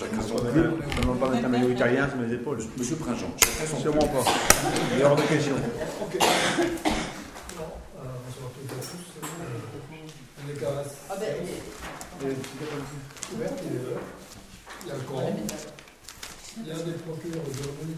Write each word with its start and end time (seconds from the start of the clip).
Chacun 0.00 0.22
son 0.22 0.36
club. 0.36 0.78
pas 1.18 1.28
d'être 1.30 1.44
un 1.44 1.48
maillot 1.48 1.70
italien 1.70 2.08
sur 2.08 2.18
mes 2.18 2.32
épaules. 2.32 2.58
Monsieur 2.78 2.94
Prinjean, 2.94 3.32
chacun 3.36 3.66
son 3.68 3.80
Sûrement 3.80 4.06
pas. 4.06 4.22
Il 4.94 5.00
est 5.00 5.04
hors 5.04 5.16
de 5.16 5.22
question. 5.22 5.56
Ok. 5.56 6.18
Non, 6.20 7.64
euh, 7.98 8.04
bonsoir 8.24 8.46
à 8.46 8.54
toutes 8.54 8.70
et 8.70 8.74
à 8.74 8.78
tous. 8.78 9.06
Euh, 9.18 9.58
On 10.38 10.50
est 10.50 10.54
qu'à 10.54 10.68
Ah 11.10 11.16
ben, 11.18 11.34
ouvert, 13.34 13.50
il. 13.64 13.70
Il 14.82 14.88
y 14.88 14.90
a 14.92 14.94
le 14.94 15.00
Coran. 15.00 15.36
Il 16.58 16.66
y 16.68 16.70
a 16.70 16.74
des 16.74 16.92
procureurs 16.92 17.42
aujourd'hui. 17.42 17.96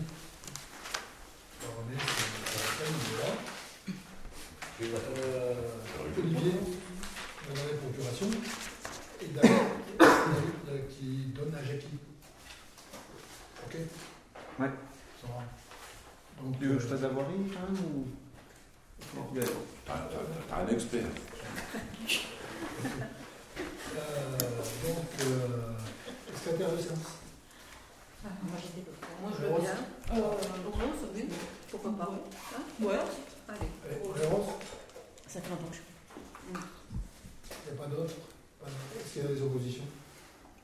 Alors, 1.60 1.74
on 1.80 1.92
est, 1.92 2.00
c'est 2.00 2.56
la 2.56 2.70
peine, 2.80 2.96
il 3.04 3.12
est 3.12 3.20
là. 3.20 5.04
Euh, 5.18 5.54
Olivier, 6.18 6.54
on 7.46 7.52
a 7.52 7.62
la 7.70 7.76
procuration. 7.76 8.28
Et 9.22 9.26
David, 9.34 9.50
David, 9.98 10.88
qui 10.88 11.06
donne 11.36 11.54
à 11.54 11.62
Jackie. 11.62 11.98
Ok 13.66 13.74
Ouais. 14.58 14.70
Ça 15.20 15.26
va. 15.26 16.42
Donc, 16.42 16.58
Tu 16.58 16.59
veux 16.70 16.76
que 16.76 16.82
je 16.82 16.88
fasse 16.88 17.02
la 17.02 17.08
voirie 17.08 17.34
quand 17.52 17.72
même 17.72 17.82
ou... 17.84 18.06
T'as 19.86 20.56
un 20.56 20.68
expert. 20.68 21.04
Euh, 23.96 24.38
donc, 24.86 25.06
euh, 25.20 25.72
secrétaire 26.36 26.70
de 26.70 26.76
séance. 26.76 26.98
moi 28.22 28.58
j'étais 28.62 28.88
pas 28.88 29.06
Moi 29.20 29.30
je 29.36 29.46
veux 29.46 29.60
bien. 29.60 29.70
Euh, 30.12 30.30
bien. 31.14 31.24
Pourquoi 31.70 31.90
pas? 31.92 32.08
Hein? 32.12 32.62
Ouais. 32.80 32.98
Allez. 33.48 33.70
Ça 35.26 35.40
fait 35.40 35.50
longtemps 35.50 35.70
que 35.70 35.76
je 35.76 35.80
il 36.48 37.72
n'y 37.72 37.78
a 37.78 37.82
Pas 37.82 37.88
d'autres. 37.88 38.14
Est-ce 38.64 39.12
qu'il 39.12 39.22
y 39.22 39.26
a 39.26 39.28
des 39.28 39.42
oppositions? 39.42 39.84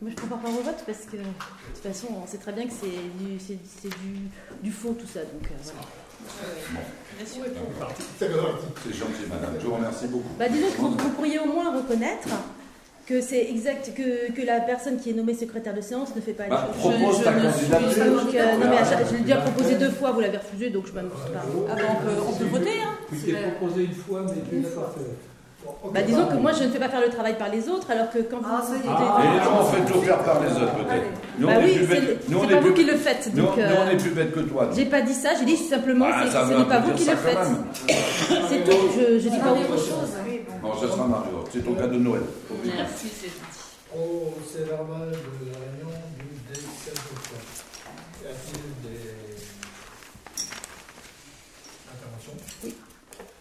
Moi, 0.03 0.11
je 0.11 0.17
prends 0.27 0.37
pas 0.37 0.49
au 0.49 0.63
vote 0.63 0.83
parce 0.85 1.07
que, 1.11 1.17
de 1.17 1.23
toute 1.23 1.83
façon, 1.83 2.09
on 2.23 2.27
sait 2.27 2.37
très 2.37 2.53
bien 2.53 2.65
que 2.67 2.73
c'est 2.73 2.87
du, 2.87 3.39
c'est, 3.41 3.57
c'est 3.81 3.89
du, 3.89 4.29
du 4.63 4.71
faux, 4.71 4.93
tout 4.99 5.07
ça. 5.07 5.21
Donc, 5.21 5.45
euh, 5.45 5.55
voilà. 5.65 5.81
Merci. 7.19 7.41
C'est 7.43 7.53
bien 7.53 7.63
parti. 7.81 8.03
C'est 8.19 8.93
gentil, 8.95 9.25
madame. 9.31 9.55
Je 9.59 9.67
vous 9.67 9.75
remercie 9.75 10.07
beaucoup. 10.09 10.29
Bah, 10.39 10.49
disons 10.51 10.67
que 10.71 10.77
vous, 10.83 10.91
vous 10.91 11.09
pourriez 11.11 11.39
au 11.39 11.47
moins 11.47 11.75
reconnaître 11.75 12.29
que 13.07 13.23
c'est 13.23 13.49
exact, 13.49 13.93
que, 13.97 14.33
que 14.33 14.43
la 14.45 14.61
personne 14.61 14.99
qui 14.99 15.11
est 15.11 15.13
nommée 15.15 15.33
secrétaire 15.35 15.73
de 15.75 15.81
séance 15.81 16.15
ne 16.15 16.21
fait 16.21 16.33
pas 16.35 16.45
les 16.45 16.51
Bah, 16.51 16.69
choses. 16.75 16.93
propose 16.99 17.23
ta 17.25 17.31
ne 17.33 17.51
candidature. 17.51 17.99
pas 18.05 18.11
Donc, 18.25 18.35
euh, 18.35 18.57
non, 18.59 18.69
mais 18.71 18.77
à 18.79 18.85
chaque- 18.85 19.09
je 19.09 19.15
l'ai 19.15 19.21
déjà 19.21 19.37
proposé 19.37 19.77
deux 19.77 19.91
fois, 19.91 20.11
vous 20.13 20.21
l'avez 20.21 20.37
refusé, 20.39 20.69
donc 20.71 20.87
je 20.89 20.93
m'amuse 20.93 21.13
pas. 21.13 21.43
Ah 21.71 21.75
ben 21.75 21.85
on 21.89 22.05
peut, 22.05 22.21
on 22.29 22.33
peut 22.35 22.45
voter, 22.45 22.83
hein 22.83 22.99
Oui, 23.11 23.19
C'est 23.21 23.27
c'est 23.33 23.33
la- 23.41 23.49
proposé 23.53 23.85
une 23.85 23.95
fois, 23.95 24.27
mais 24.27 24.43
tu 24.51 24.57
n'as 24.57 24.69
pas 24.69 24.93
fait. 24.95 25.36
Bah, 25.93 26.03
disons 26.03 26.25
bah, 26.25 26.33
que 26.33 26.37
moi, 26.39 26.53
je 26.53 26.65
ne 26.65 26.69
fais 26.71 26.79
pas 26.79 26.89
faire 26.89 27.01
le 27.01 27.09
travail 27.11 27.37
par 27.39 27.49
les 27.49 27.69
autres, 27.69 27.91
alors 27.91 28.11
que 28.11 28.19
quand 28.19 28.39
vous. 28.39 28.45
Ah, 28.51 28.63
ça 28.63 28.75
est. 28.75 28.79
vous- 28.79 28.85
Et 28.87 29.37
là, 29.39 29.49
on 29.61 29.65
fait 29.67 29.93
tout 29.93 30.01
faire 30.01 30.19
par 30.25 30.41
les 30.43 30.51
autres, 30.51 30.75
peut-être. 30.75 31.07
Nous, 31.39 31.47
Bah 31.47 31.53
on 31.57 31.61
est 31.61 31.65
oui, 31.65 31.75
plus 31.77 31.87
c'est 31.95 32.01
bêtes- 32.01 32.29
nous, 32.29 32.39
on 32.39 32.41
c'est 32.43 32.47
est 32.47 32.51
pas 32.55 32.61
vous 32.61 32.67
plus- 32.73 32.75
qui 32.75 32.85
le 32.91 32.97
faites. 32.97 33.31
nous, 33.35 33.43
Donc, 33.45 33.57
nous, 33.57 33.63
on 33.63 33.87
euh, 33.87 33.91
est 33.91 33.97
plus 33.97 34.11
bêtes 34.11 34.33
que 34.33 34.41
toi. 34.41 34.69
j'ai 34.75 34.87
pas 34.87 35.03
dit 35.03 35.15
ça, 35.15 35.31
j'ai 35.39 35.45
dit 35.45 35.57
simplement 35.57 36.07
Ah, 36.11 36.23
c'est- 36.25 36.31
ça 36.33 36.47
ce 36.49 36.55
n'est 36.55 36.65
pas 36.65 36.81
vous 36.81 36.93
qui 36.93 37.05
le 37.05 37.11
ça 37.11 37.17
faites. 37.17 37.39
C'est 38.49 38.65
tout, 38.65 38.77
je, 38.97 39.19
je 39.19 39.29
dis 39.29 39.39
pas 39.39 39.53
autre 39.53 39.77
chose. 39.77 40.13
Bon, 40.63 40.73
ce 40.81 40.89
sera 40.89 41.07
Mario. 41.07 41.45
C'est 41.53 41.65
ton 41.65 41.75
cadeau 41.75 41.95
de 41.95 42.03
Noël. 42.03 42.23
Merci, 42.65 43.09
c'est 43.21 43.29
gentil. 43.29 43.63
Procès 43.91 44.65
verbal 44.69 45.09
de 45.11 45.47
la 45.53 45.59
réunion 45.63 45.95
du 46.19 46.53
17 46.53 46.95
octobre. 46.95 47.47
Y 48.23 48.27
a-t-il 48.27 48.91
des 48.91 49.16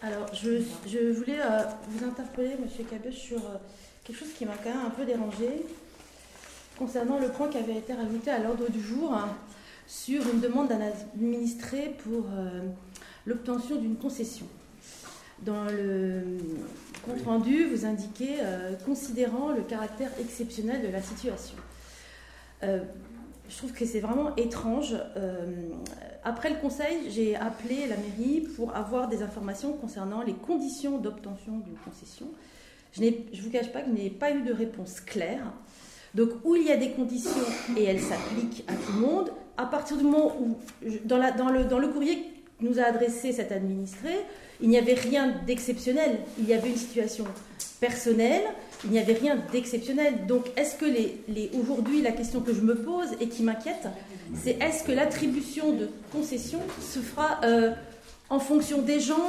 Alors, 0.06 0.32
je, 0.32 0.62
je 0.86 1.12
voulais 1.12 1.40
euh, 1.40 1.62
vous 1.88 2.06
interpeller, 2.06 2.56
Monsieur 2.62 2.84
Cabeux, 2.84 3.10
sur 3.10 3.38
euh, 3.38 3.56
quelque 4.04 4.16
chose 4.16 4.32
qui 4.38 4.46
m'a 4.46 4.54
quand 4.54 4.70
même 4.70 4.86
un 4.86 4.90
peu 4.90 5.04
dérangé 5.04 5.66
concernant 6.78 7.18
le 7.18 7.26
point 7.26 7.48
qui 7.48 7.58
avait 7.58 7.78
été 7.78 7.92
rajouté 7.92 8.30
à 8.30 8.38
l'ordre 8.38 8.70
du 8.70 8.80
jour 8.80 9.12
hein, 9.12 9.28
sur 9.88 10.22
une 10.32 10.38
demande 10.38 10.68
d'un 10.68 10.80
administré 10.80 11.96
pour 12.04 12.26
euh, 12.30 12.60
l'obtention 13.26 13.80
d'une 13.80 13.96
concession. 13.96 14.46
Dans 15.40 15.64
le 15.64 16.22
compte 17.04 17.22
rendu, 17.24 17.66
vous 17.66 17.84
indiquez 17.84 18.36
considérant 18.86 19.50
le 19.50 19.60
caractère 19.60 20.10
exceptionnel 20.18 20.80
de 20.80 20.88
la 20.88 21.02
situation. 21.02 21.56
Je 22.62 23.56
trouve 23.58 23.72
que 23.72 23.84
c'est 23.84 24.00
vraiment 24.00 24.34
étrange. 24.36 24.96
Après 26.28 26.50
le 26.50 26.56
conseil, 26.56 27.08
j'ai 27.08 27.36
appelé 27.36 27.86
la 27.86 27.94
mairie 27.96 28.40
pour 28.56 28.74
avoir 28.74 29.06
des 29.06 29.22
informations 29.22 29.74
concernant 29.74 30.22
les 30.22 30.32
conditions 30.32 30.98
d'obtention 30.98 31.52
d'une 31.64 31.76
concession. 31.84 32.26
Je 32.92 33.02
ne 33.04 33.10
vous 33.40 33.50
cache 33.50 33.70
pas 33.70 33.82
que 33.82 33.86
je 33.90 33.92
n'ai 34.02 34.10
pas 34.10 34.32
eu 34.32 34.42
de 34.42 34.52
réponse 34.52 34.98
claire. 35.00 35.52
Donc, 36.14 36.30
où 36.44 36.56
il 36.56 36.64
y 36.66 36.72
a 36.72 36.76
des 36.76 36.90
conditions 36.90 37.30
et 37.76 37.84
elles 37.84 38.00
s'appliquent 38.00 38.64
à 38.66 38.72
tout 38.72 38.92
le 38.94 39.06
monde, 39.06 39.30
à 39.56 39.66
partir 39.66 39.96
du 39.98 40.02
moment 40.02 40.32
où, 40.40 40.56
dans, 41.04 41.20
dans 41.36 41.48
le, 41.50 41.64
dans 41.64 41.78
le 41.78 41.86
courrier 41.88 42.16
que 42.58 42.64
nous 42.66 42.80
a 42.80 42.84
adressé 42.84 43.30
cet 43.30 43.52
administré, 43.52 44.10
il 44.60 44.68
n'y 44.68 44.78
avait 44.78 44.94
rien 44.94 45.32
d'exceptionnel. 45.46 46.18
Il 46.40 46.48
y 46.48 46.54
avait 46.54 46.70
une 46.70 46.76
situation 46.76 47.24
personnelle, 47.78 48.42
il 48.84 48.90
n'y 48.90 48.98
avait 48.98 49.12
rien 49.12 49.36
d'exceptionnel. 49.52 50.26
Donc, 50.26 50.46
est-ce 50.56 50.74
que 50.74 50.86
les, 50.86 51.20
les- 51.28 51.50
aujourd'hui, 51.60 52.02
la 52.02 52.10
question 52.12 52.40
que 52.40 52.52
je 52.52 52.62
me 52.62 52.74
pose 52.74 53.10
et 53.20 53.28
qui 53.28 53.44
m'inquiète, 53.44 53.86
c'est 54.42 54.58
est-ce 54.62 54.84
que 54.84 54.92
l'attribution 54.92 55.72
de 55.72 55.88
concession 56.12 56.60
se 56.80 56.98
fera 56.98 57.40
euh, 57.44 57.70
en 58.28 58.38
fonction 58.40 58.82
des 58.82 58.98
gens 59.00 59.28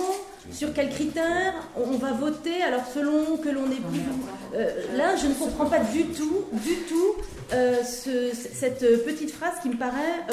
Sur 0.51 0.73
quels 0.73 0.89
critères 0.89 1.53
On 1.75 1.97
va 1.97 2.11
voter 2.13 2.61
alors 2.63 2.83
selon 2.93 3.37
que 3.37 3.49
l'on 3.49 3.65
est 3.65 3.75
plus. 3.91 4.01
Euh, 4.55 4.69
là, 4.97 5.15
je 5.15 5.27
ne 5.27 5.33
comprends 5.33 5.65
pas 5.67 5.79
du 5.79 6.05
tout, 6.05 6.45
du 6.53 6.75
tout 6.89 7.15
euh, 7.53 7.83
ce- 7.83 8.33
cette 8.33 8.79
petite 9.05 9.31
phrase 9.31 9.53
qui 9.61 9.69
me 9.69 9.77
paraît 9.77 10.25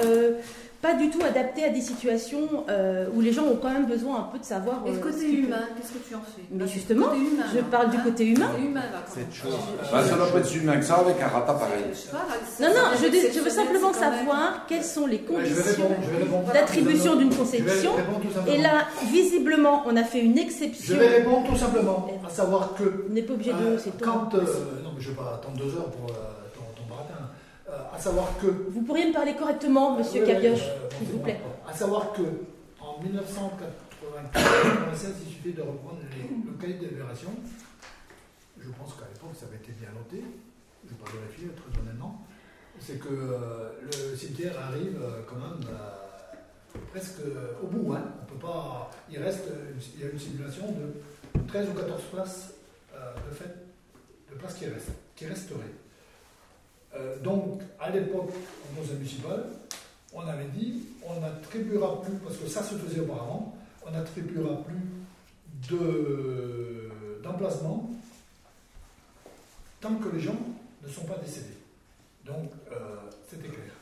pas 0.84 0.92
du 0.92 1.08
tout 1.08 1.22
adaptée 1.24 1.64
à 1.64 1.70
des 1.70 1.80
situations 1.80 2.46
euh, 2.68 3.06
où 3.14 3.22
les 3.22 3.32
gens 3.32 3.44
ont 3.44 3.56
quand 3.56 3.70
même 3.72 3.86
besoin 3.86 4.16
un 4.18 4.28
peu 4.30 4.38
de 4.38 4.44
savoir. 4.44 4.82
Et 4.86 4.90
le 4.90 4.98
euh, 4.98 5.00
côté 5.00 5.32
humain, 5.32 5.64
qu'est-ce 5.74 5.92
que 5.94 6.06
tu 6.06 6.14
en 6.14 6.20
fais 6.20 6.42
Mais 6.50 6.68
justement, 6.68 7.14
humain, 7.14 7.44
je 7.54 7.60
parle 7.60 7.88
du 7.88 7.96
hein. 7.96 8.00
côté 8.04 8.26
humain. 8.26 8.50
Humain. 8.62 8.82
Cette 9.06 9.32
chose. 9.32 9.54
Bah, 9.90 10.04
ça 10.04 10.14
doit 10.14 10.30
pas 10.30 10.40
être 10.40 10.46
si 10.46 10.58
humain 10.58 10.76
que 10.76 10.84
ça 10.84 10.96
avec 10.96 11.18
un 11.22 11.28
rata 11.28 11.54
pareil. 11.54 11.84
Je 11.94 12.62
Non, 12.62 12.68
non, 12.68 12.90
je, 13.02 13.08
dis- 13.08 13.32
je 13.34 13.40
veux 13.40 13.48
simplement 13.48 13.94
savoir 13.94 14.66
quelles 14.68 14.84
sont 14.84 15.06
les 15.06 15.22
Je 15.26 15.32
conditions. 15.32 15.88
Je 16.48 16.52
d'attribution 16.52 17.16
d'une 17.16 17.32
Je 17.32 17.38
concession. 17.38 17.96
simplement. 17.96 18.46
Et 18.46 18.58
là, 18.58 18.86
visiblement, 19.10 19.84
on 19.86 19.96
a 19.96 20.04
fait 20.04 20.20
une 20.20 20.36
Je 20.36 20.42
exception. 20.42 20.98
vais 20.98 21.08
répondre 21.08 21.48
tout 21.48 21.56
simplement, 21.56 22.06
à 22.26 22.28
savoir 22.28 22.74
que 22.74 23.06
On 23.08 23.12
n'est 23.14 23.22
pas 23.22 23.32
obligé 23.32 23.52
de. 23.52 23.56
Euh, 23.56 23.78
quand, 24.02 24.34
euh, 24.34 24.40
non, 24.84 24.90
mais 24.94 25.00
je 25.00 25.08
ne 25.08 25.14
vais 25.14 25.20
pas 25.22 25.40
attendre 25.40 25.56
deux 25.56 25.74
heures 25.78 25.90
pour 25.90 26.10
euh, 26.10 26.18
ton, 26.54 26.60
ton 26.76 26.86
baratin. 26.90 27.14
Euh, 27.22 27.24
à 27.92 27.98
savoir 27.98 28.28
que. 28.40 28.46
Vous 28.46 28.82
pourriez 28.82 29.08
me 29.08 29.12
parler 29.12 29.34
correctement, 29.36 29.96
monsieur 29.96 30.22
Oui, 30.22 30.28
Cabioche, 30.28 30.60
euh, 30.68 30.88
s'il 30.98 31.08
vous 31.08 31.18
plaît. 31.20 31.40
À 31.68 31.72
savoir 31.72 32.12
que 32.12 32.22
en 32.80 33.00
1996, 33.02 35.14
il 35.26 35.32
suffit 35.32 35.52
de 35.52 35.62
reprendre 35.62 35.98
les, 36.12 36.28
le 36.50 36.56
cahier 36.58 36.74
de 36.74 36.80
délibération. 36.80 37.30
Je 38.58 38.68
pense 38.70 38.94
qu'à 38.94 39.06
l'époque, 39.12 39.34
ça 39.38 39.46
avait 39.46 39.56
été 39.56 39.72
bien 39.72 39.88
noté. 39.94 40.24
Je 40.84 40.92
ne 40.92 40.96
vais 40.96 41.04
pas 41.04 41.10
vérifier 41.12 41.48
très 41.56 41.80
honnêtement. 41.80 42.24
C'est 42.80 42.98
que 42.98 43.08
euh, 43.08 43.70
le 43.82 44.16
cimetière 44.16 44.58
arrive 44.60 44.98
euh, 45.00 45.22
quand 45.28 45.36
même 45.36 45.60
euh, 45.68 46.78
presque 46.92 47.20
euh, 47.20 47.52
au 47.62 47.66
bout. 47.68 47.92
hein. 47.94 48.02
On 48.22 48.26
peut 48.32 48.40
pas. 48.46 48.90
Il 49.10 49.18
reste. 49.22 49.44
Il 49.96 50.04
y 50.04 50.06
a 50.06 50.10
une 50.10 50.18
simulation 50.18 50.66
de 50.72 50.92
13 51.48 51.68
ou 51.70 51.74
14 51.74 52.02
places 52.12 52.54
euh, 52.94 53.14
de 53.28 53.34
fait, 53.34 53.54
de 54.30 54.34
places 54.38 54.54
qui 54.54 54.66
restent, 54.66 54.92
qui 55.14 55.26
resteraient. 55.26 55.72
Euh, 56.96 57.18
donc, 57.20 57.60
à 57.80 57.90
l'époque, 57.90 58.30
au 58.30 58.80
conseil 58.80 58.96
municipal, 58.96 59.44
on 60.12 60.20
avait 60.20 60.46
dit 60.54 60.82
on 61.06 61.20
n'attribuera 61.20 62.00
plus, 62.02 62.12
parce 62.18 62.36
que 62.36 62.46
ça 62.46 62.62
se 62.62 62.74
faisait 62.76 63.00
auparavant, 63.00 63.54
on 63.86 63.90
n'attribuera 63.90 64.56
plus 64.62 65.76
de- 65.76 66.90
d'emplacement 67.22 67.90
tant 69.80 69.94
que 69.96 70.08
les 70.14 70.20
gens 70.20 70.36
ne 70.82 70.88
sont 70.88 71.04
pas 71.04 71.16
décédés. 71.18 71.56
Donc, 72.24 72.50
euh, 72.72 72.96
c'était 73.28 73.48
clair. 73.48 73.72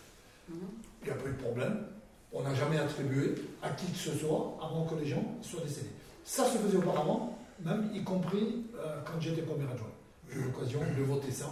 Mhm. 0.49 0.57
Il 1.03 1.05
n'y 1.07 1.11
a 1.11 1.15
pas 1.15 1.29
eu 1.29 1.33
de 1.33 1.43
problème. 1.43 1.85
On 2.33 2.43
n'a 2.43 2.55
jamais 2.55 2.79
attribué 2.79 3.35
à 3.63 3.71
qui 3.71 3.87
que 3.87 3.99
ce 3.99 4.13
soit 4.17 4.59
avant 4.63 4.85
que 4.87 4.95
les 4.97 5.07
gens 5.07 5.23
soient 5.43 5.61
décédés. 5.61 5.91
Ça 6.25 6.45
se 6.47 6.57
faisait 6.59 6.79
auparavant, 6.79 7.39
même 7.61 7.91
y 7.95 8.03
compris 8.03 8.65
euh, 8.77 9.01
quand 9.05 9.21
j'étais 9.21 9.43
premier 9.43 9.65
adjoint. 9.71 9.91
J'ai 10.31 10.39
eu 10.39 10.45
l'occasion 10.45 10.81
de 10.97 11.03
voter 11.03 11.31
ça. 11.31 11.47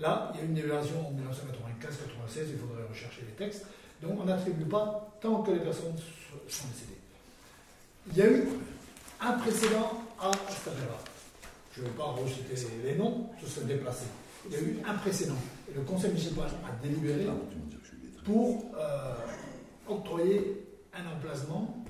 Là, 0.00 0.32
il 0.34 0.40
y 0.40 0.42
a 0.42 0.46
une 0.46 0.56
évaluation 0.56 1.08
en 1.08 1.12
1995-96, 1.12 2.46
il 2.52 2.58
faudrait 2.58 2.84
rechercher 2.88 3.20
les 3.22 3.32
textes. 3.34 3.66
Donc 4.02 4.18
on 4.20 4.24
n'attribue 4.24 4.64
pas 4.64 5.08
tant 5.20 5.42
que 5.42 5.50
les 5.50 5.60
personnes 5.60 5.94
so- 5.98 6.40
sont 6.48 6.68
décédées. 6.68 6.98
Il 8.12 8.16
y 8.16 8.22
a 8.22 8.26
eu 8.30 8.48
un 9.20 9.32
précédent 9.32 9.92
à 10.18 10.30
affaire-là. 10.30 10.98
Je 11.76 11.82
ne 11.82 11.86
vais 11.86 11.92
pas 11.92 12.04
reciter 12.04 12.54
les 12.82 12.96
noms, 12.96 13.28
ce 13.42 13.46
serait 13.46 13.66
déplacé. 13.66 14.06
Il 14.46 14.52
y 14.52 14.56
a 14.56 14.60
eu 14.60 14.78
un 14.86 14.94
précédent. 14.94 15.36
Et 15.70 15.74
le 15.74 15.82
conseil 15.82 16.10
municipal 16.10 16.46
a 16.66 16.82
délibéré 16.82 17.26
pour 18.24 18.64
euh, 18.78 19.14
octroyer 19.86 20.66
un 20.94 21.06
emplacement 21.16 21.84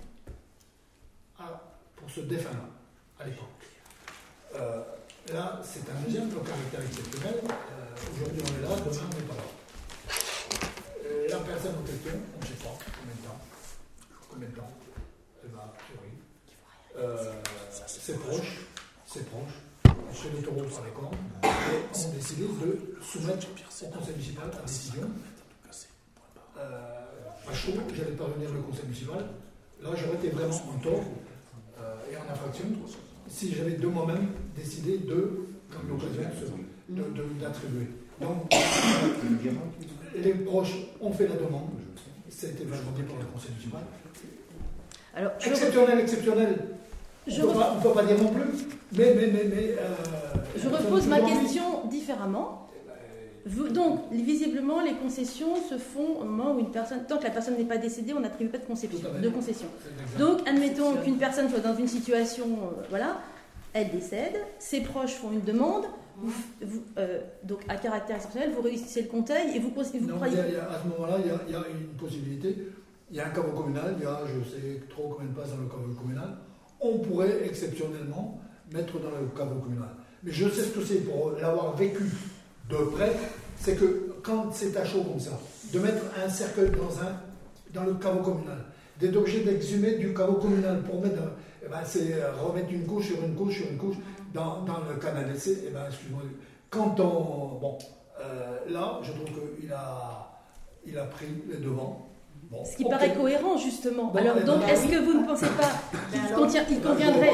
à- 1.38 1.62
pour 1.94 2.10
ce 2.10 2.20
défunt-là, 2.22 2.68
à 3.20 3.26
l'époque. 3.26 3.46
Euh, 4.56 4.82
là, 5.32 5.60
c'est 5.64 5.88
un 5.88 6.00
deuxième, 6.04 6.28
le 6.28 6.40
caractère 6.40 6.80
exceptionnel 6.82 7.34
aujourd'hui 7.94 8.42
on 8.44 8.52
est 8.58 8.69
là, 8.69 8.76
demain 8.76 9.06
on 9.06 9.16
n'est 9.16 9.28
pas 9.28 9.34
là. 9.34 9.46
la 11.28 11.38
personne 11.38 11.75
en 11.76 11.82
question, 11.82 12.12
on 12.34 12.40
ne 12.40 12.46
sait 12.46 12.62
pas 12.62 12.76
combien 12.98 13.14
de 13.14 13.25
temps, 13.26 13.40
combien 14.31 14.48
de 14.48 14.54
temps 14.54 14.72
elle 15.42 15.50
va 15.50 15.75
arriver. 15.75 16.16
Euh, 16.96 17.32
c'est 17.87 18.19
proche, 18.19 18.66
ses 19.06 19.22
proches, 19.25 19.58
chez 20.12 20.31
les 20.31 20.42
taureaux 20.42 20.62
par 20.62 20.84
les 20.84 20.90
cornes, 20.90 21.16
ont 21.44 22.12
décidé 22.14 22.44
de 22.44 22.96
soumettre 23.02 23.46
au 23.46 23.87
conseil 23.87 24.14
municipal 24.14 24.50
la 24.52 24.62
décision. 24.62 25.10
Euh, 26.58 27.06
à 27.48 27.54
chaud, 27.54 27.72
j'allais 27.94 28.12
pas 28.12 28.26
venir 28.26 28.50
le 28.52 28.60
conseil 28.60 28.84
municipal. 28.84 29.25
Là, 29.82 29.90
j'aurais 29.96 30.16
été 30.16 30.28
vraiment 30.28 30.54
en 30.54 30.78
tort 30.78 31.04
euh, 31.81 32.10
et 32.10 32.16
en 32.16 32.32
infraction 32.32 32.66
si 33.28 33.54
j'avais 33.54 33.72
de 33.72 33.86
moi-même 33.86 34.28
décidé 34.56 34.98
de, 34.98 35.46
comme 35.70 35.88
l'occasion 35.88 36.22
se 36.38 36.46
de- 36.90 37.02
de- 37.02 37.40
d'attribuer. 37.40 37.87
Donc, 38.20 38.52
euh, 38.54 39.50
les 40.22 40.34
proches 40.34 40.75
ont 41.00 41.12
fait 41.12 41.28
la 41.28 41.37
demande. 41.37 41.70
Ça 42.28 42.46
a 42.46 42.50
été 42.50 42.64
validé 42.64 43.02
par 43.08 43.19
le 43.19 43.26
conseil 43.32 43.50
municipal. 43.52 43.81
Alors, 45.14 45.32
je, 45.38 45.48
Exceptionnel, 45.50 45.98
exceptionnel. 46.00 46.56
je 47.26 47.42
on 47.42 47.46
ne 47.48 47.52
peut, 47.52 47.58
pas- 47.58 47.75
on 47.76 47.81
peut 47.82 47.92
pas 47.92 48.04
dire 48.04 48.19
non 48.22 48.28
plus. 48.31 48.64
Mais, 48.96 49.14
mais, 49.14 49.26
mais, 49.32 49.44
mais. 49.44 49.75
euh, 49.78 49.94
je 50.56 50.69
repose 50.69 51.06
ma 51.06 51.20
question 51.20 51.87
différemment. 51.88 52.66
Vous- 53.46 53.69
donc, 53.69 54.00
visiblement, 54.12 54.81
les 54.82 54.93
concessions 54.94 55.56
se 55.69 55.78
font 55.78 56.19
au 56.20 56.25
moment 56.25 56.54
où 56.54 56.58
une 56.60 56.70
personne, 56.70 57.04
tant 57.08 57.16
que 57.19 57.25
la 57.25 57.31
personne 57.31 57.56
n'est 57.56 57.64
pas 57.64 57.78
décédée, 57.78 58.12
on 58.12 58.20
n'attribue 58.20 58.50
pas 58.50 58.58
de, 58.58 58.64
conception, 58.66 58.98
de 59.20 59.28
concession. 59.31 59.66
Donc, 60.19 60.46
admettons 60.46 60.94
qu'une 60.96 61.16
personne 61.16 61.48
soit 61.48 61.60
dans 61.60 61.75
une 61.75 61.88
situation, 61.88 62.44
euh, 62.46 62.82
voilà, 62.90 63.19
elle 63.72 63.90
décède, 63.90 64.34
ses 64.58 64.82
proches 64.82 65.14
font 65.14 65.32
une 65.32 65.40
demande, 65.43 65.84
vous, 66.18 66.32
vous, 66.62 66.82
euh, 66.98 67.20
donc 67.44 67.60
à 67.68 67.76
caractère 67.76 68.16
exceptionnel, 68.16 68.52
vous 68.54 68.62
réussissez 68.62 69.02
le 69.02 69.08
compteil 69.08 69.56
et 69.56 69.58
vous, 69.60 69.70
vous 69.74 70.06
Non, 70.06 70.16
croyez. 70.16 70.36
y 70.36 70.40
a- 70.40 70.48
il 70.48 70.54
y 70.54 70.56
a- 70.56 70.70
à 70.70 70.78
ce 70.82 70.88
moment-là, 70.88 71.16
il 71.24 71.26
y, 71.26 71.30
a, 71.30 71.40
il 71.48 71.52
y 71.52 71.56
a 71.56 71.62
une 71.70 71.86
possibilité. 71.96 72.56
Il 73.10 73.16
y 73.16 73.20
a 73.20 73.26
un 73.26 73.30
caveau 73.30 73.52
communal, 73.52 73.94
il 73.98 74.04
y 74.04 74.06
a, 74.06 74.20
je 74.26 74.48
sais 74.48 74.80
trop 74.88 75.08
combien 75.08 75.28
de 75.30 75.34
places 75.34 75.50
dans 75.50 75.62
le 75.62 75.68
caveau 75.68 75.92
communal. 76.00 76.28
On 76.80 76.98
pourrait 76.98 77.44
exceptionnellement 77.44 78.40
mettre 78.72 79.00
dans 79.00 79.10
le 79.10 79.26
caveau 79.36 79.60
communal. 79.60 79.88
Mais 80.22 80.30
je 80.32 80.48
sais 80.48 80.62
ce 80.62 80.68
que 80.70 80.84
c'est 80.84 81.00
pour 81.00 81.32
l'avoir 81.40 81.74
vécu 81.76 82.04
de 82.70 82.76
près, 82.92 83.12
c'est 83.58 83.74
que 83.74 84.12
quand 84.22 84.52
c'est 84.52 84.76
à 84.76 84.84
chaud 84.84 85.02
comme 85.02 85.18
ça, 85.20 85.38
de 85.72 85.78
mettre 85.80 86.04
un 86.24 86.28
cercueil 86.28 86.70
dans, 86.70 86.98
un, 87.00 87.12
dans 87.74 87.84
le 87.84 87.94
caveau 87.94 88.20
communal, 88.20 88.58
d'être 89.00 89.16
obligé 89.16 89.42
d'exhumer 89.42 89.96
du 89.96 90.12
caveau 90.14 90.34
communal 90.34 90.82
pour 90.82 91.00
mettre, 91.02 91.22
eh 91.64 91.68
ben, 91.68 91.78
c'est 91.84 92.12
euh, 92.14 92.32
remettre 92.34 92.70
une 92.70 92.86
couche 92.86 93.06
sur 93.08 93.24
une 93.24 93.34
couche 93.34 93.56
sur 93.62 93.70
une 93.70 93.78
couche 93.78 93.96
dans, 94.32 94.62
dans 94.62 94.81
le 94.88 94.97
canal 95.00 95.32
d'essai, 95.32 95.65
eh 95.67 95.71
ben, 95.71 95.85
excuse-moi, 95.88 96.23
quand 96.69 96.99
on. 97.00 97.59
Bon, 97.61 97.79
euh, 98.21 98.59
là, 98.69 99.00
je 99.03 99.12
trouve 99.12 99.27
qu'il 99.59 99.73
a, 99.73 100.31
il 100.87 100.99
a 100.99 101.05
pris 101.05 101.27
les 101.49 101.59
devants. 101.59 102.06
Bon, 102.50 102.65
Ce 102.65 102.77
qui 102.77 102.85
paraît 102.85 103.15
cohérent, 103.15 103.56
justement. 103.56 104.06
Bon, 104.06 104.19
Alors, 104.19 104.37
eh 104.41 104.44
donc, 104.44 104.61
ben, 104.61 104.69
est-ce 104.69 104.88
que 104.88 104.97
vous 104.99 105.21
ne 105.21 105.27
pensez 105.27 105.47
pas 105.47 105.71
qu'il 106.12 106.21
alors, 106.21 106.41
contient- 106.41 106.65
il 106.69 106.81
conviendrait, 106.81 107.32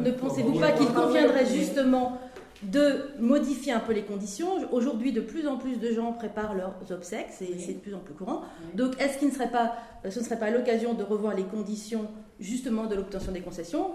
ne 0.00 0.10
pensez-vous 0.10 0.58
pas 0.58 0.72
qu'il 0.72 0.88
conviendrait 0.92 1.46
justement 1.46 2.18
de 2.62 3.10
modifier 3.20 3.72
un 3.72 3.78
peu 3.80 3.92
les 3.92 4.02
conditions? 4.02 4.48
Aujourd'hui, 4.72 5.12
de 5.12 5.20
plus 5.20 5.46
en 5.46 5.58
plus 5.58 5.76
de 5.76 5.92
gens 5.92 6.12
préparent 6.12 6.54
leurs 6.54 6.74
obsèques, 6.90 7.28
c'est 7.30 7.58
c'est 7.60 7.74
de 7.74 7.78
plus 7.78 7.94
en 7.94 8.00
plus 8.00 8.14
courant. 8.14 8.42
Donc, 8.74 9.00
est-ce 9.00 9.18
qu'il 9.18 9.28
ne 9.28 9.32
serait 9.32 9.50
pas, 9.50 9.74
ce 10.08 10.18
ne 10.18 10.24
serait 10.24 10.38
pas 10.38 10.50
l'occasion 10.50 10.94
de 10.94 11.04
revoir 11.04 11.34
les 11.34 11.44
conditions 11.44 12.06
justement 12.40 12.86
de 12.86 12.96
l'obtention 12.96 13.30
des 13.32 13.42
concessions? 13.42 13.90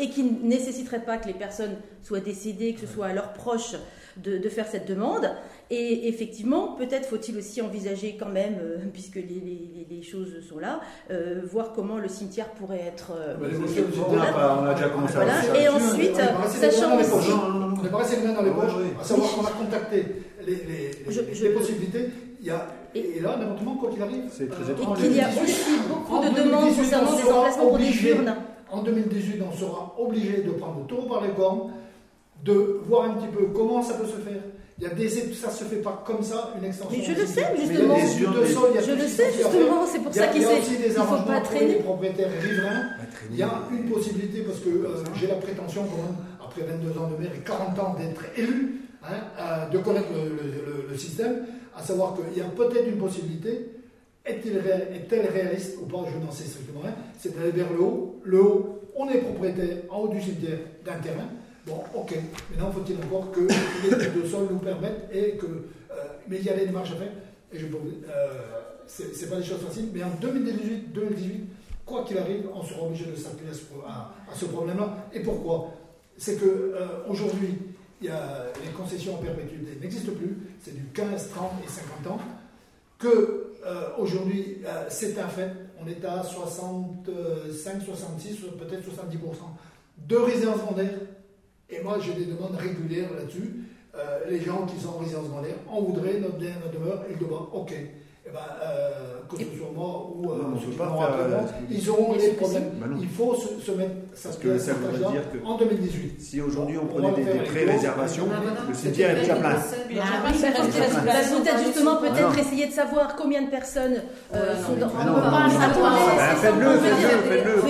Et 0.00 0.08
qui 0.08 0.24
ne 0.24 0.48
nécessiterait 0.48 1.04
pas 1.04 1.18
que 1.18 1.26
les 1.26 1.34
personnes 1.34 1.76
soient 2.02 2.20
décédées, 2.20 2.72
que 2.74 2.80
ce 2.80 2.86
soit 2.86 3.06
à 3.06 3.12
leurs 3.12 3.32
proches 3.32 3.74
de, 4.16 4.38
de 4.38 4.48
faire 4.48 4.66
cette 4.66 4.88
demande. 4.88 5.30
Et 5.72 6.08
effectivement, 6.08 6.74
peut-être 6.74 7.06
faut-il 7.08 7.36
aussi 7.38 7.62
envisager 7.62 8.16
quand 8.18 8.28
même, 8.28 8.54
euh, 8.60 8.76
puisque 8.92 9.16
les, 9.16 9.22
les- 9.22 9.86
les 9.88 10.02
choses 10.02 10.32
sont 10.48 10.58
là, 10.58 10.80
euh, 11.10 11.42
voir 11.50 11.72
comment 11.72 11.98
le 11.98 12.08
cimetière 12.08 12.48
pourrait 12.50 12.80
être... 12.86 13.12
euh, 13.14 13.36
monsieur, 13.38 13.58
monsieur, 13.86 14.02
On 14.08 14.18
a, 14.18 14.26
pas- 14.32 14.58
on 14.60 14.66
a 14.66 14.74
déjà 14.74 14.88
commencé 14.88 15.14
Voilà, 15.14 15.34
à 15.38 15.56
et 15.60 15.68
ensuite, 15.68 16.16
passé 16.16 16.70
sachant 16.70 16.98
aussi-. 16.98 17.30
On 17.30 17.84
est 17.86 17.88
pas 17.88 17.98
resté 17.98 18.16
les 18.16 18.26
mains 18.26 18.34
dans 18.34 18.42
les 18.42 18.50
poches, 18.50 18.74
ouais. 18.76 18.90
à 19.00 19.04
savoir 19.04 19.30
qu'on 19.32 19.44
a 19.46 19.50
contacté 19.50 20.06
les, 20.44 20.54
les- 20.54 20.90
les- 21.06 21.34
Je- 21.34 21.48
possibilités. 21.48 22.10
Il 22.42 22.46
y 22.46 22.50
a, 22.50 22.66
et 22.94 23.20
là, 23.20 23.36
n'importe 23.38 23.78
quoi 23.78 23.90
qu'il 23.90 24.02
arrive. 24.02 24.22
C'est 24.32 24.48
très 24.48 24.62
euh, 24.62 24.74
Et 24.74 24.96
qu'il 25.02 25.14
y 25.16 25.20
a 25.20 25.28
aussi 25.28 25.70
beaucoup 25.88 26.24
de 26.24 26.30
2018, 26.30 26.44
demandes 26.44 26.64
on 26.64 26.74
concernant 26.74 27.16
des 27.16 27.32
emplacements 27.32 27.66
pour 27.68 27.78
des 27.78 28.02
urnes. 28.08 28.34
En 28.72 28.82
2018, 28.82 29.42
on 29.42 29.56
sera 29.56 29.94
obligé 29.98 30.42
de 30.42 30.50
prendre 30.52 30.80
le 30.80 30.86
taureau 30.86 31.08
par 31.08 31.22
les 31.22 31.30
cornes, 31.32 31.72
de 32.44 32.80
voir 32.86 33.04
un 33.10 33.14
petit 33.14 33.26
peu 33.28 33.46
comment 33.54 33.82
ça 33.82 33.94
peut 33.94 34.06
se 34.06 34.16
faire. 34.16 34.42
Il 34.78 34.84
y 34.84 34.86
a 34.86 34.94
des 34.94 35.08
ça 35.10 35.50
se 35.50 35.64
fait 35.64 35.76
pas 35.82 36.02
comme 36.06 36.22
ça, 36.22 36.54
une 36.58 36.64
extension. 36.64 36.96
Mais 36.96 37.04
je 37.04 37.20
le 37.20 37.26
sais, 37.26 37.44
Mais 37.52 37.64
il 37.64 37.66
y 37.66 37.68
a 37.68 37.72
justement. 37.74 37.96
des 37.96 38.12
études 38.12 38.32
de 38.40 38.44
sol, 38.46 38.68
il 38.70 38.74
y 38.76 38.78
a 38.78 38.82
Je 38.82 38.92
le 38.92 39.08
sais 39.08 39.32
justement, 39.32 39.86
c'est 39.86 39.98
pour 39.98 40.14
ça 40.14 40.26
qu'il 40.28 40.42
faut 40.42 41.16
pas 41.26 41.40
pour 41.40 41.52
les 41.52 41.58
traîner. 41.58 41.74
propriétaires 41.76 42.30
riverains. 42.40 42.82
Il 43.30 43.36
y 43.36 43.42
a 43.42 43.52
une 43.72 43.90
possibilité, 43.90 44.40
parce 44.42 44.60
que 44.60 44.70
euh, 44.70 45.04
j'ai 45.16 45.26
la 45.26 45.34
prétention, 45.34 45.82
quand 45.84 45.96
même, 46.02 46.16
après 46.42 46.62
22 46.62 46.98
ans 46.98 47.08
de 47.10 47.16
maire 47.22 47.32
et 47.36 47.40
40 47.44 47.78
ans 47.78 47.94
d'être 47.98 48.22
élu, 48.38 48.80
hein, 49.04 49.08
euh, 49.38 49.68
de 49.68 49.78
connaître 49.78 50.08
le, 50.14 50.30
le- 50.30 50.50
le- 50.82 50.86
le 50.90 50.96
système, 50.96 51.44
à 51.76 51.82
savoir 51.82 52.14
qu'il 52.14 52.38
y 52.38 52.40
a 52.40 52.48
peut-être 52.48 52.86
une 52.88 52.96
possibilité. 52.98 53.79
Est-elle 54.24 55.28
réaliste 55.32 55.78
ou 55.80 55.86
pas? 55.86 56.04
Je 56.12 56.18
n'en 56.18 56.30
sais 56.30 56.44
strictement 56.44 56.80
rien. 56.80 56.94
C'est 57.18 57.36
d'aller 57.36 57.52
vers 57.52 57.72
le 57.72 57.80
haut. 57.80 58.20
Le 58.24 58.42
haut, 58.42 58.80
on 58.96 59.08
est 59.08 59.18
propriétaire 59.18 59.76
en 59.88 60.00
haut 60.00 60.08
du 60.08 60.20
cimetière 60.20 60.58
d'un 60.84 60.98
terrain. 60.98 61.28
Bon, 61.66 61.82
ok. 61.94 62.14
Maintenant, 62.50 62.70
faut-il 62.70 62.96
encore 62.96 63.30
que 63.32 63.40
les 63.40 64.20
de 64.20 64.26
sol 64.26 64.48
nous 64.50 64.58
permettent 64.58 65.08
et 65.12 65.36
que. 65.36 65.46
euh, 65.46 65.94
mais 66.28 66.38
il 66.38 66.44
y 66.44 66.50
a 66.50 66.54
des 66.54 66.66
démarches 66.66 66.92
à 66.92 66.96
faire. 66.96 67.12
Et 67.52 67.58
je 67.58 67.66
peux 67.66 67.76
euh, 67.76 68.28
c'est 68.86 69.14
c'est 69.14 69.28
pas 69.28 69.36
des 69.36 69.44
choses 69.44 69.62
faciles. 69.62 69.88
Mais 69.92 70.02
en 70.02 70.10
2018, 70.20 70.92
2018 70.92 71.44
quoi 71.84 72.04
qu'il 72.04 72.18
arrive, 72.18 72.46
on 72.54 72.62
sera 72.62 72.82
obligé 72.82 73.06
de 73.06 73.16
s'appuyer 73.16 73.50
à 73.50 74.34
ce, 74.34 74.44
problème-là. 74.44 75.08
Et 75.12 75.20
pourquoi? 75.20 75.72
C'est 76.16 76.36
que 76.36 76.44
euh, 76.46 77.08
aujourd'hui, 77.08 77.58
les 78.00 78.10
concessions 78.76 79.14
en 79.14 79.18
perpétuité 79.18 79.76
n'existent 79.80 80.12
plus. 80.12 80.36
C'est 80.60 80.74
du 80.74 80.84
15, 80.94 81.30
30 81.30 81.52
et 81.64 81.68
50 81.68 82.14
ans. 82.14 82.18
Que 82.98 83.39
euh, 83.64 83.88
aujourd'hui, 83.98 84.58
euh, 84.64 84.86
c'est 84.88 85.18
un 85.18 85.28
fait. 85.28 85.50
On 85.82 85.86
est 85.86 86.04
à 86.04 86.22
65, 86.22 87.82
66, 87.82 88.36
peut-être 88.58 88.82
70% 88.82 89.16
de 90.08 90.16
résidence 90.16 90.60
secondaire. 90.60 90.92
Et 91.68 91.82
moi, 91.82 91.98
j'ai 92.00 92.14
des 92.14 92.26
demandes 92.26 92.56
régulières 92.56 93.12
là-dessus. 93.14 93.64
Euh, 93.94 94.20
les 94.28 94.40
gens 94.40 94.66
qui 94.66 94.78
sont 94.78 94.90
en 94.90 94.98
résidence 94.98 95.26
secondaire, 95.26 95.56
on 95.70 95.82
voudrait 95.82 96.20
notre 96.20 96.36
bien, 96.36 96.52
notre 96.64 96.78
demeure, 96.78 97.04
ils 97.10 97.18
demandent 97.18 97.48
OK. 97.52 97.74
Eh 98.30 98.32
ben, 98.32 98.38
euh, 98.62 99.00
que 99.28 99.36
ce 99.38 99.58
soit 99.58 99.72
moi 99.74 100.10
ou 100.14 100.30
euh, 100.30 100.36
Non, 100.36 100.52
on 100.54 100.60
ceux 100.60 100.66
peut 100.66 100.72
qui 100.72 100.78
pas 100.78 100.84
vont 100.86 100.98
faire, 100.98 101.08
après 101.08 101.28
moi, 101.28 101.38
euh, 101.38 101.66
ils 101.70 101.90
auront 101.90 102.12
les 102.14 102.28
problèmes. 102.30 102.70
Bah. 102.80 102.86
Il 103.00 103.08
faut 103.08 103.34
se, 103.34 103.48
se 103.64 103.72
mettre 103.72 103.90
sa 104.14 104.28
Parce 104.28 104.40
que 104.40 104.58
ça 104.58 104.74
page-là 104.74 105.10
dire 105.10 105.22
que 105.32 105.44
en 105.44 105.56
2018. 105.58 106.20
si 106.20 106.40
aujourd'hui 106.40 106.78
on 106.78 106.84
On 106.84 106.86
prenait 106.86 107.12
des, 107.12 107.24
des 107.24 107.38
pré-réservations, 107.40 108.28
le 108.68 108.74
cimetière 108.74 109.10
est 109.16 109.20
déjà 109.20 109.34
plein. 109.34 109.56
Mais 109.88 109.96
peut-être 109.96 111.42
peut-être 111.42 111.64
justement 111.64 111.96
peut-être 111.96 112.38
essayer 112.38 112.66
de 112.68 112.72
savoir 112.72 113.16
combien 113.16 113.42
de 113.42 113.50
personnes 113.50 114.02
euh, 114.34 114.54
sont 114.64 114.74
dans. 114.74 114.88
c'est- 114.88 116.36
faites-le, 116.48 116.78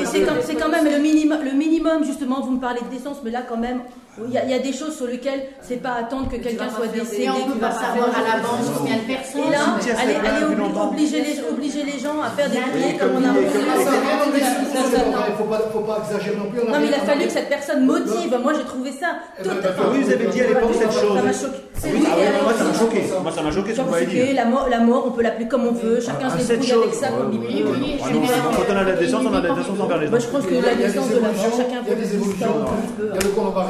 faites-le, 0.05 0.43
c'est 0.43 0.55
quand 0.57 0.69
même 0.69 0.85
le 0.85 0.99
minimum, 0.99 1.39
le 1.43 1.53
minimum 1.57 2.05
justement. 2.05 2.41
Vous 2.43 2.53
me 2.53 2.61
parlez 2.61 2.81
de 2.83 2.95
décence, 2.95 3.19
mais 3.25 3.31
là 3.31 3.43
quand 3.49 3.57
même, 3.57 3.81
il 4.29 4.33
y, 4.35 4.39
a- 4.39 4.45
il 4.45 4.51
y 4.51 4.55
a 4.55 4.59
des 4.59 4.73
choses 4.73 4.97
sur 4.97 5.07
lesquelles 5.07 5.43
c'est 5.63 5.77
pas 5.83 5.95
attendre 6.01 6.29
que 6.31 6.37
quelqu'un 6.37 6.69
soit 6.71 6.87
décédé. 6.89 7.25
Et 7.25 7.31
on 7.31 7.35
tu 7.47 7.53
peut 7.53 7.59
pas 7.59 7.71
savoir 7.73 8.09
à 8.09 8.23
l'avance 8.37 8.67
combien 8.79 8.97
de 8.97 9.01
personnes. 9.03 9.43
Et 9.49 9.51
là, 9.51 9.77
allez, 10.03 10.15
allez 10.15 10.45
obliger 10.91 11.21
les, 11.23 11.41
obliger 11.51 11.83
les 11.85 11.99
gens 11.99 12.21
à 12.21 12.31
faire 12.31 12.49
des 12.51 12.57
sûr. 12.57 12.99
comme 12.99 13.17
on 13.17 13.25
a 13.25 13.33
il 13.41 13.51
Ça, 13.51 13.61
Ça, 13.85 14.83
ça, 14.83 14.97
ça, 14.97 15.03
faut 15.39 15.45
pas, 15.45 15.61
faut 15.73 15.81
pas 15.81 16.03
exagérer 16.07 16.37
non 16.37 16.51
plus. 16.51 16.61
Non, 16.61 16.79
mais 16.81 16.87
il 16.89 16.95
a 16.95 16.99
fallu 16.99 17.25
que 17.27 17.31
cette 17.33 17.49
personne 17.49 17.85
motive. 17.87 18.37
Moi, 18.43 18.53
j'ai 18.55 18.65
trouvé 18.65 18.93
ça 18.93 19.19
Eh 19.39 19.43
ben, 19.45 19.55
vous 19.55 20.11
avez 20.13 20.27
dit 20.27 20.41
à 20.41 20.47
l'époque 20.49 20.71
cette 20.79 20.93
chose. 20.93 21.19
C'est 21.81 21.93
Oui, 21.93 22.05
ah 22.05 22.11
qui 22.15 22.21
oui, 22.21 22.27
a 22.27 22.43
moi 22.43 22.53
ça 22.53 22.65
m'a 22.65 22.75
choqué. 22.75 23.01
Moi 23.23 23.33
ça 23.33 23.43
m'a 23.43 23.51
choqué 23.51 23.71
ce 23.71 23.71
que 23.71 23.77
Genre, 23.77 23.87
vous 23.87 23.93
m'avez 23.93 24.05
c'est 24.07 24.13
dit. 24.13 24.31
que 24.31 24.37
la 24.37 24.45
mort, 24.45 24.67
la 24.69 24.81
mort, 24.81 25.05
on 25.09 25.11
peut 25.13 25.23
l'appeler 25.23 25.49
comme 25.49 25.67
on 25.67 25.73
veut, 25.73 25.99
chacun 26.01 26.29
Ah, 26.31 26.39
se 26.39 26.47
débrouille 26.47 26.73
avec 26.85 26.95
ça 26.95 27.09
comme 27.09 27.33
il 27.33 27.41
veut. 27.41 27.49
Je 27.49 28.19
Ah. 28.21 28.51
Quand 28.53 28.69
on 28.69 28.77
a 28.77 28.85
la 28.85 28.93
décence, 28.93 29.23
on 29.25 29.35
a 29.35 29.41
la 29.41 29.55
décence 29.55 29.81
envers 29.81 29.99
les 29.99 30.09
Moi, 30.09 30.19
autres. 30.19 30.27
je 30.27 30.33
pense 30.37 30.45
que 30.47 30.55
la 30.55 30.75
décence 30.75 31.09
de 31.09 31.15
la 31.25 31.33
mort, 31.33 31.53
chacun 31.57 31.81
des 31.83 31.95
le. 31.97 32.07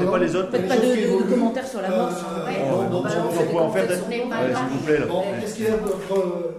C'est 0.00 0.10
pas 0.10 0.18
les 0.18 0.36
autres. 0.36 0.50
Faites 0.50 0.68
pas 0.68 0.76
de, 0.76 1.30
commentaires 1.30 1.66
sur 1.68 1.80
la 1.82 1.88
mort. 1.88 2.08
Euh, 2.10 2.90
on 2.92 3.02
c'est 3.30 3.46
peut 3.52 3.58
en 3.58 3.70
faire 3.70 3.86
des- 3.86 3.94
s'il 3.94 4.02
vous 4.72 4.84
plaît 4.84 4.98
là. 4.98 5.06
Bon, 5.06 5.22
est-ce 5.44 5.54
qu'il 5.54 5.64
y 5.64 5.68
a 5.68 5.76
votre. 5.76 5.98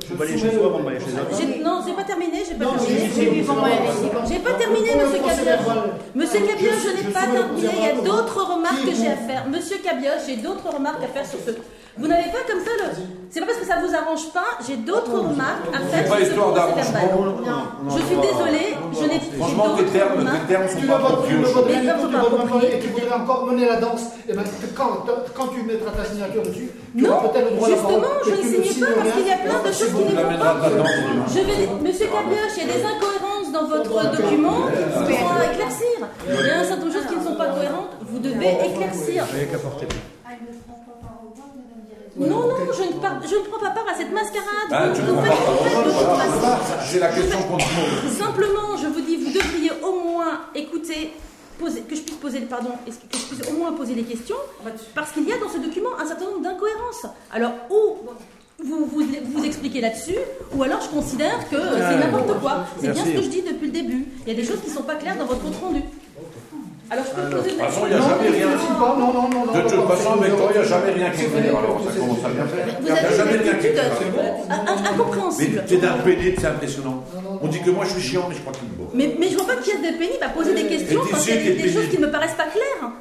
Faut 0.07 0.15
pas 0.15 0.23
aller 0.23 0.37
chez 0.37 0.51
soi 0.55 0.65
avant 0.67 0.79
de 0.79 0.87
aller 0.87 0.99
chez 0.99 1.11
eux. 1.11 1.27
J'ai- 1.37 1.63
Non, 1.63 1.81
j'ai 1.85 1.93
pas 1.93 2.03
terminé, 2.03 2.37
j'ai 2.47 2.55
pas 2.55 2.65
terminé. 2.65 3.43
J'ai 4.27 4.39
pas 4.39 4.53
terminé, 4.55 4.89
monsieur 4.95 5.19
Cabioche. 5.19 5.67
Monsieur 6.15 6.39
euh, 6.41 6.47
Cabioche, 6.47 6.79
je- 6.83 6.87
je 6.87 6.95
n'ai 6.95 7.03
je 7.03 7.13
pas 7.13 7.27
terminé. 7.27 7.69
Il 7.77 7.83
y 7.85 7.89
a 7.91 8.01
d'autres 8.01 8.39
remarques 8.55 8.85
que 8.85 8.95
j'ai 8.95 9.07
à 9.11 9.17
faire. 9.17 9.43
Monsieur 9.51 9.77
Cabioche, 9.83 10.23
j'ai 10.27 10.37
d'autres 10.37 10.69
remarques 10.73 11.03
à 11.03 11.07
faire 11.07 11.25
sur. 11.25 11.39
Vous 11.97 12.07
n'avez 12.07 12.31
pas 12.31 12.39
comme 12.47 12.63
ça 12.63 12.71
le. 12.79 13.03
C'est 13.29 13.39
pas 13.41 13.47
parce 13.47 13.59
que 13.59 13.65
ça 13.65 13.75
vous 13.83 13.93
arrange 13.93 14.31
pas, 14.33 14.59
j'ai 14.65 14.77
d'autres 14.77 15.11
remarques 15.11 15.67
à 15.73 15.79
faire 15.79 16.03
C'est 16.03 16.09
pas 16.09 16.19
histoire 16.21 16.53
d'arrangement. 16.53 17.63
Je 17.87 18.01
suis 18.07 18.15
désolée, 18.15 18.75
je 18.91 19.05
n'ai 19.07 19.19
Franchement, 19.37 19.75
tes 19.77 19.85
termes, 19.85 20.23
tes 20.23 20.53
termes 20.53 20.67
sont 20.67 20.87
pas 20.87 20.97
rien 20.97 21.07
comme 21.07 21.27
du 21.27 21.35
tout, 21.35 21.47
c'est 21.47 21.61
tu 21.61 21.67
pas 21.67 21.67
votes 21.67 21.69
même 21.69 21.85
pas, 21.85 22.27
approprié. 22.27 22.75
et 22.75 22.79
tu 22.79 22.87
voudrais 22.87 23.13
encore 23.13 23.45
mener 23.45 23.65
la 23.67 23.75
danse, 23.77 24.03
et 24.27 24.33
ben, 24.33 24.43
quand, 24.75 25.05
quand 25.33 25.47
tu 25.47 25.63
mettras 25.63 25.91
ta 25.91 26.05
signature 26.05 26.43
dessus, 26.43 26.71
tu 26.95 27.03
Non, 27.03 27.11
auras 27.11 27.27
peut-être 27.29 27.49
le 27.51 27.55
droit 27.55 27.69
justement, 27.69 28.13
je 28.25 28.31
ne 28.31 28.63
signe 28.63 28.85
pas 28.85 28.91
parce 28.95 29.11
qu'il 29.11 29.27
y 29.27 29.31
a 29.31 29.37
plein 29.37 29.59
de 29.61 29.71
choses 29.71 29.93
qui 29.95 30.03
ne 30.03 30.21
vont 30.21 30.39
pas. 30.39 30.55
Je 31.27 31.39
vais, 31.39 31.87
Monsieur 31.87 32.07
Cabioche, 32.07 32.55
il 32.55 32.67
y 32.67 32.69
a 32.69 32.73
des 32.73 32.83
incohérences 32.83 33.51
dans 33.51 33.67
votre 33.67 34.11
document 34.11 34.59
qui 35.07 35.13
sont 35.15 35.35
à 35.39 35.53
éclaircir. 35.53 35.97
Il 36.27 36.47
y 36.47 36.49
a 36.49 36.59
un 36.59 36.63
certain 36.63 36.75
nombre 36.83 36.87
de 36.87 36.93
choses 36.93 37.07
qui 37.07 37.15
ne 37.15 37.23
sont 37.23 37.35
pas 37.35 37.47
cohérentes. 37.47 37.91
Vous 38.07 38.19
devez 38.19 38.51
éclaircir. 38.65 39.23
Non, 42.29 42.47
non, 42.47 42.55
je 42.77 42.83
ne, 42.83 42.99
par- 43.01 43.21
je 43.27 43.35
ne 43.35 43.41
prends 43.49 43.59
pas 43.59 43.71
part 43.71 43.85
à 43.91 43.97
cette 43.97 44.11
mascarade. 44.11 44.69
Ah, 44.71 44.87
Vous 44.89 45.15
vous 45.15 45.21
faites. 45.21 46.91
J'ai 46.91 46.99
la 46.99 47.09
question 47.09 47.39
contre 47.43 47.65
moi. 47.75 47.85
Simplement, 48.17 48.77
je 48.81 48.87
vous 48.87 49.01
dis, 49.01 49.17
vous 49.17 49.31
devriez 49.31 49.71
au 49.83 50.03
moins 50.11 50.41
écouter, 50.55 51.13
poser, 51.59 51.81
que 51.81 51.95
je 51.95 52.01
puisse 52.01 52.17
poser, 52.17 52.39
pardon, 52.41 52.71
que 52.85 52.91
je 52.91 53.25
puisse 53.27 53.49
au 53.49 53.53
moins 53.53 53.71
poser 53.73 53.95
les 53.95 54.03
questions, 54.03 54.35
parce 54.95 55.11
qu'il 55.11 55.27
y 55.27 55.33
a 55.33 55.37
dans 55.37 55.49
ce 55.49 55.57
document 55.57 55.89
un 55.99 56.05
certain 56.07 56.25
nombre 56.25 56.41
d'incohérences. 56.41 57.05
Alors, 57.33 57.53
ou 57.69 58.09
vous 58.63 58.85
vous, 58.85 59.03
vous 59.33 59.43
expliquez 59.43 59.81
là-dessus, 59.81 60.17
ou 60.55 60.61
alors 60.63 60.79
je 60.81 60.89
considère 60.89 61.49
que 61.49 61.55
c'est 61.57 61.97
n'importe 61.97 62.39
quoi. 62.39 62.65
C'est 62.79 62.91
bien 62.91 63.03
ce 63.05 63.09
que 63.09 63.21
je 63.23 63.29
dis 63.29 63.41
depuis 63.41 63.67
le 63.67 63.73
début. 63.73 64.05
Il 64.25 64.33
y 64.33 64.35
a 64.37 64.39
des 64.39 64.45
choses 64.47 64.61
qui 64.61 64.69
ne 64.69 64.75
sont 64.75 64.83
pas 64.83 64.95
claires 64.95 65.17
dans 65.17 65.25
votre 65.25 65.41
compte 65.41 65.55
rendu. 65.59 65.81
Alors, 66.91 67.05
je 67.07 67.11
peux 67.15 67.21
Alors, 67.21 67.39
poser 67.39 67.51
De 67.51 67.55
toute 67.55 67.63
façon, 67.63 67.81
il 67.87 67.89
n'y 67.89 67.95
a 67.95 68.01
jamais 68.03 68.29
rien. 68.35 68.47
non, 68.51 68.97
non, 68.99 69.13
non, 69.15 69.29
non, 69.31 69.53
De 69.55 69.61
toute 69.61 69.87
façon, 69.87 70.09
c'est- 70.11 70.19
avec 70.19 70.35
toi, 70.35 70.47
il 70.51 70.57
n'y 70.59 70.65
a 70.65 70.67
jamais 70.67 70.91
rien 70.91 71.09
qui 71.11 71.17
c'est 71.19 71.31
fini. 71.31 71.47
Alors, 71.47 71.81
ça 71.87 71.91
commence 71.99 72.25
à 72.25 72.29
bien 72.35 72.45
faire. 72.51 72.65
Vous 72.67 72.75
Il 72.79 72.83
n'y 72.83 72.91
a 72.91 72.95
avez 72.99 73.15
jamais 73.15 73.35
une 73.35 73.41
rien 73.47 73.53
qui 73.55 73.67
est 73.67 73.79
attitude 73.79 74.11
clair. 74.11 74.27
euh, 74.27 74.53
in- 74.53 74.91
incompréhensible. 74.91 75.55
Mais 75.55 75.65
t'es 75.65 75.77
d'un 75.77 75.97
pénible, 76.03 76.35
c'est 76.41 76.47
impressionnant. 76.47 77.03
On 77.41 77.47
dit 77.47 77.61
que 77.61 77.69
moi 77.71 77.85
je 77.85 77.91
suis 77.95 78.01
chiant, 78.11 78.25
mais 78.27 78.35
je 78.35 78.41
crois 78.41 78.51
qu'il 78.51 78.67
est 78.67 78.75
beau. 78.77 78.89
Mais, 78.93 79.15
je 79.31 79.35
vois 79.37 79.47
pas 79.47 79.55
qu'il 79.63 79.71
y 79.73 79.77
a 79.87 79.91
de 79.91 79.97
pénible 79.97 80.21
à 80.21 80.29
poser 80.29 80.53
des 80.53 80.65
questions 80.67 80.99
t'es 81.01 81.15
qu'il 81.15 81.31
y 81.31 81.59
a 81.59 81.63
des, 81.63 81.71
choses 81.71 81.87
qui 81.87 81.97
ne 81.97 82.05
me 82.07 82.11
paraissent 82.11 82.35
pas 82.37 82.51
claires. 82.51 82.91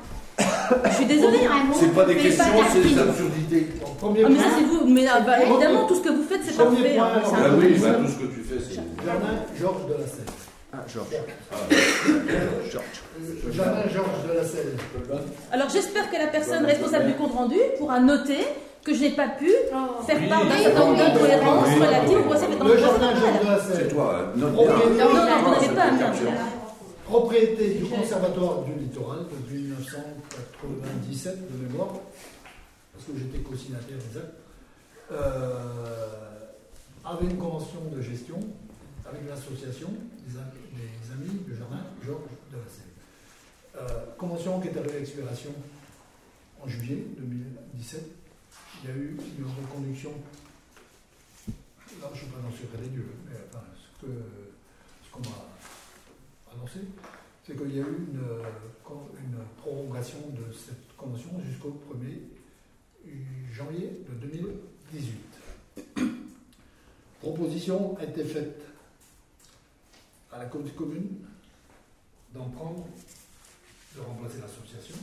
Je 0.88 0.94
suis 0.94 1.06
désolée. 1.06 1.44
hein. 1.50 1.66
C'est 1.74 1.92
pas 1.92 2.04
des 2.04 2.14
pas 2.14 2.22
questions, 2.22 2.44
c'est 2.72 2.80
des 2.94 2.98
absurdités. 2.98 3.66
Premier 3.98 4.22
Ah, 4.24 4.28
mais 4.30 4.38
ça 4.38 4.44
c'est 4.56 4.64
vous, 4.70 4.86
mais 4.86 5.04
ah, 5.12 5.20
bah, 5.20 5.42
évidemment 5.42 5.84
tout 5.88 5.96
ce 5.96 6.00
que 6.00 6.08
vous 6.10 6.22
faites 6.30 6.40
c'est 6.46 6.54
Premier 6.56 6.76
parfait. 6.78 6.94
point, 6.96 7.06
hein, 7.16 7.22
c'est. 7.26 7.34
Ah 7.36 7.44
un- 7.50 7.58
oui, 7.58 7.74
bah, 7.82 7.88
tout 8.00 8.06
ce 8.08 8.16
que 8.22 8.28
tu 8.32 8.40
fais, 8.48 8.60
c'est. 8.64 9.04
Germain 9.04 9.34
Georges 9.60 9.86
de 9.88 9.92
la 9.94 10.06
Selle. 10.06 10.39
Ah, 10.72 10.84
Georges. 10.86 11.08
Georges. 12.70 13.52
Germain 13.52 13.88
Georges 13.92 14.28
de 14.28 14.34
la 14.38 14.44
Selle. 14.44 14.76
Alors 15.50 15.68
j'espère 15.68 16.10
que 16.10 16.16
la 16.16 16.28
personne 16.28 16.64
responsable 16.64 17.06
du 17.06 17.14
compte 17.14 17.32
rendu 17.32 17.56
pourra 17.78 17.98
noter 18.00 18.38
que 18.84 18.94
je 18.94 19.00
n'ai 19.00 19.10
pas 19.10 19.28
pu 19.28 19.50
faire 20.06 20.28
part 20.28 20.46
d'un 20.46 20.56
certain 20.56 20.80
nombre 20.86 20.96
d'incohérences 20.96 21.66
Oui. 21.74 21.80
relatives 21.86 22.18
au 22.18 22.22
procès 22.22 22.46
dans 22.56 22.64
Le 22.64 22.76
Germain 22.78 23.14
Georges 23.16 23.40
de 23.40 23.46
la 23.46 23.58
C'est 23.60 23.74
Selle. 23.74 23.88
toi, 23.88 24.32
note 24.36 24.54
Ok. 24.56 24.66
bien. 24.94 25.04
Non, 25.04 25.14
non, 25.14 25.42
vous 25.44 25.50
n'avez 25.50 25.74
pas 25.74 25.82
à 25.82 25.90
me 25.90 26.02
Attention. 26.04 26.30
Propriété 27.04 27.68
du 27.74 27.84
Conservatoire 27.86 28.62
du 28.62 28.72
Littoral 28.80 29.18
depuis 29.28 29.62
1997 29.62 31.50
de 31.50 31.66
mémoire, 31.66 31.88
parce 32.92 33.04
que 33.06 33.12
j'étais 33.18 33.38
co-signataire 33.42 33.96
des 34.12 34.18
actes, 34.18 34.36
euh, 35.10 35.58
avait 37.04 37.24
une 37.26 37.36
convention 37.36 37.80
de 37.92 38.00
gestion 38.00 38.36
avec 39.10 39.28
l'association 39.28 39.88
des, 40.26 40.36
am- 40.38 40.50
des 40.74 41.12
amis 41.12 41.40
de 41.48 41.54
Germain 41.54 41.84
Georges 42.04 42.30
de 42.52 42.56
la 42.56 42.68
Selle. 42.68 42.86
Euh, 43.76 44.14
convention 44.16 44.60
qui 44.60 44.68
est 44.68 44.76
arrivée 44.78 44.96
à 44.96 45.00
expiration 45.00 45.50
en 46.62 46.68
juillet 46.68 47.04
2017. 47.18 48.02
Il 48.82 48.88
y 48.90 48.92
a 48.92 48.96
eu 48.96 49.16
une 49.38 49.44
reconduction. 49.46 50.10
Là, 52.00 52.08
je 52.14 52.14
ne 52.14 52.16
suis 52.18 52.26
pas 52.26 52.40
dans 52.40 52.48
le 52.48 52.54
secret 52.54 52.78
des 52.82 52.88
dieux, 52.88 53.08
mais 53.26 53.36
ce 54.00 55.10
qu'on 55.12 55.20
m'a 55.20 55.46
annoncé, 56.54 56.80
c'est 57.46 57.56
qu'il 57.56 57.74
y 57.76 57.78
a 57.80 57.82
eu 57.82 58.06
une, 58.12 58.20
une 58.20 59.38
prolongation 59.58 60.18
de 60.30 60.52
cette 60.52 60.96
convention 60.96 61.30
jusqu'au 61.48 61.80
1er 61.92 62.20
janvier 63.52 63.90
de 64.08 64.26
2018. 64.26 65.14
Proposition 67.20 67.96
a 67.98 68.04
été 68.04 68.24
faite 68.24 68.62
à 70.32 70.38
la 70.38 70.46
commune 70.46 71.24
d'en 72.32 72.48
prendre, 72.50 72.86
de 73.96 74.00
remplacer 74.00 74.38
l'association 74.40 74.94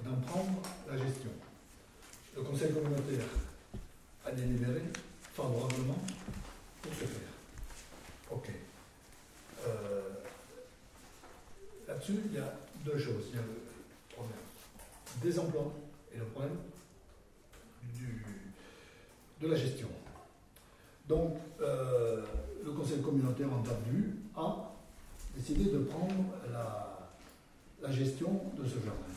et 0.00 0.04
d'en 0.04 0.16
prendre 0.16 0.62
la 0.88 0.96
gestion. 0.96 1.30
Le 2.36 2.42
conseil 2.42 2.72
communautaire 2.72 3.24
a 4.24 4.30
délibéré 4.32 4.82
favorablement 5.34 5.98
pour 6.82 6.92
ce 6.92 7.04
faire. 7.04 7.28
Ok. 8.30 8.50
Euh, 9.66 10.02
Là-dessus, 11.88 12.20
il 12.26 12.34
y 12.34 12.38
a 12.38 12.52
deux 12.84 12.98
choses. 12.98 13.24
Il 13.30 13.36
y 13.36 13.38
a 13.38 13.42
le 13.42 13.60
problème 14.14 14.36
des 15.22 15.38
emplois 15.38 15.72
et 16.14 16.18
le 16.18 16.24
problème 16.26 16.56
du- 17.94 18.24
de 19.40 19.48
la 19.48 19.56
gestion. 19.56 19.88
Donc, 21.08 21.38
euh, 21.62 22.22
le 22.62 22.72
conseil 22.72 23.00
communautaire 23.00 23.50
en 23.50 23.62
vue 23.90 24.16
a 24.36 24.67
décidé 25.38 25.70
de 25.70 25.78
prendre 25.78 26.34
la, 26.52 26.84
gestion 27.92 28.42
de 28.58 28.64
ce 28.64 28.74
jardin. 28.74 29.14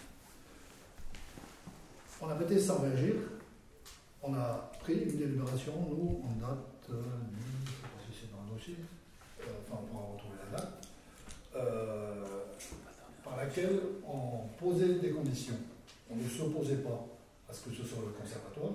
On 2.22 2.30
a 2.30 2.36
prêté 2.36 2.60
sans 2.60 2.80
réagir. 2.80 3.16
On 4.22 4.34
a 4.36 4.72
pris 4.80 4.94
une 4.94 5.18
délibération, 5.18 5.74
nous, 5.90 6.22
en 6.24 6.48
date 6.48 6.58
euh, 6.92 6.94
je 6.94 7.48
ne 7.48 7.74
sais 7.74 7.82
pas 7.82 8.00
si 8.06 8.20
c'est 8.22 8.32
dans 8.32 8.44
le 8.48 8.58
dossier, 8.58 8.76
euh, 9.42 9.44
enfin 9.66 9.82
on 9.82 9.88
pourra 9.88 10.14
retrouver 10.14 10.36
la 10.46 10.58
date, 10.58 10.88
euh, 11.56 12.26
par 13.24 13.38
laquelle 13.38 13.80
on 14.08 14.48
posait 14.60 15.00
des 15.00 15.10
conditions. 15.10 15.58
On 16.10 16.16
ne 16.16 16.28
s'opposait 16.28 16.84
pas 16.84 17.08
à 17.50 17.54
ce 17.54 17.62
que 17.70 17.76
ce 17.76 17.84
soit 17.84 18.04
le 18.06 18.12
conservatoire, 18.12 18.74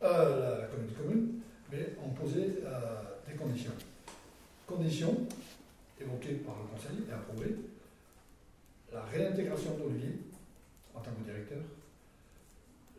la, 0.00 0.58
la 0.58 0.66
communauté 0.66 0.94
commune, 0.96 1.40
mais 1.70 1.94
on 2.04 2.10
posait 2.10 2.58
des 3.28 3.34
conditions. 3.34 3.72
Conditions 4.66 5.26
évoquées 6.02 6.34
par 6.44 6.56
le 6.58 6.68
conseil 6.68 7.04
et 7.08 7.12
approuvées, 7.12 7.56
la 8.92 9.02
réintégration 9.04 9.76
d'Olivier 9.76 10.18
en 10.94 11.00
tant 11.00 11.10
que 11.12 11.24
directeur, 11.24 11.62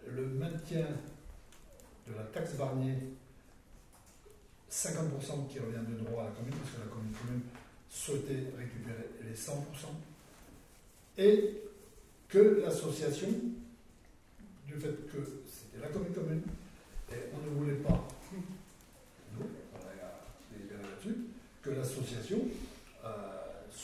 le 0.07 0.25
maintien 0.27 0.88
de 2.07 2.13
la 2.13 2.24
taxe 2.24 2.55
Barnier, 2.55 2.95
50% 4.69 5.48
qui 5.50 5.60
revient 5.60 5.86
de 5.88 6.03
droit 6.03 6.24
à 6.24 6.25
la 6.25 6.31
commune, 6.31 6.53
parce 6.55 6.72
que 6.72 6.79
la 6.79 6.88
commune, 6.88 7.13
commune 7.13 7.41
souhaitait 7.89 8.51
récupérer 8.57 9.10
les 9.24 9.36
100%, 9.36 9.53
et 11.17 11.62
que 12.27 12.62
l'association, 12.63 13.29
du 14.65 14.74
fait 14.74 15.07
que 15.12 15.19
c'était 15.48 15.81
la 15.81 15.89
commune 15.89 16.13
commune, 16.13 16.41
et 17.12 17.29
on 17.36 17.50
ne 17.50 17.55
voulait 17.55 17.75
pas, 17.75 18.07
nous, 18.33 19.45
on 19.74 19.77
a 19.77 20.51
délibéré 20.51 20.81
là-dessus, 20.81 21.17
que 21.62 21.69
l'association 21.69 22.39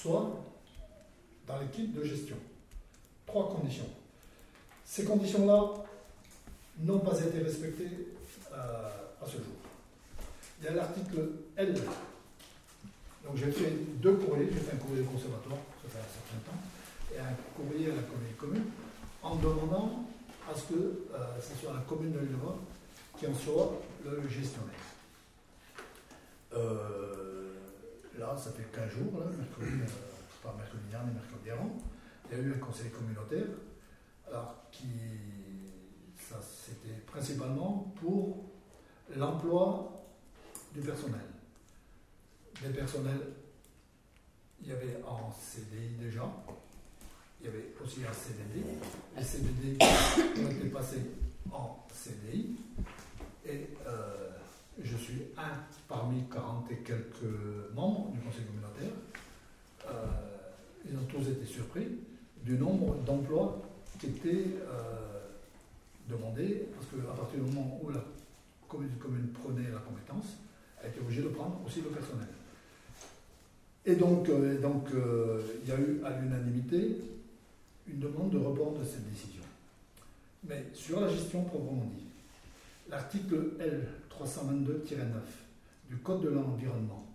soit 0.01 0.39
dans 1.47 1.59
l'équipe 1.59 1.93
de 1.93 2.03
gestion. 2.03 2.35
Trois 3.25 3.49
conditions. 3.49 3.89
Ces 4.85 5.03
conditions-là 5.03 5.73
n'ont 6.79 6.99
pas 6.99 7.19
été 7.19 7.39
respectées 7.39 8.07
euh, 8.51 8.89
à 9.21 9.25
ce 9.25 9.37
jour. 9.37 9.59
Il 10.59 10.65
y 10.65 10.67
a 10.69 10.73
l'article 10.73 11.29
L. 11.57 11.73
Donc 13.23 13.35
j'ai 13.35 13.51
fait 13.51 13.71
deux 14.01 14.13
courriers, 14.13 14.49
j'ai 14.51 14.59
fait 14.59 14.75
un 14.75 14.79
courrier 14.79 15.03
au 15.03 15.05
conservatoire, 15.05 15.59
ça 15.83 15.89
fait 15.89 15.99
un 15.99 16.13
certain 16.13 16.51
temps, 16.51 16.61
et 17.13 17.19
un 17.19 17.35
courrier 17.55 17.91
à 17.91 17.95
la 17.95 18.01
commune 18.37 18.63
en 19.21 19.35
demandant 19.35 20.05
à 20.49 20.55
ce 20.55 20.73
que 20.73 20.79
euh, 20.79 21.17
ce 21.41 21.61
soit 21.61 21.73
la 21.73 21.81
commune 21.81 22.13
de 22.13 22.19
Lille 22.19 22.35
qui 23.17 23.27
en 23.27 23.35
soit 23.35 23.81
le 24.05 24.27
gestionnaire. 24.27 24.73
Euh, 26.53 27.28
là, 28.19 28.35
ça 28.37 28.51
fait 28.51 28.67
15 28.71 28.91
jours, 28.91 29.13
mercredi, 29.13 29.81
euh, 29.81 30.43
pas 30.43 30.53
mercredi 30.57 30.83
dernier, 30.91 31.13
mercredi 31.13 31.49
avant, 31.49 31.77
il 32.29 32.37
y 32.37 32.41
a 32.41 32.43
eu 32.43 32.53
un 32.53 32.57
conseil 32.57 32.91
communautaire, 32.91 33.47
alors 34.27 34.65
qui, 34.71 34.87
ça 36.17 36.35
c'était 36.41 36.99
principalement 37.07 37.93
pour 37.99 38.45
l'emploi 39.15 39.91
du 40.73 40.81
personnel. 40.81 41.21
Des 42.61 42.69
personnels, 42.69 43.21
il 44.61 44.67
y 44.67 44.71
avait 44.71 45.01
en 45.07 45.31
CDI 45.31 45.95
déjà, 45.97 46.29
il 47.39 47.45
y 47.45 47.49
avait 47.49 47.73
aussi 47.81 48.01
un 48.05 48.13
CDD. 48.13 48.65
Les 49.17 49.23
CDD 49.23 49.77
ont 50.45 50.51
été 50.51 50.67
passés 50.67 51.11
en 51.51 51.87
CDI. 51.93 52.57
Et 53.45 53.69
euh, 53.87 54.38
je 54.83 54.97
suis 54.97 55.21
un 55.37 55.63
parmi 55.87 56.23
40 56.31 56.71
et 56.71 56.77
quelques 56.77 57.73
membres 57.75 58.11
du 58.11 58.19
conseil 58.19 58.45
communautaire. 58.45 58.95
Euh, 59.87 60.05
ils 60.89 60.95
ont 60.97 61.03
tous 61.03 61.29
été 61.29 61.45
surpris 61.45 61.87
du 62.43 62.57
nombre 62.57 62.95
d'emplois 63.05 63.61
qui 63.99 64.07
étaient 64.07 64.45
euh, 64.67 65.19
demandés, 66.09 66.67
parce 66.73 66.87
qu'à 66.87 67.13
partir 67.13 67.43
du 67.43 67.51
moment 67.51 67.79
où 67.83 67.89
la 67.89 68.03
commune, 68.67 68.89
prenait 69.33 69.69
la 69.71 69.79
compétence, 69.79 70.37
elle 70.81 70.91
était 70.91 71.01
obligée 71.01 71.21
de 71.21 71.29
prendre 71.29 71.59
aussi 71.65 71.81
le 71.81 71.89
personnel. 71.89 72.27
Et 73.85 73.95
donc, 73.95 74.29
euh, 74.29 74.59
euh, 74.93 75.41
il 75.63 75.69
y 75.69 75.71
a 75.71 75.79
eu 75.79 76.01
à 76.05 76.19
l'unanimité 76.19 76.97
une 77.87 77.99
demande 77.99 78.29
de 78.29 78.37
report 78.37 78.73
de 78.73 78.83
cette 78.83 79.09
décision. 79.09 79.41
Mais 80.47 80.65
sur 80.73 81.01
la 81.01 81.09
gestion 81.09 81.43
proprement 81.43 81.91
dit, 81.95 82.05
l'article 82.89 83.51
L 83.59 83.87
322-9 84.19 85.05
du 85.89 85.97
Code 85.97 86.21
de 86.21 86.29
l'environnement, 86.29 87.07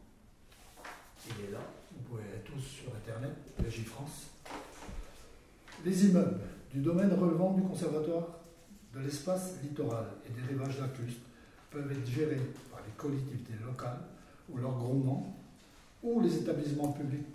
il 1.27 1.47
est 1.47 1.53
là, 1.53 1.61
vous 1.93 2.03
pouvez 2.03 2.23
aller 2.23 2.43
tous 2.45 2.61
sur 2.61 2.95
Internet, 2.95 3.35
Régie 3.63 3.85
France. 3.85 4.31
Les 5.85 6.07
immeubles 6.07 6.41
du 6.73 6.81
domaine 6.81 7.13
relevant 7.13 7.53
du 7.53 7.63
conservatoire 7.63 8.27
de 8.95 9.01
l'espace 9.01 9.55
littoral 9.63 10.07
et 10.27 10.33
des 10.33 10.47
rivages 10.49 10.81
lacustres 10.81 11.27
peuvent 11.71 11.91
être 11.93 12.07
gérés 12.07 12.41
par 12.71 12.81
les 12.87 12.93
collectivités 12.97 13.55
locales 13.65 14.01
ou 14.49 14.59
leurs 14.59 14.77
groupements, 14.77 15.37
ou 16.03 16.21
les 16.21 16.37
établissements 16.37 16.93
publics, 16.93 17.35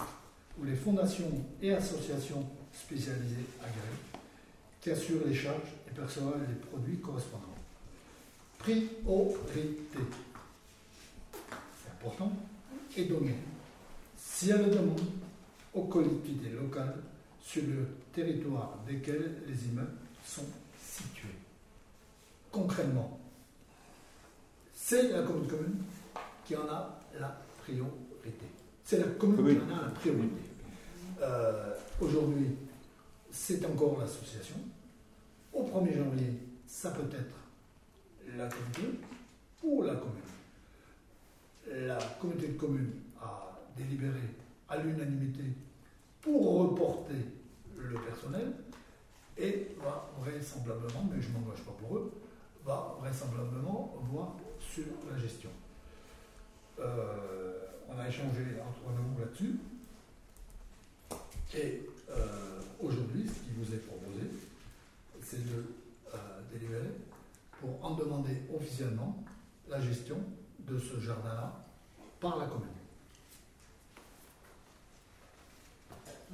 ou 0.59 0.63
les 0.63 0.75
fondations 0.75 1.31
et 1.61 1.73
associations 1.73 2.45
spécialisées 2.71 3.45
agréées, 3.59 4.23
qui 4.81 4.91
assurent 4.91 5.25
les 5.25 5.33
charges 5.33 5.73
et 5.87 5.91
perçoivent 5.93 6.41
les 6.47 6.55
produits 6.55 6.99
correspondants. 6.99 7.48
Priorité, 8.59 9.77
c'est 11.81 11.91
important, 11.91 12.31
est 12.97 13.05
donnée, 13.05 13.35
si 14.17 14.49
elle 14.51 14.65
le 14.65 14.71
demande, 14.71 15.01
aux 15.73 15.83
collectivités 15.83 16.49
locales 16.49 16.95
sur 17.41 17.63
le 17.63 17.87
territoire 18.13 18.77
desquels 18.87 19.43
les 19.47 19.65
immeubles 19.65 19.95
sont 20.25 20.45
situés. 20.83 21.29
Concrètement, 22.51 23.19
c'est 24.73 25.09
la 25.11 25.21
commune 25.23 25.47
commune 25.47 25.77
qui 26.45 26.55
en 26.55 26.67
a 26.67 26.99
la 27.19 27.41
priorité. 27.63 28.45
C'est 28.83 28.97
la 28.99 29.07
commune, 29.07 29.37
Commune. 29.37 29.59
qui 29.65 29.71
en 29.71 29.77
a 29.77 29.81
la 29.83 29.89
priorité. 29.91 30.41
Euh, 31.21 31.73
Aujourd'hui, 32.01 32.47
c'est 33.31 33.63
encore 33.65 33.99
l'association. 33.99 34.55
Au 35.53 35.63
1er 35.63 35.97
janvier, 35.97 36.33
ça 36.65 36.91
peut 36.91 37.09
être 37.15 37.35
la 38.37 38.47
communauté 38.47 38.99
ou 39.63 39.83
la 39.83 39.95
commune. 39.95 40.21
La 41.87 41.97
communauté 42.19 42.47
de 42.47 42.57
communes 42.57 42.93
a 43.21 43.59
délibéré 43.77 44.35
à 44.67 44.77
l'unanimité 44.77 45.43
pour 46.21 46.59
reporter 46.59 47.25
le 47.77 47.95
personnel 47.99 48.53
et 49.37 49.75
va 49.81 50.09
vraisemblablement, 50.19 51.07
mais 51.11 51.21
je 51.21 51.29
ne 51.29 51.33
m'engage 51.33 51.61
pas 51.61 51.71
pour 51.71 51.97
eux, 51.97 52.11
va 52.65 52.97
vraisemblablement 52.99 53.95
voir 54.11 54.35
sur 54.59 54.85
la 55.09 55.17
gestion. 55.17 55.49
Euh, 56.79 57.65
on 57.89 57.97
a 57.97 58.07
échangé 58.07 58.43
entre 58.61 58.91
nous 58.93 59.19
là-dessus. 59.19 59.59
Et 61.55 61.89
euh, 62.09 62.61
aujourd'hui, 62.79 63.27
ce 63.27 63.39
qui 63.39 63.51
vous 63.57 63.73
est 63.73 63.79
proposé, 63.79 64.27
c'est 65.21 65.43
de 65.43 65.63
euh, 66.13 66.17
délibérer 66.53 66.91
pour 67.59 67.83
en 67.85 67.95
demander 67.95 68.41
officiellement 68.55 69.23
la 69.69 69.79
gestion 69.81 70.17
de 70.59 70.77
ce 70.79 70.99
jardin-là 70.99 71.53
par 72.19 72.37
la 72.37 72.45
commune. 72.45 72.67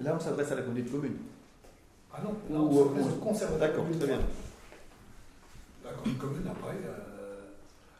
Là, 0.01 0.15
on 0.15 0.20
s'adresse 0.20 0.51
à 0.51 0.55
la 0.55 0.62
communauté 0.63 0.89
de 0.89 0.96
communes. 0.96 1.17
Ah 2.13 2.22
non, 2.24 2.32
là, 2.51 2.60
on 2.62 2.86
s'adresse 2.96 3.13
au 3.13 3.15
conservatoire 3.24 3.70
D'accord, 3.70 3.86
très 3.98 4.08
bien. 4.08 4.20
La 5.84 5.91
commune, 5.94 6.17
commune, 6.17 6.48
après, 6.48 6.75
euh, 6.86 7.41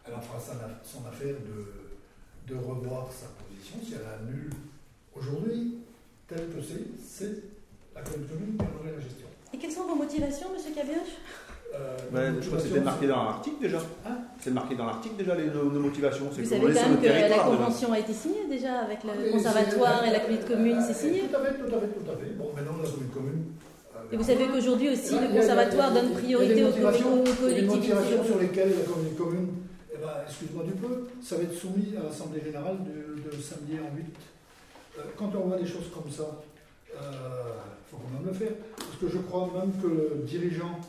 elle 0.05 0.13
en 0.13 0.22
fera 0.22 0.39
son 0.84 1.05
affaire 1.08 1.36
de, 1.36 2.53
de 2.53 2.60
revoir 2.60 3.08
sa 3.12 3.27
position. 3.44 3.77
Si 3.84 3.94
elle 3.94 4.05
annule 4.05 4.51
aujourd'hui, 5.15 5.77
tel 6.27 6.50
que 6.53 6.62
c'est, 6.62 6.86
c'est 7.01 7.44
la 7.94 8.01
commune 8.01 8.27
commune 8.27 8.58
qui 8.58 8.63
en 8.65 8.79
aurait 8.79 8.91
la 8.91 9.00
gestion. 9.00 9.27
Et 9.53 9.58
quelles 9.58 9.72
sont 9.72 9.88
vos 9.88 9.96
motivations, 9.96 10.51
monsieur 10.53 10.74
Cabioche 10.74 10.98
Euh, 10.98 11.45
Ouais, 12.13 12.32
la 12.32 12.41
je 12.41 12.46
crois 12.48 12.58
que 12.60 12.63
c'était 12.67 12.79
marqué 12.82 13.08
dans 13.08 13.24
l'article 13.25 13.55
déjà. 13.62 13.79
Hein 14.05 14.17
c'est 14.39 14.51
marqué 14.51 14.75
dans 14.75 14.86
l'article 14.86 15.15
déjà 15.17 15.36
les, 15.36 15.46
nos, 15.48 15.65
nos 15.72 15.79
motivations. 15.79 16.25
C'est 16.32 16.44
Vous 16.44 16.50
savez 16.50 16.62
quand 16.62 16.79
sur 16.79 16.88
même 16.89 16.98
le 17.01 17.01
que 17.01 17.08
la 17.08 17.27
déjà. 17.27 17.44
convention 17.44 17.91
a 17.94 18.00
été 18.00 18.13
signée 18.13 18.46
déjà 18.50 18.79
avec 18.79 19.00
Ah, 19.03 19.08
le 19.17 19.24
mais 19.25 19.32
conservatoire 19.32 20.05
et 20.05 20.12
la 20.12 20.20
communauté 20.20 20.48
de 20.50 20.53
communes, 20.55 20.81
c'est 20.85 20.94
signé. 20.94 21.22
Tout 21.22 21.35
à 21.35 21.40
fait, 21.46 21.53
tout 21.57 21.75
à 21.75 21.79
fait, 21.79 21.88
tout 21.88 22.11
à 22.11 22.16
fait. 22.16 22.31
Bon, 22.38 22.50
maintenant, 22.55 22.77
la 22.83 22.90
commune 22.90 23.09
commune. 23.09 23.44
euh, 23.96 24.00
Et 24.14 24.18
vous 24.18 24.24
savez 24.24 24.46
qu'aujourd'hui 24.48 24.90
aussi, 24.90 25.16
le 25.20 25.27
conservatoire 25.35 25.92
donne 25.94 26.11
priorité 26.14 26.64
aux, 26.64 26.72
des 26.72 26.81
collectivités. 26.81 27.66
motivations 27.66 28.24
sur 28.24 28.40
lesquelles 28.40 28.74
la 28.77 28.85
commune 28.85 29.16
commune, 29.18 29.48
eh 29.94 29.98
ben, 29.98 30.14
excuse-moi 30.27 30.64
du 30.64 30.72
peu, 30.74 31.07
ça 31.24 31.38
va 31.38 31.44
être 31.44 31.53
soumis 31.55 31.94
à 32.00 32.03
l'Assemblée 32.03 32.42
générale 32.44 32.77
de, 32.85 33.20
de 33.35 33.42
samedi 33.42 33.74
en 33.81 33.96
8. 33.98 34.05
Euh, 35.00 35.01
quand 35.18 35.31
on 35.35 35.48
voit 35.48 35.57
des 35.57 35.66
choses 35.68 35.90
comme 35.94 36.09
ça, 36.11 36.24
il 36.94 37.01
faut 37.90 37.98
quand 37.98 38.14
même 38.20 38.27
le 38.27 38.33
faire. 38.33 38.53
Parce 38.77 38.98
que 39.01 39.09
je 39.09 39.18
crois 39.24 39.50
même 39.53 39.72
que 39.81 39.88
le 39.88 40.24
dirigeant 40.25 40.79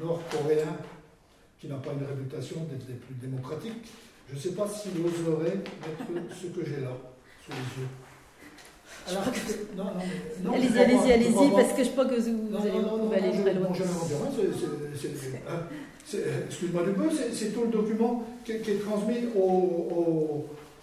nord-coréen, 0.00 0.76
qui 1.60 1.66
n'a 1.68 1.76
pas 1.76 1.92
une 1.92 2.04
réputation 2.06 2.56
d'être 2.70 2.86
des 2.86 2.94
plus 2.94 3.14
démocratiques, 3.14 3.88
je 4.30 4.34
ne 4.34 4.40
sais 4.40 4.52
pas 4.52 4.68
s'il 4.68 4.92
oserait 5.04 5.56
mettre 6.14 6.34
ce 6.40 6.46
que 6.48 6.64
j'ai 6.64 6.80
là 6.82 6.90
sous 7.44 7.52
les 7.52 7.82
yeux. 7.82 7.88
Alors, 9.08 9.24
non, 9.76 9.84
non, 9.84 9.92
non, 10.44 10.52
je 10.52 10.56
Allez-y, 10.56 10.68
crois 10.70 10.82
allez-y, 11.14 11.32
crois 11.32 11.42
allez-y, 11.44 11.54
parce 11.54 11.72
que 11.72 11.84
je 11.84 11.90
pense 11.90 12.06
que 12.10 12.20
vous, 12.20 12.48
Non, 12.50 12.60
allez, 12.60 12.70
non, 12.72 12.82
non, 12.82 12.96
vous 12.98 13.04
non, 13.06 13.12
allez 13.12 13.32
je- 13.32 13.40
très 13.42 13.54
loin. 13.54 13.68
non, 13.68 13.74
hein, 15.48 15.60
Excuse-moi 16.48 16.82
du 16.84 16.92
peu, 16.92 17.08
c'est 17.32 17.50
tout 17.52 17.62
le 17.62 17.68
document 17.68 18.24
qui, 18.44 18.58
qui 18.60 18.70
est 18.72 18.78
transmis 18.78 19.28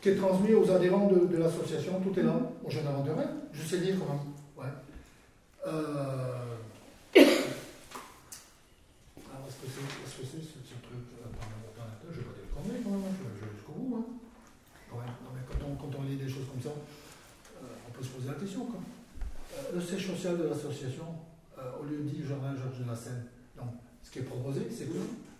qui 0.02 0.10
est 0.10 0.16
transmis 0.16 0.54
aux 0.54 0.70
adhérents 0.72 1.08
de, 1.08 1.26
de 1.26 1.38
l'association, 1.38 2.00
tout 2.02 2.20
est 2.20 2.24
là. 2.24 2.40
Bon, 2.64 2.70
je 2.70 2.80
n'invente 2.80 3.06
rien, 3.06 3.30
je 3.54 3.64
sais 3.68 3.78
lire 3.78 3.96
quand 4.00 4.14
même. 4.14 4.22
Ouais. 4.58 4.72
Euh... 5.68 6.44
Alors, 9.18 9.48
est-ce 9.48 9.56
que 9.65 9.65
c'est 9.76 9.84
est-ce 9.84 10.16
que 10.16 10.24
c'est 10.24 10.44
ce, 10.44 10.60
ce 10.64 10.76
truc 10.80 11.04
Je 11.12 12.16
vais 12.16 12.24
pas 12.24 12.32
dire 12.32 12.48
le 12.48 12.56
connerie 12.56 12.84
quand 12.84 12.92
même, 12.92 13.12
je 13.20 13.46
vais 13.46 13.52
jusqu'au 13.52 13.74
bout. 13.74 13.98
Hein. 13.98 14.06
Quand, 14.90 16.00
on, 16.00 16.04
lit 16.04 16.16
des 16.16 16.30
choses 16.30 16.48
comme 16.50 16.62
ça, 16.62 16.70
euh, 16.70 17.68
on 17.88 17.92
peut 17.92 18.04
se 18.04 18.10
poser 18.10 18.28
la 18.30 18.36
question. 18.36 18.68
Euh, 18.72 19.76
le 19.76 19.82
siège 19.82 20.08
social 20.08 20.38
de 20.38 20.44
l'association, 20.44 21.06
euh, 21.58 21.80
au 21.80 21.84
lieu 21.84 21.98
de 21.98 22.10
dire 22.10 22.26
Jardin 22.28 22.56
Georges 22.56 22.80
de 22.80 22.90
la 22.90 22.96
Seine, 22.96 23.26
donc 23.58 23.68
ce 24.02 24.12
qui 24.12 24.20
est 24.20 24.24
proposé, 24.24 24.68
c'est 24.70 24.86
que 24.86 24.98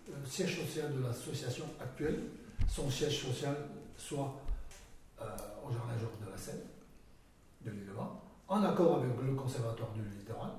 le 0.08 0.26
siège 0.28 0.60
social 0.60 0.92
de 0.94 1.02
l'association 1.02 1.64
actuelle, 1.80 2.20
son 2.68 2.90
siège 2.90 3.24
social 3.24 3.56
soit 3.96 4.42
au 5.18 5.72
Jardin 5.72 5.98
Georges 5.98 6.20
de 6.24 6.30
la 6.30 6.36
Seine, 6.36 6.60
de 7.64 7.70
l'île 7.70 7.86
de 7.86 7.92
en 8.48 8.62
accord 8.62 8.98
avec 8.98 9.10
le 9.24 9.34
conservatoire 9.34 9.90
du 9.92 10.02
littoral, 10.02 10.50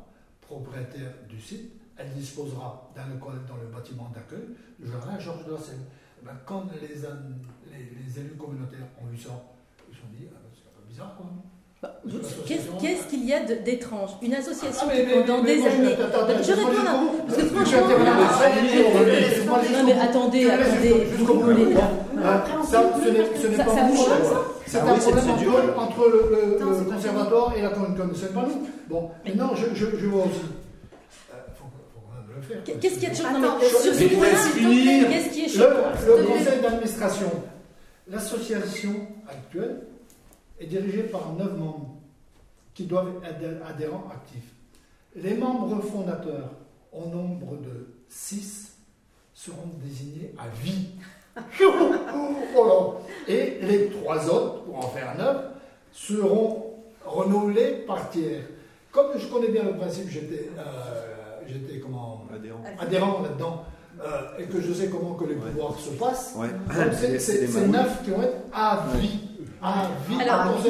propriétaire 0.42 1.14
du 1.30 1.40
site, 1.40 1.77
elle 2.00 2.10
disposera 2.14 2.90
d'un 2.96 3.08
local 3.14 3.42
dans 3.48 3.58
le 3.58 3.68
bâtiment 3.68 4.12
d'accueil 4.14 4.48
du 4.80 4.92
Jardin 4.92 5.18
Georges 5.20 5.46
de 5.46 5.52
la 5.54 5.58
Seine. 5.60 5.86
Eh 6.22 6.26
ben, 6.26 6.34
quand 6.46 6.64
les, 6.82 7.06
an- 7.06 7.26
les, 7.72 7.92
les 7.98 8.20
élus 8.20 8.36
communautaires 8.38 8.88
ont 9.02 9.06
vu 9.08 9.18
ça, 9.18 9.34
ils 9.90 9.96
se 9.96 10.02
sont 10.02 10.08
dit, 10.14 10.28
ah 10.32 10.38
ben, 10.42 10.50
c'est 10.54 10.68
un 10.68 10.74
peu 10.78 10.84
bizarre 10.88 11.16
quand 11.18 11.26
même. 11.26 11.42
Bah, 11.80 11.94
l'association- 12.06 12.74
Qu'est-ce 12.82 13.06
qu'il 13.08 13.24
y 13.26 13.34
a 13.34 13.42
d'étrange? 13.46 14.10
Une 14.24 14.34
association 14.34 14.88
Ah, 14.90 14.96
qui 14.96 15.06
mais- 15.06 15.22
pendant 15.22 15.44
des 15.44 15.62
années. 15.64 15.94
je 15.96 16.54
réponds 16.54 16.72
parce 17.28 17.38
que 17.38 17.46
franchement, 17.46 17.88
Non 19.72 19.84
mais 19.86 19.94
attendez, 19.94 20.50
attendez, 20.50 20.94
ça, 22.66 22.84
ce 23.04 23.10
n'est 23.10 23.40
ce 23.42 23.48
n'est 23.48 23.58
Ça- 23.58 23.64
pas 23.64 23.72
C'est 24.66 24.80
Ah 24.80 24.92
un 24.92 24.96
problème 24.98 25.70
entre, 25.78 26.10
le, 26.10 26.20
le- 26.32 26.58
le 26.60 26.92
conservatoire 26.92 27.54
et 27.56 27.62
la 27.62 27.70
commune 27.70 27.96
c'est 28.16 28.34
pas 28.34 28.42
nous. 28.42 28.68
Bon, 28.90 29.12
maintenant 29.26 29.52
je 29.56 30.06
vois 30.08 30.24
aussi. 30.26 30.42
Finir. 32.42 32.64
qu'est-ce 35.10 35.30
qui 35.30 35.46
est 35.46 35.50
choquant 35.50 35.92
le 36.08 36.24
conseil 36.28 36.62
d'administration, 36.62 37.32
l'association 38.08 39.08
actuelle 39.28 39.82
est 40.60 40.68
dirigée 40.68 41.04
par 41.04 41.34
neuf 41.34 41.52
membres 41.58 41.96
qui 42.74 42.86
doivent 42.86 43.10
être 43.24 43.24
adhé- 43.40 43.62
adhérents 43.68 44.08
actifs. 44.12 44.52
Les 45.16 45.34
membres 45.34 45.82
fondateurs, 45.82 46.52
au 46.94 47.06
nombre 47.08 47.58
de 47.58 47.88
six, 48.10 48.74
seront 49.34 49.70
désignés 49.84 50.34
à 50.38 50.48
vie. 50.64 50.90
Oh 52.56 52.66
là. 53.28 53.34
Et 53.34 53.60
les 53.62 53.90
trois 53.90 54.28
autres, 54.28 54.64
pour 54.64 54.78
en 54.80 54.90
faire 54.90 55.16
neuf, 55.18 55.38
seront 55.94 56.74
renouvelés 57.06 57.84
par 57.86 58.10
tiers. 58.10 58.42
Comme 58.92 59.12
je 59.20 59.28
connais 59.28 59.50
bien 59.50 59.64
le 59.64 59.76
principe, 59.78 60.10
j'étais 60.10 60.50
euh, 60.58 61.16
j'étais 61.48 61.80
comment 61.80 62.24
Adhérent. 62.34 62.60
adhérent 62.80 63.22
là-dedans 63.24 63.64
euh, 64.02 64.40
et 64.40 64.44
que 64.46 64.62
je 64.62 64.74
sais 64.74 64.88
comment 64.90 65.14
que 65.16 65.24
les 65.26 65.36
Ouais. 65.36 65.50
pouvoirs 65.52 65.76
se 65.80 65.90
passent. 65.92 66.34
Ouais. 66.38 66.50
Donc, 66.50 66.94
C'est 67.20 67.68
neuf 67.68 68.04
qui 68.04 68.12
vont 68.12 68.22
être 68.22 68.38
à 68.54 68.86
vie. 68.96 69.20
Alors, 69.60 70.54
vrai 70.60 70.70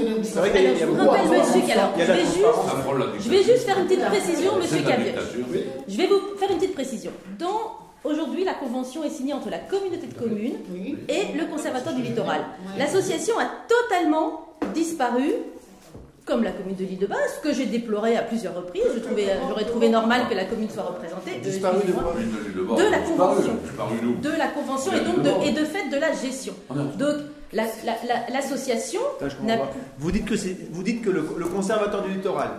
je 0.79 0.85
vous 0.85 0.95
rappelle, 0.95 1.27
monsieur, 1.27 1.61
je 3.19 3.29
vais 3.29 3.43
juste 3.43 3.47
Je 3.49 3.51
vais 3.51 3.57
faire 3.57 3.79
une 3.79 3.85
petite 3.87 4.05
précision, 4.05 4.55
monsieur. 4.57 4.79
Oui. 5.51 5.63
Je 5.87 5.97
vais 5.97 6.07
vous 6.07 6.37
faire 6.37 6.49
une 6.51 6.57
petite 6.57 6.73
précision. 6.73 7.11
Dans 7.37 7.77
aujourd'hui, 8.09 8.45
la 8.45 8.53
convention 8.53 9.03
est 9.03 9.09
signée 9.09 9.33
entre 9.33 9.49
la 9.49 9.59
communauté 9.59 10.07
de 10.07 10.13
communes 10.13 10.55
Oui. 10.71 10.97
et 11.09 11.37
le 11.37 11.45
conservatoire 11.47 11.95
du 11.95 12.01
littoral. 12.01 12.41
L'association 12.77 13.37
a 13.39 13.45
totalement 13.67 14.47
disparu, 14.73 15.33
comme 16.27 16.43
la 16.43 16.51
commune 16.51 16.75
de 16.75 16.83
l'île 16.83 16.99
de 16.99 17.07
Basse, 17.07 17.37
ce 17.37 17.47
que 17.47 17.53
j'ai 17.55 17.65
déploré 17.65 18.17
à 18.17 18.21
plusieurs 18.21 18.53
reprises. 18.53 18.83
Je 18.93 18.99
trouvais- 18.99 19.27
J'aurais 19.47 19.63
trouvé 19.65 19.89
normal 19.89 20.23
que 20.29 20.35
la 20.35 20.43
commune 20.45 20.69
soit 20.69 20.83
représentée. 20.83 21.31
Euh, 21.37 21.41
Disparu 21.49 21.77
de 21.87 21.93
la 22.91 22.97
convention. 22.99 23.53
de 24.21 24.37
la 24.37 24.47
convention 24.47 24.91
et 24.93 24.99
donc 25.05 25.23
de, 25.23 25.47
et 25.47 25.51
de 25.53 25.65
fait 25.65 25.89
de 25.89 25.97
la 25.97 26.11
gestion. 26.11 26.53
Ah. 26.69 26.73
Donc 26.99 27.15
la- 27.53 27.63
la- 27.85 27.97
la- 28.07 28.33
l'association. 28.33 28.99
Vous 29.97 30.11
dites 30.11 30.25
que, 30.25 30.35
vous 30.71 30.83
dites 30.83 31.01
que 31.01 31.09
le, 31.09 31.23
le 31.37 31.45
conservateur 31.45 32.03
du 32.03 32.09
littoral 32.13 32.49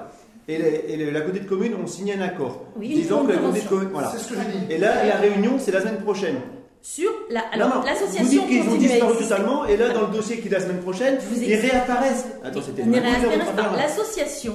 et, 0.48 0.56
les- 0.56 0.84
et 0.88 0.96
les- 0.96 1.10
la 1.10 1.20
communauté 1.20 1.44
de 1.44 1.48
communes 1.48 1.74
ont 1.74 1.86
signé 1.86 2.14
un 2.14 2.22
accord. 2.22 2.64
Oui, 2.76 2.88
que 3.28 3.28
la 3.28 3.34
communauté 3.36 3.60
de 3.64 3.68
communes. 3.68 3.88
Voilà. 3.92 4.12
C'est 4.16 4.18
ce 4.24 4.28
que 4.30 4.34
je 4.34 4.40
dis. 4.58 4.72
Et 4.72 4.78
là, 4.78 5.04
la 5.06 5.16
réunion, 5.16 5.58
c'est 5.58 5.72
la 5.72 5.80
semaine 5.80 6.00
prochaine. 6.00 6.36
Sur 6.82 7.10
la, 7.30 7.40
alors, 7.52 7.68
non, 7.68 7.80
Vous 7.80 7.86
l'association 7.86 8.46
dites 8.46 8.48
qu'ils 8.48 8.68
ont 8.68 8.76
disparu 8.76 9.16
totalement, 9.18 9.66
et 9.66 9.76
là, 9.76 9.90
dans 9.90 10.02
le 10.02 10.12
dossier 10.14 10.40
qui 10.40 10.48
est 10.48 10.50
la 10.50 10.60
semaine 10.60 10.80
prochaine, 10.80 11.18
vous 11.18 11.42
ils 11.42 11.54
réapparaissent. 11.54 12.26
Attends, 12.44 12.62
c'était 12.62 12.82
affaire, 12.82 13.54
par 13.54 13.72
là. 13.76 13.82
l'association 13.82 14.54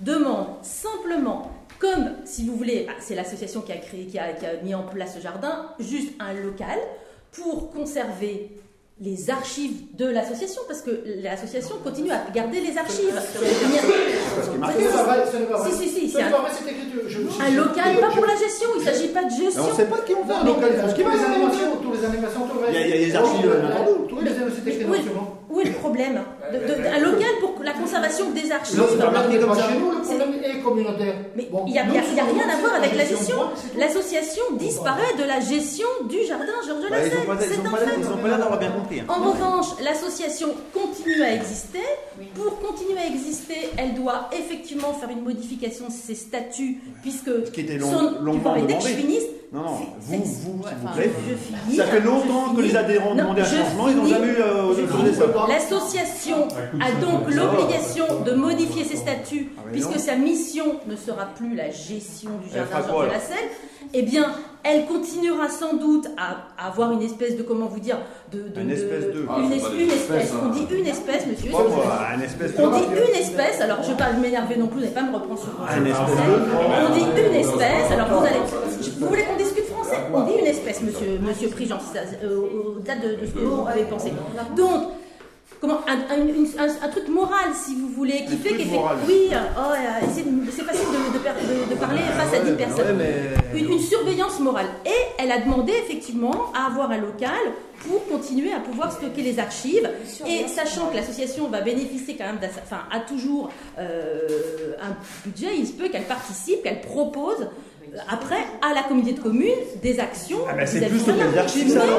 demande 0.00 0.48
simplement, 0.62 1.50
comme 1.78 2.12
si 2.24 2.46
vous 2.46 2.56
voulez, 2.56 2.84
bah, 2.86 2.92
c'est 3.00 3.14
l'association 3.14 3.62
qui 3.62 3.72
a 3.72 3.78
créé, 3.78 4.06
qui 4.06 4.18
a, 4.18 4.32
qui 4.32 4.46
a 4.46 4.56
mis 4.62 4.74
en 4.74 4.82
place 4.82 5.14
ce 5.14 5.20
jardin, 5.20 5.70
juste 5.80 6.10
un 6.20 6.34
local 6.34 6.78
pour 7.32 7.70
conserver 7.70 8.50
les 9.00 9.30
archives 9.30 9.72
de 9.96 10.06
l'association, 10.06 10.62
parce 10.68 10.80
que 10.82 10.90
l'association 11.22 11.76
continue 11.82 12.10
à 12.12 12.24
garder 12.32 12.60
les 12.60 12.76
archives. 12.78 13.10
Vrai. 13.12 14.74
Si, 15.70 15.72
si, 15.76 15.88
si, 15.88 16.08
c'est 16.10 16.22
un- 16.22 16.30
Un 17.40 17.50
local, 17.50 17.96
pas 18.00 18.10
pour 18.10 18.26
la 18.26 18.36
gestion, 18.36 18.68
il 18.76 18.80
ne 18.80 18.84
s'agit 18.84 19.08
pas 19.08 19.24
de 19.24 19.30
gestion. 19.30 19.62
on 19.64 19.70
ne 19.70 19.74
sait 19.74 19.86
pas 19.86 19.98
qui 20.06 20.12
on 20.14 20.24
fait. 20.24 20.34
Qu'ils 20.94 21.04
tous 21.04 21.10
les 21.10 21.24
animations, 21.24 21.76
tous 21.82 21.92
les 21.92 22.04
animations, 22.04 22.40
Il 22.68 22.74
y 22.74 22.76
a- 22.76 22.80
il 22.86 22.90
y 22.90 22.92
a 22.92 22.96
les 23.06 23.16
archives. 23.16 23.50
Tous 24.08 24.20
les 24.20 24.30
Où 25.52 25.60
est 25.60 25.64
le 25.64 25.72
problème 25.72 26.18
de- 26.50 26.58
de- 26.58 26.86
Un 26.88 26.98
local 26.98 27.28
pour 27.40 27.62
la 27.62 27.72
conservation 27.74 28.30
des 28.30 28.50
archives. 28.50 28.78
Le 28.78 28.84
problème 28.86 29.12
marqué 29.12 29.28
n'est 29.34 29.38
comme 29.40 29.48
pas 29.50 29.54
ça. 29.56 29.68
chez 29.68 29.78
nous, 29.78 29.90
le 29.92 30.00
problème 30.00 30.32
est 30.42 30.62
communautaire. 30.62 31.14
Mais 31.36 31.46
Bon, 31.52 31.64
il 31.66 31.72
n'y 31.72 31.78
a, 31.78 31.84
nous, 31.84 31.92
il 31.92 31.96
y 31.96 31.98
a- 31.98 32.02
il 32.10 32.16
y 32.16 32.20
a 32.20 32.24
nous, 32.24 32.32
rien 32.38 32.48
à 32.48 32.56
voir 32.56 32.74
avec 32.76 32.96
la 32.96 33.04
gestion. 33.04 33.36
L'association 33.78 34.42
disparaît 34.58 35.14
de 35.18 35.24
la 35.24 35.40
gestion 35.40 35.86
du 36.08 36.24
jardin 36.26 36.46
Georges 36.66 36.82
Bah, 36.90 36.96
Lassalle. 36.96 37.10
C'est 37.12 37.28
un 37.28 37.36
fait. 37.36 37.46
ils 37.98 38.04
sont 38.04 38.16
pas 38.16 38.28
là 38.28 38.38
d'avoir 38.38 38.58
bien 38.58 38.70
compris. 38.70 39.00
hein. 39.00 39.04
En 39.08 39.30
revanche, 39.30 39.66
l'association 39.84 40.48
continue 40.72 41.22
à 41.22 41.34
exister. 41.34 41.80
Pour 42.34 42.58
continuer 42.60 42.98
à 42.98 43.06
exister, 43.06 43.68
elle 43.76 43.94
doit 43.94 44.30
effectivement 44.32 44.92
faire 44.94 45.10
une 45.10 45.22
modification 45.22 45.86
de 45.88 45.92
ses 45.92 46.14
statuts, 46.14 46.78
puisque 47.02 47.30
Ce 47.46 47.50
qui 47.50 47.60
était 47.62 47.76
long- 47.76 47.90
son- 47.90 48.14
tu 48.18 48.24
longuement 48.24 48.54
que 48.54 48.60
je 48.60 48.66
demandé. 48.66 48.88
finisse. 48.88 49.24
Non, 49.52 49.60
non, 49.62 49.78
vous, 50.00 50.24
s'il 50.24 50.50
vous 50.50 50.62
plaît. 50.94 51.10
je 51.28 51.34
finis, 51.34 51.76
Ça 51.76 51.84
fait 51.84 52.00
longtemps 52.00 52.54
que 52.54 52.62
les 52.62 52.74
adhérents 52.74 53.10
Non, 53.14 53.24
demandaient 53.24 53.42
un 53.42 53.44
changement, 53.44 53.88
ils 53.88 53.96
n'ont 53.96 54.06
jamais 54.06 54.28
eu 54.28 54.36
euh. 54.40 55.46
L'association 55.46 56.48
a 56.80 56.92
donc 56.92 57.28
l'obligation 57.28 58.22
de 58.24 58.32
modifier 58.32 58.84
ses 58.84 58.96
statuts, 58.96 59.52
Ah, 59.58 59.62
puisque 59.70 59.98
sa 59.98 60.16
mission 60.16 60.80
ne 60.86 60.96
sera 60.96 61.26
plus 61.26 61.54
la 61.54 61.70
gestion 61.70 62.30
du 62.42 62.50
jardin 62.54 62.76
Georges 62.76 62.86
de 62.86 62.90
alors 62.90 63.12
la 63.12 63.20
Selle. 63.20 63.50
Eh 63.92 64.02
bien, 64.02 64.32
elle 64.64 64.86
continuera 64.86 65.48
sans 65.48 65.74
doute 65.74 66.06
à 66.16 66.36
à 66.62 66.68
avoir 66.68 66.92
une 66.92 67.02
espèce 67.02 67.36
de, 67.36 67.42
comment 67.42 67.66
vous 67.66 67.80
dire, 67.80 67.98
de... 68.32 68.38
de- 68.54 68.60
Une 68.60 68.70
espèce 68.70 69.06
de- 69.06 69.26
Ah, 69.28 69.40
une, 69.40 69.52
es- 69.52 69.56
espèces, 69.56 69.92
espèce. 69.94 70.32
hein. 70.32 70.40
On 70.46 70.48
dit 70.50 70.66
une 70.70 70.86
espèce, 70.86 71.26
monsieur. 71.26 71.50
Pas 71.50 71.58
moi, 71.64 71.84
un 72.16 72.20
espèce 72.20 72.56
de. 72.56 72.62
On 72.62 72.70
dit 72.70 72.84
une 72.84 73.16
espèce, 73.20 73.60
alors 73.60 73.78
je 73.82 73.88
ne 73.88 73.92
vais 73.94 73.98
pas 73.98 74.12
m'énerver 74.12 74.56
non 74.56 74.66
plus, 74.68 74.76
vous 74.76 74.84
n'allez 74.84 74.94
pas 74.94 75.02
me 75.02 75.14
reprendre 75.14 75.40
sur 75.40 75.50
Un 75.60 75.84
espèce 75.84 75.96
français. 75.96 76.22
On 76.88 76.94
dit 76.94 77.00
une 77.28 77.34
espèce, 77.34 77.90
alors 77.92 78.08
vous 78.20 78.24
allez. 78.26 78.36
Vous 79.00 79.08
voulez 79.08 79.24
qu'on 79.24 79.36
discute 79.36 79.66
français? 79.66 79.96
On 80.14 80.22
dit 80.22 80.34
une 80.38 80.46
espèce, 80.46 80.80
monsieur, 80.82 81.18
monsieur 81.20 81.48
Prigent, 81.48 81.78
euh, 81.96 82.36
au- 82.36 82.76
au-delà 82.78 82.96
de, 82.96 83.20
de 83.20 83.26
ce 83.26 83.32
que 83.32 83.40
vous 83.40 83.66
avez 83.66 83.84
pensé. 83.84 84.12
Donc, 84.56 84.82
comment, 85.62 85.78
un, 85.88 86.14
un- 86.14 86.26
une- 86.26 86.46
un- 86.58 86.84
un 86.86 86.88
truc 86.90 87.08
moral, 87.08 87.52
si 87.54 87.74
vous 87.76 87.88
voulez, 87.88 88.24
qui 88.26 88.34
Un 88.34 88.36
fait 88.36 88.50
qu'effectivement. 88.50 88.90
Oui, 89.08 89.30
oh, 89.32 89.60
euh, 89.70 90.06
c'est 90.14 90.24
c'est 90.54 90.62
facile 90.64 90.88
de, 90.88 91.14
de 91.16 91.22
per- 91.22 91.30
de- 91.40 91.74
de 91.74 91.80
parler 91.80 92.00
face 92.18 92.34
à 92.38 92.44
10 92.44 92.52
personnes. 92.52 93.00
Une, 93.54 93.70
une 93.72 93.80
surveillance 93.80 94.38
morale. 94.40 94.66
Et 94.84 95.22
elle 95.22 95.32
a 95.32 95.38
demandé 95.38 95.72
effectivement 95.84 96.52
à 96.54 96.66
avoir 96.66 96.90
un 96.90 96.98
local 96.98 97.40
pour 97.88 98.06
continuer 98.06 98.52
à 98.52 98.60
pouvoir 98.60 98.92
stocker 98.92 99.22
les 99.22 99.38
archives. 99.38 99.88
Et 100.26 100.46
sachant 100.48 100.86
que 100.88 100.96
l'association 100.96 101.48
va 101.48 101.60
bénéficier 101.62 102.16
quand 102.16 102.26
même, 102.26 102.38
d'un- 102.38 102.48
enfin, 102.62 102.82
a 102.90 103.00
toujours 103.00 103.50
euh, 103.78 104.74
un 104.82 104.96
budget, 105.24 105.56
il 105.58 105.66
se 105.66 105.72
peut 105.72 105.88
qu'elle 105.88 106.04
participe, 106.04 106.62
qu'elle 106.62 106.80
propose 106.80 107.48
après 108.08 108.38
à 108.62 108.72
la 108.74 108.82
communauté 108.84 109.12
de 109.12 109.20
communes 109.20 109.50
des 109.82 110.00
actions. 110.00 110.38
Ah, 110.48 110.54
ben 110.54 110.66
c'est 110.66 110.78
vis-à-vis 110.78 111.02
plus 111.02 111.12
de 111.12 111.18
stocker 111.18 111.30
les 111.32 111.38
archives, 111.38 111.68
ça, 111.72 111.80
non 111.86 111.98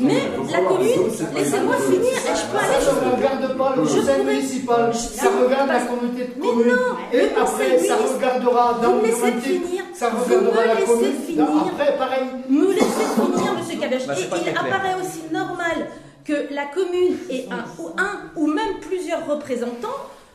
Mais 0.00 0.22
la 0.52 0.60
commune, 0.60 0.88
laissez-moi 1.36 1.74
finir, 1.76 2.12
et 2.12 2.36
je 2.36 2.46
peux 2.50 2.58
aller 2.58 2.84
Ça 2.84 2.92
ne 2.92 3.16
regarde 3.16 3.56
pas 3.58 3.74
le 3.76 3.84
Je 3.84 3.88
conseil 3.88 4.02
pourrais- 4.02 4.24
municipal, 4.34 4.94
ça 4.94 5.28
regarde 5.44 5.68
la 5.68 5.80
communauté 5.82 6.24
de 6.24 6.40
Mais 6.40 6.46
communes. 6.48 6.66
non, 6.68 6.96
Et 7.12 7.16
le 7.20 7.40
après, 7.42 7.78
ça 7.80 7.96
regardera 7.96 8.78
dans 8.82 8.88
Vous 8.92 8.96
me 8.96 9.00
le 9.02 9.06
laissez 9.08 9.32
finir. 9.40 9.84
ça 9.94 10.08
Vous 10.10 10.24
regardera 10.24 10.62
me 10.62 10.66
la 10.66 10.74
laissez 10.74 10.86
commune. 10.86 11.12
finir. 11.26 11.44
Après, 11.72 11.96
pareil. 11.98 12.22
Me 12.48 12.72
laissez 12.72 13.06
finir, 13.14 13.54
monsieur 13.58 13.78
Kabesh. 13.80 14.06
Bah, 14.06 14.14
Et 14.16 14.50
il 14.50 14.56
apparaît 14.56 14.94
aussi 15.00 15.22
normal 15.32 15.86
que 16.24 16.52
la 16.54 16.64
commune 16.66 17.16
ait 17.30 17.46
un 17.50 17.64
ou, 17.82 17.88
un 17.98 18.20
ou 18.36 18.46
même 18.46 18.80
plusieurs 18.80 19.26
représentants 19.26 19.88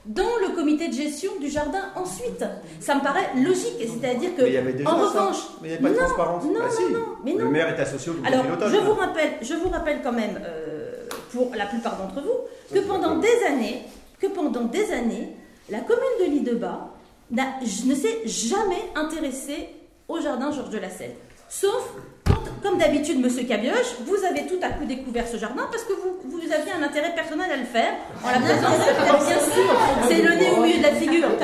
dans 0.06 0.36
le 0.42 0.54
comité 0.56 0.88
de 0.90 0.94
gestion 0.94 1.32
du 1.40 1.50
jardin 1.50 1.80
ensuite. 1.96 2.44
Ça 2.80 2.96
me 2.96 3.02
paraît 3.02 3.30
logique, 3.38 3.78
c'est-à-dire 3.80 4.36
que, 4.36 4.42
Mais 4.42 4.50
il 4.50 4.54
y 4.54 4.58
avait 4.58 4.74
déjà 4.74 4.90
en 4.90 5.00
ça. 5.00 5.22
revanche, 5.22 5.38
Mais 5.62 5.70
il 5.70 5.72
n'y 5.72 5.78
a 5.78 5.82
pas 5.82 5.90
de 5.90 5.94
non, 5.94 6.00
transparence. 6.06 6.44
non, 6.44 6.54
Bah, 6.54 6.60
non, 6.66 6.72
si. 6.88 6.94
non, 6.94 7.00
mais 7.24 7.34
Le 7.36 7.46
maire 7.50 7.70
est 7.70 7.82
associé 7.82 8.12
au 8.12 8.16
comité 8.16 8.34
Alors, 8.34 8.46
pilotage. 8.46 8.72
je 8.72 8.78
hein. 8.78 8.82
vous 8.86 8.94
rappelle, 8.94 9.32
je 9.42 9.54
vous 9.54 9.70
rappelle 9.70 10.00
quand 10.04 10.12
même, 10.12 10.42
euh, 10.46 10.92
pour 11.32 11.52
la 11.56 11.66
plupart 11.68 11.98
d'entre 11.98 12.22
vous, 12.22 12.38
que 12.74 12.80
pendant 12.86 13.18
des 13.18 13.44
années, 13.48 13.84
que 14.20 14.28
pendant 14.28 14.64
des 14.66 14.92
années, 14.92 15.36
la 15.70 15.80
commune 15.80 16.02
de 16.20 16.26
Lille-de-Bas 16.26 16.90
n'a- 17.32 17.60
ne 17.86 17.96
s'est 17.96 18.22
jamais 18.26 18.84
intéressée 18.96 19.70
au 20.10 20.20
jardin 20.20 20.52
Georges 20.52 20.70
de 20.70 20.80
la 20.80 20.90
Selle. 20.90 21.16
Sauf, 21.50 21.84
quand, 22.26 22.42
comme 22.64 22.78
d'habitude, 22.80 23.22
Monsieur 23.22 23.44
Cabioche, 23.44 23.96
vous 24.06 24.18
avez 24.26 24.46
tout 24.48 24.60
à 24.64 24.70
coup 24.70 24.86
découvert 24.86 25.28
ce 25.28 25.38
jardin 25.38 25.68
parce 25.72 25.84
que 25.84 25.94
vous, 25.94 26.18
vous 26.30 26.40
aviez 26.52 26.72
un 26.74 26.84
intérêt 26.84 27.14
personnel 27.16 27.52
à 27.52 27.58
le 27.58 27.66
faire. 27.66 27.94
En 28.24 28.30
la 28.30 28.40
faire, 28.40 28.60
bien 28.60 29.40
sûr, 29.40 29.76
c'est 30.08 30.22
le 30.22 30.34
nez 30.36 30.50
au 30.58 30.62
milieu 30.62 30.78
de 30.80 30.84
la 30.84 30.94
figure. 30.96 31.28
Donc, 31.30 31.40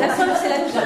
la 0.00 0.08
preuve, 0.08 0.28
c'est 0.40 0.48
la, 0.48 0.58
la 0.58 0.64
preuve, 0.64 0.84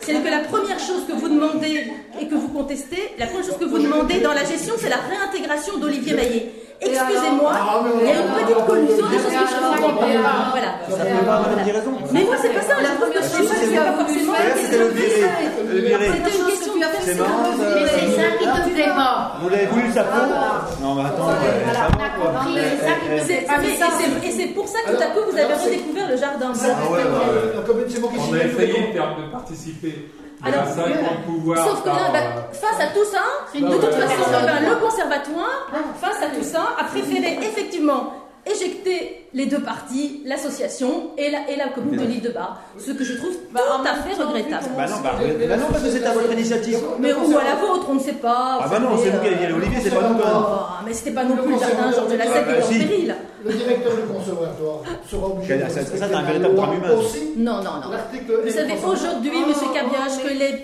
c'est 0.00 0.14
que 0.14 0.28
la 0.30 0.40
première 0.40 0.78
chose 0.78 1.06
que 1.06 1.12
vous 1.12 1.28
demandez 1.28 1.92
et 2.20 2.26
que 2.26 2.34
vous 2.34 2.48
contestez, 2.48 3.14
la 3.18 3.26
première 3.26 3.44
chose 3.44 3.58
que 3.58 3.64
vous 3.66 3.78
demandez 3.78 4.20
dans 4.20 4.32
la 4.32 4.44
gestion, 4.44 4.74
c'est 4.78 4.88
la 4.88 4.96
réintégration 4.96 5.78
d'Olivier 5.78 6.14
Maillet. 6.14 6.52
Excusez-moi, 6.84 7.52
il 8.00 8.08
y 8.08 8.10
a 8.10 8.14
une 8.16 8.32
petite 8.42 8.66
collusion 8.66 9.06
des 9.06 9.18
choses 9.18 9.26
que 9.26 9.46
je 9.46 9.54
ne 9.54 9.70
comprends 9.70 9.94
pas. 9.94 10.50
Voilà. 10.50 10.70
Ça 10.90 11.04
pas 11.24 11.38
raison. 11.62 11.92
Mais 12.12 12.24
moi, 12.24 12.34
c'est 12.42 12.48
pas 12.48 12.62
ça. 12.62 12.74
Je 12.80 12.84
trouve 12.98 13.10
que 13.14 13.22
c'est 13.22 13.38
pas, 13.38 13.54
c'est 13.54 13.76
pas 13.76 13.92
forcément 13.92 14.34
une 14.34 14.52
question. 14.52 14.80
C'était 15.70 16.08
une 16.08 16.24
question 16.24 16.46
C'est 17.02 17.14
marrant, 17.14 17.44
ça. 17.56 17.64
Mais 17.74 17.86
c'est 17.86 18.10
ça 18.16 18.26
qui 18.38 18.44
te 18.46 18.74
plaît 18.74 18.86
pas. 18.94 19.36
Vous 19.40 19.48
l'avez 19.48 19.66
voulu, 19.66 19.92
ça 19.92 20.04
peut 20.04 20.26
Non, 20.82 20.94
mais 20.94 21.04
attends, 21.08 21.28
ouais, 21.28 21.72
ça 21.72 21.88
va, 21.88 22.08
quoi. 22.16 22.40
compris, 22.40 22.58
c'est 22.58 22.86
ça 22.86 22.92
qui 23.00 23.06
te 23.08 23.12
Eh, 23.12 23.20
C'est- 23.20 23.46
plaît 23.46 23.46
pas. 23.46 23.86
mais- 24.20 24.28
et 24.28 24.32
c'est- 24.32 24.46
pour 24.54 24.68
ça 24.68 24.78
que 24.86 24.90
tout 24.96 25.02
à 25.02 25.06
coup, 25.06 25.20
vous 25.30 25.36
avez 25.38 25.54
redécouvert 25.54 26.08
le 26.08 26.16
jardin. 26.16 26.52
Ah 26.52 26.92
ouais, 26.92 27.00
On 28.14 28.34
a 28.34 28.44
essayé 28.44 28.92
de, 28.92 29.32
participer 29.32 30.08
Alors, 30.44 30.66
ça 30.66 30.82
pouvoir. 31.24 31.68
Sauf 31.68 31.82
que 31.82 31.88
là, 31.88 32.10
bah, 32.12 32.18
euh, 32.18 32.52
face 32.52 32.80
à 32.80 32.86
tout 32.92 33.04
ça, 33.04 33.22
de 33.54 33.60
toute 33.74 33.94
façon, 33.94 34.24
eh 34.28 34.46
ben, 34.46 34.70
le 34.70 34.76
conservatoire, 34.76 35.68
face 36.00 36.22
à 36.22 36.36
tout 36.36 36.42
ça, 36.44 36.74
a 36.80 36.84
préféré 36.84 37.38
effectivement 37.42 38.12
les 39.34 39.46
deux 39.46 39.60
parties, 39.60 40.22
l'association 40.26 41.10
et 41.16 41.30
la, 41.30 41.48
et 41.50 41.56
la 41.56 41.68
commune 41.68 41.98
de 41.98 42.04
l'île 42.06 42.20
de 42.22 42.30
Bar. 42.30 42.60
Ce 42.78 42.90
que 42.92 43.04
je 43.04 43.14
trouve 43.16 43.30
tout 43.32 43.58
à 43.58 43.94
fait 44.02 44.22
regrettable. 44.22 44.66
Bah 44.76 44.86
non, 44.88 44.96
bah, 45.02 45.12
bah 45.48 45.56
non, 45.56 45.66
parce 45.70 45.82
que 45.84 45.90
c'est 45.90 46.04
à 46.04 46.12
votre 46.12 46.32
initiative. 46.32 46.78
Mais 46.98 47.12
ou 47.12 47.38
à 47.38 47.44
la 47.44 47.54
vôtre, 47.56 47.86
on 47.90 47.94
ne 47.94 48.00
sait 48.00 48.12
pas. 48.14 48.58
Ah 48.62 48.68
bah 48.70 48.78
non, 48.78 48.90
c'est 48.98 49.10
vous 49.10 49.20
qui 49.20 49.26
avez 49.28 49.36
dit 49.36 49.46
à 49.52 49.56
Olivier, 49.56 49.78
c'est 49.82 49.90
pas 49.90 50.08
nous 50.08 50.18
quand 50.18 50.26
même. 50.26 50.36
Oh, 50.36 50.84
mais 50.86 50.92
c'était 50.92 51.12
pas 51.12 51.24
non 51.24 51.36
plus 51.36 51.52
le 51.52 51.58
jardin 51.58 51.92
Georges 51.92 52.12
de 52.12 52.16
la 52.16 52.24
Sève 52.24 52.44
qui 52.46 52.50
Ah 52.50 52.52
bah 52.52 52.56
était 52.58 52.62
en 52.64 52.70
si. 52.70 52.78
péril. 52.78 53.14
Le 53.44 53.52
directeur 53.52 53.92
du 53.96 54.02
conservatoire 54.02 54.78
sera 55.10 55.26
obligé 55.26 55.58
Ça, 55.58 55.66
de 55.66 55.70
ça, 55.96 56.06
c'est 56.08 56.14
un 56.14 56.22
véritable 56.22 56.54
drame 56.54 56.74
humain, 56.74 56.94
Non, 57.38 57.56
non, 57.56 57.62
non. 57.82 57.90
Vous 58.44 58.50
savez, 58.50 58.74
L300. 58.74 58.86
aujourd'hui, 58.92 59.32
monsieur 59.48 59.66
Cabioche, 59.74 60.22
que 60.22 60.28
les, 60.28 60.62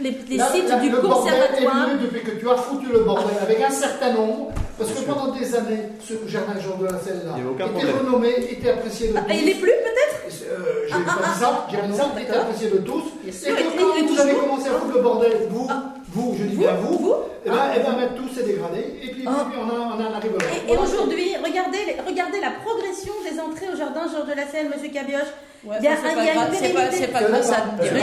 les, 0.00 0.10
les 0.30 0.42
sites 0.42 0.80
du 0.80 0.90
conservatoire. 0.90 1.88
depuis 2.00 2.22
que 2.22 2.30
tu 2.30 2.48
as 2.48 2.56
foutu 2.56 2.86
le 2.92 3.00
bordel 3.00 3.36
avec 3.42 3.60
un 3.60 3.70
certain 3.70 4.12
nombre, 4.14 4.52
parce 4.78 4.90
que 4.90 5.00
pendant 5.04 5.32
des 5.32 5.54
années, 5.54 5.88
ce 6.00 6.14
jardin 6.28 6.58
Georges 6.60 6.80
de 6.80 6.86
la 6.86 6.98
Selle 6.98 7.22
là 7.24 7.32
Il 7.36 7.38
y 7.38 7.40
avait 7.42 7.50
aucun 7.50 7.66
était 7.66 7.86
problème. 7.86 7.96
renommé, 8.06 8.30
était 8.50 8.70
apprécié 8.70 9.08
de 9.08 9.14
Ah, 9.16 9.20
tous. 9.28 9.34
il 9.34 9.48
est 9.48 9.54
plus 9.60 9.70
peut-être 9.70 10.14
Euh, 10.44 10.86
j'ai 10.88 10.94
Ah, 10.94 10.98
pas 11.06 11.12
ah, 11.18 11.32
dit 11.32 11.40
ça, 11.40 11.66
j'ai 11.70 11.76
ah, 11.78 11.86
dit 11.86 12.22
était 12.22 12.32
apprécié 12.36 12.68
de 12.70 12.78
tous. 12.78 13.04
Bien 13.22 13.32
Et 13.32 13.52
que 13.54 13.62
quand 13.78 14.06
vous 14.14 14.20
avez 14.20 14.34
commencé 14.34 14.68
à 14.68 14.72
foutre 14.72 14.94
le 14.96 15.02
bordel, 15.02 15.32
vous, 15.50 15.66
Ah. 15.70 15.94
vous, 16.12 16.34
je 16.38 16.44
dis 16.44 16.56
bien 16.56 16.74
vous, 16.74 16.98
vous 16.98 17.14
et 17.46 17.50
ben, 17.50 17.56
et 17.76 17.80
ben 17.80 17.92
maintenant 17.92 18.16
tout 18.16 18.28
s'est 18.34 18.42
dégradé, 18.44 18.80
et 19.02 19.10
puis, 19.12 19.24
Ah. 19.26 19.30
et 19.40 19.44
puis 19.50 19.58
on, 19.60 19.68
en- 19.68 19.94
on 19.94 20.00
en 20.00 20.12
arrive 20.14 20.32
là. 20.38 20.44
Et, 20.68 20.72
et 20.72 20.76
aujourd'hui, 20.76 21.36
regardez, 21.42 21.78
les- 21.86 22.00
regardez 22.06 22.40
la 22.40 22.52
progression 22.64 23.12
des 23.24 23.38
entrées 23.40 23.68
au 23.72 23.76
jardin 23.76 24.04
Georges 24.10 24.28
de 24.28 24.36
la 24.36 24.46
Selle, 24.48 24.68
monsieur 24.74 24.90
Cabioche. 24.92 25.32
Ouais, 25.64 25.76
Il 25.80 25.84
y 25.84 25.88
a 25.88 25.92
un- 25.92 25.96
il 25.96 26.04
y 26.04 26.10
a 26.10 26.14
pas 26.14 26.20
une 26.20 26.34
grave, 26.34 26.48
c'est 26.52 26.68
pas- 26.68 26.80
pérennité. 26.88 27.06
pas 27.08 27.22
grâce 27.24 27.50
à 27.52 27.56
a 27.56 27.60
péri- 27.80 28.00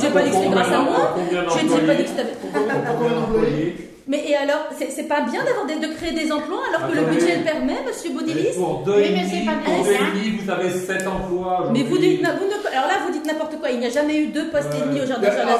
J'ai 0.00 0.08
pas 0.10 0.22
dit 0.22 0.30
que 0.30 0.36
c'est 0.36 0.48
grâce 0.48 0.72
à 0.72 0.80
moi. 0.80 1.14
Je 1.20 1.34
n'ai 1.34 1.44
pas 1.44 1.68
d'employés 1.68 1.96
dit 1.96 2.04
que 2.04 2.08
c'était. 2.16 3.93
Mais 4.06 4.22
et 4.28 4.36
alors, 4.36 4.66
c'est 4.78 5.08
pas 5.08 5.22
bien 5.22 5.42
d'avoir 5.44 5.64
des- 5.64 5.76
de 5.76 5.92
créer 5.94 6.12
des 6.12 6.30
emplois 6.30 6.60
alors 6.68 6.90
que 6.90 6.94
le 6.94 7.02
budget 7.04 7.38
le 7.38 7.44
permet, 7.44 7.76
monsieur 7.86 8.10
Baudilis 8.10 8.52
Pour 8.54 8.82
deux 8.84 8.96
Oui, 8.96 9.02
et 9.08 9.12
mais 9.12 9.20
demi, 9.24 9.30
c'est 9.32 9.46
pas 9.46 9.58
pour 9.64 9.84
deux 9.84 9.92
et 9.92 9.98
demi, 10.12 10.38
vous 10.38 10.50
avez 10.50 10.70
sept 10.70 11.06
emplois. 11.06 11.70
Mais 11.72 11.82
vous 11.84 11.96
dites, 11.96 12.20
vous 12.20 12.44
ne- 12.44 12.68
alors 12.76 12.86
là, 12.86 12.94
vous 13.06 13.12
dites 13.12 13.24
n'importe 13.26 13.58
quoi. 13.58 13.70
Il 13.70 13.78
n'y 13.80 13.86
a 13.86 13.90
jamais 13.90 14.16
eu 14.16 14.26
deux 14.26 14.48
postes 14.50 14.68
et 14.76 14.80
demi 14.86 15.00
au 15.00 15.06
jardin 15.06 15.24
Georges 15.30 15.40
de 15.40 15.48
la 15.48 15.56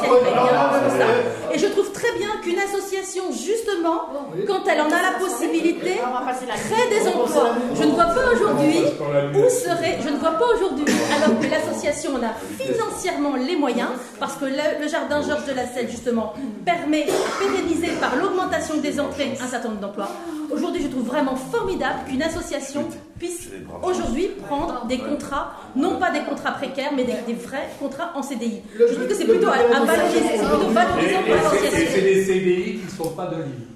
mais- 1.48 1.54
Et 1.54 1.58
je 1.58 1.66
trouve 1.68 1.90
très 1.92 2.12
bien 2.18 2.28
qu'une 2.42 2.58
association, 2.58 3.24
justement, 3.32 4.08
Oui. 4.36 4.44
quand 4.46 4.60
elle 4.68 4.80
en 4.82 4.86
a 4.92 5.00
la 5.10 5.18
possibilité, 5.18 5.92
crée 6.68 6.88
des 6.90 7.08
emplois. 7.08 7.54
Je 7.74 7.84
ne 7.84 7.92
vois 7.92 8.04
pas 8.12 8.26
aujourd'hui 8.34 8.80
où 9.34 9.48
serait, 9.48 9.98
je 10.04 10.08
ne 10.10 10.16
vois 10.18 10.32
pas 10.32 10.46
aujourd'hui, 10.54 10.84
alors 11.16 11.40
que 11.40 11.46
l'association 11.48 12.10
en 12.16 12.22
a 12.26 12.34
financièrement 12.62 13.36
les 13.36 13.56
moyens, 13.56 13.88
parce 14.20 14.34
que 14.34 14.44
le, 14.44 14.82
le 14.82 14.88
jardin 14.88 15.22
Georges 15.22 15.46
de 15.46 15.52
la 15.54 15.66
Selle, 15.66 15.88
justement, 15.90 16.34
permet 16.64 17.04
de 17.04 17.12
pérenniser 17.40 17.92
par 18.00 18.16
l'augmentation 18.34 18.76
des 18.78 19.00
entrées 19.00 19.32
un 19.40 19.46
certain 19.46 19.68
nombre 19.68 19.80
d'emplois. 19.80 20.08
Aujourd'hui, 20.50 20.82
je 20.82 20.88
trouve 20.88 21.04
vraiment 21.06 21.36
formidable 21.36 22.00
qu'une 22.08 22.22
association 22.22 22.86
puisse 23.18 23.48
aujourd'hui 23.82 24.28
prendre 24.46 24.86
des 24.86 24.98
contrats, 24.98 25.52
non 25.76 25.98
pas 25.98 26.10
des 26.10 26.20
contrats 26.20 26.52
précaires, 26.52 26.90
mais 26.94 27.04
des, 27.04 27.14
des 27.26 27.34
vrais 27.34 27.68
contrats 27.78 28.12
en 28.14 28.22
CDI. 28.22 28.60
Je 28.78 28.94
trouve 28.94 29.08
que 29.08 29.14
c'est 29.14 29.24
plutôt 29.24 29.48
à, 29.48 29.54
à 29.54 29.84
valoriser, 29.84 30.20
c'est 30.36 30.38
plutôt 30.38 30.70
valorisant 30.70 31.20
pour 31.20 31.28
et 31.28 31.36
l'association. 31.36 31.86
c'est 31.94 32.00
des 32.02 32.24
CDI 32.24 32.78
qui 32.78 32.84
ne 32.84 32.90
sont 33.04 33.10
pas 33.10 33.26
de 33.26 33.36
livre. 33.36 33.73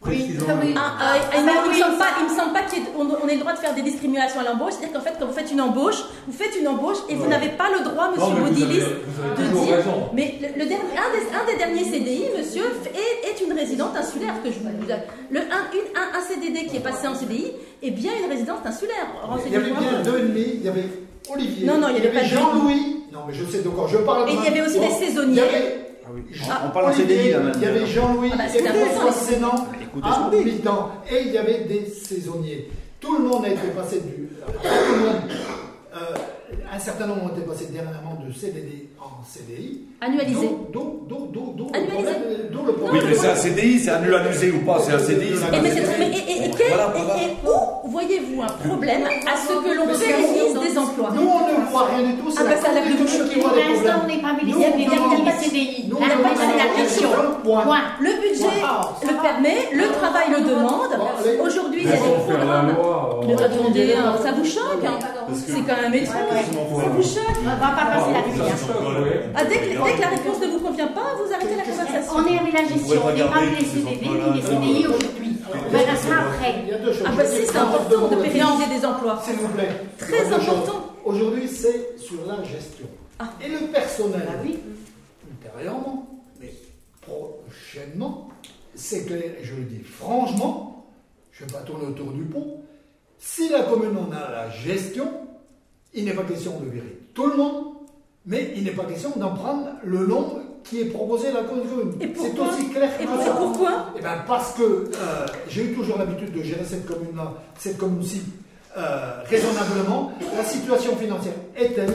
Précisons. 0.00 0.46
Ah, 0.76 0.96
ah, 0.98 1.16
il 1.36 1.44
me- 1.44 1.50
il 1.66 1.70
me 1.76 1.82
semble 1.84 1.98
pas, 1.98 2.06
il 2.20 2.24
me 2.32 2.34
semble 2.34 2.52
pas 2.54 2.60
qu'on 2.62 3.06
on 3.22 3.28
ait 3.28 3.34
le 3.34 3.40
droit 3.40 3.52
de 3.52 3.58
faire 3.58 3.74
des 3.74 3.82
discriminations 3.82 4.40
à 4.40 4.44
l'embauche. 4.44 4.72
C'est-à-dire 4.78 4.94
qu'en 4.96 5.04
fait, 5.04 5.14
quand 5.20 5.26
vous 5.26 5.34
faites 5.34 5.52
une 5.52 5.60
embauche, 5.60 6.02
vous 6.26 6.32
faites 6.32 6.56
une 6.58 6.68
embauche 6.68 6.96
et 7.10 7.14
vous 7.16 7.26
n'avez 7.26 7.50
pas 7.50 7.68
le 7.68 7.84
droit, 7.84 8.08
Non, 8.16 8.30
monsieur 8.30 8.40
vous 8.40 8.48
Baudilis, 8.48 8.80
de 8.80 9.42
dire. 9.66 9.76
raison. 9.76 10.08
Mais 10.14 10.38
le, 10.40 10.48
le 10.58 10.66
dernier, 10.66 10.96
un, 10.96 11.10
des, 11.12 11.26
un 11.36 11.52
des 11.52 11.58
derniers 11.58 11.84
CDI, 11.84 12.24
monsieur, 12.36 12.64
est, 12.94 13.28
est 13.28 13.44
une 13.44 13.52
résidente 13.52 13.94
insulaire 13.94 14.34
que 14.42 14.50
je 14.50 14.58
vous. 14.58 14.68
Le, 15.30 15.38
un, 15.40 15.42
une- 15.42 15.92
un, 15.94 16.18
un 16.18 16.22
CDD 16.22 16.64
qui 16.66 16.76
est 16.78 16.80
passé 16.80 17.06
en 17.06 17.14
CDI 17.14 17.52
est 17.82 17.90
bien 17.90 18.12
une 18.24 18.30
résidence 18.30 18.60
insulaire. 18.64 19.06
Il 19.46 19.52
y 19.52 19.56
avait 19.56 19.70
bien 19.70 20.00
deux 20.02 20.18
ennemis, 20.18 20.46
il 20.54 20.62
y 20.64 20.68
avait 20.70 20.88
Olivier, 21.32 21.66
Non, 21.66 21.76
non, 21.78 21.88
il 21.90 21.96
y 22.02 22.06
avait 22.06 22.08
pas 22.18 22.24
de 22.24 22.28
Jean-Louis. 22.28 23.04
Non, 23.12 23.20
mais 23.28 23.34
je 23.34 23.44
sais 23.44 23.58
de 23.62 23.68
quoi 23.68 23.86
je 23.90 23.98
parle. 23.98 24.28
Et 24.30 24.32
il 24.32 24.42
y 24.44 24.48
avait 24.48 24.62
aussi 24.66 24.80
des 24.80 24.88
saisonniers. 24.90 25.32
Il 25.32 25.36
y 25.36 25.40
avait 25.56 25.79
Ah 26.50 26.62
On 26.66 26.70
parle 26.70 26.90
en 26.90 26.92
CDI. 26.92 27.34
Il 27.56 27.62
y 27.62 27.64
avait 27.66 27.86
Jean-Louis 27.86 28.30
Ah 28.32 28.36
bah, 28.38 28.44
important. 28.44 29.08
enseignants 29.08 29.66
Écoutez 29.80 30.08
ce 30.08 30.36
à 30.36 30.44
mi-temps. 30.44 30.92
Et 31.10 31.22
il 31.26 31.32
y 31.32 31.38
avait 31.38 31.64
des 31.64 31.86
saisonniers. 31.86 32.70
Tout 33.00 33.16
le 33.16 33.24
monde 33.24 33.44
a 33.44 33.48
été 33.48 33.68
passé 33.74 34.00
du. 34.00 34.28
tout 34.28 34.94
le 34.94 35.00
monde, 35.00 35.22
euh, 35.94 36.14
un 36.72 36.78
certain 36.78 37.06
nombre 37.06 37.24
ont 37.24 37.28
été 37.36 37.40
passés 37.42 37.66
dernièrement 37.72 38.18
de 38.26 38.32
CDD 38.32 38.88
en 39.00 39.22
CDI. 39.24 39.86
Annualisé. 40.00 40.48
D'où- 40.72 41.00
d'où 41.08 41.28
le 41.72 41.78
Annualisé. 41.78 42.12
problème. 42.78 42.90
Oui, 42.92 42.98
mais 43.08 43.14
c'est 43.14 43.28
un 43.28 43.34
CDI, 43.34 43.78
c'est 43.80 43.90
amusé 43.90 44.50
ou 44.52 44.60
pas, 44.64 44.78
c'est 44.80 44.92
un 44.92 44.98
CDI. 44.98 45.34
c'est 45.36 45.54
Et, 45.54 45.58
un 45.58 45.62
mais 45.62 45.70
c'est- 45.70 45.84
CDI. 45.84 45.98
mais- 45.98 46.06
et- 46.08 46.30
et- 46.30 46.46
et 46.46 46.50
quel- 46.56 46.68
Voilà, 46.68 46.86
voilà. 46.94 47.16
et- 47.22 47.26
et 47.26 47.30
où 47.84 47.88
voyez-vous 47.90 48.42
un 48.42 48.46
problème 48.68 49.02
à 49.04 49.36
ce 49.36 49.48
que 49.48 49.76
l'on 49.76 49.86
pérennise 49.86 50.54
des 50.72 50.78
emplois 50.78 51.10
Nous, 51.14 51.22
on 51.28 51.60
ne 51.60 51.66
voit 51.70 51.86
rien 51.86 52.02
du 52.06 52.14
tout. 52.14 52.30
Ah, 52.38 52.42
la 52.44 52.50
bah, 52.50 52.56
ça 52.62 52.70
a 52.70 52.74
l'air 52.74 52.84
de 52.84 52.88
Commission 52.96 53.18
vous 53.18 53.24
qui 53.24 53.34
choquer. 53.34 53.40
voit 53.40 53.50
Pour 53.50 53.58
des 53.58 53.68
l'instant, 53.68 53.90
on 53.90 53.98
problèmes. 53.98 54.16
n'est 54.16 54.22
pas 54.22 54.32
mais 54.32 54.42
il 54.42 54.56
n'y 54.56 54.64
a 54.64 54.70
pas 54.70 55.36
de 55.36 55.42
CDI. 55.42 55.90
Point. 57.50 57.64
Point. 57.64 57.82
Le 58.00 58.12
budget 58.20 58.44
le 59.02 59.22
permet, 59.22 59.58
le 59.72 59.86
travail 59.98 60.30
le 60.30 60.40
demande. 60.48 60.92
Aujourd'hui, 61.42 61.82
il 61.82 61.88
y 61.88 61.92
a 61.92 61.96
des 61.96 62.10
la 62.10 62.36
programmes. 62.36 62.76
attendez, 63.44 63.94
hein, 63.94 64.14
ça 64.22 64.32
vous 64.32 64.44
choque 64.44 64.84
hein 64.86 64.98
C'est 65.34 65.62
quand 65.62 65.82
même 65.82 65.94
étrange. 65.94 66.14
Ça 66.30 66.88
vous 66.94 67.02
choque 67.02 67.38
On 67.40 67.44
ne 67.44 67.50
va 67.50 67.56
pas 67.56 67.86
passer 67.90 68.12
la 68.12 68.20
ah, 69.34 69.44
dès, 69.44 69.56
que, 69.56 69.84
dès 69.84 69.92
que 69.96 70.00
la 70.00 70.08
réponse 70.08 70.40
ne 70.40 70.46
vous 70.46 70.60
convient 70.60 70.88
pas, 70.88 71.14
vous 71.18 71.32
arrêtez 71.32 71.56
la 71.56 71.62
conversation. 71.64 72.12
On 72.16 72.26
est 72.26 72.38
avec 72.38 72.52
la 72.52 72.68
gestion, 72.68 73.00
on 73.04 73.12
n'est 73.12 73.24
pas 73.24 73.36
avec 73.36 73.58
les 73.58 73.64
CDD 73.64 74.06
ni 74.06 74.36
les 74.36 74.42
CDI 74.42 74.86
aujourd'hui. 74.86 75.36
On 75.52 75.70
verra 75.70 75.96
ça 75.96 76.14
après. 76.20 76.54
Il 76.62 76.68
y 76.68 76.72
a 76.74 76.78
deux 76.78 76.92
choses. 76.92 77.04
Ah 77.06 77.12
bah 77.16 77.24
si, 77.24 77.46
c'est 77.46 77.58
important 77.58 78.08
de 78.08 78.16
pérenniser 78.16 78.78
des 78.78 78.86
emplois. 78.86 79.20
S'il 79.24 79.36
vous 79.36 79.48
plaît. 79.48 79.70
Très 79.98 80.26
important. 80.32 80.86
Aujourd'hui, 81.04 81.48
c'est 81.48 81.98
sur 81.98 82.18
la 82.28 82.42
gestion. 82.44 82.86
Ah. 83.18 83.24
Et 83.44 83.48
le 83.48 83.66
personnel, 83.72 84.22
Ah 84.28 84.40
oui. 84.44 84.58
ultérieurement, 85.28 86.09
prochainement, 87.10 88.28
c'est 88.74 89.04
clair, 89.06 89.22
et 89.40 89.44
je 89.44 89.54
le 89.54 89.62
dis 89.64 89.80
franchement, 89.82 90.86
je 91.32 91.44
ne 91.44 91.48
vais 91.48 91.54
pas 91.56 91.62
tourner 91.62 91.86
autour 91.86 92.12
du 92.12 92.22
pot, 92.22 92.62
si 93.18 93.48
la 93.48 93.62
commune 93.64 93.96
en 93.96 94.10
a 94.12 94.30
la 94.30 94.50
gestion, 94.50 95.08
il 95.94 96.04
n'est 96.04 96.14
pas 96.14 96.22
question 96.22 96.60
de 96.60 96.70
virer 96.70 96.98
tout 97.14 97.26
le 97.26 97.36
monde, 97.36 97.64
mais 98.26 98.52
il 98.56 98.64
n'est 98.64 98.70
pas 98.70 98.84
question 98.84 99.10
d'en 99.16 99.34
prendre 99.34 99.66
le 99.84 100.06
nombre 100.06 100.40
qui 100.62 100.80
est 100.80 100.84
proposé 100.86 101.28
à 101.28 101.32
la 101.32 101.42
commune. 101.44 101.94
Et 102.00 102.10
C'est 102.14 102.38
aussi 102.38 102.68
clair 102.68 102.90
Et 103.00 103.04
que 103.04 103.08
pour- 103.10 103.22
ça. 103.22 103.30
pourquoi 103.32 103.86
Eh 103.98 104.02
ben 104.02 104.22
parce 104.26 104.52
que 104.54 104.62
euh, 104.62 105.26
j'ai 105.48 105.64
eu 105.64 105.74
toujours 105.74 105.98
l'habitude 105.98 106.32
de 106.32 106.42
gérer 106.42 106.64
cette 106.64 106.86
commune-là, 106.86 107.32
cette 107.58 107.78
commune-ci, 107.78 108.22
euh, 108.76 109.22
raisonnablement. 109.24 110.12
La 110.36 110.44
situation 110.44 110.96
financière 110.96 111.32
est 111.56 111.74
telle 111.74 111.94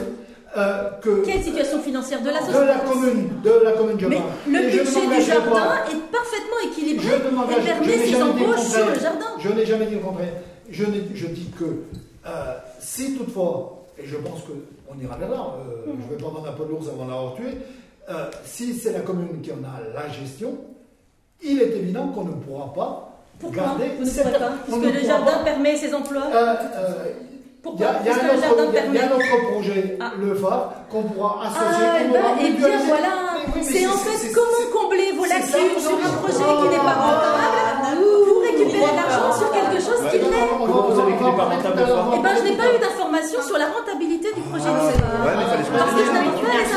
euh, 0.56 0.90
que 1.02 1.24
Quelle 1.24 1.42
situation 1.42 1.80
financière 1.80 2.20
de 2.22 2.26
la 2.30 2.40
de 2.40 2.46
société 2.46 2.66
la 2.66 2.78
commune, 2.78 3.28
de 3.42 3.50
la 3.64 3.72
commune 3.72 3.96
je 4.00 4.06
Mais 4.06 4.62
le 4.62 4.68
budget 4.70 5.06
du 5.06 5.20
jardin 5.22 5.50
pas. 5.50 5.84
est 5.90 6.12
parfaitement 6.12 6.60
équilibré 6.70 7.06
Je 7.08 7.14
et 7.14 7.62
permet 7.62 7.86
le 8.18 8.22
embauches 8.22 8.60
sur 8.66 8.86
le 8.86 8.98
jardin. 8.98 9.26
Je 9.38 9.48
n'ai 9.50 9.66
jamais 9.66 9.86
dit 9.86 9.94
le 9.96 10.00
contraire. 10.00 10.32
Je, 10.70 10.84
dis 11.26 11.50
que 11.58 11.64
euh, 11.64 12.28
si 12.80 13.16
toutefois, 13.16 13.84
et 13.98 14.06
je 14.06 14.16
pense 14.16 14.40
qu'on 14.42 14.98
ira 15.02 15.16
vers 15.16 15.30
là, 15.30 15.46
euh, 15.86 15.90
Mhm. 15.92 15.98
je 16.00 16.06
ne 16.12 16.16
vais 16.16 16.22
pas 16.24 16.30
vendre 16.30 16.48
un 16.48 16.52
peu 16.52 16.64
de 16.64 16.70
l'ours 16.70 16.88
avant 16.88 17.04
de 17.04 17.10
l'avoir 17.10 17.34
tué, 17.34 17.58
si 18.44 18.74
c'est 18.74 18.92
la 18.92 19.00
commune 19.00 19.40
qui 19.42 19.50
en 19.52 19.56
a 19.64 19.80
la 19.94 20.08
gestion, 20.08 20.56
il 21.42 21.60
est 21.60 21.76
évident 21.76 22.08
qu'on 22.08 22.24
ne 22.24 22.32
pourra 22.32 22.72
pas 22.72 23.18
Pourquoi 23.40 23.62
garder 23.62 23.90
vous 23.98 24.04
ne 24.04 24.10
pourrez 24.10 24.38
pas? 24.38 24.52
Puisque 24.64 24.80
ne 24.80 24.90
le 24.92 25.00
jardin 25.06 25.32
pas- 25.32 25.44
permet 25.44 25.76
ces 25.76 25.92
emplois? 25.94 26.22
Il 27.66 27.80
y 27.80 27.84
Pourquoi 27.84 27.88
a, 27.88 28.06
y 28.06 28.10
un 28.10 28.22
le 28.22 28.52
autre, 28.52 28.72
y 28.72 28.78
a- 28.78 28.86
y 28.86 28.98
a 28.98 29.04
autre 29.16 29.36
projet, 29.50 29.98
Ah. 30.00 30.12
le 30.18 30.34
phare, 30.36 30.72
qu'on 30.90 31.02
pourra 31.02 31.32
associer. 31.46 31.86
Ah, 31.86 31.98
qu'on 31.98 32.12
ben, 32.12 32.20
pourra 32.22 32.34
eh 32.40 32.50
bien 32.52 32.68
voilà, 32.86 33.12
oui, 33.54 33.60
c'est 33.64 33.86
en 33.86 33.98
fait 33.98 34.32
comment 34.32 34.64
combler 34.76 35.12
vos 35.18 35.26
lacunes 35.26 35.76
sur 35.82 35.96
un 35.98 36.12
projet 36.22 36.46
qui 36.60 36.66
n'est 36.72 36.84
pas 36.88 36.96
non, 36.96 37.06
rentable. 37.10 38.06
pour 38.26 38.38
récupérer 38.42 38.90
de 38.92 38.96
l'argent 38.96 39.32
sur 39.36 39.50
quelque 39.50 39.78
chose 39.82 40.00
qui 40.10 40.18
l'est. 40.18 40.46
Comment 40.62 40.88
vous 40.88 41.00
avez 41.00 41.16
pas 41.20 41.44
rentable, 41.50 41.82
Eh 42.16 42.18
ben, 42.22 42.32
je 42.38 42.42
n'ai 42.46 42.56
pas 42.56 42.68
eu 42.74 42.78
d'informations 42.78 43.42
sur 43.42 43.58
la 43.58 43.66
rentabilité 43.74 44.28
du 44.32 44.42
projet 44.46 44.70
du 44.70 44.82
se 44.86 44.94
Parce 44.96 45.92
que 45.96 46.02
je 46.06 46.12
n'avais 46.16 46.32
pas 46.38 46.46
les 46.46 46.70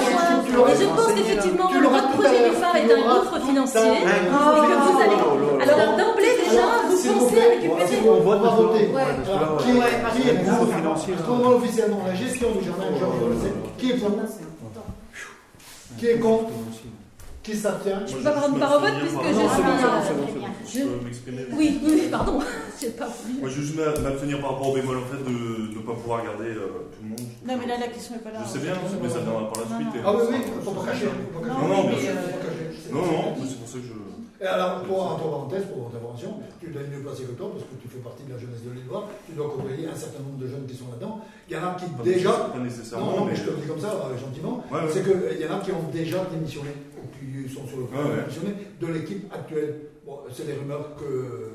Tu 0.43 0.51
avoir. 0.51 0.57
l'auras 0.57 0.73
Et 0.73 0.77
je 0.81 0.87
pense 0.89 1.11
qu'effectivement, 1.13 1.67
Tu 1.69 1.79
le 1.79 1.89
projet 2.17 2.39
du 2.49 2.55
phare 2.57 2.75
est 2.75 2.89
un 2.91 3.01
gouffre 3.13 3.37
financier 3.45 3.81
et 3.81 4.03
que 4.25 4.75
vous 4.89 4.99
allez. 5.05 5.19
Oh, 5.21 5.37
oh, 5.37 5.53
oh, 5.53 5.63
Alors 5.63 5.79
vous 6.49 7.19
pensez 7.19 7.39
à 7.39 7.49
récupérer. 7.49 8.09
On 8.09 8.19
va 8.29 8.49
voter. 8.49 8.85
qui 10.13 10.29
est- 10.29 11.25
pour 11.25 11.47
officiellement 11.55 12.01
la 12.05 12.15
gestion 12.15 12.47
du 12.51 12.65
jardin. 12.65 12.83
Qui 13.77 13.91
est 13.91 13.97
pour 13.97 14.11
Qui 15.97 16.05
est 16.07 16.19
contre 16.19 16.49
Qui 17.43 17.55
s'abstient 17.55 18.01
Je 18.05 18.15
peux 18.17 18.23
pas 18.23 18.31
prendre 18.31 18.59
part 18.59 18.77
au 18.77 18.79
vote 18.81 18.93
puisque 18.99 19.23
je 19.27 19.33
suis. 19.33 20.81
Je 20.81 20.85
peux 20.85 21.03
m'exprimer 21.05 21.45
Oui, 21.53 21.79
oui, 21.83 22.07
pardon. 22.11 22.39
J'ai 22.79 22.89
pas 22.91 23.07
voulu. 23.07 23.39
Moi, 23.41 23.49
je 23.49 23.55
vais 23.55 23.61
juste 23.61 23.75
m'a- 23.75 23.99
m'abstenir 24.01 24.39
par 24.39 24.51
rapport 24.51 24.69
au 24.69 24.73
bémol, 24.73 24.97
en 24.97 25.07
fait, 25.11 25.23
de 25.23 25.75
ne 25.75 25.81
pas 25.81 25.93
pouvoir 25.93 26.21
regarder 26.21 26.49
euh, 26.55 26.87
tout 26.93 27.01
le 27.03 27.09
monde. 27.09 27.19
Non, 27.45 27.55
mais 27.59 27.65
là, 27.67 27.75
la 27.79 27.87
question 27.87 28.13
n'est 28.15 28.21
pas 28.21 28.31
là. 28.31 28.39
Je 28.45 28.49
sais 28.53 28.59
bien, 28.59 28.73
mais 29.01 29.09
ça 29.09 29.19
viendra 29.19 29.49
par 29.51 29.63
la 29.63 29.75
suite. 29.75 30.01
Ah 30.05 30.13
oui, 30.15 30.23
oui, 30.29 30.37
faut 30.63 30.71
pas 30.71 30.85
cacher. 30.91 31.05
faut 31.33 31.39
pas 31.39 31.47
cacher. 31.47 31.59
Non, 31.59 31.67
non, 31.67 31.81
bien 31.89 31.97
Faut 31.97 32.03
sûr. 32.05 32.13
pas 32.13 32.21
cacher. 32.21 32.91
Non, 32.93 33.01
non, 33.01 33.35
mais 33.39 33.47
c'est 33.49 33.59
pour 33.59 33.67
ça 33.67 33.77
que 33.79 33.87
je. 33.89 34.08
Et 34.41 34.45
alors, 34.45 34.81
pour, 34.83 35.03
entre 35.03 35.23
parenthèses, 35.27 35.65
pour 35.65 35.83
votre 35.83 35.95
intervention, 35.97 36.39
tu 36.61 36.67
dois 36.71 36.81
être 36.81 36.91
mieux 36.91 37.03
placé 37.03 37.23
que 37.23 37.31
toi, 37.35 37.51
parce 37.51 37.63
que 37.67 37.75
tu 37.81 37.87
fais 37.89 37.99
partie 37.99 38.23
de 38.23 38.31
la 38.31 38.39
jeunesse 38.39 38.63
de 38.63 38.71
l'Île-Loire, 38.71 39.03
tu 39.27 39.33
dois 39.33 39.49
côtoyer 39.51 39.85
un 39.87 39.95
certain 39.95 40.23
nombre 40.23 40.39
de 40.39 40.47
jeunes 40.47 40.65
qui 40.65 40.75
sont 40.77 40.87
là-dedans. 40.91 41.19
Il 41.49 41.55
y 41.55 41.59
en 41.59 41.63
a 41.67 41.75
qui 41.75 41.85
Pas 41.91 42.03
déjà... 42.03 42.31
Pas 42.31 42.57
Non, 42.57 42.63
nécessairement, 42.63 43.11
non, 43.11 43.25
mais 43.25 43.31
mais. 43.31 43.37
je 43.37 43.43
te 43.43 43.49
le 43.51 43.57
dis 43.57 43.67
comme 43.67 43.81
ça, 43.81 43.91
euh, 43.91 44.15
gentiment. 44.17 44.63
Ouais, 44.71 44.79
ouais. 44.79 44.91
C'est 44.93 45.03
qu'il 45.03 45.41
y 45.41 45.45
en 45.45 45.57
a 45.57 45.59
qui 45.59 45.71
ont 45.75 45.83
déjà 45.91 46.23
démissionné, 46.31 46.71
ou 46.95 47.03
qui 47.11 47.51
sont 47.53 47.67
sur 47.67 47.77
le 47.79 47.85
point 47.91 47.99
Ouais, 47.99 48.05
de 48.07 48.09
ouais. 48.15 48.21
démissionner, 48.23 48.53
de 48.79 48.87
l'équipe 48.87 49.27
actuelle. 49.33 49.75
Bon, 50.05 50.19
c'est 50.31 50.45
des 50.47 50.53
rumeurs 50.53 50.95
que... 50.95 51.51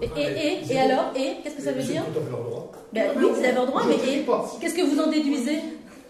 Et, 0.00 0.06
et, 0.06 0.22
et, 0.22 0.64
c'est- 0.64 0.74
et 0.74 0.78
alors 0.80 1.10
Et 1.16 1.42
Qu'est-ce 1.42 1.56
que 1.56 1.62
ça 1.62 1.72
veut 1.72 1.82
dire 1.82 2.04
tout 2.06 2.20
à 2.20 2.22
fait 2.22 2.30
leur 2.30 2.44
droit. 2.44 2.70
Ben 2.92 3.10
oui, 3.16 3.24
vous 3.34 3.38
avez 3.42 3.52
leur 3.52 3.66
droit, 3.66 3.82
mais 3.88 3.96
qu'est-ce 3.98 4.74
que 4.78 4.86
vous 4.86 5.00
en 5.00 5.10
déduisez? 5.10 5.58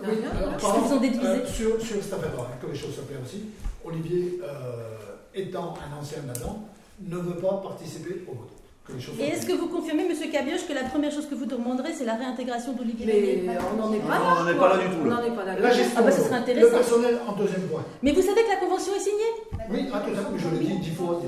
Qu'est-ce 0.03 0.61
que 0.61 0.81
vous 0.89 0.93
en 0.95 1.01
déduisez? 1.01 1.25
euh, 1.27 1.47
Sur, 1.47 1.81
sur 1.81 2.03
cet 2.03 2.13
affaire-là, 2.13 2.51
que 2.61 2.67
les 2.71 2.77
choses 2.79 2.95
soient 2.95 3.05
claires 3.09 3.21
aussi, 3.25 3.45
Olivier, 3.85 4.41
euh, 4.43 4.99
étant 5.35 5.75
un 5.79 6.01
ancien 6.01 6.19
là-dedans, 6.27 6.59
ne 7.07 7.17
veut 7.17 7.37
pas 7.41 7.61
participer 7.63 8.25
au 8.29 8.33
vote. 8.35 8.51
Que 8.87 8.93
les 8.95 9.01
choses 9.01 9.17
soient 9.17 9.25
Et 9.25 9.29
est-ce 9.29 9.45
que 9.47 9.53
vous 9.53 9.69
confirmez, 9.69 10.09
Monsieur 10.09 10.31
Cabioche, 10.31 10.67
que 10.67 10.73
la 10.73 10.85
première 10.85 11.13
chose 11.13 11.27
que 11.29 11.35
vous 11.35 11.45
demanderez, 11.45 11.93
c'est 11.93 12.07
la 12.07 12.15
réintégration 12.15 12.73
d'Olivier 12.73 13.45
Mais 13.47 13.57
on 13.73 13.77
n'en 13.77 13.93
est 13.93 13.99
pas 13.99 14.15
là. 14.19 14.21
on 14.41 14.45
n'en 14.45 14.49
est 14.51 14.55
pas 14.55 14.69
là 14.77 14.79
du 14.83 14.89
tout, 14.89 15.03
On 15.03 15.05
là. 15.05 15.17
n'en 15.17 15.23
est 15.25 15.37
pas 15.37 15.45
La 15.45 15.55
d'accord. 15.57 15.73
gestion, 15.77 15.95
Ah 15.99 16.03
bah, 16.03 16.11
ce 16.11 16.21
serait 16.23 16.31
le 16.31 16.37
intéressant. 16.43 16.71
personnel 16.77 17.19
en 17.29 17.33
deuxième 17.33 17.63
point. 17.69 17.85
Mais 18.03 18.13
vous 18.13 18.23
savez 18.23 18.43
que 18.45 18.49
la 18.49 18.57
convention 18.57 18.93
est 18.97 19.01
signée? 19.01 19.33
Oui, 19.71 19.89
ah, 19.93 20.01
tout 20.01 20.13
à 20.13 20.17
fait, 20.17 20.39
je 20.39 20.49
l'ai 20.57 20.65
dit 20.65 20.79
dix 20.79 20.91
fois. 20.97 21.21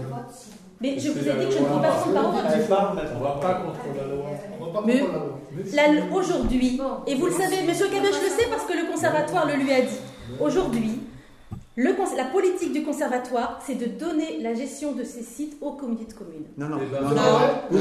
Mais 0.80 0.98
je 0.98 1.10
vous 1.10 1.18
ai 1.18 1.32
dit 1.32 1.46
que 1.46 1.52
je 1.52 1.58
ne 1.58 1.64
pouvais 1.64 1.82
pas 1.82 1.90
maintenant. 1.90 2.32
On 3.20 3.22
va 3.22 3.30
pas 3.32 3.54
contre 3.60 3.80
la 3.94 4.14
loi. 4.14 4.24
On 4.58 4.64
va 4.64 4.72
pas 4.80 4.86
Mais- 4.86 5.00
contre 5.00 5.12
la 5.12 5.18
loi. 5.18 5.36
Là, 5.74 5.82
Aujourd'hui, 6.14 6.80
et 7.06 7.14
vous 7.16 7.26
le 7.26 7.32
savez, 7.32 7.62
Monsieur 7.66 7.88
Cabioche 7.88 8.22
le 8.22 8.28
sait 8.30 8.48
parce 8.48 8.64
que 8.64 8.72
le 8.72 8.90
conservatoire 8.90 9.46
le 9.46 9.54
lui 9.62 9.70
a 9.72 9.82
dit. 9.82 9.98
Aujourd'hui, 10.40 11.00
le 11.80 11.94
la 12.16 12.24
politique 12.24 12.72
du 12.74 12.82
conservatoire, 12.82 13.58
c'est 13.66 13.74
de 13.74 13.86
donner 13.86 14.38
la 14.42 14.52
gestion 14.54 14.92
de 14.92 15.02
ces 15.02 15.22
sites 15.22 15.56
aux 15.62 15.72
communautés 15.72 16.04
de 16.04 16.12
communes. 16.12 16.44
Non, 16.58 16.68
non, 16.68 16.76
non, 16.76 17.00
non. 17.00 17.08
Non, 17.08 17.14
non. 17.16 17.80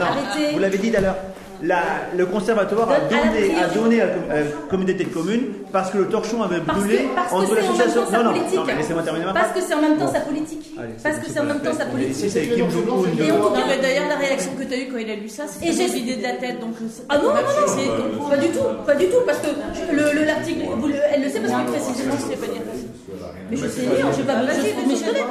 arrêtez. 0.00 0.52
Vous 0.52 0.58
l'avez 0.60 0.78
dit 0.78 0.90
tout 0.90 0.96
à 0.96 1.00
l'heure. 1.00 1.16
La- 1.62 2.08
le 2.16 2.26
conservatoire 2.26 2.90
a 2.90 3.00
donné, 3.00 3.20
a 3.22 3.68
priorité. 3.68 3.74
donné 3.78 4.00
à 4.00 4.06
la 4.06 4.12
la 4.40 4.46
communauté 4.68 5.04
de 5.04 5.08
communes 5.10 5.44
parce 5.72 5.90
que 5.90 5.98
le 5.98 6.08
torchon 6.08 6.42
avait 6.42 6.60
Parce 6.60 6.78
brûlé 6.80 6.96
que- 6.98 7.14
parce 7.14 7.30
que 7.30 7.34
entre 7.36 7.54
l'association. 7.54 8.02
Non, 8.12 8.24
non, 8.24 8.30
politique. 8.32 8.58
non, 8.58 8.64
laissez-moi 8.66 9.02
terminer 9.02 9.24
ma 9.26 9.32
Parce 9.32 9.52
que 9.52 9.60
c'est 9.60 9.74
en 9.74 9.80
même 9.80 9.96
temps 9.98 10.06
Bon. 10.06 10.12
sa 10.12 10.20
politique. 10.20 10.70
Allez, 10.78 10.88
Parce 11.02 11.18
que 11.18 11.26
c'est 11.30 11.40
en 11.40 11.44
même 11.44 11.60
temps 11.60 11.72
sa 11.72 11.86
politique. 11.86 12.16
Ici, 12.16 12.30
c'est 12.30 12.46
Kim 12.48 12.70
Jong-un. 12.70 13.24
Et 13.24 13.30
en 13.32 13.36
tout 13.36 13.42
Non, 13.42 13.50
cas, 13.52 13.62
mais 13.68 13.78
d'ailleurs, 13.82 14.08
la 14.08 14.16
réaction 14.16 14.52
que 14.58 14.64
tu 14.64 14.74
as 14.74 14.78
eue 14.78 14.88
quand 14.90 14.98
il 14.98 15.10
a 15.10 15.14
lu 15.16 15.28
ça, 15.28 15.44
c'est 15.48 15.66
Et 15.66 15.72
j'ai 15.72 15.86
vidé 15.86 16.16
de 16.16 16.22
la 16.22 16.32
tête. 16.34 16.60
Donc, 16.60 16.74
c'est 16.90 17.02
Ah 17.08 17.18
non, 17.18 17.24
non, 17.24 17.34
non, 17.34 18.28
pas 18.28 18.36
du 18.36 18.48
tout, 18.48 18.64
pas 18.86 18.94
du 18.94 19.06
tout, 19.06 19.22
parce 19.26 19.38
que 19.38 19.48
le, 19.92 20.12
le- 20.20 20.24
l'article, 20.24 20.60
elle 21.14 21.22
le 21.22 21.28
sait 21.30 21.40
parce 21.40 21.52
que 21.52 21.70
précisément 21.70 22.14
Je 22.18 22.30
sais 22.32 22.36
pas 22.40 22.46
dire. 22.52 22.62
Mais 23.50 23.56
je 23.56 23.66
sais 23.68 23.80
lire, 23.82 24.06
je 24.12 24.22
vais 24.22 24.24
pas 24.24 24.42
mais 24.42 24.54
je 24.96 25.04
connais. 25.04 25.24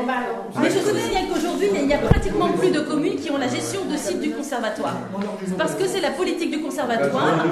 Mais 0.62 0.70
je 0.70 0.80
connais 0.80 1.28
qu'aujourd'hui, 1.32 1.70
il 1.76 1.88
n'y 1.88 1.94
a 1.94 1.98
pratiquement 1.98 2.50
plus 2.50 2.72
de 2.72 2.80
communes 2.80 3.16
qui 3.16 3.32
ont 3.32 3.38
la 3.38 3.48
gestion 3.48 3.82
de 3.90 3.98
sites 3.98 4.22
du 4.22 4.32
conservatoire. 4.32 4.98
Parce 5.58 5.76
que 5.76 5.88
c'est 5.88 6.02
la 6.02 6.12
politique 6.12 6.52
du 6.52 6.62
conservatoire 6.62 7.46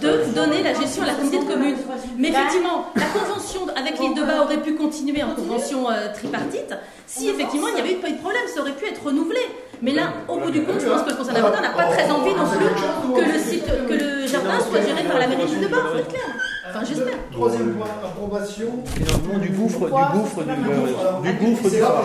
de 0.00 0.34
donner 0.34 0.62
la 0.62 0.74
gestion 0.74 1.02
à 1.02 1.06
la 1.06 1.14
communauté 1.14 1.44
de 1.44 1.52
communes. 1.52 1.76
Mais 2.18 2.28
effectivement, 2.28 2.86
la 2.94 3.06
convention 3.06 3.60
avec 3.76 3.98
l'île 3.98 4.14
de 4.14 4.22
Bas 4.22 4.42
aurait 4.44 4.62
pu 4.62 4.74
continuer 4.74 5.22
en 5.22 5.34
convention 5.34 5.90
euh, 5.90 6.12
tripartite 6.12 6.74
si 7.06 7.28
effectivement 7.28 7.68
il 7.68 7.74
n'y 7.74 7.80
avait 7.80 7.94
pas 7.94 8.08
eu 8.08 8.12
de 8.12 8.18
problème, 8.18 8.42
ça 8.52 8.60
aurait 8.60 8.72
pu 8.72 8.86
être 8.86 9.02
renouvelé. 9.04 9.40
Mais 9.82 9.92
là, 9.92 10.12
au 10.28 10.38
bout 10.38 10.50
du 10.50 10.62
compte, 10.64 10.80
je 10.80 10.88
pense 10.88 11.02
que 11.02 11.10
le 11.10 11.16
conservatoire 11.16 11.62
n'a 11.62 11.70
pas 11.70 11.84
très 11.84 12.10
envie 12.10 12.34
non 12.34 12.46
plus 12.46 13.22
que 13.22 13.32
le 13.32 13.38
site, 13.38 13.66
que 13.66 13.92
le 13.92 14.26
jardin 14.26 14.58
soit 14.60 14.80
géré 14.80 15.04
par 15.04 15.18
la 15.18 15.28
mairie 15.28 15.44
de 15.44 15.50
l'île 15.50 15.60
de 15.60 15.68
Bas, 15.68 15.78
être 15.98 16.08
clair. 16.08 16.22
Enfin, 16.70 16.84
j'espère. 16.84 17.30
Troisième 17.32 17.74
point, 17.74 17.86
approbation. 18.04 18.84
Financement 18.86 19.38
du 19.38 19.48
gouffre, 19.50 19.78
du 19.86 20.18
gouffre, 20.18 20.42
du, 20.42 20.54
du 21.22 21.38
gouffre 21.46 21.70
du 21.70 21.76
phare. 21.78 22.04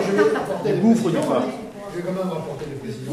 Du 0.64 0.74
gouffre 0.80 1.10
du 1.10 1.16
phare. 1.16 1.42
Je 1.92 1.96
vais 1.98 2.02
quand 2.04 2.12
même 2.12 2.32
apporter 2.32 2.64
les 2.70 2.76
précisions. 2.76 3.12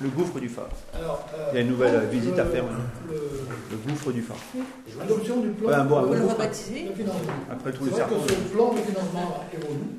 Le 0.00 0.08
gouffre 0.08 0.40
du 0.40 0.48
phare. 0.48 0.68
Alors, 0.94 1.26
euh, 1.34 1.48
Il 1.52 1.54
y 1.56 1.58
a 1.58 1.60
une 1.62 1.68
nouvelle 1.68 1.94
euh, 1.96 2.00
visite 2.10 2.38
à 2.38 2.44
le- 2.44 2.50
faire 2.50 2.64
maintenant. 2.64 2.84
le- 3.10 3.14
Le 3.70 3.76
gouffre 3.76 4.12
du 4.12 4.22
phare. 4.22 4.36
L'adoption 4.98 5.40
du 5.40 5.48
plan 5.50 5.84
bon, 5.84 5.96
on 6.08 6.12
le 6.12 6.24
rebaptiser. 6.26 6.88
Après 7.50 7.72
vrai 7.72 7.88
que 7.90 8.32
ce 8.32 8.34
plan 8.54 8.72
de 8.72 8.78
financement 8.78 9.44
évolue. 9.52 9.90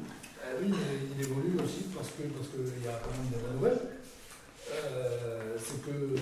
Euh, 0.41 0.61
oui, 0.63 0.73
il 1.15 1.23
évolue 1.25 1.57
aussi 1.63 1.83
parce 1.95 2.07
que 2.09 2.23
parce 2.33 2.47
qu'il 2.49 2.83
y 2.83 2.87
a 2.87 2.97
quand 3.03 3.11
même 3.11 3.29
de 3.29 3.37
la 3.47 3.53
nouvelle. 3.53 3.79
Euh, 4.71 5.55
c'est 5.59 5.81
que 5.85 6.15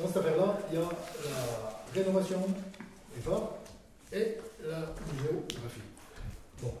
dans 0.00 0.06
cette 0.08 0.16
affaire-là, 0.18 0.58
il 0.70 0.78
y 0.78 0.82
a 0.82 0.84
la 0.84 2.02
rénovation 2.02 2.38
des 3.14 3.20
phares 3.22 3.50
et 4.12 4.36
la 4.64 4.78
muséographie. 5.12 5.80
Bon, 6.62 6.72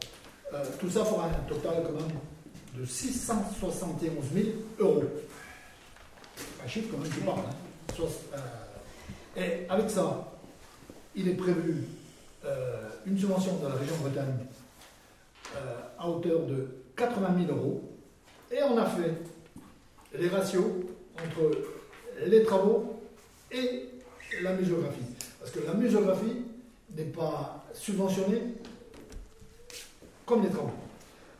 Euh, 0.52 0.64
tout 0.80 0.90
ça 0.90 1.04
pour 1.04 1.22
un 1.22 1.30
total 1.48 1.84
quand 1.84 1.92
même 1.92 2.10
de 2.76 2.84
671 2.84 4.24
000 4.34 4.46
euros. 4.80 5.04
Un 6.64 6.68
chiffre 6.68 6.88
quand 6.90 6.98
même 6.98 7.12
qui 7.12 7.20
parle. 7.20 7.38
hein. 7.38 8.04
Euh, 8.34 9.40
et 9.40 9.68
avec 9.70 9.88
ça, 9.90 10.32
il 11.14 11.28
est 11.28 11.34
prévu 11.34 11.84
euh, 12.44 12.88
une 13.06 13.16
subvention 13.16 13.58
de 13.58 13.68
la 13.68 13.74
région 13.74 13.94
Bretagne 13.98 14.34
à 15.98 16.08
hauteur 16.08 16.46
de 16.46 16.68
80 16.96 17.46
000 17.46 17.56
euros. 17.56 17.82
Et 18.50 18.60
on 18.64 18.76
a 18.76 18.86
fait 18.86 19.14
les 20.18 20.28
ratios 20.28 20.64
entre 21.14 21.50
les 22.26 22.42
travaux 22.42 23.00
et 23.52 23.88
la 24.42 24.52
muséographie. 24.54 25.14
Parce 25.38 25.52
que 25.52 25.60
la 25.60 25.74
muséographie 25.74 26.42
n'est 26.96 27.04
pas 27.04 27.64
subventionnée 27.74 28.54
comme 30.26 30.42
les 30.42 30.50
travaux. 30.50 30.70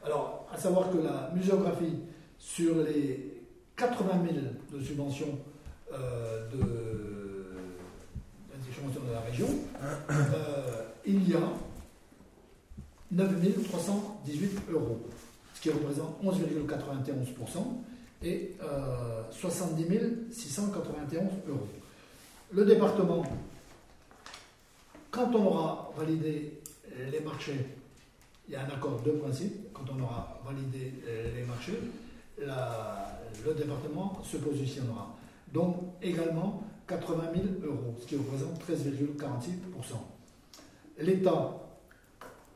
Alors, 0.04 0.48
à 0.52 0.56
savoir 0.58 0.90
que 0.90 0.98
la 0.98 1.30
muséographie, 1.34 2.00
sur 2.38 2.76
les 2.82 3.42
80 3.76 4.08
000 4.70 4.78
de 4.78 4.84
subventions 4.84 5.38
euh, 5.92 6.48
de, 6.50 7.52
subventions 8.72 9.02
de 9.06 9.12
la 9.12 9.20
région, 9.20 9.48
euh, 10.10 10.84
il 11.06 11.28
y 11.28 11.34
a 11.34 11.40
9 13.12 13.64
318 13.64 14.60
euros, 14.70 15.00
ce 15.54 15.60
qui 15.60 15.70
représente 15.70 16.22
11,91% 16.22 17.58
et 18.22 18.56
euh, 18.62 19.22
70 19.30 20.32
691 20.32 21.22
euros. 21.48 21.68
Le 22.52 22.64
département, 22.64 23.24
quand 25.10 25.34
on 25.34 25.46
aura 25.46 25.92
validé 25.96 26.60
les 27.10 27.20
marchés, 27.20 27.66
il 28.48 28.54
y 28.54 28.56
a 28.56 28.64
un 28.64 28.68
accord 28.68 29.00
de 29.02 29.12
principe, 29.12 29.72
quand 29.72 29.84
on 29.94 30.02
aura 30.02 30.40
validé 30.44 30.92
les 31.34 31.44
marchés, 31.44 31.78
le 32.38 33.54
département 33.54 34.20
se 34.22 34.38
positionnera. 34.38 35.14
Donc 35.52 35.76
également 36.02 36.62
80 36.86 37.22
000 37.34 37.46
euros, 37.72 37.94
ce 38.00 38.06
qui 38.06 38.16
représente 38.16 38.60
13,46%. 38.64 39.94
L'État, 40.98 41.56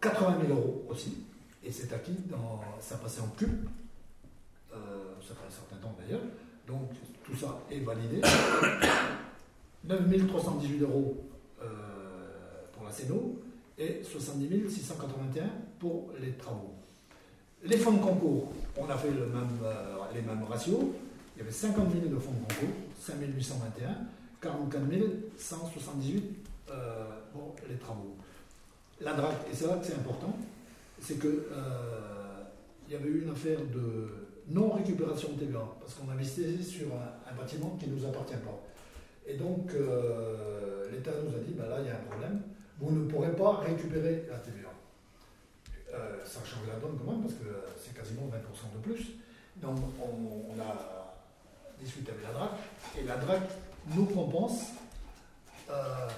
80 0.01 0.39
000 0.47 0.59
euros 0.59 0.85
aussi, 0.89 1.19
et 1.63 1.71
c'est 1.71 1.93
acquis, 1.93 2.17
dans, 2.29 2.61
ça 2.81 2.97
passait 2.97 3.21
en 3.21 3.29
cube, 3.29 3.67
euh, 4.73 4.77
ça 5.27 5.35
fait 5.35 5.47
un 5.47 5.51
certain 5.51 5.77
temps 5.77 5.95
d'ailleurs, 5.99 6.21
donc 6.67 6.91
tout 7.25 7.37
ça 7.37 7.61
est 7.71 7.81
validé. 7.81 8.21
9 9.85 10.27
318 10.27 10.81
euros 10.81 11.17
euh, 11.21 11.34
pour 12.85 12.91
la 12.91 12.95
CENO 12.95 13.43
et 13.79 14.03
70 14.05 14.71
681 14.71 15.45
pour 15.79 16.11
les 16.21 16.33
travaux. 16.33 16.75
Les 17.65 17.79
fonds 17.79 17.93
de 17.93 18.03
concours, 18.03 18.53
on 18.77 18.89
a 18.89 18.97
fait 18.97 19.09
euh, 19.09 19.97
les 20.15 20.21
mêmes 20.21 20.45
ratios. 20.45 20.81
Il 21.35 21.39
y 21.39 21.43
avait 21.43 21.51
50 21.51 21.91
000 21.93 22.07
de 22.15 22.19
fonds 22.19 22.33
de 22.33 22.41
concours, 22.41 22.77
5 23.01 23.15
821, 23.21 23.89
44 24.41 24.83
178 25.39 26.25
euh, 26.71 27.05
pour 27.33 27.57
les 27.69 27.77
travaux. 27.77 28.17
La 29.01 29.15
DRAC, 29.15 29.35
et 29.51 29.55
c'est 29.55 29.67
là 29.67 29.77
que 29.77 29.87
c'est 29.87 29.95
important, 29.95 30.37
c'est 31.01 31.19
que 31.19 31.27
euh, 31.27 32.43
il 32.87 32.93
y 32.93 32.97
avait 32.97 33.09
eu 33.09 33.23
une 33.23 33.31
affaire 33.31 33.59
de 33.61 34.09
non-récupération 34.49 35.33
de 35.33 35.41
TVA, 35.41 35.67
parce 35.81 35.95
qu'on 35.95 36.09
investissait 36.11 36.63
sur 36.63 36.87
un, 36.89 37.33
un 37.33 37.35
bâtiment 37.35 37.77
qui 37.81 37.89
ne 37.89 37.97
nous 37.97 38.05
appartient 38.05 38.35
pas. 38.35 38.63
Et 39.27 39.37
donc, 39.37 39.73
euh, 39.75 40.91
l'État 40.93 41.13
nous 41.25 41.35
a 41.35 41.41
dit, 41.41 41.55
ben 41.55 41.69
là, 41.69 41.77
il 41.81 41.87
y 41.87 41.91
a 41.91 41.95
un 41.95 42.05
problème, 42.11 42.43
vous 42.79 42.91
ne 42.91 43.09
pourrez 43.09 43.33
pas 43.35 43.59
récupérer 43.59 44.27
la 44.31 44.39
TVA. 44.39 44.69
Euh, 45.93 46.25
ça 46.25 46.41
a 46.41 46.45
changé 46.45 46.67
la 46.73 46.79
donne 46.81 46.99
quand 46.99 47.13
même, 47.13 47.23
parce 47.23 47.35
que 47.35 47.45
c'est 47.83 47.95
quasiment 47.95 48.23
20% 48.23 48.77
de 48.77 48.83
plus. 48.83 49.07
Donc, 49.57 49.79
on, 50.01 50.61
a 50.61 51.17
discuté 51.81 52.11
avec 52.13 52.25
la 52.25 52.33
DRAC, 52.33 52.51
et 52.99 53.03
la 53.05 53.17
DRAC 53.17 53.43
nous 53.95 54.07
compense 54.07 54.71
euh, 55.71 56.09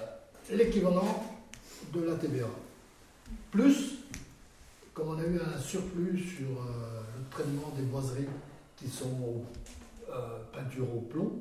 l'équivalent 0.51 1.25
de 1.93 2.03
la 2.05 2.15
TVA. 2.15 2.47
Plus, 3.51 3.97
comme 4.95 5.09
on 5.11 5.19
a 5.19 5.25
eu 5.25 5.39
un 5.41 5.59
surplus 5.61 6.19
sur 6.19 6.47
euh, 6.49 7.03
le 7.19 7.29
traitement 7.31 7.71
des 7.77 7.83
boiseries 7.83 8.29
qui 8.77 8.89
sont 8.89 9.11
au, 9.21 9.45
euh, 10.11 10.39
peinture 10.53 10.87
au 10.97 11.01
plomb, 11.01 11.33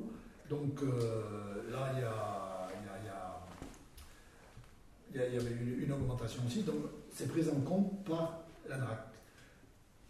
donc 0.50 0.82
euh, 0.82 1.70
là, 1.70 1.90
il 1.94 2.00
y 2.00 2.04
a- 2.04 2.55
il 5.28 5.34
y 5.34 5.38
avait 5.38 5.50
une, 5.50 5.82
une 5.84 5.92
augmentation 5.92 6.42
aussi, 6.46 6.62
donc 6.62 6.76
c'est 7.14 7.28
pris 7.28 7.48
en 7.48 7.60
compte 7.60 8.04
par 8.04 8.40
la 8.68 8.76
DRAC. 8.76 8.98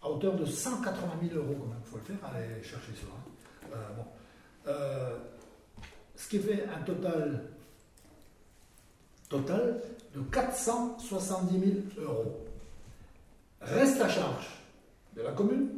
À 0.01 0.09
hauteur 0.09 0.35
de 0.35 0.45
180 0.45 1.11
000 1.29 1.35
euros 1.41 1.55
quand 1.59 1.67
même, 1.67 1.77
il 1.83 1.89
faut 1.89 1.97
le 1.97 2.03
faire, 2.03 2.29
aller 2.29 2.61
chercher 2.63 2.91
ça. 2.93 3.07
hein. 3.11 3.69
Euh, 3.73 3.95
bon. 3.95 4.05
Euh, 4.67 5.17
ce 6.15 6.29
qui 6.29 6.39
fait 6.39 6.65
un 6.67 6.81
total, 6.83 7.43
total 9.29 9.81
de 10.15 10.21
470 10.21 11.59
000 11.59 11.71
euros. 12.07 12.45
Reste 13.61 14.01
à 14.01 14.09
charge 14.09 14.47
de 15.15 15.21
la 15.21 15.31
commune 15.31 15.69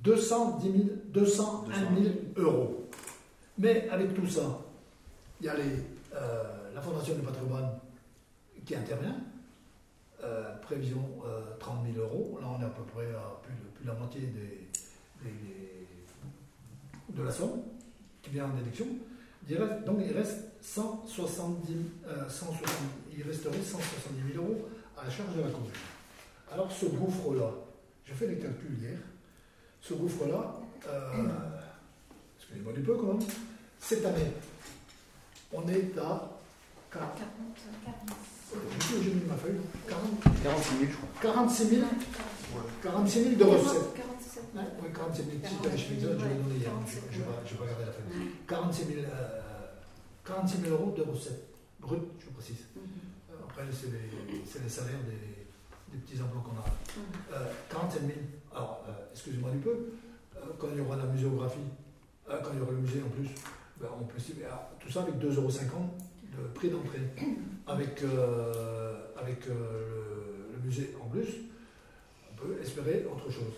210 0.00 0.62
000, 0.72 0.84
201 1.08 2.02
000 2.02 2.14
euros. 2.36 2.88
Mais 3.58 3.88
avec 3.90 4.14
tout 4.14 4.26
ça, 4.26 4.58
il 5.40 5.46
y 5.46 5.48
a 5.48 5.54
les, 5.56 5.62
euh, 6.14 6.42
la 6.74 6.80
Fondation 6.80 7.14
du 7.14 7.20
patrimoine 7.22 7.68
intervient, 8.74 9.16
euh, 10.22 10.56
prévision 10.58 11.04
euh, 11.26 11.56
30 11.58 11.86
000 11.94 12.04
euros. 12.04 12.38
Là, 12.40 12.48
on 12.56 12.62
est 12.62 12.66
à 12.66 12.68
peu 12.68 12.82
près 12.82 13.06
à 13.14 13.40
plus 13.42 13.54
de, 13.54 13.68
plus 13.74 13.86
la 13.86 13.94
moitié 13.94 14.20
des, 14.20 14.68
de 17.08 17.22
la 17.22 17.30
somme 17.30 17.62
qui 18.22 18.30
vient 18.30 18.46
en 18.46 18.54
déduction. 18.54 18.86
Donc, 19.84 19.98
il 20.00 20.16
reste 20.16 20.38
170, 20.60 21.74
euh, 22.06 22.28
160 22.28 22.68
il 23.16 23.22
resterait 23.24 23.60
170 23.60 24.32
000 24.34 24.44
euros 24.44 24.68
à 24.96 25.04
la 25.04 25.10
charge 25.10 25.34
de 25.36 25.40
la 25.42 25.50
commune. 25.50 25.70
Alors, 26.52 26.70
ce 26.70 26.86
gouffre-là, 26.86 27.50
j'ai 28.04 28.14
fait 28.14 28.28
les 28.28 28.38
calculs 28.38 28.78
hier, 28.80 28.98
ce 29.80 29.94
gouffre-là, 29.94 30.60
euh, 30.86 31.28
excusez-moi 32.38 32.72
du 32.72 32.82
peu 32.82 32.96
quand 32.96 33.14
même, 33.14 33.26
cette 33.80 34.04
année, 34.04 34.32
on 35.52 35.66
est 35.68 35.98
à 35.98 36.31
40, 36.92 37.08
j'ai 39.02 39.14
mis 39.14 39.24
ma 39.24 39.34
feuille, 39.34 39.60
40, 39.88 40.04
46 40.42 40.78
000, 40.78 40.90
je 40.90 40.96
crois. 40.96 41.08
46 41.22 41.68
000, 41.68 41.86
46 42.82 43.22
000 43.24 43.34
de 43.36 43.44
recettes. 43.44 43.94
47. 43.96 44.42
Ouais, 44.54 44.60
oui, 44.82 44.88
47 44.94 45.24
000. 45.24 45.38
Si 45.42 45.56
tu 45.62 45.68
as 45.68 45.76
je 45.76 45.94
vais 45.94 46.00
donner 46.12 46.56
hier, 46.60 46.70
je, 46.86 46.92
je 47.10 47.18
vais, 47.20 47.24
je 47.46 47.54
vais 47.54 47.60
regarder 47.62 47.84
la 47.86 47.92
feuille. 47.92 48.28
46 48.46 48.84
000, 48.84 49.00
euh, 49.00 49.40
46 50.26 50.60
000 50.60 50.72
euros 50.74 50.92
de 50.94 51.02
recettes, 51.02 51.48
brut, 51.80 52.02
je 52.20 52.28
précise. 52.28 52.66
Euh, 52.76 53.40
Après, 53.48 53.64
c'est 53.72 53.86
les, 53.88 54.42
les 54.44 54.68
salaires 54.68 55.00
des, 55.08 55.96
des 55.96 56.04
petits 56.04 56.20
emplois 56.20 56.44
qu'on 56.44 56.60
a. 56.60 57.38
Euh, 57.38 57.52
47 57.70 58.02
000. 58.02 58.12
Alors, 58.54 58.84
euh, 58.86 58.92
excusez-moi 59.14 59.50
du 59.50 59.58
peu, 59.58 59.70
euh, 60.36 60.40
quand 60.58 60.68
il 60.72 60.76
y 60.76 60.80
aura 60.82 60.96
la 60.96 61.04
muséographie, 61.06 61.72
euh, 62.28 62.38
quand 62.44 62.50
il 62.52 62.58
y 62.58 62.62
aura 62.62 62.72
le 62.72 62.78
musée 62.84 63.00
en 63.02 63.08
plus, 63.08 63.28
ben, 63.80 63.88
on 63.98 64.04
peut 64.04 64.18
ah, 64.50 64.70
tout 64.78 64.90
ça 64.92 65.00
avec 65.00 65.14
2,50 65.16 65.36
euros 65.36 65.50
de 66.32 66.46
prix 66.54 66.68
d'entrée. 66.68 67.00
Avec, 67.66 68.02
euh, 68.02 68.94
avec 69.20 69.46
euh, 69.48 69.52
le, 69.52 70.56
le 70.56 70.66
musée 70.66 70.94
en 71.02 71.08
plus, 71.08 71.28
on 72.32 72.34
peut 72.46 72.56
espérer 72.62 73.06
autre 73.10 73.30
chose. 73.32 73.54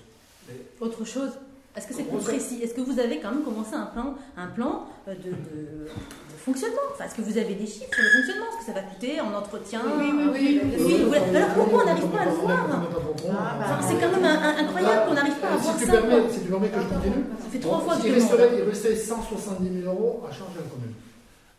Mais 0.48 0.54
Autre 0.80 1.04
chose? 1.04 1.30
Est-ce 1.76 1.88
que 1.88 1.94
c'est 1.94 2.04
plus 2.04 2.18
précis? 2.18 2.60
Est-ce 2.62 2.74
que 2.74 2.82
vous 2.82 3.00
avez 3.00 3.18
quand 3.18 3.32
même 3.32 3.42
commencé 3.42 3.74
un 3.74 3.86
plan, 3.86 4.14
un 4.36 4.46
plan 4.46 4.86
euh, 5.08 5.14
de, 5.16 5.30
de- 5.30 5.88
de 5.90 6.36
fonctionnement? 6.38 6.86
Enfin, 6.92 7.06
Est-ce 7.06 7.16
que 7.16 7.22
vous 7.22 7.36
avez 7.36 7.54
des 7.56 7.66
chiffres 7.66 7.90
sur 7.92 8.04
le 8.04 8.10
fonctionnement? 8.10 8.46
Ce 8.52 8.58
que 8.60 8.64
ça 8.66 8.72
va 8.80 8.82
coûter 8.86 9.20
en 9.20 9.34
entretien? 9.34 9.80
Oui, 9.98 10.12
oui, 10.14 10.60
oui. 10.70 11.14
Alors 11.36 11.48
pourquoi 11.54 11.82
on 11.82 11.86
n'arrive 11.86 12.06
pas 12.10 12.20
à 12.20 12.24
le 12.26 12.30
voir? 12.30 12.66
Ah, 12.70 13.56
bah. 13.58 13.64
Enfin, 13.64 13.88
C'est 13.88 13.94
quand 14.00 14.12
même 14.12 14.24
un- 14.24 14.40
un- 14.40 14.56
incroyable 14.64 15.08
qu'on 15.08 15.14
n'arrive 15.14 15.34
pas 15.40 15.48
à 15.48 15.56
voir 15.56 15.74
si 15.74 15.80
tu 15.80 15.86
ça. 15.86 15.92
permets, 15.98 16.30
si 16.30 16.40
tu 16.42 16.46
permets 16.48 16.68
que 16.68 16.80
je 16.80 16.86
continue, 16.94 17.24
Ça 17.42 17.48
fait 17.50 17.58
trois 17.58 17.78
Bon, 17.78 17.84
fois 17.84 17.96
que 17.96 18.06
il 18.06 18.08
je 18.10 18.14
restait, 18.20 18.50
il 18.58 18.62
restait 18.62 18.94
170 18.96 19.80
000 19.82 19.92
euros 19.92 20.22
à 20.28 20.30
charge 20.30 20.50
à 20.54 20.62
la 20.62 20.68
commune. 20.70 20.93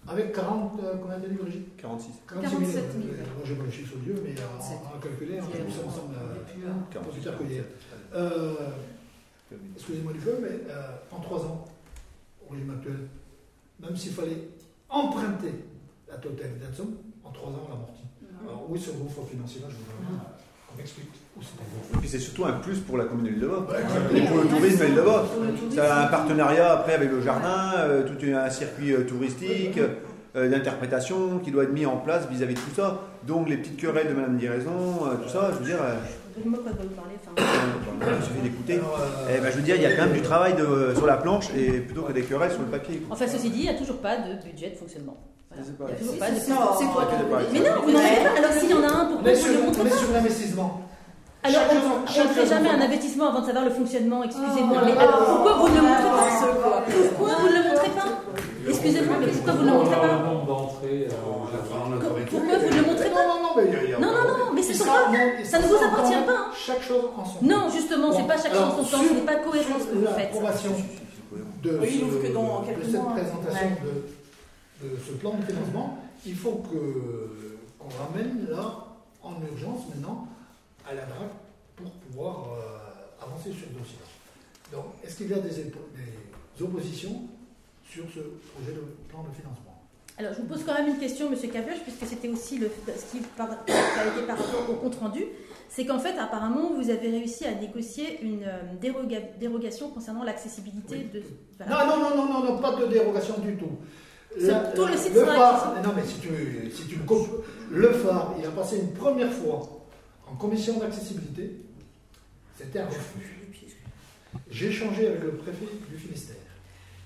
Avec 0.07 0.33
40, 0.33 0.79
euh, 0.83 0.95
combien 1.01 1.19
t'as 1.19 1.27
dit, 1.27 1.35
Brigitte? 1.35 1.75
46. 1.77 2.09
46 2.29 2.49
000. 2.49 2.59
47 2.61 2.91
000. 2.91 3.03
Euh, 3.05 3.17
Moi, 3.35 3.43
j'ai 3.45 3.55
pas 3.55 3.63
le 3.63 3.71
chiffre 3.71 3.95
yeux, 4.05 4.21
mais 4.23 4.35
on 4.37 4.95
va 4.95 5.01
calculer. 5.01 5.39
En 5.41 5.45
plus, 5.47 5.57
ça 5.71 5.83
me 5.85 5.89
semble 5.91 6.13
euh, 6.15 6.69
un 6.99 7.03
peu 7.03 7.09
plus 7.11 7.21
tard 7.21 7.37
que 7.37 7.43
hier. 7.43 7.63
Euh, 8.13 8.53
Excusez-moi 9.75 10.11
du 10.13 10.19
peu, 10.19 10.37
mais 10.41 10.69
euh, 10.69 10.87
en 11.11 11.19
3 11.19 11.45
ans, 11.45 11.65
au 12.45 12.51
régime 12.53 12.71
actuel, 12.71 12.97
même 13.79 13.95
s'il 13.95 14.11
fallait 14.11 14.49
emprunter 14.89 15.53
la 16.09 16.17
totalité 16.17 16.59
de 16.59 16.65
la 16.65 16.73
somme, 16.73 16.95
en 17.23 17.31
3 17.31 17.51
ans, 17.51 17.61
on 17.65 17.69
l'amortit. 17.69 18.03
Alors, 18.43 18.69
où 18.69 18.75
est 18.75 18.79
ce 18.79 18.91
gouffre 18.91 19.23
financier-là 19.29 19.67
Je 19.69 19.75
voudrais 19.75 20.19
qu'on 20.67 20.77
m'explique 20.77 21.11
Et 21.37 21.97
puis 21.97 22.07
c'est 22.09 22.19
surtout 22.19 22.45
un 22.45 22.53
plus 22.53 22.79
pour 22.79 22.97
la 22.97 23.05
commune 23.05 23.25
de 23.25 23.29
l'île-de-Bas. 23.31 23.65
Bah, 23.67 23.75
Et 24.15 24.21
pour 24.21 24.37
le 24.37 24.45
tourisme 24.47 24.79
de 24.79 24.83
l'île-de-Bas. 24.85 25.25
Pour 25.33 25.43
le 25.43 25.49
tourisme. 25.51 25.71
C'est 25.75 25.81
un 25.87 26.05
partenariat 26.07 26.71
après 26.73 26.93
avec 26.93 27.11
le 27.11 27.21
jardin, 27.21 27.73
euh, 27.77 28.03
tout 28.03 28.15
un 28.25 28.49
circuit 28.49 28.93
euh, 28.93 29.03
touristique, 29.05 29.79
euh, 30.35 30.49
d'interprétation 30.49 31.39
qui 31.43 31.51
doit 31.51 31.63
être 31.63 31.73
mis 31.73 31.85
en 31.85 31.97
place 31.97 32.27
vis-à-vis 32.29 32.55
de 32.55 32.59
tout 32.59 32.75
ça. 32.75 33.01
Donc 33.27 33.49
les 33.49 33.57
petites 33.57 33.77
querelles 33.77 34.07
de 34.09 34.13
Madame 34.13 34.37
Diraison, 34.37 34.71
euh, 34.71 35.15
tout 35.23 35.29
ça, 35.29 35.49
je 35.53 35.57
veux 35.59 35.65
dire, 35.65 35.77
euh, 35.81 35.95
Moi, 36.45 36.57
de 36.59 36.63
vous 36.63 36.65
enfin, 36.67 38.05
euh, 38.07 38.15
il 38.19 38.25
suffit 38.25 38.41
d'écouter. 38.41 38.75
Euh, 38.75 39.35
Eh 39.37 39.41
ben, 39.41 39.49
je 39.51 39.57
veux 39.57 39.61
dire, 39.63 39.75
il 39.75 39.81
y 39.81 39.85
a 39.85 39.95
quand 39.95 40.05
même 40.05 40.13
du 40.13 40.21
travail 40.21 40.53
de- 40.55 40.93
sur 40.95 41.05
la 41.05 41.17
planche 41.17 41.47
et 41.57 41.79
plutôt 41.81 42.03
que 42.03 42.13
des 42.13 42.23
querelles 42.23 42.51
sur 42.51 42.61
le 42.61 42.67
papier. 42.67 42.97
quoi. 42.97 43.15
Enfin, 43.15 43.25
ceci 43.27 43.49
dit, 43.49 43.59
il 43.59 43.63
n'y 43.63 43.69
a 43.69 43.73
toujours 43.77 43.97
pas 43.97 44.17
de 44.17 44.41
budget 44.45 44.69
de 44.71 44.75
fonctionnement. 44.75 45.17
Voilà. 45.49 45.63
Il 45.67 45.85
n'y 45.85 45.91
a 45.93 45.99
toujours 45.99 46.17
pas 46.19 46.31
de. 46.31 46.35
c'est 46.39 46.51
toi 46.91 47.07
qui 47.09 47.31
pas. 47.31 47.39
Mais 47.53 47.59
non, 47.59 47.81
vous 47.83 47.91
n'en 47.91 47.99
avez 47.99 48.23
pas. 48.23 48.37
Alors 48.39 48.51
s'il 48.51 48.69
y 48.69 48.73
en 48.73 48.83
a 48.83 48.87
un, 48.87 49.19
est 49.21 49.23
pas 49.23 49.95
sur 49.95 50.11
l'investissement. 50.13 50.81
Alors, 51.45 51.61
on 51.69 52.23
ne 52.23 52.27
fait 52.33 52.45
jamais 52.47 52.69
en 52.69 52.73
un 52.73 52.81
investissement 52.81 53.27
avant 53.29 53.41
de 53.41 53.45
savoir 53.45 53.65
le 53.65 53.71
fonctionnement, 53.71 54.23
excusez-moi. 54.23 54.77
Oh, 54.81 54.85
mais 54.85 54.91
alors, 54.97 55.19
oh, 55.21 55.25
pourquoi 55.35 55.53
vous 55.57 55.69
ne 55.69 55.75
le 55.75 55.81
montrez 55.81 56.03
pas 56.03 56.53
quoi. 56.63 56.83
Pourquoi 57.17 57.35
vous 57.39 57.47
ne 57.49 57.53
le 57.53 57.69
montrez 57.69 57.89
pas 57.89 58.09
Excusez-moi, 58.67 59.15
mais 59.19 59.27
pourquoi 59.27 59.53
vous 59.53 59.61
ne 59.63 59.67
le 59.69 59.73
montrez 59.77 59.95
pas 59.95 60.05
euh. 60.05 60.17
Pourquoi 62.31 62.57
vous 62.57 62.69
ne 62.69 62.75
le 62.75 62.81
montrez 62.87 63.09
pas 63.09 63.25
non, 63.27 63.37
non, 63.43 63.53
Non, 64.01 64.11
non, 64.11 64.37
non, 64.45 64.53
mais 64.55 64.63
c'est 64.63 64.79
non, 64.85 64.93
Ça 65.43 65.59
ne 65.59 65.67
vous 65.67 65.75
appartient 65.75 66.23
pas. 66.25 66.47
Chaque 66.65 66.81
chose 66.81 67.03
en 67.15 67.25
son 67.25 67.33
temps. 67.33 67.45
Non, 67.45 67.69
justement, 67.71 68.11
c'est 68.11 68.27
pas 68.27 68.37
chaque 68.37 68.53
chose 68.53 68.89
son 68.89 68.97
temps, 68.97 69.03
ce 69.07 69.13
n'est 69.13 69.21
pas 69.21 69.35
cohérent 69.35 69.77
ce 69.79 69.85
que 69.85 69.95
vous 69.97 70.07
faites. 70.15 70.33
De, 71.63 71.79
Oui, 71.81 72.03
ce- 72.11 72.27
que 72.27 72.33
dans 72.33 72.61
de 72.61 72.65
cette 72.91 73.01
mois. 73.01 73.13
présentation 73.13 73.69
de, 73.83 74.87
de 74.87 74.97
ce 75.05 75.11
plan 75.13 75.31
de 75.31 75.43
financement, 75.51 75.97
il 76.25 76.35
faut 76.35 76.61
que 76.71 76.77
qu'on 77.79 77.89
ramène 78.03 78.47
là 78.49 78.85
en 79.23 79.31
urgence 79.51 79.81
maintenant 79.93 80.27
à 80.89 80.93
la 80.93 81.05
DRAC 81.05 81.29
pour 81.75 81.91
pouvoir 81.91 82.47
euh, 82.53 83.23
avancer 83.25 83.51
sur 83.51 83.67
le 83.73 83.79
dossier. 83.79 83.97
Donc, 84.71 84.85
est-ce 85.03 85.17
qu'il 85.17 85.29
y 85.29 85.33
a 85.33 85.39
des, 85.39 85.71
oppositions 86.61 87.23
sur 87.83 88.05
ce 88.05 88.19
projet 88.53 88.71
de 88.73 88.81
plan 89.09 89.23
de 89.23 89.33
financement? 89.35 89.83
Alors, 90.17 90.33
je 90.33 90.41
vous 90.41 90.47
pose 90.47 90.63
quand 90.65 90.73
même 90.73 90.87
une 90.87 90.97
question, 90.97 91.29
Monsieur 91.29 91.49
Cabioche, 91.49 91.81
puisque 91.83 92.05
c'était 92.05 92.29
aussi 92.29 92.57
le, 92.57 92.69
ce 92.87 93.11
qui 93.11 93.21
par, 93.35 93.49
a 93.51 93.53
été 93.55 94.25
par 94.25 94.37
rapport 94.37 94.69
au 94.69 94.73
compte 94.75 94.95
rendu. 94.95 95.25
C'est 95.67 95.85
qu'en 95.85 95.99
fait, 95.99 96.17
apparemment, 96.17 96.71
vous 96.73 96.89
avez 96.89 97.09
réussi 97.09 97.45
à 97.45 97.53
négocier 97.55 98.21
une 98.21 98.43
euh, 98.43 98.61
déroga- 98.81 99.37
dérogation 99.37 99.89
concernant 99.89 100.23
l'accessibilité 100.23 101.09
Oui. 101.13 101.19
de. 101.19 101.23
voilà. 101.59 101.85
Non, 101.85 101.97
non, 101.99 102.15
non, 102.15 102.25
non, 102.33 102.43
non, 102.53 102.61
pas 102.61 102.75
de 102.75 102.85
dérogation 102.85 103.37
du 103.39 103.57
tout. 103.57 103.71
La- 104.37 104.59
plutôt 104.59 104.85
le 104.87 104.97
site 104.97 105.13
le 105.13 105.21
sera 105.21 105.35
phare, 105.57 105.81
non 105.83 105.91
mais 105.95 106.03
si 106.03 106.19
tu, 106.19 106.71
si 106.71 106.87
tu 106.87 106.97
me 106.97 107.05
coupes, 107.05 107.45
le 107.71 107.89
phare, 107.91 108.35
il 108.37 108.45
a 108.45 108.51
passé 108.51 108.79
une 108.79 108.93
première 108.93 109.31
fois 109.31 109.84
en 110.27 110.35
commission 110.35 110.79
d'accessibilité, 110.79 111.51
c'était 112.57 112.79
un 112.79 112.87
refus. 112.87 113.35
J'ai 114.49 114.67
échangé 114.67 115.07
avec 115.07 115.23
le 115.23 115.31
préfet 115.31 115.65
du 115.89 115.97
Finistère, 115.97 116.35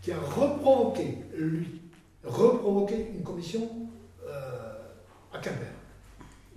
qui 0.02 0.12
a 0.12 0.20
reprovoqué, 0.20 1.18
lui, 1.36 1.82
reprovoqué 2.24 3.08
une 3.16 3.24
commission 3.24 3.70
euh, 4.28 4.88
à 5.34 5.40
Quimper. 5.40 5.72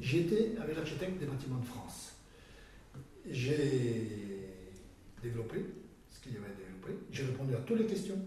J'ai 0.00 0.20
été 0.20 0.52
avec 0.60 0.76
l'architecte 0.76 1.18
des 1.18 1.26
bâtiments 1.26 1.58
de 1.58 1.66
France. 1.66 2.12
J'ai 3.30 4.48
développé 5.22 5.64
ce 6.10 6.20
qu'il 6.20 6.34
y 6.34 6.36
avait 6.36 6.46
à 6.46 6.56
développer, 6.56 7.04
j'ai 7.10 7.24
répondu 7.24 7.54
à 7.54 7.58
toutes 7.58 7.78
les 7.78 7.86
questions, 7.86 8.18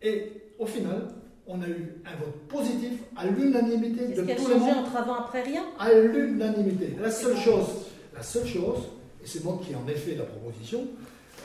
et 0.00 0.32
au 0.58 0.66
final, 0.66 1.08
on 1.46 1.60
a 1.62 1.68
eu 1.68 2.00
un 2.06 2.16
vote 2.16 2.34
positif 2.48 2.92
à 3.16 3.26
l'unanimité 3.26 4.08
de 4.08 4.22
les 4.22 4.36
changé 4.36 4.54
membres 4.54 4.78
entre 4.78 4.96
avant 4.96 5.14
après 5.16 5.42
rien? 5.42 5.64
À 5.78 5.92
l'unanimité. 5.92 6.96
La 7.00 7.10
seule 7.10 7.36
chose, 7.36 7.66
la 8.14 8.22
seule 8.22 8.46
chose, 8.46 8.78
et 9.22 9.26
c'est 9.26 9.44
moi 9.44 9.60
qui 9.64 9.74
en 9.74 9.86
ai 9.88 9.94
fait 9.94 10.14
la 10.14 10.24
proposition, 10.24 10.86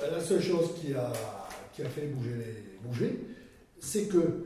euh, 0.04 0.12
la 0.12 0.22
seule 0.22 0.42
chose 0.42 0.70
qui 0.80 0.94
a, 0.94 1.12
qui 1.74 1.82
a 1.82 1.90
fait 1.90 2.08
bouger 2.08 2.32
les 2.38 2.80
bouger, 2.88 3.20
c'est 3.80 4.08
que 4.08 4.46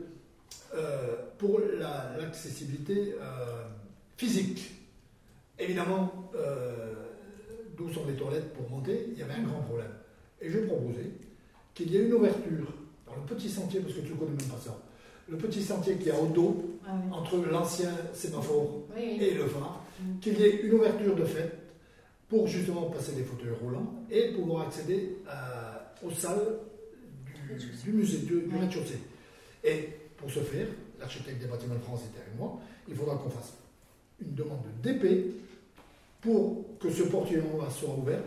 euh, 0.76 1.16
pour 1.38 1.60
la- 1.80 2.16
l'accessibilité 2.20 3.14
euh, 3.22 3.64
physique, 4.18 4.72
évidemment, 5.60 6.32
euh, 6.36 6.94
d'où 7.78 7.92
sont 7.94 8.06
les 8.08 8.16
toilettes 8.16 8.54
pour 8.54 8.68
monter, 8.70 9.08
il 9.12 9.20
y 9.20 9.22
avait 9.22 9.34
un 9.36 9.44
grand 9.44 9.62
problème. 9.62 9.92
Et 10.42 10.50
j'ai 10.50 10.62
proposé 10.66 11.12
qu'il 11.76 11.92
y 11.92 11.98
ait 11.98 12.06
une 12.06 12.14
ouverture 12.14 12.74
dans 13.06 13.16
le 13.16 13.22
petit 13.28 13.50
sentier, 13.50 13.80
parce 13.82 13.94
que 13.94 14.02
tu 14.02 14.14
ne 14.14 14.18
connais 14.18 14.32
même 14.32 14.50
pas 14.50 14.60
ça, 14.64 14.76
le 15.30 15.38
petit 15.38 15.62
sentier 15.62 15.96
qui 15.98 16.10
est 16.10 16.18
au 16.20 16.28
dos, 16.28 16.64
Ah 16.86 16.92
oui. 16.96 17.12
entre 17.14 17.38
l'ancien 17.50 17.92
sémaphore 18.14 18.82
Oui, 18.96 19.16
oui. 19.20 19.24
et 19.26 19.34
le 19.36 19.46
phare, 19.48 19.80
Mm. 20.00 20.20
qu'il 20.20 20.40
y 20.40 20.44
ait 20.44 20.62
une 20.62 20.74
ouverture 20.74 21.16
de 21.16 21.24
fait 21.24 21.52
pour 22.28 22.48
justement 22.48 22.84
passer 22.90 23.12
des 23.14 23.24
fauteuils 23.24 23.54
roulants 23.62 23.94
et 24.10 24.32
pouvoir 24.32 24.68
accéder 24.68 25.18
euh, 25.30 26.08
aux 26.08 26.12
salles 26.12 26.58
du, 27.48 27.56
du 27.92 27.92
musée, 27.98 28.18
du, 28.20 28.42
du 28.42 28.58
rez-de-chaussée. 28.58 29.00
Et 29.64 29.90
pour 30.18 30.30
ce 30.32 30.40
faire, 30.40 30.68
l'architecte 31.00 31.40
des 31.40 31.48
bâtiments 31.48 31.76
de 31.76 31.80
France 31.82 32.02
était 32.12 32.22
avec 32.26 32.38
moi, 32.38 32.60
il 32.88 32.96
faudra 32.96 33.16
qu'on 33.18 33.30
fasse 33.30 33.54
une 34.20 34.34
demande 34.34 34.60
de 34.82 34.92
DP 34.94 35.36
pour 36.22 36.66
que 36.80 36.90
ce 36.90 37.04
portillon-là 37.04 37.70
soit 37.70 37.94
ouvert. 37.96 38.24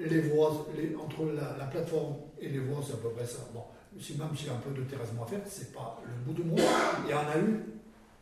Les 0.00 0.20
voies, 0.20 0.66
les- 0.76 0.94
entre 0.96 1.24
la, 1.34 1.56
la 1.58 1.66
plateforme 1.66 2.16
et 2.40 2.48
les 2.48 2.58
voies, 2.60 2.80
c'est 2.86 2.94
à 2.94 2.96
peu 2.96 3.10
près 3.10 3.26
ça. 3.26 3.48
Bon, 3.54 3.62
si 4.00 4.16
même 4.16 4.28
s'il 4.36 4.46
y 4.46 4.50
a 4.50 4.54
un 4.54 4.56
peu 4.56 4.70
de 4.70 4.84
terrassement 4.84 5.24
à 5.24 5.26
faire, 5.26 5.40
c'est 5.46 5.72
pas 5.72 6.00
le 6.04 6.12
bout 6.24 6.40
du 6.40 6.48
monde. 6.48 6.60
Et 7.08 7.14
on 7.14 7.18
a 7.18 7.38
eu, 7.38 7.60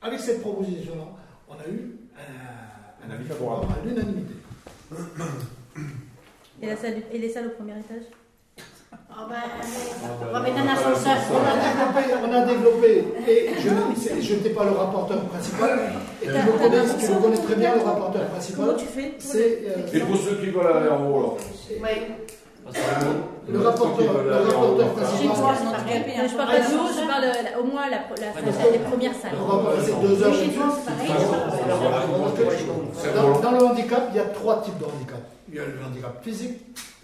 avec 0.02 0.20
cette 0.20 0.40
proposition-là, 0.40 1.04
on 1.48 1.54
a 1.54 1.68
eu 1.70 1.96
un, 2.16 3.06
un 3.08 3.14
avis 3.14 3.24
favorable 3.26 3.66
à 3.72 3.86
l'unanimité. 3.86 4.34
et, 6.62 6.66
la 6.66 6.76
salle, 6.76 7.02
et 7.12 7.18
les 7.18 7.28
salles 7.28 7.46
au 7.48 7.50
premier 7.50 7.72
étage? 7.78 8.04
Ah 9.10 9.26
ben, 9.28 9.36
on 10.28 10.32
va 10.32 10.40
mettre 10.40 10.58
un 10.58 10.68
ascenseur. 10.68 11.16
On 11.32 11.44
a 11.44 11.54
développé, 11.56 12.14
on 12.22 12.32
a 12.32 12.44
développé 12.44 13.04
et 13.30 14.20
je 14.22 14.34
n'étais 14.34 14.50
pas 14.50 14.64
le 14.64 14.70
rapporteur 14.72 15.24
principal, 15.24 15.78
et 16.22 16.26
tu 16.26 16.32
t'as 16.32 16.46
connais, 16.46 16.76
l'impression 16.76 17.08
tu 17.08 17.14
le 17.14 17.20
connais 17.20 17.36
que 17.36 17.42
très 17.42 17.54
bien, 17.56 17.74
le 17.76 17.80
rapporteur 17.82 18.22
Comment 18.22 18.30
principal. 18.32 18.76
tu 18.78 18.86
fais 18.86 19.14
C'est 19.18 19.62
euh, 19.68 19.86
Et 19.92 20.00
pour 20.00 20.16
ceux 20.16 20.36
qui 20.36 20.46
veulent 20.46 20.66
aller 20.66 20.88
en 20.88 21.06
haut, 21.10 21.16
alors 21.18 21.38
Oui. 21.70 21.88
Le 23.48 23.58
rapporteur, 23.60 24.22
le 24.24 24.32
rapporteur 24.32 24.88
Chez 25.18 25.26
toi, 25.26 25.54
c'est. 25.56 26.28
Je 26.28 26.36
parle 26.36 26.50
pas 26.50 26.58
de 26.58 26.74
haut, 26.74 26.88
je 26.88 27.06
parle 27.06 27.60
au 27.60 27.64
moins 27.64 27.88
la, 27.88 27.98
les 28.72 28.78
premières 28.78 29.14
salles. 29.14 29.32
On 29.40 29.56
va 29.56 29.76
passer 29.76 29.92
deux 30.02 30.22
heures. 30.22 30.34
Chez 30.34 30.48
toi, 30.48 30.76
c'est 30.76 30.84
pareil. 30.84 31.10
Dans, 33.42 33.52
le 33.52 33.64
handicap, 33.64 34.08
il 34.10 34.16
y 34.16 34.20
a 34.20 34.24
trois 34.24 34.62
types 34.62 34.78
de 34.78 34.84
handicap. 34.84 35.20
Il 35.48 35.54
y 35.54 35.58
a 35.60 35.64
le 35.64 35.78
handicap 35.86 36.22
physique, 36.24 36.58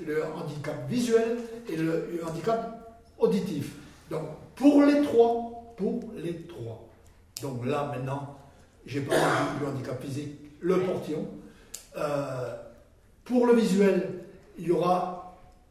le 0.04 0.24
handicap 0.24 0.88
visuel 0.88 1.38
et 1.68 1.76
le, 1.76 2.08
le 2.12 2.26
handicap 2.26 2.98
auditif. 3.18 3.72
Donc, 4.10 4.22
pour 4.56 4.82
les 4.82 5.02
trois, 5.02 5.74
pour 5.76 6.00
les 6.16 6.42
trois. 6.42 6.88
Donc 7.40 7.64
là, 7.64 7.92
maintenant, 7.94 8.36
j'ai 8.84 9.00
parlé 9.00 9.22
du, 9.54 9.64
du 9.64 9.70
handicap 9.70 10.02
physique, 10.02 10.38
le 10.60 10.80
portillon. 10.80 11.26
Euh, 11.96 12.54
pour 13.24 13.46
le 13.46 13.54
visuel, 13.54 14.24
il 14.58 14.66
y 14.66 14.72
aura 14.72 15.22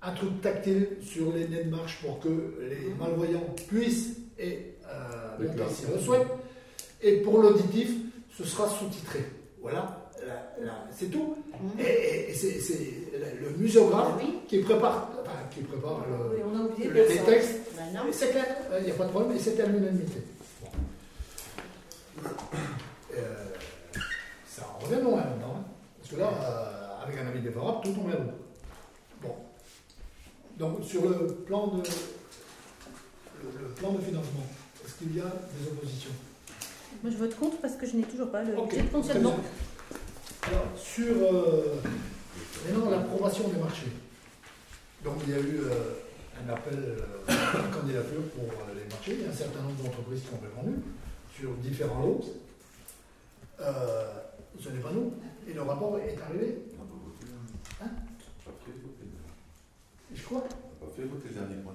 un 0.03 0.11
truc 0.13 0.41
tactile 0.41 0.87
sur 1.01 1.31
les 1.33 1.47
nez 1.47 1.63
de 1.65 1.69
marche 1.69 2.01
pour 2.01 2.19
que 2.19 2.29
les 2.29 2.93
malvoyants 2.99 3.53
puissent 3.67 4.17
et, 4.39 4.75
euh, 4.87 5.37
monter 5.47 5.63
s'il 5.73 5.89
le 5.93 5.99
souhaite. 5.99 6.27
Et 7.01 7.17
pour 7.17 7.39
l'auditif, 7.39 7.91
ce 8.37 8.43
sera 8.43 8.67
sous-titré. 8.67 9.19
Voilà, 9.61 9.97
c'est 10.91 11.11
tout. 11.11 11.35
Et, 11.79 11.83
et- 11.83 12.29
et 12.31 12.33
c'est 12.33 12.59
c'est 12.59 12.93
le 13.41 13.49
muséographe 13.57 14.13
Oui. 14.19 14.39
qui 14.47 14.59
prépare, 14.59 15.09
enfin, 15.21 15.31
qui 15.51 15.61
prépare 15.61 16.05
le- 16.07 16.35
Oui, 16.37 16.41
on 16.51 16.59
a 16.59 16.63
oublié 16.63 16.89
le- 16.89 16.93
de 16.95 17.09
les 17.09 17.17
textes. 17.19 17.59
Ben 17.75 18.01
C'est 18.11 18.29
clair, 18.31 18.45
il 18.79 18.85
n'y 18.85 18.91
a 18.91 18.93
pas 18.95 19.05
de 19.05 19.09
problème, 19.09 19.35
et 19.35 19.39
c'était 19.39 19.63
à 19.63 19.67
l'unanimité. 19.67 20.21
Bon. 20.61 20.69
Euh, 23.17 23.45
ça 24.47 24.63
en 24.75 24.83
revient 24.85 25.01
loin 25.01 25.17
maintenant, 25.17 25.55
hein, 25.57 25.63
parce 25.99 26.11
que 26.11 26.19
là, 26.19 26.29
euh, 26.29 27.03
avec 27.05 27.17
un 27.19 27.27
avis 27.27 27.41
défavorable, 27.41 27.79
tout 27.83 27.91
tombe 27.93 28.09
à 28.09 28.13
l'eau. 28.13 28.31
Donc, 30.57 30.83
sur 30.83 31.07
le 31.09 31.27
plan 31.45 31.67
de, 31.67 31.83
le, 33.43 33.67
plan 33.75 33.91
de 33.93 34.01
financement, 34.01 34.45
est-ce 34.85 34.95
qu'il 34.95 35.15
y 35.15 35.19
a 35.19 35.23
des 35.25 35.67
oppositions? 35.71 36.11
Moi, 37.01 37.11
je 37.11 37.17
vote 37.17 37.35
contre 37.37 37.57
parce 37.57 37.75
que 37.75 37.85
je 37.87 37.95
n'ai 37.95 38.03
toujours 38.03 38.29
pas 38.29 38.43
le 38.43 38.57
Ok, 38.57 38.69
budget 38.69 38.83
de 38.83 38.87
fonctionnement. 38.89 39.35
Alors, 40.43 40.65
sur 40.77 41.15
euh, 41.15 41.75
maintenant 42.67 42.89
l'approbation 42.89 43.47
des 43.47 43.59
marchés. 43.59 43.91
Donc, 45.03 45.15
il 45.25 45.33
y 45.33 45.35
a 45.35 45.39
eu 45.39 45.61
euh, 45.61 46.45
un 46.45 46.53
appel 46.53 46.77
euh, 46.77 46.97
à 47.27 47.75
candidature 47.75 48.21
pour 48.35 48.43
euh, 48.43 48.75
les 48.75 48.87
marchés. 48.89 49.15
Il 49.19 49.21
y 49.21 49.25
a 49.25 49.29
un 49.29 49.33
certain 49.33 49.61
nombre 49.61 49.83
d'entreprises 49.83 50.21
qui 50.21 50.33
ont 50.35 50.41
répondu 50.41 50.77
sur 51.39 51.53
différents 51.55 52.03
lots. 52.03 52.21
Ce 54.59 54.69
n'est 54.69 54.79
pas 54.79 54.91
nous. 54.91 55.13
Et 55.47 55.53
le 55.53 55.61
rapport 55.63 55.97
est 55.97 56.17
arrivé, 56.21 56.59
On 56.79 56.83
va 56.83 56.89
voter. 57.03 57.33
Hein 57.81 57.89
Pas 58.45 58.51
fait 58.63 58.71
voter. 58.81 59.05
Je 60.15 60.23
crois. 60.23 60.43
On 60.81 60.85
va 60.85 60.91
pas 60.91 60.95
fait 60.95 61.03
voter 61.07 61.29
le 61.29 61.35
dernier 61.39 61.55
point. 61.63 61.73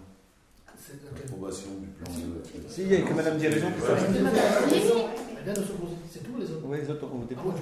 C'est 0.79 0.99
L'approbation 1.03 1.71
du 1.81 1.89
plan 1.99 2.13
de. 2.15 2.43
Si, 2.69 2.83
il 2.83 2.93
y 2.93 2.97
a 2.97 3.01
que 3.01 3.13
Madame 3.15 3.39
Diraison 3.39 3.67
qui 3.75 3.81
Ouais. 3.83 3.89
s'est 3.99 4.07
Elle 4.07 5.45
vient 5.45 5.53
de 5.55 5.67
s'opposer. 5.67 5.97
C'est 6.13 6.23
tous 6.23 6.39
les 6.39 6.45
autres. 6.47 6.63
Oui, 6.65 6.79
les 6.83 6.91
autres 6.91 7.05
ont 7.13 7.19
voté 7.19 7.35
Ah, 7.39 7.43
pour. 7.43 7.55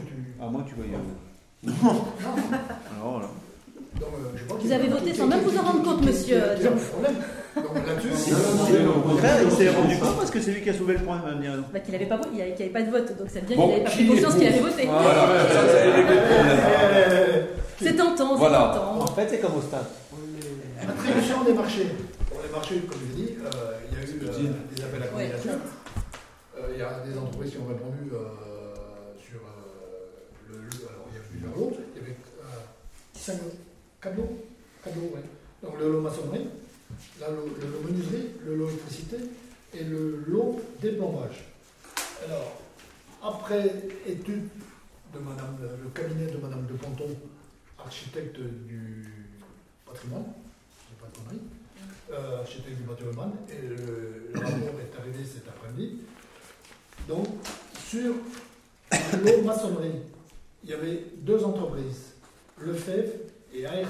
Ah, 0.43 0.47
moi, 0.51 0.65
tu 0.69 0.75
vois, 0.75 0.85
il 0.87 0.93
y 0.93 0.95
a. 0.95 0.99
Non. 1.85 2.05
Alors, 3.01 3.21
là. 3.21 3.29
Vous 4.61 4.73
avez 4.73 4.89
voté 4.89 5.15
sans 5.15 5.27
même 5.27 5.41
vous 5.41 5.57
en 5.57 5.63
rendre 5.63 5.83
compte, 5.85 6.05
monsieur. 6.05 6.41
Donc 6.41 7.87
là-dessus, 7.87 8.09
il 8.11 8.17
s'est 8.19 9.71
rendu 9.71 9.97
compte 9.99 10.17
parce 10.17 10.31
que 10.33 10.41
c'est 10.41 10.51
lui 10.51 10.61
qui 10.63 10.71
a 10.71 10.75
soulevé 10.75 10.95
le 10.99 11.05
point. 11.05 11.23
Bah, 11.73 11.79
qu'il 11.81 11.93
n'avait 11.93 12.07
pas, 12.07 12.21
il 12.35 12.41
avait- 12.43 12.53
qu'il 12.55 12.65
avait 12.65 12.73
pas 12.73 12.83
de 12.83 12.91
vote, 12.91 13.17
donc 13.17 13.31
ça 13.31 13.39
veut 13.41 13.47
dire 13.47 13.57
qu'il 13.57 13.67
n'avait 13.69 13.85
pas 13.85 13.91
pris 13.91 14.07
conscience 14.09 14.35
qu'il 14.35 14.47
avait 14.49 14.59
voté. 14.59 14.89
C'est 17.81 17.95
tentant, 17.97 18.31
c'est 18.33 18.39
Voilà. 18.39 18.73
tentant. 18.75 19.01
En 19.03 19.07
fait, 19.15 19.29
c'est 19.31 19.39
comme 19.39 19.57
au 19.57 19.63
stade. 19.63 19.85
Attribution 20.89 21.45
des 21.45 21.53
marchés. 21.55 21.87
Pour 22.29 22.43
les 22.43 22.49
marchés, 22.51 22.81
comme 22.81 22.99
je 23.01 23.07
l'ai 23.21 23.27
dit, 23.27 23.33
euh, 23.41 23.79
il 23.91 23.99
y 23.99 24.01
a 24.01 24.05
eu 24.05 24.21
euh, 24.23 24.53
des 24.75 24.83
appels 24.83 25.03
à 25.03 25.07
candidature. 25.07 25.53
Euh, 26.57 26.69
il 26.73 26.79
y 26.79 26.83
a 26.83 27.01
des 27.01 27.17
entreprises 27.19 27.53
qui 27.53 27.59
ont 27.59 27.67
répondu 27.67 28.11
euh, 28.13 29.15
sur 29.19 29.41
euh, 29.41 30.51
le, 30.51 30.55
le- 30.57 30.89
Alors, 30.89 31.07
il 31.11 31.17
y 31.17 31.19
a 31.19 31.23
plusieurs 31.31 31.53
lots. 31.57 31.77
Il 31.95 32.03
y 32.03 32.05
avait 32.05 32.17
euh, 32.17 32.45
cinq 33.15 33.39
quatre 34.01 34.17
lots. 34.17 34.39
Quatre 34.83 34.97
lots, 34.97 35.13
ouais. 35.15 35.23
Donc, 35.63 35.79
le 35.81 35.93
lot 35.93 36.01
maçonnerie, 36.01 36.49
le 37.21 37.27
lot 37.27 37.81
menuiserie, 37.89 38.31
le 38.45 38.57
lot 38.57 38.69
électricité 38.69 39.17
et 39.73 39.85
le 39.85 40.25
lot 40.27 40.61
déplombage. 40.83 41.45
Alors, 42.27 42.61
après 43.23 43.73
étude 44.07 44.49
de 45.15 45.19
madame, 45.21 45.57
le 45.83 45.89
cabinet 45.91 46.31
de 46.31 46.37
Madame 46.39 46.67
de 46.67 46.75
Ponton, 46.75 47.09
architecte 47.79 48.39
du 48.39 49.09
patrimoine, 49.87 50.25
conneries, 51.25 51.43
euh, 52.13 52.75
du 52.77 52.83
patrimoine, 52.83 53.33
et 53.49 53.67
le, 53.67 54.33
rapport 54.35 54.81
est 54.81 54.99
arrivé 54.99 55.25
cet 55.25 55.49
après-midi. 55.49 55.99
Donc, 57.09 57.27
sur 57.87 58.15
le 58.93 59.25
lot 59.25 59.43
maçonnerie, 59.43 60.03
il 60.63 60.71
y 60.71 60.73
avait 60.73 61.05
deux 61.19 61.45
entreprises, 61.45 62.15
Lefebvre 62.59 63.13
et 63.53 63.67
ART. 63.67 63.85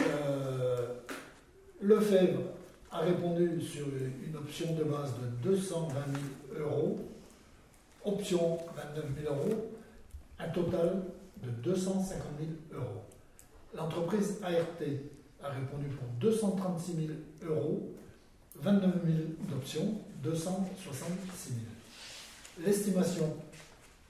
Euh, 0.00 0.94
Lefebvre 1.82 2.40
a 2.90 3.00
répondu 3.00 3.60
sur 3.60 3.86
une 3.86 4.36
option 4.36 4.74
de 4.74 4.84
base 4.84 5.12
de 5.42 5.50
220 5.50 5.94
000 6.54 6.68
euros, 6.68 6.98
option 8.04 8.58
29 8.94 9.04
000 9.22 9.34
euros, 9.34 9.70
un 10.38 10.48
total 10.48 11.02
de 11.42 11.50
250 11.62 12.22
000 12.70 12.82
euros. 12.82 13.02
L'entreprise 13.74 14.38
ART 14.42 14.82
a 15.42 15.48
répondu 15.48 15.86
pour 15.88 16.06
236 16.20 16.92
000 16.94 17.08
euros, 17.54 17.94
29 18.56 18.94
000 19.04 19.18
d'options, 19.48 19.94
266 20.22 21.50
000. 21.50 21.60
L'estimation 22.64 23.34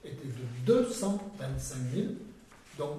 était 0.04 0.26
de 0.26 0.64
225 0.66 1.76
000. 1.94 2.06
Donc, 2.78 2.96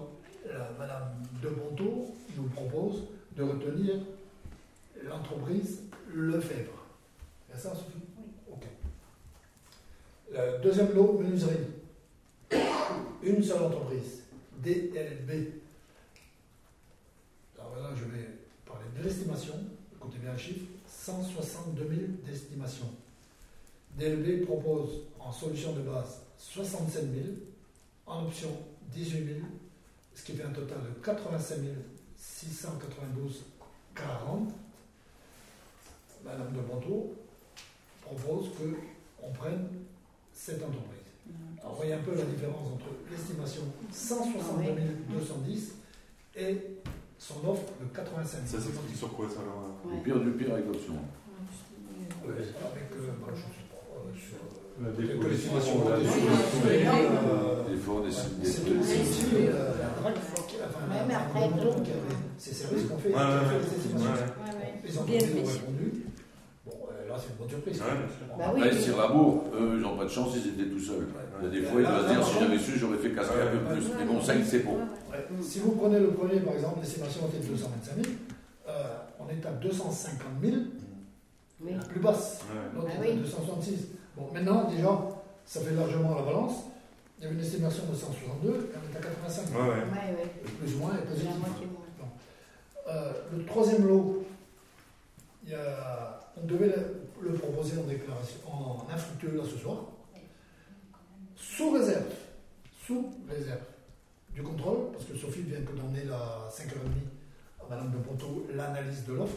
la- 0.47 0.71
Madame 0.79 1.09
De 1.41 1.49
Ponto 1.49 2.15
nous 2.37 2.43
propose 2.49 3.03
de 3.35 3.43
retenir 3.43 3.95
l'entreprise 5.03 5.81
Lefebvre. 6.13 6.85
C'est 7.53 7.59
ça, 7.59 7.69
Sophie? 7.75 8.05
Ok. 8.51 8.63
Le 10.31 10.61
deuxième 10.63 10.93
lot, 10.93 11.19
menuiserie. 11.19 11.57
Une 13.23 13.43
seule 13.43 13.63
entreprise, 13.63 14.23
DLB. 14.63 15.60
Là, 17.81 17.89
je 17.95 18.03
vais 18.03 18.27
parler 18.63 18.85
de 18.95 19.01
l'estimation. 19.03 19.55
Écoutez 19.95 20.19
bien 20.19 20.33
le 20.33 20.37
chiffre 20.37 20.67
162 20.87 21.81
000 21.81 21.91
d'estimation. 22.23 22.85
DLB 23.97 24.45
propose 24.45 24.99
en 25.19 25.31
solution 25.31 25.73
de 25.73 25.81
base 25.81 26.21
67 26.37 27.11
000, 27.11 27.25
en 28.05 28.25
option 28.25 28.55
18 28.93 29.25
000, 29.25 29.39
ce 30.13 30.23
qui 30.23 30.33
fait 30.33 30.43
un 30.43 30.51
total 30.51 30.77
de 30.83 30.89
85 31.03 31.57
692,40. 32.19 34.51
Madame 36.23 36.53
de 36.53 36.61
Ponto 36.61 37.15
propose 38.03 38.51
qu'on 39.19 39.31
prenne 39.31 39.67
cette 40.33 40.61
entreprise. 40.61 40.99
Alors, 41.61 41.73
voyez 41.75 41.93
un 41.93 42.03
peu 42.03 42.13
la 42.13 42.25
différence 42.25 42.67
entre 42.73 42.89
l'estimation 43.09 43.63
162 43.91 44.75
210 45.09 45.71
et 46.35 46.77
son 47.21 47.37
offre 47.45 47.69
de 47.79 47.85
85 47.93 48.25
Ça 48.49 48.57
000. 48.57 48.63
s'explique 48.63 48.97
sur 48.97 49.13
quoi 49.13 49.29
ça 49.29 49.41
alors 49.45 49.77
Au 49.85 50.01
pire 50.01 50.17
du 50.19 50.31
pire 50.31 50.53
avec 50.53 50.65
l'option. 50.65 50.97
Avec, 52.25 52.89
euh, 52.97 53.13
bah, 53.21 53.29
je 53.33 53.41
sais 53.45 53.69
pas, 53.69 53.81
euh, 53.93 54.09
sur, 54.17 54.41
La 54.81 54.89
euh, 54.89 55.33
estimations 55.33 55.85
la 55.89 55.97
dessus. 56.01 56.17
déposition. 56.17 56.97
Euh, 57.29 57.69
Des 57.69 57.77
des 58.01 58.11
c'est 58.81 59.29
des- 59.29 59.47
euh, 59.47 59.77
la 59.77 59.89
enfin, 60.65 60.81
Ouais, 60.89 61.05
mais 61.07 61.13
la- 61.13 61.19
après, 61.21 61.41
la- 61.41 61.47
donc, 61.63 61.83
qui 61.85 61.91
avait- 61.91 62.17
ces 62.37 62.53
services 62.53 62.87
qu'on 62.89 62.97
fait, 62.97 63.09
Ouais, 63.09 63.15
ouais, 63.15 63.21
ouais. 63.21 64.01
Ouais. 64.01 64.01
Ouais, 64.01 64.53
ouais. 64.57 64.73
Bien 65.05 65.17
ont 65.21 65.45
fait. 65.45 65.53
répondu. 65.53 66.05
Bon, 66.65 66.71
euh, 66.89 67.07
là, 67.09 67.15
c'est 67.21 67.29
une 67.29 67.35
bonne 67.37 67.49
surprise. 67.49 67.77
Ouais, 67.81 67.85
bien. 67.85 68.37
Bah 68.37 68.51
oui. 68.55 68.59
Là, 68.61 68.67
ils 68.71 68.81
tirent 68.81 68.97
la 68.97 69.07
bourre. 69.07 69.43
Eux, 69.53 69.71
ils 69.77 69.81
n'ont 69.81 69.97
pas 69.97 70.05
de 70.05 70.09
chance, 70.09 70.33
ils 70.35 70.47
étaient 70.49 70.69
tout 70.69 70.79
seuls. 70.79 71.05
Il 71.41 71.45
y 71.45 71.47
a 71.47 71.61
des 71.61 71.61
fois, 71.67 71.81
il 71.81 71.87
doit 71.87 72.03
se 72.07 72.13
dire 72.13 72.25
si 72.25 72.39
j'avais 72.39 72.59
su, 72.59 72.79
j'aurais 72.79 72.97
fait 72.97 73.11
casquer 73.11 73.41
un 73.41 73.57
peu 73.57 73.73
plus. 73.73 73.83
Mais 73.97 74.05
bon, 74.05 74.21
ça, 74.21 74.35
il 74.35 74.45
sait 74.45 74.59
pas. 74.59 74.71
Ouais. 74.71 75.25
Si 75.41 75.59
vous 75.59 75.71
prenez 75.71 75.99
le 75.99 76.11
premier, 76.11 76.39
par 76.39 76.53
exemple, 76.53 76.79
l'estimation 76.81 77.27
était 77.27 77.39
de 77.39 77.51
225 77.51 77.95
000, 78.03 78.07
euh, 78.67 78.83
on 79.19 79.27
est 79.29 79.45
à 79.45 79.51
250 79.51 80.19
000, 80.41 80.55
Oui. 81.61 81.71
la 81.77 81.83
plus 81.85 81.99
basse. 81.99 82.41
L'autre 82.75 82.87
Ah 82.91 83.05
est 83.05 83.09
à 83.09 83.13
oui. 83.13 83.19
266. 83.21 83.87
Bon, 84.15 84.29
maintenant, 84.33 84.69
déjà, 84.69 84.89
ça 85.45 85.61
fait 85.61 85.73
largement 85.73 86.15
la 86.15 86.21
balance. 86.23 86.53
Il 87.17 87.23
y 87.23 87.27
avait 87.27 87.35
une 87.35 87.41
estimation 87.41 87.83
de 87.91 87.95
162, 87.95 88.49
et 88.49 88.53
on 88.53 88.93
est 88.93 88.97
à 88.97 89.01
85. 89.01 89.45
Ouais, 89.53 89.69
ouais. 89.69 89.75
Ouais. 89.75 90.31
Plus 90.59 90.75
ou 90.75 90.79
moins 90.79 90.91
C'est 90.99 91.07
positif. 91.07 91.37
Euh, 92.89 93.11
le 93.37 93.45
troisième 93.45 93.87
lot, 93.87 94.25
il 95.45 95.51
y 95.51 95.53
a- 95.55 96.19
on 96.41 96.45
devait 96.47 96.67
le, 96.67 97.29
le 97.29 97.33
proposer 97.35 97.79
en 97.79 97.83
déclaration, 97.87 98.39
en 98.47 98.85
infructueux 98.93 99.37
là 99.37 99.43
ce 99.45 99.57
soir, 99.57 99.77
sous 101.61 101.69
réserve, 101.71 102.05
sous 102.87 103.05
réserve 103.29 103.59
du 104.33 104.41
contrôle, 104.41 104.91
parce 104.93 105.05
que 105.05 105.15
Sophie 105.15 105.41
vient 105.41 105.59
que 105.61 105.73
donner 105.73 106.09
à 106.11 106.49
5h30 106.49 107.61
à 107.63 107.69
Madame 107.69 107.91
de 107.91 107.97
Ponto 107.97 108.47
l'analyse 108.55 109.05
de 109.05 109.13
l'offre. 109.13 109.35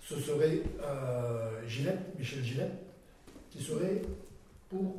Ce 0.00 0.20
serait 0.20 0.60
euh, 0.82 1.66
Gillette, 1.66 2.16
Michel 2.18 2.44
Gillette, 2.44 2.72
qui 3.50 3.60
serait 3.62 4.02
pour. 4.70 4.98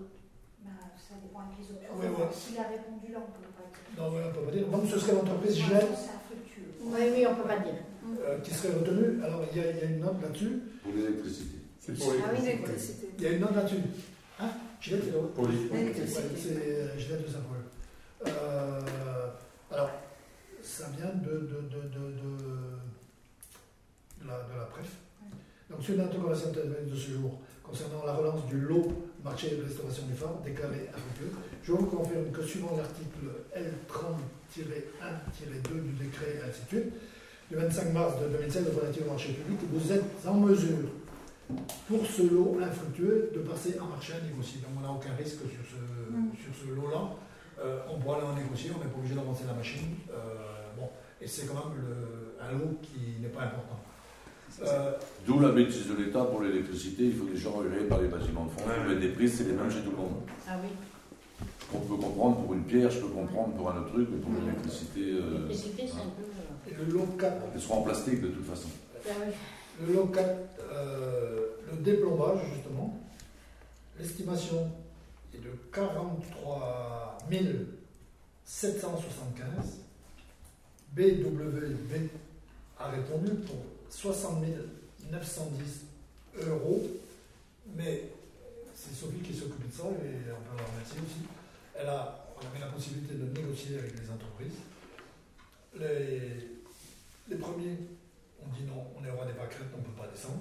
Bah, 0.65 0.71
ça 0.97 1.15
dépend 1.23 1.39
avec 1.39 1.57
les. 1.59 2.37
S'il 2.37 2.57
a 2.59 2.63
répondu 2.63 3.13
là, 3.13 3.19
on 3.25 3.31
peut 3.31 3.47
pas 3.55 3.63
dire. 3.71 4.03
Non, 4.03 4.13
ouais, 4.15 4.23
on 4.29 4.33
peut 4.33 4.45
pas 4.45 4.51
dire. 4.51 4.67
Donc 4.67 4.81
ce 4.91 4.99
serait 4.99 5.13
l'entreprise 5.13 5.55
Gillette. 5.55 5.87
Oui, 6.81 6.99
oui, 7.13 7.25
on 7.27 7.35
peut 7.35 7.47
pas 7.47 7.59
dire. 7.59 7.73
euh, 8.21 8.39
qui 8.41 8.53
serait 8.53 8.73
retenue. 8.73 9.23
Alors 9.23 9.43
il 9.53 9.57
y, 9.61 9.65
y 9.65 9.69
a 9.69 9.85
une 9.85 9.99
note 10.01 10.21
là-dessus. 10.21 10.59
Pour 10.83 10.91
l'électricité. 10.93 11.55
C'est 11.79 11.97
pour 11.97 12.11
les 12.11 12.19
Ah 12.23 12.29
oui, 12.35 12.45
L'électricité. 12.45 13.07
Il 13.17 13.23
y 13.23 13.27
a 13.27 13.31
une 13.31 13.39
note 13.39 13.55
là-dessus. 13.55 13.77
Gillette, 14.81 15.03
c'est 15.05 15.11
là 15.11 15.17
pour 15.35 15.47
les 15.47 15.57
Ouais, 15.69 15.93
c'est 15.95 16.57
euh, 16.57 16.97
Gillette 16.97 17.25
de 17.27 17.31
Saint-Paul. 17.31 17.61
Euh, 18.27 18.81
alors, 19.71 19.91
ça 20.63 20.85
vient 20.97 21.13
de, 21.15 21.31
de, 21.31 21.37
de, 21.39 21.81
de, 21.87 22.03
de, 22.15 22.29
de 24.21 24.25
la, 24.27 24.37
de 24.43 24.53
la 24.57 24.65
PREF. 24.65 24.91
Donc, 25.69 25.79
sur 25.83 25.93
une 25.95 26.01
interconvention 26.01 26.51
de 26.51 26.95
ce 26.95 27.11
jour 27.11 27.39
concernant 27.63 28.03
la 28.05 28.13
relance 28.13 28.45
du 28.47 28.59
lot 28.59 28.87
marché 29.23 29.55
de 29.57 29.63
restauration 29.63 30.03
des 30.07 30.15
phares 30.15 30.39
déclaré 30.43 30.89
infructueux. 30.95 31.31
Je 31.63 31.71
vous 31.73 31.85
confirme 31.85 32.31
que 32.31 32.41
suivant 32.41 32.75
l'article 32.77 33.27
L30-1-2 33.55 35.83
du 35.83 35.91
décret, 36.03 36.41
ainsi 36.47 36.61
de 36.63 36.67
suite, 36.67 36.93
du 37.49 37.55
25 37.55 37.93
mars 37.93 38.13
de 38.21 38.27
2016 38.29 38.65
relatif 38.75 39.03
au 39.05 39.09
marché 39.11 39.33
public, 39.33 39.59
vous 39.71 39.91
êtes 39.91 40.03
en 40.25 40.33
mesure, 40.35 40.89
pour 41.87 42.05
ce 42.05 42.21
lot 42.23 42.57
infructueux, 42.61 43.31
de 43.33 43.39
passer 43.39 43.77
en 43.79 43.85
marché 43.87 44.13
à 44.13 44.21
négocier. 44.21 44.61
Donc 44.61 44.71
on 44.77 44.81
n'a 44.81 44.91
aucun 44.91 45.13
risque 45.17 45.39
sur 45.39 45.63
ce, 45.65 46.13
Mm. 46.13 46.31
sur 46.37 46.53
ce 46.55 46.73
lot-là. 46.75 47.11
Euh, 47.61 47.79
on 47.93 47.99
pourra 47.99 48.17
aller 48.17 48.25
en 48.27 48.35
négocier, 48.35 48.71
on 48.75 48.79
n'est 48.83 48.89
pas 48.89 48.97
obligé 48.97 49.15
d'avancer 49.15 49.43
la 49.47 49.53
machine. 49.53 49.95
Euh, 50.11 50.15
bon, 50.77 50.89
et 51.21 51.27
c'est 51.27 51.45
quand 51.47 51.55
même 51.55 51.77
le- 51.77 52.35
un 52.41 52.51
lot 52.57 52.77
qui 52.81 53.19
n'est 53.21 53.27
pas 53.29 53.43
important. 53.43 53.79
Euh, 54.63 54.91
D'où 55.25 55.39
la 55.39 55.51
bêtise 55.51 55.87
de 55.87 55.95
l'État 56.03 56.23
pour 56.25 56.41
l'électricité. 56.41 57.05
Il 57.05 57.15
faut 57.15 57.25
des 57.25 57.37
gens 57.37 57.59
agréés 57.61 57.87
par 57.87 58.01
les 58.01 58.07
bâtiments 58.07 58.45
de 58.45 58.51
France. 58.51 58.65
Ouais. 58.67 58.87
Mettent 58.89 58.99
des 58.99 59.09
prix, 59.09 59.29
c'est 59.29 59.43
les 59.45 59.53
mêmes 59.53 59.69
chez 59.71 59.81
tout 59.81 59.91
le 59.91 59.97
monde. 59.97 60.21
Ah 60.47 60.57
oui. 60.61 60.69
On 61.73 61.79
peut 61.81 61.95
comprendre 62.01 62.41
pour 62.43 62.53
une 62.55 62.63
pierre, 62.63 62.89
je 62.89 62.99
peux 62.99 63.07
comprendre 63.09 63.53
pour 63.55 63.69
un 63.69 63.77
autre 63.81 63.93
truc, 63.93 64.07
mais 64.11 64.17
pour 64.17 64.31
l'électricité, 64.33 65.01
euh, 65.13 65.31
L'électricité, 65.43 65.83
c'est 65.87 66.01
un 66.01 66.09
peu. 66.17 66.71
et 66.71 66.73
le 66.85 66.91
lot 66.93 67.05
4, 67.19 67.35
elles 67.53 67.61
seront 67.61 67.75
en 67.79 67.81
plastique 67.83 68.21
de 68.21 68.27
toute 68.29 68.45
façon. 68.45 68.69
ah 69.05 69.11
oui. 69.25 69.33
Le 69.79 69.93
lot 69.93 70.07
4, 70.07 70.39
euh, 70.71 71.47
le 71.71 71.77
déplombage, 71.77 72.39
justement, 72.53 72.99
l'estimation 73.97 74.71
est 75.33 75.37
de 75.37 75.51
43 75.73 77.17
775. 78.43 79.43
BWV 80.91 82.09
a 82.77 82.89
répondu 82.89 83.31
pour 83.45 83.57
60 83.89 84.43
910 85.11 85.85
euros, 86.47 86.81
mais 87.75 88.09
c'est 88.75 88.93
Sophie 88.93 89.19
qui 89.19 89.33
s'occupe 89.33 89.67
de 89.67 89.73
ça 89.73 89.83
et 89.83 90.31
on 90.31 90.41
peut 90.41 90.57
la 90.57 90.65
remercier 90.65 90.99
aussi. 90.99 91.25
Elle 91.75 91.87
a, 91.87 92.27
on 92.37 92.59
la 92.59 92.67
possibilité 92.67 93.13
de 93.15 93.25
négocier 93.39 93.77
avec 93.79 93.93
les 93.93 94.09
entreprises. 94.09 94.59
Les 97.29 97.35
premiers 97.37 97.77
on 98.45 98.55
dit 98.55 98.63
non, 98.63 98.85
on 98.99 99.05
est 99.05 99.11
roi 99.11 99.25
des 99.25 99.33
pâquerettes, 99.33 99.73
on 99.73 99.79
ne 99.79 99.83
peut 99.83 100.01
pas 100.01 100.07
descendre. 100.07 100.39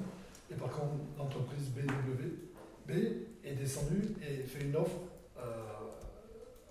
Et 0.51 0.55
par 0.55 0.71
contre, 0.71 0.95
l'entreprise 1.19 1.69
BW 1.75 2.49
B 2.87 2.93
est 3.45 3.55
descendue 3.55 4.15
et 4.23 4.43
fait 4.43 4.65
une 4.65 4.77
offre, 4.77 4.97
euh, 5.39 5.43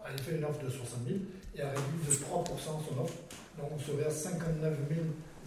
a 0.04 0.18
fait 0.18 0.38
une 0.38 0.46
offre 0.46 0.64
de 0.64 0.70
60 0.70 1.08
000 1.08 1.20
et 1.56 1.62
a 1.62 1.70
réduit 1.70 2.08
de 2.08 2.12
3% 2.12 2.24
son 2.26 3.02
offre. 3.02 3.14
Donc 3.58 3.72
on 3.76 3.80
serait 3.80 4.06
à 4.06 4.10
59 4.10 4.78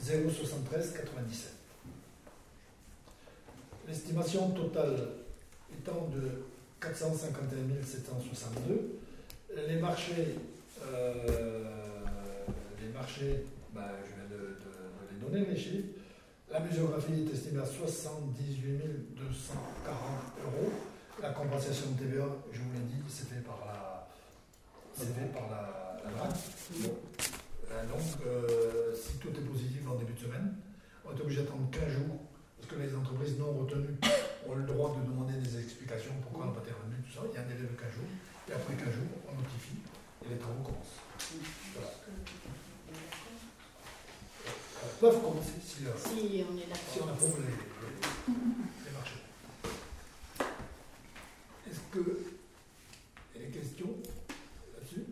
073 0.03 0.93
97. 0.93 1.53
L'estimation 3.87 4.51
totale 4.51 4.97
étant 5.72 6.09
de 6.09 6.45
451 6.81 7.85
762. 7.85 9.01
Les 9.68 9.76
marchés, 9.76 10.37
euh, 10.87 11.64
les 12.81 12.89
marchés, 12.89 13.45
ben, 13.74 13.83
je 14.05 14.14
viens 14.14 14.20
donner 15.21 15.45
les 15.47 15.57
chiffres. 15.57 15.89
La 16.51 16.61
muséographie 16.61 17.27
est 17.27 17.33
estimée 17.33 17.61
à 17.61 17.66
78 17.66 19.14
240 19.14 19.95
euros. 20.45 20.73
La 21.23 21.31
compensation 21.31 21.93
de 21.93 21.99
TVA, 21.99 22.27
je 22.51 22.61
vous 22.61 22.73
l'ai 22.73 22.81
dit, 22.91 23.03
c'est 23.09 23.29
fait 23.29 23.45
par 23.45 23.61
la, 23.66 24.09
c'est 24.95 25.14
fait 25.14 25.31
par 25.33 25.49
la, 25.51 26.01
la 26.03 26.11
DRAC. 26.11 26.33
Bon. 26.81 26.97
Euh, 27.71 27.87
donc, 27.87 28.03
euh, 28.27 28.95
si 28.97 29.18
tout 29.18 29.29
est 29.29 29.47
positif 29.47 29.83
en 29.89 29.95
début 29.95 30.14
de 30.14 30.18
semaine, 30.18 30.55
on 31.05 31.16
est 31.16 31.21
obligé 31.21 31.43
d'attendre 31.43 31.71
15 31.71 31.89
jours, 31.93 32.18
parce 32.59 32.73
que 32.73 32.81
les 32.81 32.95
entreprises 32.97 33.39
non 33.39 33.53
retenues 33.53 33.95
ont 34.49 34.55
le 34.55 34.64
droit 34.64 34.97
de 34.99 35.07
demander 35.07 35.35
des 35.35 35.61
explications 35.61 36.12
pourquoi 36.23 36.47
on 36.47 36.49
n'a 36.49 36.55
pas 36.55 36.66
été 36.66 36.73
retenu, 36.73 36.97
tout 37.07 37.14
ça. 37.14 37.23
Il 37.31 37.35
y 37.35 37.39
a 37.39 37.43
un 37.43 37.47
délai 37.47 37.62
de 37.68 37.77
15 37.79 37.95
jours. 37.95 38.11
Et 38.49 38.53
après 38.53 38.75
15 38.75 38.91
jours, 38.91 39.14
on 39.31 39.35
notifie 39.39 39.79
et 40.27 40.29
les 40.35 40.37
travaux 40.37 40.62
commencent. 40.62 40.99
Voilà. 41.75 41.91
Peuvent 45.01 45.20
commencer 45.22 45.53
si, 45.64 45.87
euh, 45.87 45.91
Si 45.97 46.45
on 46.51 46.57
est 46.57 46.68
si 46.93 47.01
on 47.03 47.09
approuve 47.09 47.37
les, 47.41 47.47
les- 47.47 48.35
les 48.85 48.91
marchés. 48.93 49.22
Est-ce 51.70 51.81
que 51.91 52.03
il 53.35 53.41
y 53.41 53.45
a 53.45 53.47
des 53.49 53.53
questions 53.59 53.93
là-dessus? 54.74 55.05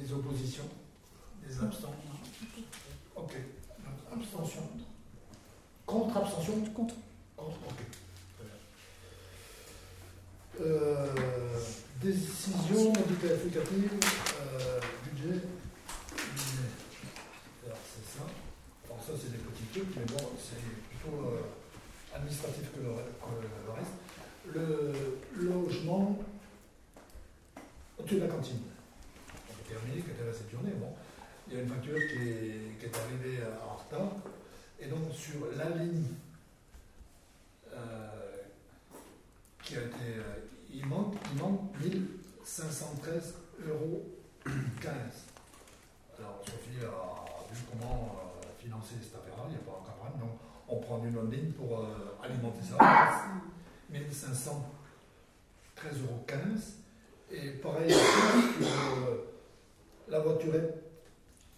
Des 0.00 0.12
oppositions? 0.12 0.68
Des 1.46 1.54
abstentions? 1.54 1.92
Ok. 3.16 3.32
Donc, 3.32 4.20
abstention. 4.20 4.62
Contre 5.86 6.16
abstention? 6.16 6.64
Contre. 6.74 6.94
Contre, 7.36 7.58
ok. 7.66 7.80
Très 8.38 8.44
bien. 8.44 8.58
Euh, 10.66 11.14
décision 12.02 12.92
médico-applicative, 12.92 13.90
euh, 14.40 14.80
budget. 15.04 15.40
Alors 17.64 17.78
c'est 17.84 18.06
ça. 18.18 18.24
Alors 18.88 18.95
ça 19.06 19.12
c'est 19.16 19.30
des 19.30 19.38
petits 19.38 19.66
trucs, 19.72 19.96
mais 19.96 20.04
bon, 20.04 20.30
c'est 20.36 20.58
plutôt 20.58 21.28
euh, 21.28 22.16
administratif 22.16 22.72
que 22.74 22.80
le, 22.80 22.90
reste. 22.90 23.92
Le 24.52 25.18
logement 25.36 26.18
au-dessus 27.98 28.16
de 28.16 28.20
la 28.22 28.28
cantine. 28.28 28.62
On 29.28 29.52
a 29.52 29.68
terminé, 29.68 30.02
qui 30.02 30.10
était 30.10 30.28
réceptionné. 30.28 30.72
Bon, 30.80 30.92
il 31.46 31.54
y 31.54 31.58
a 31.58 31.62
une 31.62 31.68
facture 31.68 31.94
qui 31.94 32.28
est, 32.84 32.96
arrivée 32.96 33.42
euh, 33.42 33.64
en 33.64 33.76
retard. 33.76 34.12
Et 34.80 34.86
donc 34.86 35.12
sur 35.14 35.46
la 35.56 35.70
ligne 35.70 36.06
euh, 37.72 38.08
qui 39.62 39.76
a 39.76 39.82
été. 39.82 40.20
il 40.74 40.84
manque, 40.84 41.14
il 41.32 41.40
manque 41.40 41.60
1513 41.80 43.34
euros 43.68 44.04
15. 44.44 44.92
Alors 46.18 46.42
Sophie 46.44 46.84
a 46.84 47.54
vu 47.54 47.62
comment 47.70 48.26
financer 48.86 49.04
cette 49.04 49.16
affaire-là, 49.16 49.44
il 49.48 49.50
n'y 49.50 49.56
a 49.56 49.58
pas 49.60 49.72
encore 49.72 49.96
problème. 49.96 50.20
Donc 50.20 50.38
on 50.68 50.78
prend 50.80 51.04
une 51.04 51.16
autre 51.16 51.30
ligne 51.30 51.52
pour 51.52 51.80
euh, 51.80 52.16
alimenter 52.22 52.62
ça. 52.62 52.76
1513 53.90 56.02
euros 56.02 56.24
15. 56.26 56.74
Et 57.32 57.50
pareil, 57.52 57.92
euh, 57.92 59.16
la 60.08 60.20
voiturette 60.20 60.82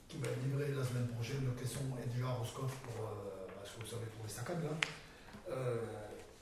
qui 0.09 0.17
va 0.19 0.29
être 0.29 0.43
livrée 0.45 0.73
la 0.75 0.85
semaine 0.85 1.07
prochaine, 1.09 1.45
le 1.45 1.51
caisson 1.61 1.81
est 2.03 2.07
déjà 2.15 2.29
Roscoff 2.31 2.75
pour, 2.79 2.95
euh, 3.05 3.47
parce 3.55 3.71
que 3.75 3.81
vous 3.81 3.87
savez, 3.87 4.07
pour 4.17 4.25
les 4.25 4.31
saccades 4.33 4.63
là. 4.65 4.71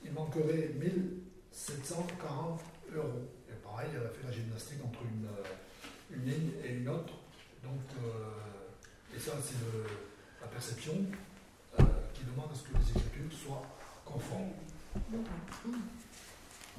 Il 0.05 0.13
manquerait 0.13 0.71
1740 0.79 2.61
euros. 2.95 3.29
Et 3.49 3.55
pareil, 3.63 3.89
elle 3.93 4.07
a 4.07 4.11
fait 4.11 4.23
la 4.25 4.31
gymnastique 4.33 4.79
entre 4.85 5.01
une, 5.03 5.27
une 6.17 6.25
ligne 6.31 6.51
et 6.65 6.75
une 6.75 6.89
autre. 6.89 7.15
Donc, 7.65 7.81
et 9.15 9.19
ça, 9.19 9.33
c'est 9.43 9.55
le- 9.55 9.87
la 10.47 10.53
perception 10.53 10.93
euh, 11.81 11.83
qui 12.15 12.23
demande 12.25 12.51
à 12.53 12.55
ce 12.55 12.63
que 12.63 12.79
les 12.79 12.91
écritures 12.91 13.37
soient 13.37 13.63
conformes. 14.05 14.53
Oui, 14.95 15.19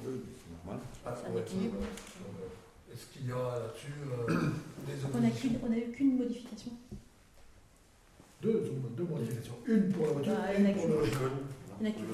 c'est 0.04 0.66
normal. 0.66 0.80
Ah, 1.04 1.14
Ça 1.14 1.28
ouais, 1.30 1.42
définit. 1.42 1.68
donc, 1.68 1.82
euh, 1.82 2.92
Est-ce 2.94 3.06
qu'il 3.12 3.28
y 3.28 3.32
a 3.32 3.36
là-dessus 3.36 3.92
euh, 4.08 4.32
des 4.86 5.04
On 5.14 5.68
n'a 5.68 5.78
eu 5.78 5.90
qu'une 5.92 6.16
modification. 6.16 6.72
deux, 8.42 8.72
deux 8.96 9.04
modifications. 9.04 9.54
Une 9.66 9.92
pour 9.92 10.06
la 10.06 10.12
voiture 10.12 10.32
Bah, 10.34 10.54
et 10.54 10.60
une 10.60 10.74
pour 10.74 10.88
le 10.88 10.94
logement. 11.00 11.18
Il 11.80 11.86
n'y 11.86 11.88
en 11.88 11.90
a 11.90 11.94
qu'une. 11.94 12.04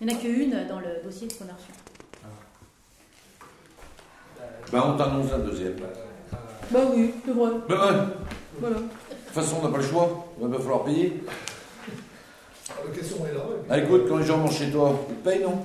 Il 0.00 0.06
n'y 0.06 0.12
en 0.12 0.16
a 0.16 0.20
qu'une 0.20 0.68
dans 0.68 0.80
le 0.80 1.02
dossier 1.02 1.28
qu'on 1.28 1.48
a 1.48 1.54
reçu. 1.54 1.72
Ben, 4.72 4.82
on 4.84 4.96
t'annonce 4.96 5.30
la 5.30 5.38
deuxième. 5.38 5.76
Bah 6.70 6.80
oui, 6.92 7.14
c'est 7.24 7.32
vrai. 7.32 7.50
Ben, 7.68 7.76
ouais. 7.76 8.02
Voilà. 8.58 8.76
De 9.36 9.40
toute 9.42 9.50
façon, 9.50 9.60
on 9.62 9.66
n'a 9.66 9.72
pas 9.76 9.82
le 9.82 9.86
choix. 9.86 10.24
Il 10.40 10.48
va 10.48 10.58
falloir 10.58 10.84
payer. 10.84 11.22
la 12.88 12.90
question 12.94 13.26
est 13.26 13.34
là. 13.34 13.40
Ah, 13.68 13.78
écoute, 13.78 14.04
quand 14.08 14.16
les 14.16 14.24
gens 14.24 14.38
vont 14.38 14.50
chez 14.50 14.70
toi, 14.70 14.98
ils 15.10 15.14
te 15.16 15.28
payent, 15.28 15.42
non? 15.42 15.62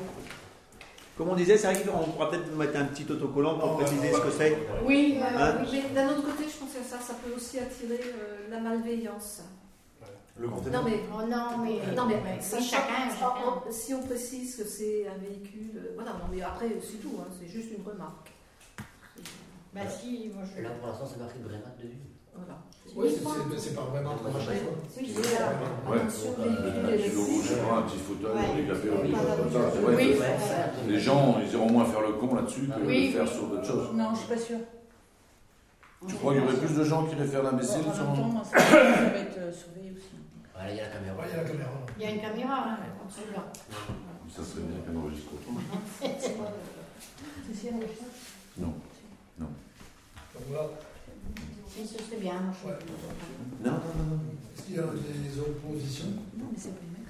Comme 1.17 1.29
on 1.29 1.35
disait, 1.35 1.57
c'est 1.57 1.71
vrai 1.71 1.81
qu'on 1.81 2.11
pourra 2.11 2.29
peut-être 2.29 2.53
mettre 2.53 2.77
un 2.77 2.83
petit 2.85 3.09
autocollant 3.09 3.57
pour 3.57 3.71
Oh, 3.71 3.77
préciser 3.77 4.09
ouais. 4.09 4.13
ce 4.13 4.19
que 4.19 4.31
c'est. 4.31 4.57
Oui, 4.85 5.19
Euh, 5.21 5.23
Hein 5.37 5.55
oui, 5.71 5.83
mais 5.87 5.95
d'un 5.95 6.09
autre 6.09 6.23
côté, 6.23 6.49
je 6.51 6.57
pense 6.57 6.73
que 6.73 6.83
ça, 6.83 6.97
ça 6.99 7.13
peut 7.23 7.33
aussi 7.33 7.59
attirer 7.59 8.01
euh, 8.07 8.49
la 8.49 8.59
malveillance. 8.59 9.41
Le 10.37 10.47
grand 10.49 10.61
Non, 10.69 10.83
mais, 10.83 10.99
Oh 11.13 11.21
non, 11.25 11.63
mais. 11.63 11.95
non, 11.95 12.07
mais 12.07 12.41
ça, 12.41 12.59
chacun, 12.59 13.07
si 13.69 13.93
on 13.93 14.01
précise 14.01 14.57
que 14.57 14.65
c'est 14.65 15.07
un 15.07 15.17
véhicule, 15.17 15.77
euh, 15.77 15.91
voilà, 15.95 16.11
non, 16.11 16.25
mais 16.29 16.41
après, 16.41 16.67
c'est 16.81 17.01
tout, 17.01 17.15
hein, 17.21 17.27
c'est 17.39 17.47
juste 17.47 17.69
une 17.77 17.89
remarque. 17.89 18.31
Bah 19.73 19.81
si, 19.87 20.29
moi 20.35 20.43
je. 20.53 20.59
Et 20.59 20.63
là, 20.63 20.71
pour 20.71 20.89
l'instant, 20.89 21.05
c'est 21.09 21.19
marqué 21.19 21.39
Brémat 21.39 21.73
dessus. 21.81 21.95
Voilà. 22.35 22.57
Oui, 22.95 23.07
c'est- 23.09 23.23
c'est 23.23 23.59
c'est 23.69 23.75
pas 23.75 23.81
vraiment 23.83 24.15
trop 24.15 24.31
machin, 24.31 24.51
quoi. 24.63 24.73
Oui, 24.97 25.13
c'est 25.15 25.39
là. 25.39 25.49
Ouais. 25.89 25.97
Attention, 26.01 26.35
Euh, 26.39 26.87
véhicule 26.87 27.57
un 27.71 27.81
petit 27.83 27.97
fauteuil 27.97 28.31
handicapé 28.51 28.87
Pas 28.89 29.17
choses 29.17 29.37
comme 29.37 29.51
ça. 29.51 29.71
C'est 29.73 29.79
vrai 29.79 29.95
Oui. 29.95 30.15
que 30.85 30.91
les 30.91 30.99
gens, 30.99 31.37
ils 31.45 31.53
iront 31.53 31.71
moins 31.71 31.85
faire 31.85 32.01
le 32.01 32.13
con 32.13 32.35
là-dessus 32.35 32.67
que 32.67 32.85
Oui. 32.85 33.07
de 33.13 33.17
faire 33.17 33.27
sur 33.27 33.47
d'autres 33.47 33.65
choses. 33.65 33.93
Non, 33.93 34.09
je 34.13 34.19
suis 34.19 34.27
pas 34.27 34.37
sûre. 34.37 34.59
Tu 36.07 36.15
crois 36.15 36.33
qu'il 36.33 36.41
y 36.41 36.45
aurait 36.45 36.57
plus 36.57 36.75
de 36.75 36.83
gens 36.83 37.05
qui 37.05 37.15
iraient 37.15 37.27
faire 37.27 37.43
l'imbécile 37.43 37.85
en 37.87 37.93
sur 37.93 38.03
même 38.09 38.15
temps, 38.33 38.43
ça, 38.43 38.57
va 38.57 39.17
être 39.19 39.37
euh, 39.37 39.53
surveillé 39.53 39.91
aussi. 39.95 40.09
Il 40.69 40.75
y 40.75 40.79
a 40.79 40.83
la 40.83 40.89
caméra. 40.89 41.15
Il 41.25 41.31
y 41.31 41.33
a 41.33 41.43
la 41.43 41.49
caméra. 41.49 41.69
Il 41.97 42.03
y 42.03 42.05
a 42.05 42.09
une 42.11 42.21
caméra, 42.21 42.65
comme 42.99 43.09
celui-là. 43.09 43.43
Ça 44.35 44.43
serait 44.43 44.61
bien 44.63 44.79
qu'un 44.81 44.99
enregistre. 44.99 45.31
C'est 46.01 47.55
si, 47.55 47.69
enregistré 47.69 48.05
Non. 48.57 48.73
Non. 49.39 49.47
Donc 50.33 50.43
voilà. 50.49 50.69
Si, 51.75 51.87
ce 51.87 51.93
serait 52.03 52.17
bien. 52.19 52.33
Non, 53.63 53.71
non, 53.71 53.71
non, 53.71 54.05
non. 54.11 54.19
Est-ce 54.55 54.65
qu'il 54.65 54.75
y 54.75 54.79
a 54.79 54.83
des 54.83 55.39
oppositions 55.39 56.05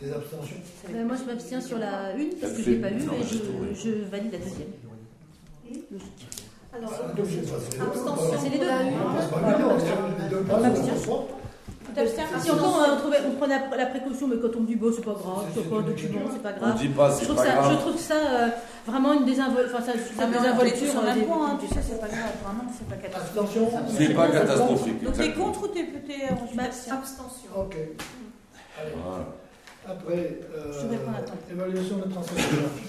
Des 0.01 0.11
abstentions 0.11 0.55
Ben, 0.91 1.07
moi, 1.07 1.15
je 1.15 1.23
m'abstiens 1.25 1.61
sur 1.61 1.77
la 1.79 2.13
une, 2.15 2.29
parce 2.39 2.53
que 2.53 2.61
je 2.63 2.69
l'ai 2.71 2.75
fait 2.75 2.81
pas 2.81 2.89
vue, 2.89 3.03
une 3.03 3.13
et 3.13 3.23
je, 3.23 3.79
je 3.83 3.89
valide 4.05 4.31
la 4.31 4.37
deuxième. 4.39 4.73
Logique. 5.91 6.27
Alors, 6.73 6.89
Bah, 6.89 6.97
pas- 7.15 7.23
c'est 7.25 7.75
les 7.77 7.81
abstention. 7.81 8.37
C'est 8.41 8.49
les 8.49 8.59
deux. 8.59 8.65
C'est 8.65 9.31
pas 9.31 10.57
on 10.57 10.63
est 10.63 11.40
Si 12.41 12.51
encore 12.51 12.87
on, 12.93 12.97
trouvait- 12.97 13.17
on 13.27 13.31
prenait 13.35 13.59
la, 13.69 13.75
la 13.77 13.85
précaution, 13.87 14.27
mais 14.27 14.37
quand 14.37 14.55
on 14.55 14.61
me 14.61 14.67
dit 14.67 14.75
bon, 14.75 14.91
c'est 14.95 15.03
pas 15.03 15.11
grave, 15.13 15.45
c'est 15.53 15.69
pas 15.69 15.75
un 15.77 15.81
document, 15.81 16.21
c'est 16.31 16.41
pas 16.41 16.51
On 16.55 16.59
grave. 16.59 16.77
dit 16.79 16.87
pas, 16.87 17.09
Je 17.11 17.15
c'est 17.15 17.25
trouve, 17.25 17.35
pas 17.37 17.43
ça, 17.45 17.51
je 17.51 17.55
grave. 17.57 17.79
trouve 17.79 17.97
ça 17.99 18.13
euh, 18.15 18.47
vraiment 18.87 19.13
une 19.13 19.25
désinvol... 19.25 19.65
enfin, 19.67 19.83
ça, 19.83 19.91
Non, 19.93 19.99
ça 20.17 20.27
mais 20.27 20.37
on 20.37 20.43
est 20.43 20.71
tous 20.71 20.79
désinvolture. 20.79 20.89
sur 20.91 20.99
euh, 20.99 21.03
même 21.03 21.19
des- 21.19 21.25
point, 21.25 21.47
hein, 21.49 21.57
tu 21.59 21.67
sais, 21.67 21.81
c'est 21.81 21.99
pas 21.99 22.07
grave, 22.07 22.31
vraiment, 22.43 22.63
c'est 22.77 22.87
pas 22.87 22.95
catastrophique. 22.95 23.61
Abstention 23.63 23.97
C'est 23.97 24.13
pas 24.13 24.27
catastrophique. 24.29 25.03
Donc 25.03 25.13
t'es 25.17 25.33
contre 25.33 25.63
ou 25.63 25.67
t'es 25.67 25.81
en 26.31 26.55
Bah, 26.55 26.63
Abstention. 26.63 27.49
Ok. 27.57 27.75
Allez. 27.75 28.91
Voilà. 29.03 29.25
Après, 29.87 30.39
euh, 30.55 30.71
Je 30.71 31.53
évaluation 31.53 31.97
de 31.97 32.03
transfert 32.13 32.37
de 32.37 32.41
charge. 32.55 32.79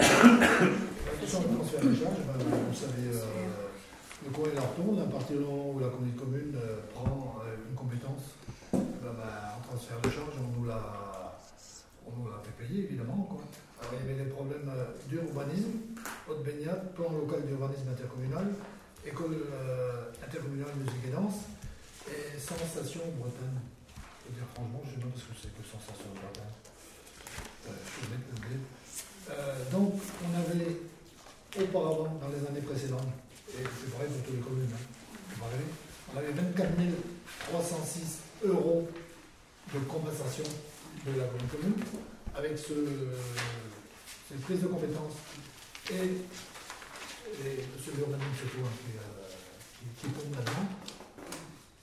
évaluation 0.00 1.40
de 1.40 1.56
transfert 1.56 1.80
de 1.84 1.94
charge, 1.94 2.20
ben, 2.26 2.38
vous 2.38 2.74
savez, 2.74 3.08
euh, 3.12 3.20
le 4.24 4.30
courrier 4.30 4.54
la 4.54 4.62
retourne, 4.62 4.98
à 5.02 5.10
partir 5.10 5.36
du 5.36 5.44
moment 5.44 5.70
où 5.74 5.80
la 5.80 5.88
commune 5.88 6.14
commune 6.14 6.54
euh, 6.56 6.78
prend 6.94 7.38
euh, 7.44 7.47
ben, 8.72 8.80
ben, 9.02 9.56
en 9.56 9.60
transfert 9.66 10.00
de 10.00 10.10
charge, 10.10 10.34
on 10.36 10.60
nous 10.60 10.66
l'a, 10.66 11.38
on 12.06 12.12
nous 12.16 12.28
l'a 12.28 12.38
fait 12.44 12.64
payer, 12.64 12.84
évidemment. 12.84 13.26
Quoi. 13.30 13.40
Alors, 13.80 13.92
il 13.94 14.06
y 14.06 14.10
avait 14.10 14.24
des 14.24 14.30
problèmes 14.30 14.68
euh, 14.68 14.92
d'urbanisme, 15.08 15.96
haute 16.28 16.44
baignade, 16.44 16.92
plan 16.94 17.10
local 17.12 17.46
d'urbanisme 17.46 17.88
intercommunal, 17.88 18.52
école 19.06 19.46
euh, 19.52 20.10
intercommunale 20.24 20.74
musique 20.76 21.08
et 21.08 21.12
danse, 21.12 21.48
et 22.08 22.38
sensation 22.38 23.00
bretonne. 23.18 23.60
Je 23.96 24.28
veux 24.28 24.36
dire, 24.36 24.48
franchement, 24.54 24.82
je 24.84 24.96
ne 24.96 25.00
sais 25.00 25.08
pas 25.08 25.16
ce 25.16 25.24
que 25.24 25.34
c'est 25.40 25.52
que 25.56 25.64
sensation 25.64 26.10
bretonne. 26.12 26.52
Euh, 29.30 29.70
donc, 29.70 29.94
on 30.24 30.32
avait 30.36 30.76
auparavant, 31.64 32.18
dans 32.20 32.28
les 32.28 32.46
années 32.48 32.64
précédentes, 32.66 33.12
et 33.48 33.64
c'est 33.64 33.90
vrai 33.96 34.06
pour 34.06 34.22
toutes 34.24 34.36
les 34.36 34.40
communes, 34.40 34.72
hein, 34.74 35.38
on 36.14 36.18
avait 36.18 36.32
24 36.32 36.70
306 37.50 38.18
euros 38.44 38.88
de 39.74 39.78
compensation 39.80 40.44
de 41.06 41.18
la 41.18 41.26
commune 41.26 41.48
commune, 41.48 41.84
avec 42.34 42.58
ce, 42.58 42.74
cette 44.28 44.40
prise 44.40 44.60
de 44.60 44.66
compétences 44.68 45.14
et, 45.90 45.94
et 45.94 47.64
l'urbanisme 47.96 48.34
surtout 48.36 48.64
hein, 48.64 48.70
qui, 48.80 48.96
euh, 48.96 50.00
qui, 50.00 50.08
qui 50.08 50.12
tombe 50.14 50.34
là-dedans, 50.34 50.68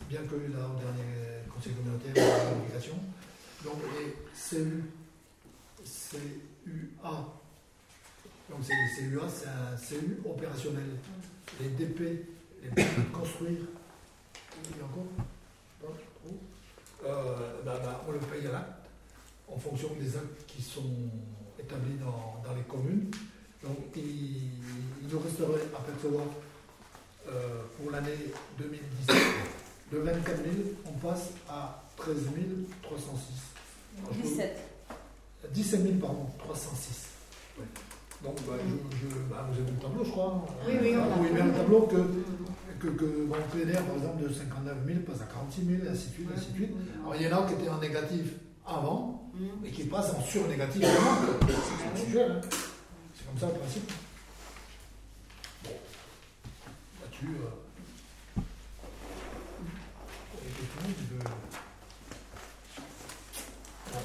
bien 0.10 0.22
que 0.22 0.36
là 0.36 0.66
au 0.66 0.80
dernier 0.80 1.46
conseil 1.54 1.74
communautaire, 1.74 2.14
une 2.16 2.58
modification. 2.58 2.96
Donc 3.64 3.78
les 3.98 4.16
CU, 4.38 4.84
CUA, 5.84 7.36
donc 8.50 8.60
c'est 8.64 8.74
les 8.74 9.10
CUA, 9.10 9.24
c'est 9.30 9.48
un 9.48 9.76
CU 9.76 10.20
opérationnel. 10.26 10.98
Les 11.60 11.70
DP, 11.70 12.00
les 12.62 12.70
de 12.84 13.14
construire, 13.14 13.62
il 14.72 14.78
y 14.78 14.82
a 14.82 14.86
encore 14.86 15.06
Pas 15.82 15.88
trop 15.88 16.38
euh, 17.06 17.62
bah, 17.66 17.80
bah, 17.84 18.02
On 18.08 18.12
le 18.12 18.20
paye 18.20 18.48
à 18.48 18.52
l'acte 18.52 18.86
en 19.48 19.58
fonction 19.60 19.90
des 20.00 20.16
actes 20.16 20.46
qui 20.48 20.62
sont 20.62 20.82
établis 21.60 21.96
dans, 21.98 22.42
dans 22.48 22.56
les 22.56 22.64
communes. 22.64 23.12
Donc 23.64 23.78
il, 23.96 24.02
il 25.02 25.08
nous 25.12 25.20
resterait 25.20 25.68
à 25.76 25.80
percevoir 25.82 26.26
euh, 27.28 27.64
pour 27.78 27.92
l'année 27.92 28.32
2017 28.60 29.16
de 29.92 29.98
24 30.00 30.26
000, 30.38 30.46
on 30.88 30.92
passe 31.00 31.30
à 31.50 31.84
13 31.98 32.16
306. 32.82 33.22
Alors, 34.02 34.14
je 34.14 34.22
peux- 34.22 34.28
17. 34.28 34.58
17 35.54 35.82
000, 35.84 35.94
pardon, 36.02 36.28
306. 36.40 37.06
Ouais. 37.60 37.66
Donc, 38.24 38.36
bah, 38.48 38.54
je, 38.60 38.98
je- 38.98 39.16
bah, 39.30 39.48
vous 39.52 39.62
avez 39.62 39.72
le 39.72 39.78
tableau, 39.78 40.04
je 40.04 40.10
crois. 40.12 40.34
hein. 40.48 40.54
Oui, 40.68 40.74
oui, 40.82 40.96
on 40.98 41.04
Ah, 41.04 41.08
l'a. 41.08 41.16
Vous 41.16 41.20
voyez 41.22 41.34
bien 41.36 41.46
le 41.46 41.54
tableau 41.54 41.82
que, 41.84 41.96
que, 42.86 42.92
que 43.00 43.26
bon, 43.26 43.36
PNR, 43.52 43.82
par 43.86 43.96
exemple, 43.98 44.24
de 44.24 44.34
59 44.34 44.78
000 44.86 45.00
passe 45.02 45.22
à 45.22 45.26
46 45.26 45.66
000, 45.66 45.86
et 45.86 45.90
ainsi 45.90 46.10
de 46.10 46.14
suite, 46.14 46.30
ainsi 46.36 46.52
de 46.52 46.56
suite. 46.56 46.72
Alors, 47.02 47.16
il 47.16 47.22
y 47.22 47.34
en 47.34 47.38
a 47.44 47.48
qui 47.48 47.54
étaient 47.54 47.70
en 47.70 47.80
négatif 47.80 48.26
avant 48.66 49.22
Mm. 49.36 49.66
et 49.66 49.70
qui 49.72 49.84
passent 49.84 50.14
en 50.14 50.22
surnégatif 50.22 50.82
maintenant. 50.82 51.18
C'est 51.98 52.08
usuel, 52.08 52.32
hein. 52.32 52.42
C'est 53.14 53.26
comme 53.28 53.38
ça 53.38 53.48
le 53.48 53.60
principe. 53.60 53.92
Bon. 55.66 55.70
Là-dessus, 57.02 57.36
euh, 57.36 58.42
Bon. 63.92 64.00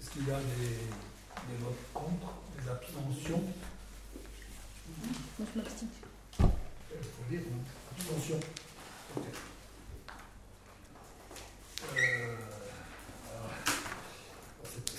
Est-ce 0.00 0.10
qu'il 0.10 0.26
y 0.26 0.30
a 0.30 0.38
des, 0.38 0.68
des 0.68 1.58
votes 1.62 1.76
contre, 1.92 2.32
des 2.62 2.70
abstentions? 2.70 3.42
Moi, 5.38 5.48
je 5.54 5.58
m'abstiens. 5.60 5.88
Il 6.40 6.46
faut 6.96 7.30
dire, 7.30 7.40
hein. 7.52 7.75
Abstention. 8.06 8.38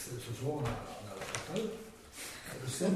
Ce 0.08 0.34
soir, 0.34 0.56
on 0.56 0.60
a, 0.60 0.62
on 0.62 1.06
a 1.08 1.16
la 1.16 1.26
totale. 1.26 1.70
Le 2.62 2.70
7. 2.70 2.92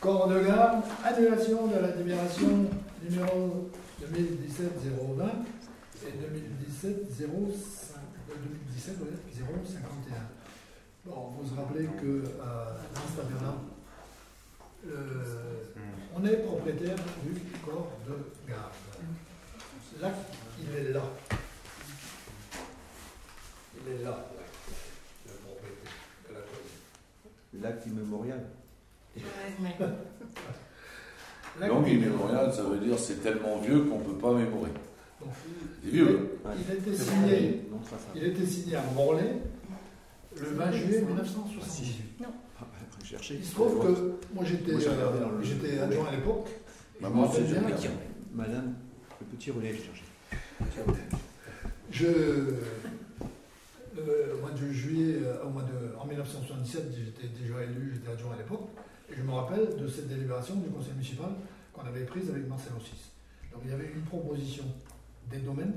Corps 0.00 0.28
de 0.28 0.40
garde, 0.40 0.82
annulation 1.04 1.66
de 1.68 1.78
la 1.78 1.94
libération 1.96 2.66
numéro 3.02 3.70
2017-020 4.02 5.28
et 6.04 6.10
2017-051. 6.10 7.38
Bon, 11.04 11.32
vous 11.36 11.46
vous 11.46 11.56
rappelez 11.56 11.86
que 12.00 12.06
euh, 12.06 12.78
tabernacle, 13.16 13.77
euh, 14.90 15.24
on 16.16 16.24
est 16.24 16.36
propriétaire 16.36 16.96
du 17.24 17.40
corps 17.64 17.92
de 18.06 18.50
garde. 18.50 18.72
L'acte, 20.00 20.16
il 20.60 20.76
est 20.76 20.92
là. 20.92 21.02
Il 23.74 23.92
est 23.92 24.04
là, 24.04 24.26
l'acte 25.26 25.40
propriété 25.44 25.88
de 26.28 26.34
la 26.34 26.40
commune. 26.40 27.62
L'acte 27.62 27.86
immémorial. 27.86 28.44
L'acte, 31.60 31.72
Donc, 31.72 31.88
immémorial, 31.88 32.52
ça 32.52 32.62
veut 32.62 32.78
dire 32.78 32.98
c'est 32.98 33.22
tellement 33.22 33.58
vieux 33.58 33.80
qu'on 33.84 33.98
ne 33.98 34.04
peut 34.04 34.18
pas 34.18 34.32
mémorer. 34.34 34.70
Donc, 35.20 35.30
C'est 35.82 35.90
vieux. 35.90 36.38
Il 36.44 36.70
a 36.70 36.74
été 36.74 36.96
signé, 36.96 37.64
Non, 37.70 37.80
il 38.14 38.24
a 38.24 38.26
été 38.28 38.46
signé 38.46 38.76
à 38.76 38.82
Morlaix 38.94 39.36
le 40.36 40.46
20 40.46 40.72
juillet 40.72 41.02
1978. 41.02 42.24
Ah, 42.24 42.26
J'ai 43.02 43.10
cherché. 43.10 43.34
Il 43.36 43.44
se 43.44 43.54
trouve 43.54 43.84
que 43.84 44.18
moi 44.34 44.44
j'étais 44.44 44.72
euh, 44.72 45.84
adjoint 45.84 46.08
à 46.08 46.16
l'époque. 46.16 46.48
Bah, 47.00 47.08
je 47.32 47.40
bien, 47.42 47.62
pris. 47.62 47.88
Madame, 48.34 48.74
le 49.20 49.26
petit 49.26 49.50
relais, 49.50 49.72
j'ai 49.72 49.84
cherché. 49.84 50.04
Je, 51.90 52.06
euh, 53.98 54.36
au 54.36 54.40
mois 54.40 54.50
de 54.50 54.72
juillet, 54.72 55.16
euh, 55.22 55.44
au 55.44 55.50
mois 55.50 55.62
de, 55.62 55.96
en 55.98 56.06
1977, 56.06 56.92
j'étais 56.94 57.28
déjà 57.28 57.62
élu, 57.62 57.92
j'étais 57.94 58.10
adjoint 58.10 58.34
à 58.34 58.36
l'époque, 58.36 58.68
et 59.10 59.16
je 59.16 59.22
me 59.22 59.32
rappelle 59.32 59.76
de 59.76 59.88
cette 59.88 60.08
délibération 60.08 60.56
du 60.56 60.68
conseil 60.68 60.92
municipal 60.92 61.30
qu'on 61.72 61.86
avait 61.86 62.04
prise 62.04 62.30
avec 62.30 62.46
Marcel 62.48 62.72
Ossis. 62.76 63.10
Donc 63.52 63.62
il 63.64 63.70
y 63.70 63.74
avait 63.74 63.90
une 63.94 64.02
proposition 64.02 64.64
des 65.30 65.38
domaines, 65.38 65.74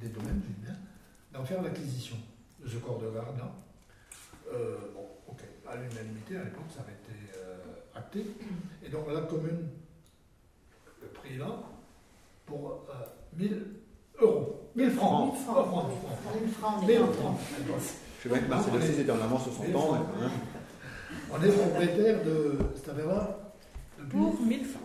des 0.00 0.08
domaines, 0.08 0.40
je 0.42 0.52
dis 0.52 0.60
bien, 0.62 0.76
d'en 1.32 1.44
faire 1.44 1.62
l'acquisition 1.62 2.16
de 2.62 2.68
ce 2.68 2.76
corps 2.76 2.98
de 2.98 3.10
garde 3.10 3.38
là. 3.38 3.54
Euh, 4.52 4.76
bon, 4.94 5.00
ok, 5.00 5.13
à 5.68 5.76
l'unanimité, 5.76 6.36
à 6.36 6.44
l'époque, 6.44 6.70
ça 6.74 6.80
avait 6.82 6.92
été 6.92 7.32
euh, 7.36 7.98
acté. 7.98 8.24
Et 8.84 8.88
donc 8.88 9.06
la 9.12 9.22
commune, 9.22 9.68
le 11.02 11.08
prix 11.08 11.36
là, 11.38 11.46
pour 12.46 12.86
euh, 12.90 12.92
1000 13.36 13.66
euros. 14.20 14.70
1000 14.76 14.90
francs. 14.90 15.34
1000 15.34 15.42
francs. 15.42 15.56
Pas 15.56 15.64
francs, 15.64 15.86
1000 15.88 15.98
francs. 15.98 16.40
1000 16.42 16.50
francs, 16.50 16.78
1000 16.80 16.88
déjà. 16.88 17.06
francs. 17.12 17.36
Je 18.18 18.22
sais 18.22 18.34
bien 18.34 18.38
que 18.44 18.48
Marcel 18.48 18.74
aussi 18.76 19.00
était 19.00 19.10
en 19.10 19.20
avance 19.20 19.42
sur 19.44 19.52
son 19.52 19.62
temps, 19.64 19.92
mais 19.92 19.98
quand 19.98 20.20
même. 20.20 20.30
On 21.32 21.42
est 21.42 21.52
propriétaire 21.52 22.24
de 22.24 22.58
affaire-là 22.90 23.38
depuis 23.98 24.18
Pour 24.18 24.40
1000 24.40 24.64
francs. 24.64 24.82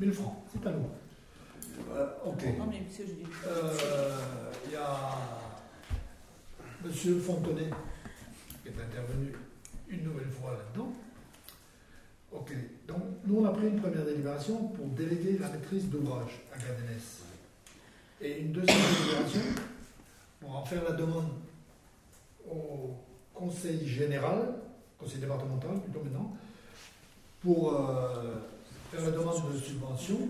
1000 0.00 0.12
francs. 0.12 0.34
C'est 0.52 0.66
à 0.66 0.72
nous. 0.72 0.86
Euh, 1.92 2.06
ok. 2.26 2.44
Non, 2.58 2.66
mais 2.68 2.82
c'est 2.90 3.06
je 3.06 3.12
dis. 3.12 3.26
Euh, 3.46 3.72
Il 4.66 4.72
y 4.72 4.76
a 4.76 5.10
Monsieur 6.84 7.18
Fontenay 7.18 7.70
qui 8.62 8.68
est 8.68 8.82
intervenu 8.82 9.32
une 9.90 10.04
nouvelle 10.04 10.30
fois 10.30 10.52
là-dedans. 10.52 10.92
Ok, 12.32 12.52
donc 12.86 13.02
nous 13.26 13.40
on 13.40 13.44
a 13.44 13.50
pris 13.50 13.66
une 13.66 13.80
première 13.80 14.04
délibération 14.04 14.68
pour 14.68 14.86
déléguer 14.86 15.38
la 15.38 15.48
maîtrise 15.48 15.88
d'ouvrage 15.88 16.40
à 16.54 16.58
Gadenès. 16.58 17.22
Et 18.20 18.40
une 18.40 18.52
deuxième 18.52 18.78
délibération 18.78 19.40
pour 20.40 20.56
en 20.56 20.64
faire 20.64 20.84
la 20.84 20.92
demande 20.92 21.28
conseil 23.34 23.86
général, 23.86 24.54
conseil 24.98 25.18
départemental 25.18 25.80
plutôt 25.80 26.04
maintenant, 26.04 26.36
pour 27.40 27.72
euh, 27.72 28.34
faire 28.92 29.02
la 29.02 29.10
demande 29.10 29.52
de 29.52 29.58
subvention 29.58 30.28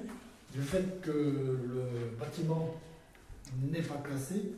du 0.53 0.63
fait 0.63 1.01
que 1.03 1.11
le 1.11 2.17
bâtiment 2.19 2.77
n'est 3.61 3.83
pas 3.83 4.01
classé 4.05 4.53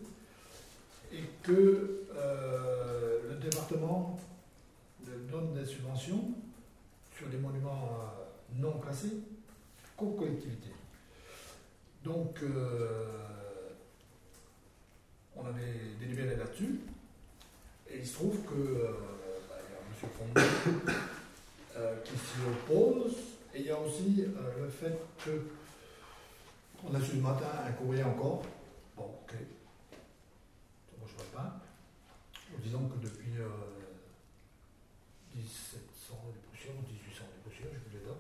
et 1.13 1.23
que 1.43 2.03
euh, 2.15 3.19
le 3.31 3.37
département 3.37 4.19
donne 5.31 5.55
des 5.55 5.65
subventions 5.65 6.35
sur 7.17 7.29
des 7.29 7.39
monuments 7.39 7.99
euh, 8.01 8.61
non 8.61 8.79
classés 8.79 9.21
qu'aux 9.97 10.13
collectivités. 10.13 10.73
Donc, 12.05 12.43
euh, 12.43 13.69
on 15.37 15.47
avait 15.47 15.95
délibéré 16.01 16.37
là-dessus, 16.37 16.81
et 17.89 17.99
il 17.99 18.07
se 18.07 18.15
trouve 18.15 18.43
que 18.43 18.55
euh, 18.55 18.91
bah, 19.49 19.57
il 19.65 19.73
y 19.73 19.77
a 19.77 19.81
M. 19.81 20.11
Fondé 20.19 20.41
qui 22.05 22.13
s'y 22.13 22.41
oppose, 22.49 23.15
et 23.55 23.61
il 23.61 23.67
y 23.67 23.71
a 23.71 23.79
aussi 23.79 24.27
le 24.61 24.69
fait 24.69 24.99
que 25.25 25.43
on 26.85 26.95
a 26.95 27.01
su 27.01 27.13
ce 27.13 27.17
matin 27.17 27.47
un 27.65 27.73
courrier 27.73 28.03
encore, 28.03 28.43
bon, 28.97 29.05
ok, 29.05 29.35
ça 31.07 31.25
ne 31.25 31.29
pas, 31.31 31.61
en 32.55 32.59
disant 32.61 32.89
que 32.89 32.99
depuis 33.07 33.39
euh, 33.39 33.49
1700 35.37 36.15
des 36.35 36.41
poussières, 36.51 36.75
ou 36.75 36.83
1800 36.83 37.25
des 37.25 37.51
poussières, 37.51 37.69
je 37.73 37.79
vous 37.79 37.99
les 37.99 38.05
dates, 38.05 38.17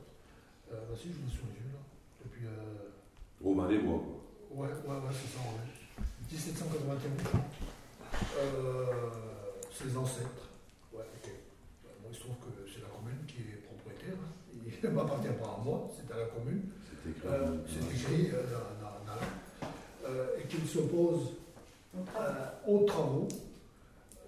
euh, 0.72 0.81
bah 0.92 0.98
si, 1.00 1.08
je 1.08 1.16
l'ai 1.24 1.32
sous 1.32 1.48
les 1.48 1.56
yeux 1.64 1.72
là, 1.72 1.80
depuis... 2.24 2.44
euh, 2.46 2.92
Romain 3.42 3.66
des 3.68 3.78
Bois. 3.78 4.02
Ouais, 4.52 4.68
ouais, 4.68 4.96
ouais, 5.00 5.14
c'est 5.16 5.32
ça, 5.32 5.40
ouais. 5.40 6.04
1791. 6.30 7.40
Euh, 8.38 9.10
les 9.84 9.96
ancêtres. 9.96 10.48
Ouais, 10.92 11.00
ok. 11.16 11.30
Moi, 12.02 12.10
il 12.10 12.14
se 12.14 12.20
trouve 12.20 12.36
que 12.36 12.52
c'est 12.72 12.82
la 12.82 12.88
commune 12.88 13.24
qui 13.26 13.38
est 13.40 13.64
propriétaire. 13.64 14.18
hein. 14.20 14.32
Il 14.66 14.88
ne 14.90 14.94
m'appartient 14.94 15.28
pas 15.40 15.56
à 15.58 15.64
moi, 15.64 15.90
c'est 15.96 16.12
à 16.14 16.18
la 16.18 16.26
commune. 16.26 16.62
C'est 17.02 17.10
écrit. 17.10 17.28
Euh, 17.28 17.56
c'est 17.66 17.94
écrit 17.96 18.30
euh, 18.32 18.44
dans, 18.52 18.84
dans- 18.84 19.04
dans 19.08 19.16
la- 19.16 20.38
et 20.38 20.46
qu'il 20.46 20.66
s'oppose 20.68 21.32
aux 22.66 22.84
travaux 22.84 23.28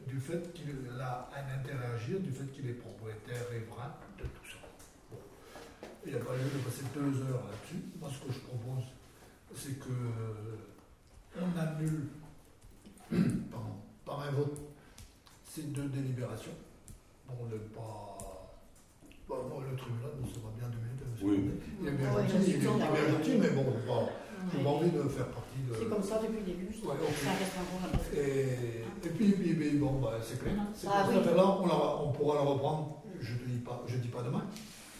du 0.06 0.18
fait 0.20 0.52
qu'il 0.54 0.70
a 1.00 1.28
à 1.32 1.94
agir, 1.94 2.20
du 2.20 2.30
fait 2.30 2.46
qu'il 2.52 2.68
est 2.70 2.74
propriétaire 2.74 3.48
riverain 3.50 3.92
de. 4.18 4.24
Il 6.06 6.12
n'y 6.12 6.18
a 6.20 6.24
pas 6.24 6.32
lieu 6.36 6.44
de 6.44 6.58
passer 6.64 6.84
deux 6.94 7.22
heures 7.22 7.44
là-dessus. 7.48 7.82
Moi, 8.00 8.10
ce 8.12 8.26
que 8.26 8.32
je 8.32 8.40
propose, 8.40 8.84
c'est 9.54 9.78
que 9.78 9.88
euh, 9.88 11.40
on 11.40 11.58
annule 11.58 12.08
pardon, 13.50 13.74
par 14.04 14.20
un 14.28 14.32
vote 14.32 14.58
ces 15.48 15.62
deux 15.62 15.88
délibérations. 15.88 16.52
Bon, 17.28 17.46
le 17.50 17.58
pas. 17.58 18.52
Bon, 19.28 19.36
moi, 19.48 19.62
le 19.70 19.76
tribunal 19.76 20.10
nous 20.20 20.28
sera 20.28 20.50
bien 20.58 20.68
de 20.68 20.76
monsieur 21.10 21.26
Oui. 21.26 21.50
Il 21.80 21.88
est 21.88 21.92
bien 21.92 22.12
Ouais, 22.12 22.28
gentil, 22.28 22.44
il 22.50 22.54
est 22.56 22.58
bien 22.58 23.08
gentil, 23.10 23.36
mais 23.40 23.50
bon, 23.50 23.64
pas- 23.86 24.10
j'ai 24.52 24.62
pas 24.62 24.68
envie 24.70 24.90
de 24.90 25.02
faire 25.08 25.28
partie 25.28 25.62
de. 25.68 25.74
C'est 25.74 25.88
comme 25.88 26.02
ça 26.02 26.20
depuis 26.20 26.40
le 26.40 26.44
début. 26.44 26.66
Ouais, 26.84 26.94
bon. 27.00 28.14
Et, 28.14 29.06
et 29.06 29.10
puis, 29.10 29.32
puis, 29.32 29.54
puis, 29.54 29.70
bon, 29.78 30.00
bah, 30.00 30.18
c'est 30.22 30.38
clair. 30.38 30.52
Ah 30.58 30.66
cette 30.74 30.90
oui. 30.90 31.16
affaire-là, 31.18 31.58
on, 31.62 31.66
la- 31.66 31.96
on 32.02 32.12
pourra 32.12 32.34
la 32.36 32.42
reprendre, 32.42 33.02
je 33.20 33.32
ne 33.32 33.38
dis, 33.48 33.58
pas- 33.64 33.82
je 33.86 33.96
dis 33.96 34.08
pas 34.08 34.22
demain, 34.22 34.44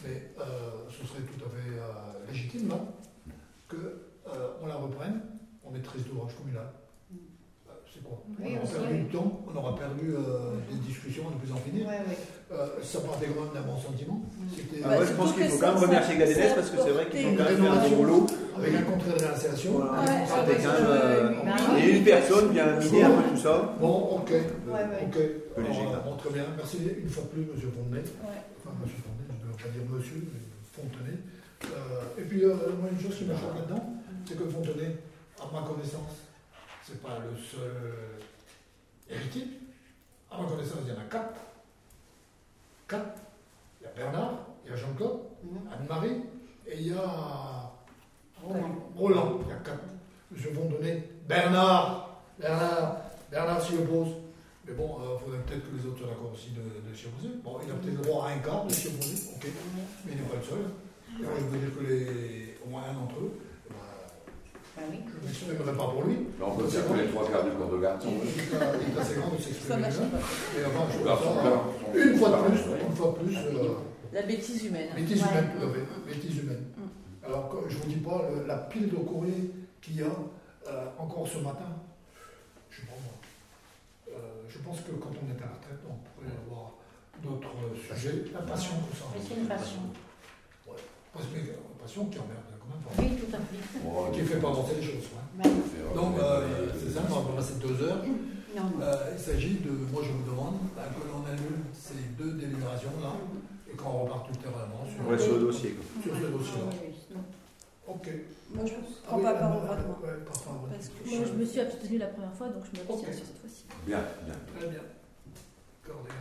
mais 0.04 0.30
euh, 0.38 0.44
ce 0.90 1.06
serait 1.06 1.22
tout 1.22 1.44
à 1.44 1.48
fait 1.48 1.78
euh, 1.78 2.30
légitime, 2.30 2.68
non? 2.68 2.88
Que 3.68 3.76
euh, 3.76 4.60
on 4.62 4.66
la 4.66 4.76
reprenne, 4.76 5.20
on 5.64 5.70
maîtrise 5.70 6.02
l'ouvrage 6.08 6.36
communal. 6.36 6.66
C'est 7.92 8.02
quoi? 8.02 8.18
Oui, 8.40 8.56
On 8.58 8.64
aura 8.66 8.66
perdu 8.74 8.98
du 9.04 9.06
temps, 9.06 9.40
on 9.46 9.56
aura 9.56 9.76
perdu 9.76 10.10
euh, 10.10 10.58
des 10.68 10.78
discussions 10.78 11.30
de 11.30 11.36
plus 11.36 11.52
en 11.52 11.56
finir. 11.58 11.86
Ouais, 11.86 11.92
ouais. 11.94 12.18
Euh, 12.50 12.82
ça 12.82 12.98
partait 13.00 13.26
quand 13.26 13.44
même 13.44 13.54
d'un 13.54 13.62
bon 13.62 13.78
sentiment. 13.78 14.20
C'était 14.50 14.82
Ah, 14.84 14.98
je 15.04 15.12
pense 15.12 15.32
qu'il 15.32 15.44
faut 15.46 15.58
quand 15.58 15.74
même 15.74 15.82
remercier 15.82 16.18
Gadenès 16.18 16.54
parce 16.54 16.70
que 16.70 16.76
c'est 16.82 16.90
vrai 16.90 17.08
qu'ils 17.08 17.26
ont 17.26 17.36
quand 17.36 17.44
même 17.44 17.56
fait 17.56 17.68
un 17.68 17.88
bon 17.88 17.96
boulot. 17.96 18.26
avec 18.58 18.74
un 18.74 18.82
contrat 18.82 19.12
de 19.12 19.24
réinsertion. 19.24 19.72
Voilà. 19.78 20.02
a 20.02 21.78
une 21.78 22.04
personne 22.04 22.58
a 22.58 22.80
miné 22.80 23.02
un 23.04 23.10
peu 23.10 23.22
tout 23.30 23.40
ça. 23.40 23.74
Bon, 23.80 24.18
ok. 24.18 24.30
Ouais, 24.30 24.40
ouais. 24.72 25.06
Ok. 25.06 26.18
très 26.18 26.30
bien. 26.30 26.44
Merci 26.56 26.78
une 26.98 27.08
fois 27.08 27.22
de 27.24 27.28
plus, 27.28 27.46
Monsieur 27.54 27.70
Fontenay. 27.70 28.02
Pas 29.64 29.70
dire 29.70 29.82
Monsieur, 29.90 30.28
mais 30.32 30.40
Fontenay. 30.72 31.18
Euh, 31.64 32.20
et 32.20 32.22
puis, 32.22 32.44
euh, 32.44 32.54
moi, 32.78 32.90
une 32.90 33.00
chose 33.00 33.16
qui 33.16 33.24
me 33.24 33.34
choque 33.34 33.54
là-dedans, 33.56 33.94
c'est 34.26 34.36
que 34.38 34.44
Fontenay, 34.48 34.96
à 35.40 35.44
ma 35.52 35.66
connaissance, 35.66 36.12
c'est 36.82 37.00
pas 37.02 37.18
le 37.18 37.36
seul 37.38 37.72
héritier. 39.08 39.48
À 40.30 40.42
ma 40.42 40.48
connaissance, 40.48 40.78
il 40.84 40.92
y 40.92 40.96
en 40.96 41.00
a 41.00 41.04
quatre. 41.04 41.40
Quatre. 42.88 43.18
Il 43.80 43.84
y 43.84 43.86
a 43.86 43.92
Bernard, 43.94 44.46
il 44.64 44.70
y 44.70 44.74
a 44.74 44.76
Jean-Claude, 44.76 45.20
Mhm. 45.42 45.72
Anne-Marie, 45.72 46.22
et 46.66 46.78
il 46.80 46.88
y 46.88 46.92
a 46.92 47.70
Roland. 48.42 48.74
Roland. 48.96 49.38
Il 49.42 49.48
y 49.48 49.52
a 49.52 49.56
quatre. 49.56 49.84
Monsieur 50.30 50.52
Fontenay, 50.52 51.02
Bernard, 51.28 52.20
Bernard, 52.38 52.96
Bernard 53.30 53.62
s'y 53.62 53.76
oppose. 53.76 54.08
Mais 54.66 54.72
bon, 54.74 54.96
il 54.96 55.20
faudrait 55.24 55.40
peut-être 55.44 55.64
que 55.70 55.76
les 55.76 55.84
autres 55.86 55.98
soient 55.98 56.08
d'accord 56.08 56.32
aussi 56.32 56.50
de, 56.56 56.64
de 56.64 56.90
s'y 56.96 57.06
opposer. 57.06 57.28
Bon, 57.44 57.58
il 57.64 57.70
a 57.70 57.74
peut-être 57.74 57.98
le 58.00 58.04
droit 58.04 58.28
à 58.28 58.32
un 58.32 58.38
quart 58.38 58.64
de 58.64 58.72
s'y 58.72 58.88
opposer, 58.88 59.16
ok. 59.36 59.44
Mais 60.06 60.12
il 60.12 60.16
n'est 60.22 60.28
pas 60.28 60.36
le 60.40 60.42
seul. 60.42 60.64
Et 61.20 61.24
je 61.40 61.44
veux 61.46 61.58
dire 61.58 61.72
que 61.76 61.84
les, 61.84 62.56
au 62.64 62.70
moins 62.70 62.82
un 62.88 62.94
d'entre 62.94 63.20
eux, 63.20 63.32
bah, 63.68 63.76
Bah 64.76 64.82
oui. 64.90 64.98
je 65.04 65.20
ne 65.20 65.26
m'exprimerai 65.28 65.76
pas 65.76 65.88
pour 65.92 66.02
lui. 66.04 66.16
On 66.40 66.56
peut 66.56 66.64
dire 66.66 66.88
que 66.88 66.94
les 66.94 67.08
trois 67.12 67.28
quarts 67.30 67.44
du 67.44 67.50
corps 67.52 67.70
de 67.70 67.78
garde 67.78 68.00
sont. 68.02 68.08
Il 68.08 68.96
est 68.96 68.98
assez 69.00 69.14
grand 69.20 69.30
de 69.36 69.40
s'exprimer. 69.40 69.84
Et 69.84 70.64
enfin, 70.64 70.84
je 70.90 71.04
ça, 71.04 71.12
une 71.94 72.16
fois 72.16 72.30
de 72.30 72.40
plus, 72.48 72.60
une 72.88 72.96
fois 72.96 73.14
de 73.20 73.24
plus, 73.24 73.36
euh, 73.36 73.74
La 74.12 74.22
bêtise 74.22 74.64
humaine. 74.64 74.88
bêtise 74.96 75.22
Ouais. 75.22 75.28
humaine, 75.28 75.50
tout 75.60 75.66
à 75.66 75.70
fait, 75.70 75.84
bêtise 76.14 76.38
humaine. 76.38 76.64
Mm. 76.76 77.26
Alors, 77.26 77.54
je 77.68 77.76
ne 77.76 77.80
vous 77.82 77.88
dis 77.88 77.96
pas 77.96 78.28
le- 78.32 78.46
la 78.46 78.56
pile 78.56 78.88
de 78.88 78.96
courriers 78.96 79.50
qu'il 79.82 79.96
y 79.96 80.02
a 80.02 80.06
euh, 80.06 80.86
encore 80.98 81.28
ce 81.28 81.38
matin. 81.38 81.68
Je 82.70 82.80
sais 82.80 82.86
pas 82.86 82.92
moi. 83.04 84.16
Euh, 84.18 84.33
je 84.48 84.58
pense 84.58 84.80
que 84.80 84.92
quand 84.92 85.12
on 85.14 85.26
est 85.30 85.38
à 85.42 85.46
la 85.46 85.54
retraite, 85.54 85.80
on 85.88 85.96
pourrait 86.04 86.34
avoir 86.46 86.74
d'autres 87.22 87.54
euh, 87.64 87.76
sujets. 87.76 88.24
La 88.32 88.40
passion, 88.42 88.74
tout 88.90 88.96
ça. 88.96 89.04
Mais 89.14 89.20
c'est 89.22 89.40
une 89.40 89.46
passion. 89.46 89.80
Parce 91.12 91.26
que, 91.26 91.38
euh, 91.38 91.54
passion 91.80 92.06
qui 92.06 92.18
emmerde 92.18 92.42
quand 92.58 92.66
même. 92.74 92.82
pas. 92.82 92.90
Oui, 92.98 93.14
tout 93.14 93.30
à 93.36 93.38
fait. 93.38 94.12
Qui 94.12 94.20
ne 94.22 94.26
fait 94.26 94.40
pas 94.40 94.48
avancer 94.48 94.74
les 94.80 94.82
choses. 94.82 95.04
Donc, 95.94 96.18
euh, 96.18 96.68
c'est 96.74 96.90
ça, 96.90 97.00
on 97.08 97.20
va 97.20 97.36
passer 97.36 97.54
deux 97.62 97.82
heures. 97.86 98.02
non, 98.02 98.62
non. 98.62 98.82
Euh, 98.82 99.14
il 99.14 99.18
s'agit 99.22 99.54
de, 99.62 99.70
moi 99.92 100.02
je 100.02 100.10
vous 100.10 100.28
demande 100.30 100.58
bah, 100.74 100.82
que 100.90 101.06
l'on 101.06 101.22
annule 101.26 101.62
ces 101.72 102.02
deux 102.18 102.32
délibérations-là 102.32 103.12
et 103.72 103.76
qu'on 103.76 103.90
reparte 104.02 104.28
ultérieurement 104.30 104.82
sur, 104.90 105.08
reste 105.08 105.24
sur 105.24 105.34
le 105.34 105.40
dossier. 105.40 105.70
quoi. 105.70 105.84
sur 106.02 106.14
ce 106.14 106.26
dossier-là. 106.30 106.66
Ah, 106.70 106.74
oui, 106.82 106.88
oui. 106.90 107.14
Non. 107.14 107.22
Ok. 107.86 108.08
Moi, 108.54 108.64
je 108.66 108.72
Ah 108.74 108.78
prends 109.06 109.16
oui, 109.18 109.22
pas 109.24 109.30
euh, 109.32 109.38
part 109.40 109.56
au 109.56 109.60
vote. 109.60 109.68
Parce 110.26 110.88
que 110.88 111.10
Moi, 111.16 111.24
je 111.26 111.32
me 111.32 111.44
suis 111.44 111.60
abstenue 111.60 111.98
la 111.98 112.06
première 112.06 112.32
fois, 112.34 112.48
donc 112.48 112.62
je 112.64 112.78
m'abstiens 112.78 112.96
Ok. 113.08 113.14
sur 113.14 113.24
cette 113.26 113.38
fois-ci. 113.40 113.64
Bien, 113.86 114.00
bien. 114.24 114.34
Très 114.58 114.68
bien. 114.68 114.80
Cordéa. 115.86 116.14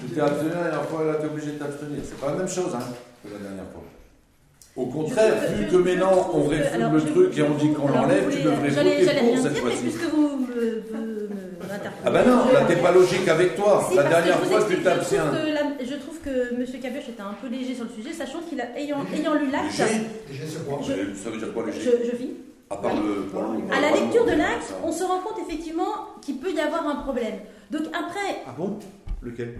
Tu 0.00 0.14
t'es 0.14 0.20
abstenu 0.20 0.48
la 0.50 0.62
dernière 0.64 0.88
fois, 0.88 1.04
là, 1.04 1.14
t'es 1.16 1.26
obligé 1.26 1.52
de 1.52 1.58
t'abstenir. 1.58 2.00
C'est 2.04 2.18
pas 2.20 2.30
la 2.32 2.36
même 2.38 2.48
chose, 2.48 2.74
hein, 2.74 2.80
que 3.22 3.28
la 3.32 3.38
dernière 3.38 3.70
fois. 3.70 3.82
Au 4.76 4.86
contraire, 4.86 5.34
Je- 5.48 5.54
vu 5.54 5.64
je- 5.66 5.70
que 5.70 5.76
maintenant 5.76 6.30
on 6.34 6.42
réforme 6.48 6.74
alors, 6.82 6.92
le 6.94 7.00
truc 7.04 7.38
et 7.38 7.42
on 7.42 7.54
dit 7.54 7.72
qu'on 7.72 7.86
l'enlève, 7.88 8.28
tu 8.28 8.42
devrais 8.42 8.70
voter 8.70 9.06
pour 9.20 9.38
cette 9.38 9.56
fois-ci. 9.58 9.86
Ah 12.04 12.10
bah 12.10 12.22
non, 12.26 12.52
là 12.52 12.64
t'es 12.66 12.76
pas 12.76 12.90
logique 12.92 13.28
avec 13.28 13.54
toi. 13.56 13.86
Si, 13.88 13.96
la 13.96 14.02
dernière 14.04 14.40
fois 14.40 14.64
tu 14.68 14.82
t'abstiens. 14.82 15.32
Je 15.80 15.94
trouve 15.94 16.18
que 16.20 16.54
M. 16.54 16.66
Cabuche 16.82 17.08
était 17.08 17.20
un 17.22 17.34
peu 17.40 17.48
léger 17.48 17.74
sur 17.74 17.84
le 17.84 17.90
sujet, 17.90 18.12
sachant 18.12 18.40
qu'il 18.48 18.60
a, 18.60 18.76
ayant, 18.76 18.98
ayant 19.14 19.34
lu 19.34 19.50
l'acte, 19.50 19.78
Léger 20.28 20.44
quoi 20.68 20.80
Ça 20.82 21.30
veut 21.30 21.38
dire 21.38 21.52
quoi 21.52 21.64
je, 21.70 21.78
léger 21.78 22.10
je 22.10 22.16
vis. 22.16 22.30
À 22.70 22.76
part 22.76 22.94
le. 22.94 23.26
À 23.72 23.80
la 23.80 23.90
lecture 23.92 24.24
de 24.24 24.30
l'acte, 24.32 24.74
on 24.84 24.90
se 24.90 25.04
rend 25.04 25.20
compte 25.20 25.38
effectivement 25.48 25.92
qu'il 26.20 26.38
peut 26.38 26.50
y 26.52 26.58
avoir 26.60 26.86
un 26.88 26.96
problème. 26.96 27.34
Donc 27.70 27.82
après, 27.88 28.42
Ah 28.46 28.54
bon? 28.56 28.78
Lequel? 29.22 29.54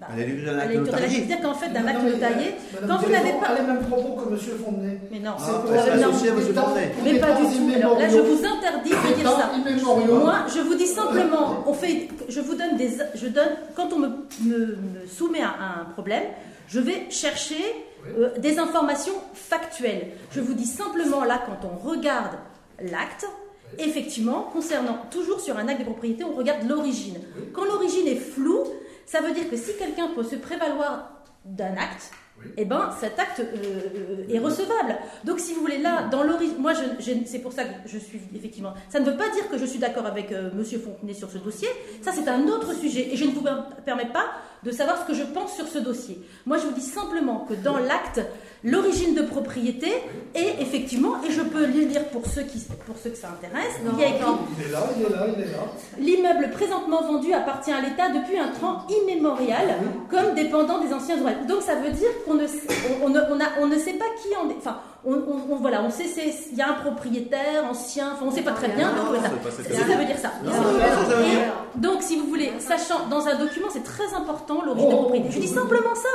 Bah, 0.00 0.06
À 0.12 0.16
la 0.16 0.24
lecture 0.26 0.52
la 0.52 0.66
de 0.66 0.74
notarié. 0.74 1.08
c'est-à-dire 1.08 1.40
qu'en 1.42 1.54
fait, 1.54 1.68
d'un 1.70 1.86
acte 1.86 2.02
notarié, 2.02 2.54
quand 2.86 2.96
vous 2.98 3.10
n'avez 3.12 3.32
pas- 3.32 3.54
les 3.58 3.66
mêmes 3.66 3.80
propos 3.86 4.12
que 4.20 4.28
M. 4.32 4.38
Fontenay. 4.64 5.00
mais 5.10 5.18
non, 5.20 5.32
Ah, 5.38 5.42
c'est 5.44 5.52
pour 5.62 5.72
associé 5.72 6.30
à 6.30 6.32
M. 6.32 6.40
Fontenay. 6.40 6.92
mais 7.04 7.18
pas 7.20 7.32
du 7.32 7.42
tout. 7.42 7.70
Alors 7.76 7.98
là, 7.98 8.08
je 8.08 8.18
vous 8.18 8.44
interdis 8.44 8.90
de 8.90 9.14
dire 9.14 9.30
ça. 9.30 9.50
Moi, 10.14 10.34
je 10.54 10.60
vous 10.60 10.74
dis 10.74 10.86
simplement, 10.86 11.64
on 11.66 11.72
fait, 11.74 12.08
je 12.28 12.40
vous 12.40 12.54
donne 12.54 12.76
des, 12.76 12.90
je 13.14 13.28
donne, 13.28 13.50
quand 13.76 13.92
on 13.92 13.98
me, 13.98 14.08
me- 14.44 14.76
me 14.76 15.06
soumet 15.06 15.42
à 15.42 15.80
un 15.80 15.84
problème, 15.92 16.24
je 16.68 16.80
vais 16.80 17.06
chercher 17.10 17.62
euh, 18.18 18.30
des 18.38 18.58
informations 18.58 19.14
factuelles. 19.32 20.08
Je 20.32 20.40
vous 20.40 20.54
dis 20.54 20.66
simplement 20.66 21.24
là, 21.24 21.40
quand 21.46 21.66
on 21.66 21.88
regarde 21.88 22.32
l'acte, 22.82 23.26
effectivement, 23.78 24.48
concernant 24.52 24.98
toujours 25.10 25.40
sur 25.40 25.56
un 25.58 25.68
acte 25.68 25.80
de 25.80 25.84
propriété, 25.84 26.22
on 26.24 26.34
regarde 26.36 26.68
l'origine. 26.68 27.16
Quand 27.52 27.64
l'origine 27.64 28.06
est 28.06 28.16
floue, 28.16 28.64
ça 29.06 29.20
veut 29.20 29.32
dire 29.32 29.48
que 29.50 29.56
si 29.56 29.76
quelqu'un 29.76 30.08
peut 30.14 30.24
se 30.24 30.36
prévaloir 30.36 31.10
d'un 31.44 31.72
acte, 31.76 32.10
eh 32.56 32.64
ben, 32.64 32.90
cet 33.00 33.18
acte 33.18 33.40
euh, 33.40 34.24
est 34.28 34.38
recevable. 34.38 34.96
Donc, 35.24 35.38
si 35.40 35.54
vous 35.54 35.60
voulez, 35.60 35.78
là, 35.78 36.08
dans 36.10 36.24
l'origine, 36.24 36.56
moi, 36.58 36.72
je, 36.74 37.02
je- 37.02 37.24
c'est 37.26 37.38
pour 37.38 37.52
ça 37.52 37.64
que 37.64 37.70
je 37.86 37.96
suis 37.98 38.20
effectivement. 38.34 38.74
Ça 38.90 38.98
ne 39.00 39.08
veut 39.08 39.16
pas 39.16 39.28
dire 39.30 39.48
que 39.48 39.56
je 39.56 39.64
suis 39.64 39.78
d'accord 39.78 40.04
avec 40.04 40.32
euh, 40.32 40.50
Monsieur 40.52 40.78
Fontenay 40.78 41.14
sur 41.14 41.30
ce 41.30 41.38
dossier. 41.38 41.68
Ça, 42.02 42.10
c'est 42.12 42.28
un 42.28 42.46
autre 42.48 42.74
sujet, 42.74 43.12
et 43.12 43.16
je 43.16 43.24
ne 43.24 43.30
vous 43.30 43.40
per- 43.42 43.62
permets 43.84 44.10
pas 44.12 44.26
de 44.64 44.70
savoir 44.70 45.02
ce 45.02 45.06
que 45.06 45.14
je 45.14 45.22
pense 45.24 45.54
sur 45.54 45.66
ce 45.68 45.78
dossier. 45.78 46.20
Moi, 46.46 46.58
je 46.58 46.64
vous 46.66 46.72
dis 46.72 46.80
simplement 46.80 47.46
que 47.48 47.54
dans 47.54 47.76
l'acte, 47.78 48.20
l'origine 48.62 49.14
de 49.14 49.22
propriété 49.22 49.88
est 50.34 50.56
effectivement, 50.60 51.22
et 51.26 51.30
je 51.30 51.42
peux 51.42 51.66
le 51.66 51.80
lire 51.80 52.04
pour 52.06 52.26
ceux 52.26 52.42
qui, 52.42 52.60
pour 52.86 52.96
ceux 53.02 53.10
que 53.10 53.16
ça 53.18 53.28
intéresse, 53.28 53.74
il 53.92 54.00
y 54.00 54.04
a 54.04 54.08
écrit 54.08 54.24
Il 54.58 54.66
est 54.66 54.70
là, 54.72 54.80
il 54.96 55.02
est 55.04 55.08
là, 55.10 55.26
il 55.36 55.42
est 55.42 55.46
là. 55.52 55.58
L'immeuble 55.98 56.50
présentement 56.52 57.02
vendu 57.02 57.32
appartient 57.34 57.72
à 57.72 57.80
l'État 57.82 58.08
depuis 58.08 58.38
un 58.38 58.48
temps 58.48 58.86
immémorial, 59.02 59.74
comme 60.10 60.34
dépendant 60.34 60.78
des 60.80 60.92
anciens 60.94 61.18
ouvrages. 61.18 61.46
Donc 61.46 61.62
ça 61.62 61.74
veut 61.74 61.90
dire 61.90 62.08
qu'on 62.24 62.34
ne, 62.34 62.46
sait- 62.46 62.66
on, 63.02 63.06
on 63.06 63.08
ne, 63.10 63.20
on 63.30 63.40
a- 63.40 63.60
on 63.60 63.66
ne 63.66 63.78
sait 63.78 63.94
pas 63.94 64.06
qui 64.22 64.34
en 64.36 64.48
est. 64.48 64.56
Enfin, 64.56 64.78
on, 65.06 65.12
on- 65.14 65.52
on- 65.54 65.56
voilà, 65.56 65.82
on 65.82 65.90
sait 65.90 66.04
il 66.52 66.56
y 66.58 66.62
a 66.62 66.68
un 66.70 66.74
propriétaire 66.74 67.64
ancien. 67.68 68.12
Enfin, 68.12 68.24
on 68.26 68.30
ne 68.30 68.34
sait 68.34 68.42
pas 68.42 68.52
très 68.52 68.68
bien. 68.68 68.88
Donc, 68.92 69.06
voilà. 69.08 69.28
ça 69.28 69.96
veut 69.96 70.04
dire 70.04 70.18
ça. 70.18 70.30
Donc, 71.76 72.02
si 72.02 72.18
vous 72.18 72.26
voulez, 72.26 72.52
sachant 72.58 73.06
dans 73.10 73.26
un 73.26 73.34
document, 73.36 73.66
c'est 73.72 73.82
très 73.84 74.14
important 74.14 74.62
l'origine 74.64 74.88
de 74.90 74.94
Oh, 74.94 74.98
propriété. 75.02 75.30
Je 75.30 75.40
dis 75.40 75.48
simplement 75.48 75.94
ça. 75.94 76.08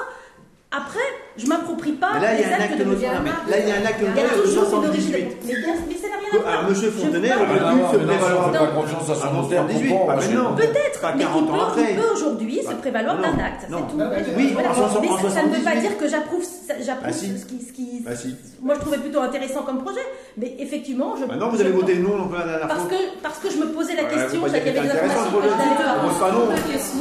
Après, 0.71 0.99
je 1.35 1.47
m'approprie 1.47 1.93
pas 1.93 2.13
Mais 2.13 2.21
là, 2.21 2.33
il 2.35 2.41
y 2.41 2.43
les 2.45 2.53
a 2.53 2.57
un 2.57 2.61
actes 2.61 2.73
acte 2.73 2.77
de 2.77 2.85
Là, 2.85 3.57
il 3.57 3.67
y 3.67 3.71
a 3.71 3.75
un 3.81 3.85
acte 3.89 4.01
Il 4.05 4.05
y 4.05 4.21
a 4.21 4.37
de 4.37 4.41
toujours 4.45 4.69
une 4.69 4.85
origine 4.85 5.11
de 5.13 5.17
78. 5.17 5.25
propriété. 5.25 5.65
Mais, 5.65 5.73
mais 5.89 5.97
ça 5.97 6.07
n'a 6.13 6.17
rien 6.21 6.29
à 6.29 6.37
voir. 6.37 6.53
Alors, 6.53 6.69
monsieur 6.69 6.91
Je 6.93 6.99
Fontenay 7.01 7.29
Ah, 7.33 7.37
pu 7.41 7.57
non, 7.57 7.89
se 7.89 7.97
non, 7.97 8.05
prévaloir. 8.05 8.51
pas 8.51 8.59
Non. 8.69 8.81
confiance 8.81 9.09
à 9.09 9.15
son 9.17 9.33
notaire. 9.33 9.65
78, 9.65 9.89
comprends, 9.89 10.05
pas 10.05 10.13
moi, 10.13 10.21
maintenant. 10.29 10.53
Peut-être, 10.53 10.99
mais 11.17 11.23
40 11.25 11.49
il 11.89 11.95
peut, 11.97 12.09
aujourd'hui 12.13 12.59
se 12.61 12.73
prévaloir 12.75 13.15
non, 13.17 13.21
d'un 13.33 13.39
acte, 13.49 13.65
non. 13.65 13.77
c'est 13.81 13.91
tout. 13.91 13.97
Bah, 13.97 14.05
bah, 14.13 14.17
Oui, 14.37 14.53
Mais 14.53 14.61
ça, 14.61 15.41
ne 15.41 15.49
veut 15.49 15.63
pas 15.65 15.73
78. 15.73 15.81
dire 15.81 15.97
que 15.97 16.07
j'approuve, 16.07 16.43
Ah, 16.45 17.13
ce, 17.13 17.45
qui, 17.49 17.65
ce 17.65 17.73
qui- 17.73 18.05
Ah, 18.05 18.15
si. 18.15 18.35
moi 18.61 18.75
je 18.75 18.79
trouvais 18.81 18.99
plutôt 19.01 19.21
intéressant 19.21 19.63
comme 19.63 19.81
projet, 19.81 20.05
mais 20.37 20.53
effectivement, 20.59 21.15
je. 21.17 21.25
Maintenant, 21.25 21.49
vous 21.49 21.61
avez 21.61 21.71
voté 21.71 21.97
non, 21.97 22.29
la 22.29 22.45
dernière 22.45 22.67
Parce 22.67 22.81
fois. 22.85 22.89
que, 22.93 23.01
parce 23.25 23.39
que 23.39 23.49
je 23.49 23.57
me 23.57 23.67
posais 23.73 23.95
la 23.95 24.03
question, 24.05 24.41
que 24.45 24.49
des 24.53 24.77
informations 24.85 25.41
le 25.41 25.49
non. 26.29 26.45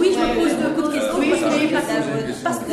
Oui, 0.00 0.16
je 0.16 0.20
me 0.24 0.40
pose 0.40 0.54
beaucoup 0.56 0.88
de 0.88 0.92
questions. 0.96 1.18
Parce 2.44 2.58
que 2.64 2.72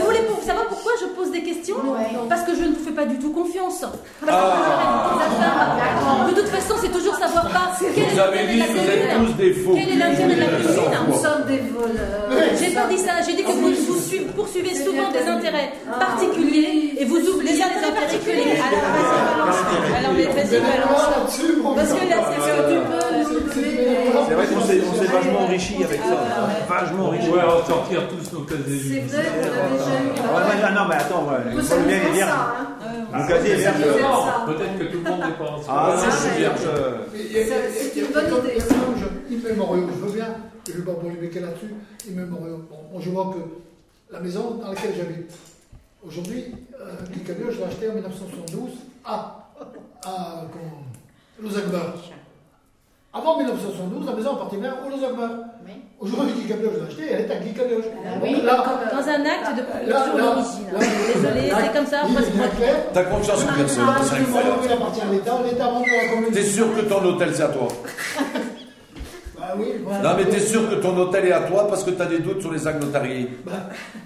des 1.40 1.44
questions 1.44 1.76
Ouais. 1.86 2.08
Parce 2.30 2.44
que 2.44 2.54
je 2.56 2.64
ne 2.64 2.74
vous 2.76 2.84
fais 2.86 2.92
pas 2.92 3.06
du 3.06 3.18
tout 3.20 3.32
confiance. 3.32 3.82
Parce 3.82 3.94
que 4.24 4.30
Ah. 4.32 5.18
je- 6.30 6.32
de 6.36 6.42
toute 6.42 6.50
façon, 6.50 6.76
c'est 6.82 6.92
toujours 6.92 7.16
savoir 7.16 7.48
pas 7.50 7.72
quel 7.80 7.90
est 8.04 8.08
Vous 8.10 8.20
avez 8.20 8.38
l'intérêt 8.38 8.48
dit 8.48 8.56
de 8.56 8.60
la 8.60 8.66
vous 8.66 8.90
êtes 8.90 9.12
commune. 9.14 9.28
tous 9.28 9.34
des 9.44 9.54
faux. 9.54 9.74
Quel 9.76 9.90
est 9.90 10.00
l'intérêt 10.04 10.36
de 10.36 10.40
la 10.40 10.46
culs. 10.48 10.66
commune 10.66 11.06
Nous 11.08 11.20
sommes 11.26 11.44
des 11.48 11.62
voleurs. 11.76 12.56
J'ai 12.60 12.72
pas 12.74 12.86
dit 12.90 12.98
ça, 12.98 13.12
j'ai 13.26 13.34
dit 13.36 13.44
que 13.44 13.52
vous, 13.52 13.70
vous 13.70 14.00
suivez- 14.02 14.26
poursuivez 14.36 14.74
souvent 14.76 15.10
des 15.12 15.26
intérêts 15.28 15.72
Ah. 15.90 16.00
particuliers 16.06 16.94
et 16.98 17.06
vous 17.06 17.18
oubliez 17.30 17.54
les 17.54 17.62
intérêts 17.62 17.94
particuliers. 17.94 18.56
Alors, 18.56 18.82
vas-y, 18.96 19.18
balance. 19.30 19.60
Alors, 20.00 20.14
vas-y, 20.14 20.60
balance. 20.60 21.06
Parce 21.76 21.92
que 21.94 22.04
là, 22.10 22.18
c'est 22.30 22.40
que 22.42 22.54
tu 22.72 22.78
peux 22.90 23.05
C'est 23.56 24.34
vrai 24.34 24.48
qu'on 24.48 24.62
s'est 24.62 24.82
on 24.90 24.94
s'est 25.02 25.06
vachement 25.12 25.40
enrichi 25.42 25.84
avec 25.84 26.02
ça. 26.02 26.18
Vachement 26.68 27.06
enrichi. 27.08 27.30
Ouais, 27.30 27.40
on 27.46 27.60
va 27.60 27.66
sortir 27.66 28.02
tous 28.10 28.34
nos 28.34 28.42
casiers 28.46 28.64
C'est 28.80 28.96
judiciaires. 29.02 29.24
vrai 29.24 29.50
qu'on 29.50 29.76
a 29.76 29.78
déjà 29.78 29.96
eu. 30.02 30.64
Ah, 30.64 30.72
non, 30.72 30.86
mais 30.90 30.96
attends, 30.96 31.24
ouais, 31.28 31.62
Faut 31.64 31.76
le 31.76 31.84
bien 31.86 31.98
est 31.98 32.12
vierge. 32.12 32.30
ça, 32.30 32.56
hein. 32.60 33.06
Mon 33.14 33.28
casier 33.28 33.52
est 33.52 33.58
vierge. 33.58 33.76
Peut-être 34.48 34.78
que 34.80 34.84
tout 34.86 34.98
le 35.04 35.10
monde 35.10 35.20
n'est 35.20 35.38
pas 35.46 35.52
ensemble. 35.52 35.68
Ah, 35.70 36.12
suis 36.12 36.38
vierge. 36.38 36.60
Il 37.14 37.22
il 37.22 37.46
C'est 37.46 37.92
il 37.96 38.04
une 38.04 38.12
bonne 38.12 38.26
il 38.28 38.50
idée. 38.50 38.64
il 39.30 39.36
immémorial, 39.38 39.86
je 39.96 40.06
veux 40.06 40.12
bien, 40.14 40.28
je 40.68 40.72
ne 40.74 40.78
vais 40.78 40.84
pas 40.84 41.00
polémiquer 41.00 41.40
là-dessus, 41.40 41.74
immémorial. 42.10 42.58
Bon, 42.70 42.78
moi, 42.92 43.02
je 43.04 43.10
vois 43.10 43.34
que 43.34 44.14
la 44.14 44.20
maison 44.20 44.60
dans 44.62 44.70
laquelle 44.70 44.94
j'habite, 44.98 45.32
aujourd'hui, 46.06 46.46
euh, 46.80 46.94
Cabiot, 47.26 47.52
je 47.52 47.58
l'ai 47.58 47.64
acheté 47.64 47.90
en 47.90 47.94
1972 47.94 48.72
à, 49.06 49.50
à 50.06 50.44
comment, 50.52 50.84
Lausanne-Beurre. 51.42 51.94
Avant 53.18 53.38
1972, 53.38 54.06
la 54.06 54.14
maison 54.14 54.34
appartenait 54.34 54.68
au 54.86 54.90
Lausanne-Beurre. 54.90 55.30
Oui. 55.66 55.72
Aujourd'hui, 56.02 56.34
Guy 56.36 56.48
Cabiot, 56.50 56.70
je 56.74 56.80
l'ai 56.80 56.86
acheté, 56.86 57.04
elle 57.14 57.22
est 57.22 57.32
à 57.32 57.36
Guy. 57.40 57.54
Ah 57.58 58.20
Bon, 58.20 58.28
oui, 58.28 58.42
là, 58.44 58.64
Dans 58.92 59.08
un 59.08 59.26
acte 59.26 59.56
de 59.56 59.90
l'origine. 60.20 60.68
là, 60.74 60.80
Désolé, 60.80 61.54
c'est 61.64 61.74
comme 61.78 61.86
ça, 61.86 62.02
moi 62.10 62.22
clair. 62.58 62.76
T'as 62.94 63.04
confiance 63.04 63.44
en 63.44 63.56
personne, 63.58 63.86
c'est 64.04 64.16
incroyable. 64.18 64.58
Il 64.66 64.72
appartient 64.74 65.02
à 65.02 65.12
l'État, 65.12 65.38
l'État 65.50 65.66
a 65.66 65.72
vendu 65.72 65.90
à 65.96 66.04
la 66.04 66.10
commune. 66.14 66.32
T'es 66.34 66.44
sûr 66.44 66.76
que 66.76 66.82
ton 66.82 67.04
hôtel 67.06 67.30
c'est 67.34 67.44
à 67.44 67.48
toi? 67.48 67.68
Bah 69.38 69.54
oui, 69.58 69.66
voilà. 69.86 70.02
Non 70.02 70.16
mais 70.18 70.26
t'es 70.26 70.40
sûr 70.42 70.70
que 70.70 70.76
ton 70.76 70.98
hôtel 70.98 71.26
est 71.26 71.32
à 71.32 71.42
toi 71.42 71.68
parce 71.70 71.84
que 71.86 71.92
t'as 71.92 72.06
des 72.08 72.20
doutes 72.20 72.42
sur 72.42 72.52
les 72.52 72.68
actes 72.68 72.82
notariés? 72.84 73.30
Bah, 73.46 73.52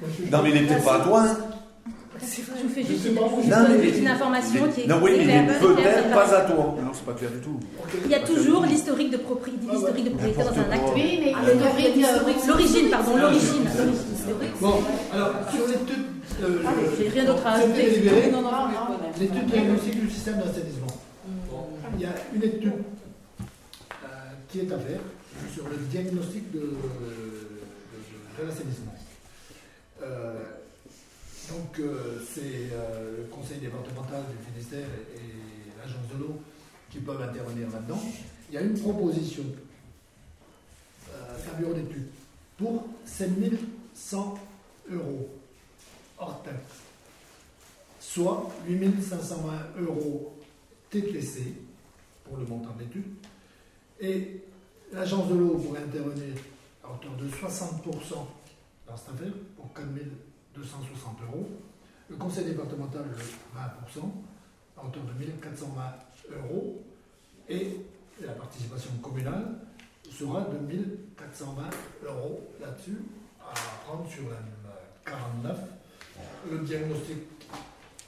je 0.03 0.32
Non 0.32 0.43
mais 0.43 0.51
il 0.51 0.57
est 0.57 0.68
peut-être 0.68 0.86
pas 0.86 0.95
à 0.95 0.99
toi. 0.99 1.22
hein. 1.24 1.38
Je 2.22 2.63
vous 2.63 2.70
fais 2.70 2.84
juste 2.84 3.05
une, 3.05 4.07
information 4.07 4.67
qui 4.74 4.82
est 4.82 4.88
Non 4.88 4.99
oui, 5.01 5.11
mais 5.26 5.47
peut-être 5.59 6.09
pas 6.09 6.36
à 6.36 6.41
toi. 6.41 6.76
Non, 6.82 6.91
c'est 6.93 7.05
pas 7.05 7.13
clair 7.13 7.32
du 7.32 7.39
tout. 7.39 7.59
Il 8.05 8.11
y 8.11 8.15
a 8.15 8.20
toujours 8.20 8.65
l'historique 8.65 9.11
de 9.11 9.17
propriété, 9.17 9.67
l'historique 9.72 10.05
de 10.05 10.09
propriété 10.09 10.43
dans 10.43 10.51
un 10.59 10.72
acte. 10.72 10.89
Oui, 10.95 11.20
mais 11.24 11.34
Ah, 11.36 11.39
euh, 11.47 12.47
L'origine, 12.47 12.89
pardon, 12.89 13.15
l'origine. 13.17 13.65
Bon, 14.59 14.74
alors, 15.13 15.34
sur 15.51 15.67
l'étude. 15.67 16.05
euh, 16.43 16.61
Ah, 16.67 16.72
j'ai 16.97 17.07
rien 17.09 17.26
d'autre 17.26 17.45
à 17.47 17.53
ajouter. 17.53 18.01
L'étude 19.20 19.45
diagnostique 19.45 19.99
du 20.01 20.09
système 20.11 20.36
d'assainissement. 20.38 20.88
Il 21.95 22.01
y 22.01 22.05
a 22.05 22.13
une 22.36 22.43
étude 22.43 22.72
euh, 22.72 24.05
qui 24.49 24.59
est 24.59 24.72
à 24.72 24.78
faire 24.78 24.99
sur 25.53 25.63
le 25.70 25.78
diagnostic 25.89 26.51
de, 26.51 26.59
de 26.59 28.45
l'assainissement. 28.45 28.93
Euh, 31.49 31.57
donc, 31.57 31.79
euh, 31.79 32.19
c'est 32.33 32.71
euh, 32.73 33.17
le 33.17 33.23
conseil 33.25 33.59
départemental 33.59 34.23
du 34.29 34.51
Finistère 34.51 34.87
et, 35.15 35.19
l'agence 35.77 36.07
de 36.13 36.19
l'eau 36.19 36.41
qui 36.89 36.99
peuvent 36.99 37.21
intervenir 37.21 37.69
là-dedans. 37.71 38.01
Il 38.49 38.55
y 38.55 38.57
a 38.57 38.61
une 38.61 38.77
proposition 38.77 39.43
euh, 41.09 41.45
d'un 41.45 41.57
bureau 41.57 41.73
d'études 41.73 42.09
pour 42.57 42.85
7100 43.05 44.37
euros 44.91 45.29
hors 46.17 46.43
taxe, 46.43 46.57
soit 48.01 48.51
8520 48.67 49.51
euros 49.79 50.37
TTC 50.89 51.53
pour 52.25 52.35
le 52.37 52.45
montant 52.45 52.73
de 52.75 52.83
l'étude, 52.83 53.05
et 54.01 54.41
l'agence 54.91 55.29
de 55.29 55.35
l'eau 55.35 55.57
pourrait 55.59 55.83
intervenir 55.83 56.35
à 56.83 56.91
hauteur 56.91 57.15
de 57.15 57.29
60% 57.29 57.85
dans 58.85 58.97
cette 58.97 59.13
affaire 59.13 59.33
pour 59.55 59.73
4260 59.73 60.09
euros, 60.09 60.28
le 62.09 62.15
conseil 62.15 62.45
départemental 62.45 63.03
de 63.03 63.15
20% 63.15 64.03
à 64.77 64.85
hauteur 64.85 65.03
de 65.03 65.13
1420 65.13 65.81
euros, 66.37 66.83
et 67.47 67.77
la 68.21 68.33
participation 68.33 68.91
communale 69.01 69.59
sera 70.09 70.41
de 70.41 70.57
1420 70.57 71.63
euros 72.05 72.49
là-dessus, 72.59 72.97
à 73.41 73.53
prendre 73.85 74.09
sur 74.09 74.23
la 74.29 74.37
49. 75.11 75.57
Le 76.51 76.59
diagnostic, 76.59 77.17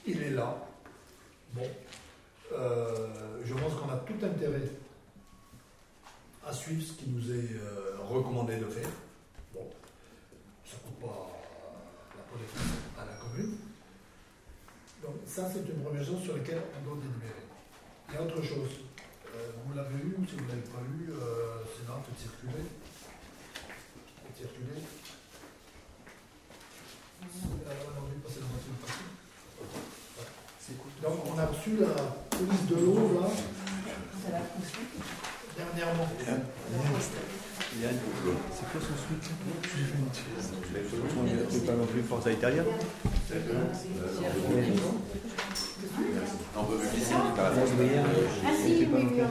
il 0.06 0.22
est 0.22 0.32
là. 0.32 0.56
Bon, 1.54 1.68
Euh, 2.54 3.42
je 3.46 3.54
pense 3.54 3.74
qu'on 3.76 3.90
a 3.90 3.98
tout 4.00 4.26
intérêt 4.26 4.70
à 6.46 6.52
suivre 6.52 6.84
ce 6.84 6.94
qui 6.94 7.10
nous 7.10 7.32
est 7.32 7.56
euh, 7.56 7.96
recommandé 8.10 8.58
de 8.58 8.66
faire. 8.66 8.90
Bon, 9.54 9.70
ça 10.66 10.76
ne 10.76 10.90
coûte 10.90 11.00
pas 11.00 11.30
la 12.18 12.24
peau 12.24 12.38
des 12.38 12.46
fesses 12.46 12.78
à 13.00 13.06
la 13.06 13.14
commune. 13.14 13.58
Donc 15.02 15.16
ça, 15.32 15.48
c'est 15.48 15.64
une 15.64 15.82
première 15.82 16.04
chose 16.04 16.22
sur 16.24 16.36
laquelle 16.36 16.62
on 16.76 16.84
doit 16.84 17.00
délibérer. 17.00 17.48
Il 18.10 18.16
y 18.16 18.18
a 18.18 18.22
autre 18.22 18.44
chose. 18.44 18.84
Euh, 19.34 19.52
vous 19.66 19.74
l'avez 19.74 19.96
eu 19.96 20.16
ou 20.20 20.28
si 20.28 20.36
vous 20.36 20.44
ne 20.44 20.50
l'avez 20.50 20.68
pas 20.68 20.84
eu, 20.84 21.10
euh, 21.10 21.64
c'est 21.72 21.88
là, 21.88 21.96
faites 22.04 22.20
circuler. 22.20 22.68
Faites 24.28 24.36
circuler. 24.36 24.84
Euh. 27.24 27.72
Donc 31.02 31.20
on 31.34 31.40
a 31.40 31.46
reçu 31.46 31.78
la 31.78 31.96
police 32.30 32.66
de 32.70 32.76
l'eau 32.76 33.22
là, 33.22 33.30
dernièrement. 35.56 36.10
C'est 37.72 38.68
quoi 38.72 38.82
son 38.82 38.96
C'est 41.50 41.66
pas 41.66 41.74
non 41.74 41.86
plus 41.86 42.02
Forza 42.02 42.32
Italia 42.32 42.64
On 46.58 46.64
peut 46.66 46.76
me 46.76 46.84
laisser 46.84 47.14
une 47.14 47.34
si, 48.58 48.86
oui, 48.92 49.08
oui, 49.12 49.22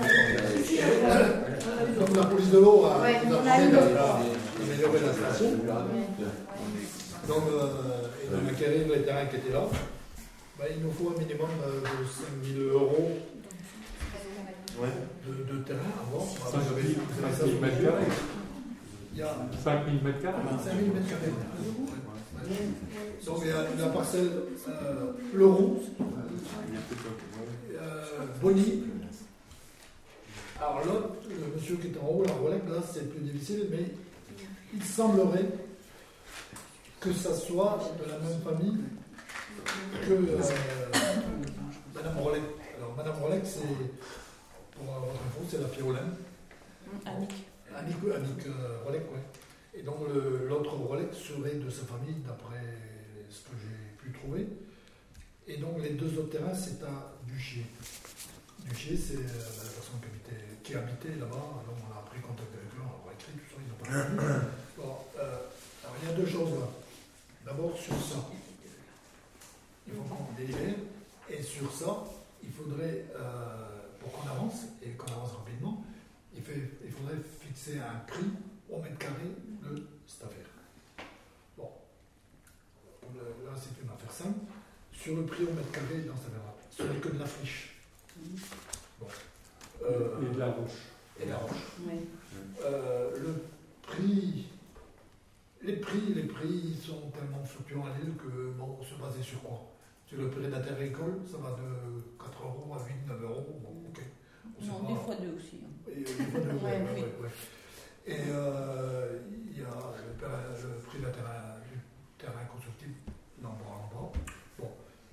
Donc 1.99 2.11
la 2.17 2.25
police 2.25 2.51
de 2.51 2.59
l'eau 2.59 2.85
a 2.87 3.01
Ouais, 3.03 3.21
nous 3.27 3.35
a 3.35 3.39
on 3.39 3.47
a 3.47 3.59
demandé 3.59 3.67
eu. 3.67 3.71
d'a- 3.73 4.21
d'améliorer 4.59 5.01
la 5.01 5.13
station. 5.13 5.51
Euh, 7.31 7.37
a 8.33 8.51
acquérir 8.51 8.89
les 8.89 9.03
terrains 9.03 9.27
qui 9.27 9.37
étaient 9.37 9.53
là. 9.53 9.63
Bah, 10.59 10.65
il 10.75 10.83
nous 10.83 10.91
faut 10.93 11.11
un 11.15 11.19
minimum 11.21 11.49
euh, 11.65 11.81
de 11.81 12.05
5 12.07 12.55
000 12.55 12.69
euros 12.71 13.11
de, 13.11 13.11
de 13.11 13.49
terrain 14.09 14.09
à 14.09 14.09
voir. 14.11 14.19
Ah, 14.21 14.29
vous 14.29 14.49
avez- 14.49 14.60
vous 14.77 14.85
avez 16.73 16.95
ça 17.23 17.31
5 17.31 17.47
000 17.47 17.51
sur 17.51 17.61
mètres 17.61 17.77
mesure. 17.77 17.93
carrés. 17.93 18.05
Il 19.13 19.19
y 19.19 19.23
a 19.23 19.37
5 19.65 19.85
000 19.85 19.97
mètres 20.05 20.23
carrés. 20.23 20.43
5 20.65 20.73
000 20.73 20.95
mètres 20.95 21.09
carrés. 21.09 21.33
Donc 23.27 23.39
il 23.43 23.49
y 23.49 23.51
a 23.51 23.87
la 23.87 23.93
parcelle 23.93 24.31
euh, 24.69 25.13
Leroux, 25.35 25.81
euh, 27.73 28.05
Bonny. 28.41 28.85
Alors 30.59 30.85
l'autre, 30.85 31.09
le 31.29 31.55
monsieur 31.55 31.77
qui 31.77 31.89
est 31.89 31.99
en 31.99 32.07
haut, 32.07 32.25
la 32.25 32.33
Rolex, 32.33 32.63
là 32.69 32.83
c'est 32.93 33.11
plus 33.11 33.21
difficile, 33.21 33.69
mais 33.71 33.87
il 34.75 34.83
semblerait 34.83 35.49
que 37.01 37.13
ça 37.13 37.35
soit 37.35 37.79
de 37.99 38.11
la 38.11 38.19
même 38.19 38.41
famille 38.43 38.81
que 40.07 40.13
euh, 40.13 40.39
Madame 41.95 42.19
Rolex. 42.19 42.45
Alors 42.79 42.95
Madame 42.97 43.17
Rolex, 43.23 43.49
c'est, 43.49 44.20
pour 44.85 44.95
votre 44.95 45.21
info, 45.27 45.45
c'est 45.49 45.61
la 45.61 45.69
Fiolin. 45.69 46.11
Annick. 47.07 47.33
Annick, 47.75 47.97
oui, 48.03 48.13
Annick 48.13 48.47
euh, 48.47 48.83
Rolex, 48.85 49.05
ouais. 49.05 49.79
Et 49.79 49.83
donc 49.83 49.99
l'autre 50.49 50.75
Rolex 50.75 51.17
serait 51.17 51.55
de 51.55 51.71
sa 51.71 51.85
famille, 51.85 52.17
d'après 52.27 52.65
ce 53.31 53.41
que 53.41 53.57
j'ai 53.61 53.97
pu 54.03 54.19
trouver. 54.19 54.49
Et 55.47 55.57
donc 55.59 55.81
les 55.83 55.91
deux 55.91 56.19
autres 56.19 56.31
terrains, 56.31 56.55
c'est 56.55 56.83
à 56.85 57.13
Duchier. 57.27 57.65
Duchier, 58.65 58.97
c'est 58.97 59.17
euh, 59.17 59.65
la 59.65 59.71
personne 59.71 60.01
qui 60.01 60.07
habitait, 60.07 60.45
qui 60.63 60.75
habitait 60.75 61.19
là-bas. 61.21 61.63
Donc 61.67 61.77
on 61.89 61.99
a 61.99 62.03
pris 62.03 62.21
contact 62.21 62.51
avec 62.53 62.71
eux, 62.75 62.83
on 62.83 63.09
a 63.09 63.13
écrit 63.13 63.33
tout 63.33 63.49
ça, 63.51 63.59
ils 63.63 63.69
n'ont 63.71 63.79
pas 63.79 63.91
répondu. 64.03 64.47
Bon, 64.77 64.97
euh, 65.19 65.37
alors 65.85 65.97
il 66.03 66.09
y 66.09 66.13
a 66.13 66.17
deux 66.17 66.27
choses 66.27 66.51
là. 66.59 66.69
D'abord 67.47 67.77
sur 67.77 67.95
ça, 67.95 68.29
il 69.87 69.95
faut 69.95 70.03
qu'on 70.03 70.33
délibère. 70.37 70.75
Et 71.31 71.43
sur 71.43 71.73
ça, 71.73 72.05
il 72.43 72.51
faudrait, 72.51 73.07
euh, 73.17 73.70
pour 74.01 74.11
qu'on 74.13 74.29
avance, 74.29 74.65
et 74.83 74.91
qu'on 74.91 75.13
avance 75.13 75.33
rapidement, 75.33 75.85
il, 76.35 76.43
fait- 76.43 76.71
il 76.85 76.91
faudrait 76.91 77.17
fixer 77.41 77.79
un 77.79 77.99
prix 78.07 78.27
au 78.71 78.81
mètre 78.81 78.99
carré 78.99 79.27
de 79.63 79.87
cette 80.07 80.25
affaire. 80.25 81.07
Bon, 81.57 81.69
Le- 83.15 83.47
là 83.47 83.53
c'est 83.57 83.83
une 83.83 83.91
affaire 83.91 84.13
simple. 84.13 84.41
Sur 84.93 85.17
le 85.17 85.25
prix 85.25 85.45
au 85.45 85.53
mètre 85.53 85.71
carré 85.71 86.01
dans 86.07 86.17
cette 86.17 86.27
affaire-là, 86.29 86.55
ce 86.71 86.83
n'est 86.85 87.01
que 87.01 87.09
de 87.09 87.19
la 87.19 87.27
friche. 87.27 87.77
Bon. 89.01 89.07
Euh, 89.83 90.21
Et 90.31 90.35
de 90.35 90.39
la 90.39 90.47
roche. 90.51 90.71
et 91.21 91.27
la 91.27 91.37
roche. 91.39 91.57
Oui. 91.87 91.95
Euh, 92.63 93.19
le 93.19 93.43
prix, 93.83 94.47
les 95.63 95.77
prix, 95.77 96.15
les 96.15 96.25
prix 96.25 96.75
sont 96.83 97.11
tellement 97.11 97.43
fluctuants 97.45 97.87
à 97.87 97.99
l'île 97.99 98.15
que 98.17 98.51
bon, 98.59 98.79
on 98.81 98.85
se 98.85 98.95
basait 99.01 99.23
sur 99.23 99.41
quoi? 99.43 99.67
Sur 100.11 100.19
le 100.23 100.29
prix 100.29 100.49
d'inter-école, 100.49 101.21
ça 101.25 101.37
va 101.39 101.51
de 101.53 102.03
4 102.19 102.43
euros 102.43 102.75
à 102.75 102.85
8, 102.85 102.95
9 103.07 103.23
euros. 103.23 103.61
Bon, 103.63 103.71
ok. 103.89 104.01
On 104.61 104.67
Non, 104.67 104.89
des 104.95 105.01
fois 105.05 105.15
deux 105.15 105.37
aussi. 105.39 105.61
hein. 105.63 105.71
Et, 105.89 106.01
des 106.01 106.05
fois 106.05 106.41
ouais, 106.69 106.83
oui. 106.95 107.01
ouais, 107.01 107.15
ouais. 107.23 107.31
Et, 108.07 108.19
euh, 108.29 109.21
il 109.53 109.57
y 109.57 109.63
a 109.63 109.71
le, 109.71 110.81
prix 110.83 110.99
d'un 110.99 111.11
terrain, 111.11 111.55
du 111.63 111.79
terrain 112.19 112.45
constructible, 112.53 112.95
non, 113.41 113.51
vraiment 113.51 114.11
pas. 114.11 114.19
Bon. 114.59 114.71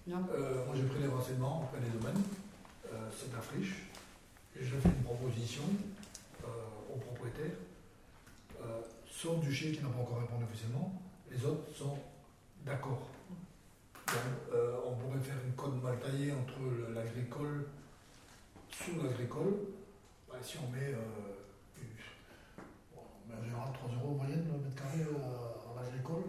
Euh, 0.10 0.66
moi 0.66 0.74
j'ai 0.76 0.84
pris 0.88 1.00
les 1.02 1.08
renseignements 1.08 1.62
auprès 1.62 1.80
des 1.80 1.90
domaines, 1.96 2.24
Euh, 2.92 3.10
c'est 3.16 3.32
la 3.34 3.42
friche, 3.42 3.84
et 4.56 4.64
je 4.64 4.76
fais 4.78 4.88
une 4.90 5.04
proposition 5.04 5.64
euh, 6.44 6.48
au 6.96 6.98
propriétaire, 6.98 7.58
euh, 8.62 8.80
sauf 9.12 9.42
Duché 9.42 9.74
qui 9.74 9.84
n'a 9.84 9.90
pas 9.90 10.00
encore 10.00 10.22
répondu 10.22 10.46
officiellement, 10.46 11.00
les 11.30 11.46
autres 11.46 11.68
sont 11.78 11.98
d'accord. 12.66 13.10
Donc, 14.08 14.54
euh, 14.54 14.78
on 14.88 14.96
pourrait 14.96 15.20
faire 15.20 15.36
une 15.46 15.52
côte 15.54 15.84
mal 15.84 16.00
taillée 16.00 16.32
entre 16.32 16.60
le- 16.62 16.94
l'agricole, 16.94 17.66
sous 18.88 19.04
l'agricole, 19.04 19.54
bah, 20.30 20.36
si 20.42 20.58
on 20.58 20.72
met, 20.72 20.94
euh, 20.94 21.36
une- 21.78 22.96
bon, 22.96 23.02
mais 23.28 23.36
en 23.36 23.44
général 23.44 23.70
3 23.74 23.90
euros 23.96 24.14
en 24.14 24.24
moyenne 24.24 24.46
le 24.48 24.60
mètre 24.64 24.76
carré 24.82 25.02
euh, 25.04 25.72
en 25.74 25.82
agricole, 25.88 26.24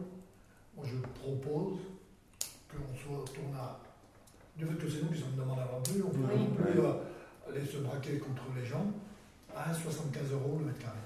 moi 0.77 0.85
je 0.87 0.97
propose 1.21 1.79
qu'on 2.71 2.97
soit 2.97 3.25
tourne 3.33 3.55
à. 3.57 3.79
Du 4.57 4.67
fait 4.67 4.75
que 4.75 4.89
c'est 4.91 5.03
nous 5.03 5.11
qui 5.13 5.21
sommes 5.21 5.37
demandés 5.37 5.63
avant 5.63 5.81
plus, 5.83 6.03
on 6.03 6.09
ne 6.09 6.13
peut 6.27 6.35
Oui. 6.35 6.41
non 6.41 6.55
plus 6.55 6.81
euh, 6.81 6.93
aller 7.49 7.65
se 7.65 7.77
braquer 7.79 8.19
contre 8.19 8.43
les 8.57 8.67
gens 8.67 8.87
à 9.55 9.71
1,75 9.73 10.33
euros 10.33 10.59
le 10.61 10.67
mètre 10.67 10.81
carré. 10.81 10.99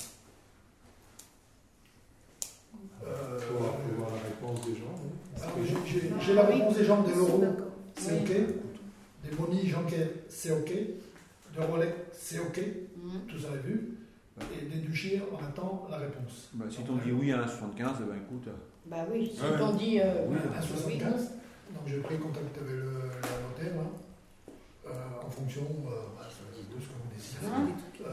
Euh, 3.04 3.36
avoir 3.36 4.10
la 4.10 4.22
réponse 4.22 4.66
des 4.66 4.76
gens. 4.76 4.96
oui. 4.96 5.42
alors, 5.42 6.20
j'ai- 6.20 6.34
la 6.34 6.42
réponse 6.44 6.76
des 6.76 6.84
gens 6.84 7.02
des 7.02 7.12
euros, 7.12 7.38
D'accord. 7.38 7.66
c'est 7.98 8.12
Oui. 8.12 8.20
ok. 8.22 9.28
Des 9.30 9.36
Moni, 9.36 9.68
Jean-Pierre, 9.68 10.08
c'est 10.28 10.50
ok. 10.52 10.72
De 11.54 11.60
Rolex, 11.60 11.92
c'est 12.12 12.38
ok. 12.38 12.60
Mhm. 12.96 13.20
Tout 13.28 13.38
ça 13.38 13.48
est 13.54 13.66
vu. 13.66 13.98
Et 14.58 14.64
des 14.64 14.78
Duchers, 14.80 15.22
on 15.30 15.36
attend 15.44 15.86
la 15.90 15.98
réponse. 15.98 16.48
Bah, 16.54 16.64
si 16.70 16.82
t'on 16.82 16.96
dit 16.96 17.12
oui 17.12 17.32
à 17.32 17.42
1,75, 17.42 17.42
eh 18.00 18.04
ben 18.04 18.16
écoute. 18.16 18.48
Bah 18.86 18.96
oui, 19.12 19.30
si 19.34 19.40
Ouais. 19.42 19.48
on 19.60 19.72
dit. 19.74 20.00
euh, 20.00 20.24
Oui, 20.28 20.36
à 20.56 20.62
75. 20.62 21.12
Donc 21.74 21.84
j'ai 21.86 21.98
pris 21.98 22.18
contact 22.18 22.56
avec 22.58 22.70
le, 22.70 22.82
la 22.82 23.64
notaire, 23.68 23.82
euh, 24.86 24.90
en 25.26 25.30
fonction 25.30 25.62
euh, 25.62 25.90
bah, 26.18 26.24
de 26.28 26.80
ce 26.80 26.86
que 26.86 26.92
vous 26.92 27.14
décidez. 27.14 27.46
Hein 27.46 27.68
Euh, 28.00 28.04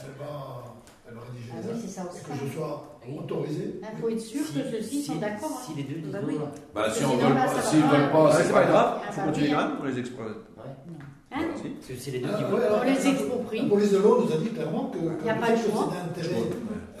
elle, 0.00 0.12
va, 0.18 0.74
elle 1.08 1.14
va 1.14 1.20
rédiger 1.22 1.50
Ah 1.52 1.60
oui, 1.74 1.88
ça 1.88 2.02
et 2.04 2.22
que 2.22 2.46
je 2.46 2.52
sois 2.54 3.00
autorisé. 3.20 3.80
Il 3.82 4.00
faut 4.00 4.08
être 4.08 4.20
sûr 4.20 4.46
que 4.46 4.70
ceux-ci 4.70 5.02
sont 5.02 5.16
d'accord. 5.16 5.50
hein. 5.52 5.62
Si 5.66 5.74
les 5.74 5.82
deux 5.82 6.00
disent 6.00 6.12
Bah 6.12 6.20
non, 6.22 6.28
oui. 6.28 6.38
Bah, 6.74 6.90
si 6.90 7.04
on 7.04 7.18
pas, 7.18 7.24
pas. 7.34 7.46
veulent 7.88 8.10
pas, 8.12 8.32
c'est 8.42 8.52
pas 8.52 8.64
grave. 8.66 9.00
Ah, 9.06 9.12
faut 9.12 9.20
continuer 9.22 9.48
oui, 9.48 9.52
quand 9.54 9.60
hein. 9.60 9.68
même 9.68 9.76
pour 9.76 9.86
les 9.86 9.98
exploiter. 9.98 10.30
Ouais. 10.56 10.94
Hein 11.30 11.40
Si. 11.56 11.68
Parce 11.68 11.86
que 11.88 11.96
c'est 11.96 12.10
les 12.12 12.18
deux 12.20 12.28
Ah, 12.32 12.38
qui 12.38 12.44
ouais, 12.52 12.62
alors, 12.64 12.80
On 12.80 12.84
les 12.84 12.94
la- 12.94 13.10
exproprie. 13.10 13.62
La 13.62 13.68
police 13.68 13.90
de 13.92 13.98
l'eau 13.98 14.24
nous 14.24 14.32
a 14.32 14.36
dit 14.38 14.48
clairement 14.50 14.84
que, 14.90 14.98
que 14.98 15.20
Il 15.22 15.26
y 15.26 15.30
a 15.30 15.34
pas 15.34 15.56
choix. 15.56 15.92
c'est 15.92 16.22
d'intérêt 16.22 16.42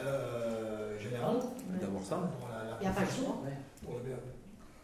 euh, 0.00 0.98
général. 1.00 1.36
D'abord 1.80 2.02
ça. 2.04 2.16
pour 2.38 2.48
la- 2.48 2.64
la 2.70 2.76
Il 2.80 2.82
n'y 2.82 2.86
a 2.88 2.90
pas 2.90 3.00
le 3.00 3.06
protection, 3.06 3.24
choix. 3.24 3.42
pour 3.84 3.94
le 3.98 4.04
bien. 4.04 4.16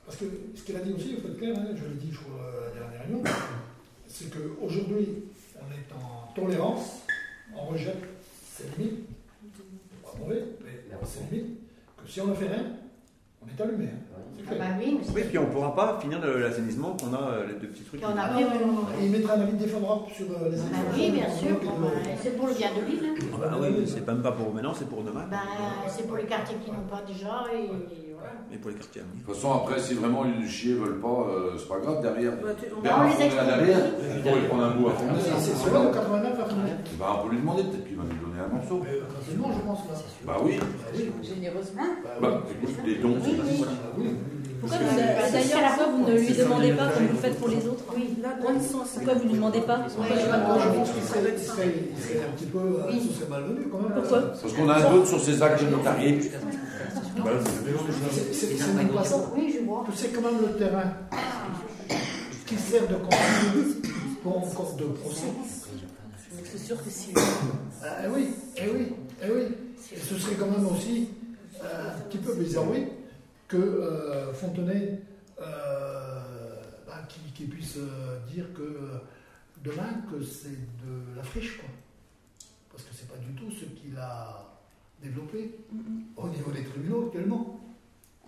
Parce 0.07 0.17
que 0.19 0.25
ce 0.55 0.63
qu'elle 0.65 0.77
a 0.77 0.81
dit 0.81 0.93
aussi, 0.93 1.11
il 1.17 1.21
faut 1.21 1.29
être 1.29 1.39
clair, 1.39 1.55
hein, 1.59 1.67
je 1.75 1.85
l'ai 1.89 1.95
dit 2.01 2.11
pour 2.13 2.33
la 2.37 2.71
dernière 2.81 3.01
réunion, 3.07 3.23
c'est 4.07 4.31
qu'aujourd'hui, 4.31 5.09
on 5.57 5.73
est 5.73 5.95
en 5.95 6.33
tolérance, 6.35 7.01
on 7.57 7.67
rejette 7.67 8.03
ses 8.53 8.65
limites, 8.79 9.07
c'est 9.57 10.03
pas 10.03 10.19
mauvais, 10.19 10.45
mais 10.65 10.81
c'est 11.05 11.31
limite, 11.31 11.59
que 12.03 12.11
si 12.11 12.21
on 12.21 12.27
ne 12.29 12.35
fait 12.35 12.49
rien, 12.49 12.65
on 13.47 13.63
est 13.63 13.63
allumé. 13.67 13.85
hein. 13.87 13.99
Ah 14.47 14.55
bah 14.59 14.65
oui, 14.79 14.99
puis 15.27 15.39
on 15.39 15.47
pourra 15.47 15.75
pas 15.75 15.99
finir 16.03 16.21
l'assainissement 16.21 16.95
qu'on 17.01 17.15
a 17.15 17.31
euh, 17.31 17.47
les 17.47 17.55
deux 17.55 17.69
petits 17.69 17.83
trucs. 17.85 18.03
On 18.05 18.09
a 18.09 18.25
Ah, 18.25 18.39
il 19.01 19.11
mettra 19.11 19.35
un 19.37 19.41
avis 19.41 19.55
défavorable 19.57 20.03
sur 20.15 20.27
euh, 20.27 20.51
les 20.51 20.57
Bah 20.57 20.63
infractions 20.71 21.03
oui, 21.03 21.11
bien 21.13 21.31
sûr. 21.31 21.49
l'eau. 21.49 21.71
bah, 21.81 21.89
C'est 22.23 22.37
pour 22.37 22.47
le 22.49 22.55
bien 22.55 22.69
de 22.75 22.81
l'île. 22.87 23.07
hein. 23.09 23.25
Ah 23.43 23.49
bah 23.49 23.57
oui, 23.63 23.85
c'est 23.87 24.07
même 24.07 24.21
pas 24.21 24.33
pour 24.33 24.53
maintenant, 24.53 24.75
c'est 24.75 24.89
pour 24.89 25.03
demain. 25.03 25.25
Bah, 25.31 25.39
c'est 25.89 26.07
pour 26.07 26.17
les 26.19 26.25
quartiers 26.25 26.57
qui 26.63 26.71
n'ont 26.71 26.87
pas 26.91 27.03
déjà. 27.07 27.45
Et. 27.55 27.71
Et 28.55 28.57
pour 28.59 28.71
les 28.71 28.77
quartiers 28.77 29.01
à 29.03 29.05
venir. 29.11 29.19
De 29.19 29.27
toute 29.27 29.35
façon, 29.35 29.51
après, 29.53 29.81
si 29.83 29.95
vraiment 29.95 30.23
les 30.23 30.47
chiens 30.47 30.77
veulent 30.79 31.01
pas, 31.03 31.27
euh, 31.27 31.59
c'est 31.59 31.67
pas 31.67 31.79
grave, 31.83 31.99
derrière. 32.07 32.33
Bah, 32.39 32.55
tu- 32.55 32.71
on 32.71 32.81
Bernard 32.81 33.03
on 33.03 33.09
les 33.09 33.11
Fournier, 33.11 33.35
là, 33.35 33.43
exproprie. 33.43 33.67
derrière, 33.67 33.85
il 34.15 34.23
faut 34.23 34.37
lui 34.39 34.47
prendre 34.47 34.63
un 34.63 34.71
bout 34.79 34.87
à 34.87 34.93
fond. 34.95 35.05
Mais 35.11 35.23
C'est 35.43 35.55
celui-là 35.59 35.81
de 35.83 35.95
89 35.95 36.39
à 36.39 36.45
Frédéric. 36.45 36.87
Bah, 36.95 37.07
on 37.11 37.19
peut 37.27 37.31
lui 37.35 37.41
demander, 37.43 37.63
peut-être 37.65 37.87
qu'il 37.91 37.97
va 37.99 38.05
nous 38.07 38.21
donner 38.23 38.39
un 38.47 38.51
morceau. 38.55 38.77
Mais 38.87 38.95
euh, 38.95 39.11
facilement, 39.11 39.51
je 39.51 39.63
pense 39.67 39.83
là. 39.91 39.95
Bah 40.23 40.37
oui. 40.39 40.53
Bah 40.63 40.67
oui. 40.95 41.05
Généreusement. 41.27 41.89
Bah, 42.23 42.31
écoute, 42.47 42.85
des 42.87 42.95
dons, 43.03 43.17
c'est 43.19 43.35
Oui, 43.35 43.43
oui. 43.43 44.15
Bah. 44.15 44.23
Pourquoi 44.65 44.79
vous, 44.79 44.97
d'ailleurs, 44.97 45.61
pourquoi 45.75 45.87
vous 45.93 46.03
ne 46.09 46.15
lui 46.17 46.33
demandez 46.33 46.73
pas 46.73 46.87
comme 46.89 47.05
vous 47.05 47.13
le 47.13 47.19
faites 47.19 47.39
pour 47.39 47.49
les 47.49 47.63
autres 47.69 47.85
Oui. 47.95 48.17
Là, 48.23 48.31
ils 48.39 48.63
sont 48.63 48.81
à 48.81 48.85
Pourquoi 48.87 49.15
vous 49.15 49.25
ne 49.25 49.29
lui 49.29 49.35
demandez 49.35 49.61
pas 49.61 49.77
Moi, 49.77 49.87
je 49.91 50.69
pense 50.79 50.89
pas. 50.89 50.95
qu'il 50.95 51.03
serait, 51.05 51.37
serait, 51.43 52.23
un 52.23 52.33
petit 52.39 52.47
peu. 52.47 52.59
euh, 52.59 52.87
Oui. 52.89 53.03
Ce 53.03 53.19
serait 53.19 53.31
malvenu 53.35 53.67
quand 53.67 53.79
même. 53.83 53.93
Pourquoi 53.99 54.21
Parce 54.31 54.53
qu'on 54.55 54.69
a 54.71 54.75
un 54.79 54.91
doute 54.95 55.07
sur 55.07 55.19
ces 55.21 55.43
actes 55.43 55.63
notariés. 55.69 56.19
Bah, 57.25 57.31
c'est- 58.13 58.93
pas 58.93 59.05
ça. 59.05 59.17
Oui, 59.37 59.55
je 59.59 59.65
vois. 59.65 59.85
C'est 59.95 60.13
quand 60.13 60.23
même 60.23 60.41
le 60.41 60.57
terrain 60.57 60.93
qui 62.47 62.57
sert 62.57 62.87
de 62.89 62.95
contenu 62.95 63.83
pour 64.23 64.39
encore 64.39 64.77
de 64.77 64.85
procès. 64.85 65.27
C'est 66.45 66.59
sûr 66.59 66.83
que 66.83 66.91
si. 66.91 67.13
Ah, 67.83 67.97
eh 68.05 68.09
oui, 68.09 68.29
eh 68.57 68.69
oui, 68.71 68.93
eh 69.23 69.31
oui. 69.31 69.43
Et 69.93 69.99
ce 69.99 70.17
serait 70.19 70.35
quand 70.37 70.47
même 70.51 70.67
aussi 70.67 71.09
euh, 71.63 71.97
un 71.97 72.01
petit 72.09 72.19
peu 72.19 72.35
bizarre, 72.35 72.65
oui, 72.71 72.87
que 73.49 73.57
euh, 73.57 74.33
Fontenay 74.33 75.01
euh, 75.41 76.21
bah, 76.87 77.03
qui, 77.09 77.21
qui 77.35 77.45
puisse 77.45 77.77
dire 78.33 78.47
que 78.55 79.01
demain 79.63 80.03
que 80.11 80.23
c'est 80.25 80.51
de 80.51 81.17
la 81.17 81.23
friche, 81.23 81.59
quoi. 81.59 81.69
Parce 82.73 82.83
que 82.85 82.95
c'est 82.95 83.09
pas 83.09 83.19
du 83.19 83.33
tout 83.35 83.51
ce 83.51 83.65
qu'il 83.67 83.97
a 83.99 84.54
développé 85.03 85.51
au 86.17 86.29
niveau 86.29 86.51
des 86.51 86.63
tribunaux 86.65 87.07
actuellement. 87.07 87.61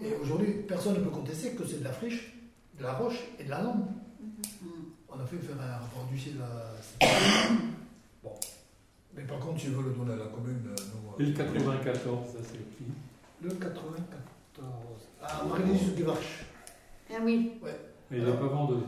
Et 0.02 0.14
aujourd'hui, 0.20 0.52
personne 0.68 0.94
ne 0.94 1.01
peut 1.01 1.10
contester 1.10 1.52
que 1.52 1.64
c'est 1.66 1.78
de 1.78 1.84
la 1.84 1.93
friche, 1.93 2.34
de 2.78 2.82
la 2.82 2.93
roche 2.94 3.18
et 3.38 3.44
de 3.44 3.51
la 3.51 3.62
lande. 3.62 3.86
On 5.09 5.18
a 5.18 5.24
fait 5.24 5.38
faire 5.38 5.56
un 5.60 5.76
rapport 5.78 6.05
du 6.12 6.18
ciel 6.18 6.34
à... 6.43 7.06
Bon. 8.22 8.32
Mais 9.14 9.22
par 9.22 9.38
contre, 9.38 9.60
s'ils 9.60 9.70
veulent 9.70 9.86
le 9.86 9.93
donner 9.93 10.12
à 10.12 10.16
la 10.16 10.26
commune, 10.26 10.60
euh, 10.66 10.74
nous... 10.93 11.10
euh, 11.12 11.22
Et 11.22 11.32
le 11.32 11.32
94, 11.32 12.26
ça 12.26 12.38
c'est 12.43 12.76
qui 12.76 12.84
Le 13.43 13.51
94. 13.51 14.62
Ah, 15.22 15.43
Marie-Lise. 15.48 15.94
Ah 17.10 17.14
oui. 17.24 17.52
Et 18.12 18.16
il 18.18 18.24
n'est 18.24 18.32
pas 18.32 18.47
vendeuse. 18.47 18.82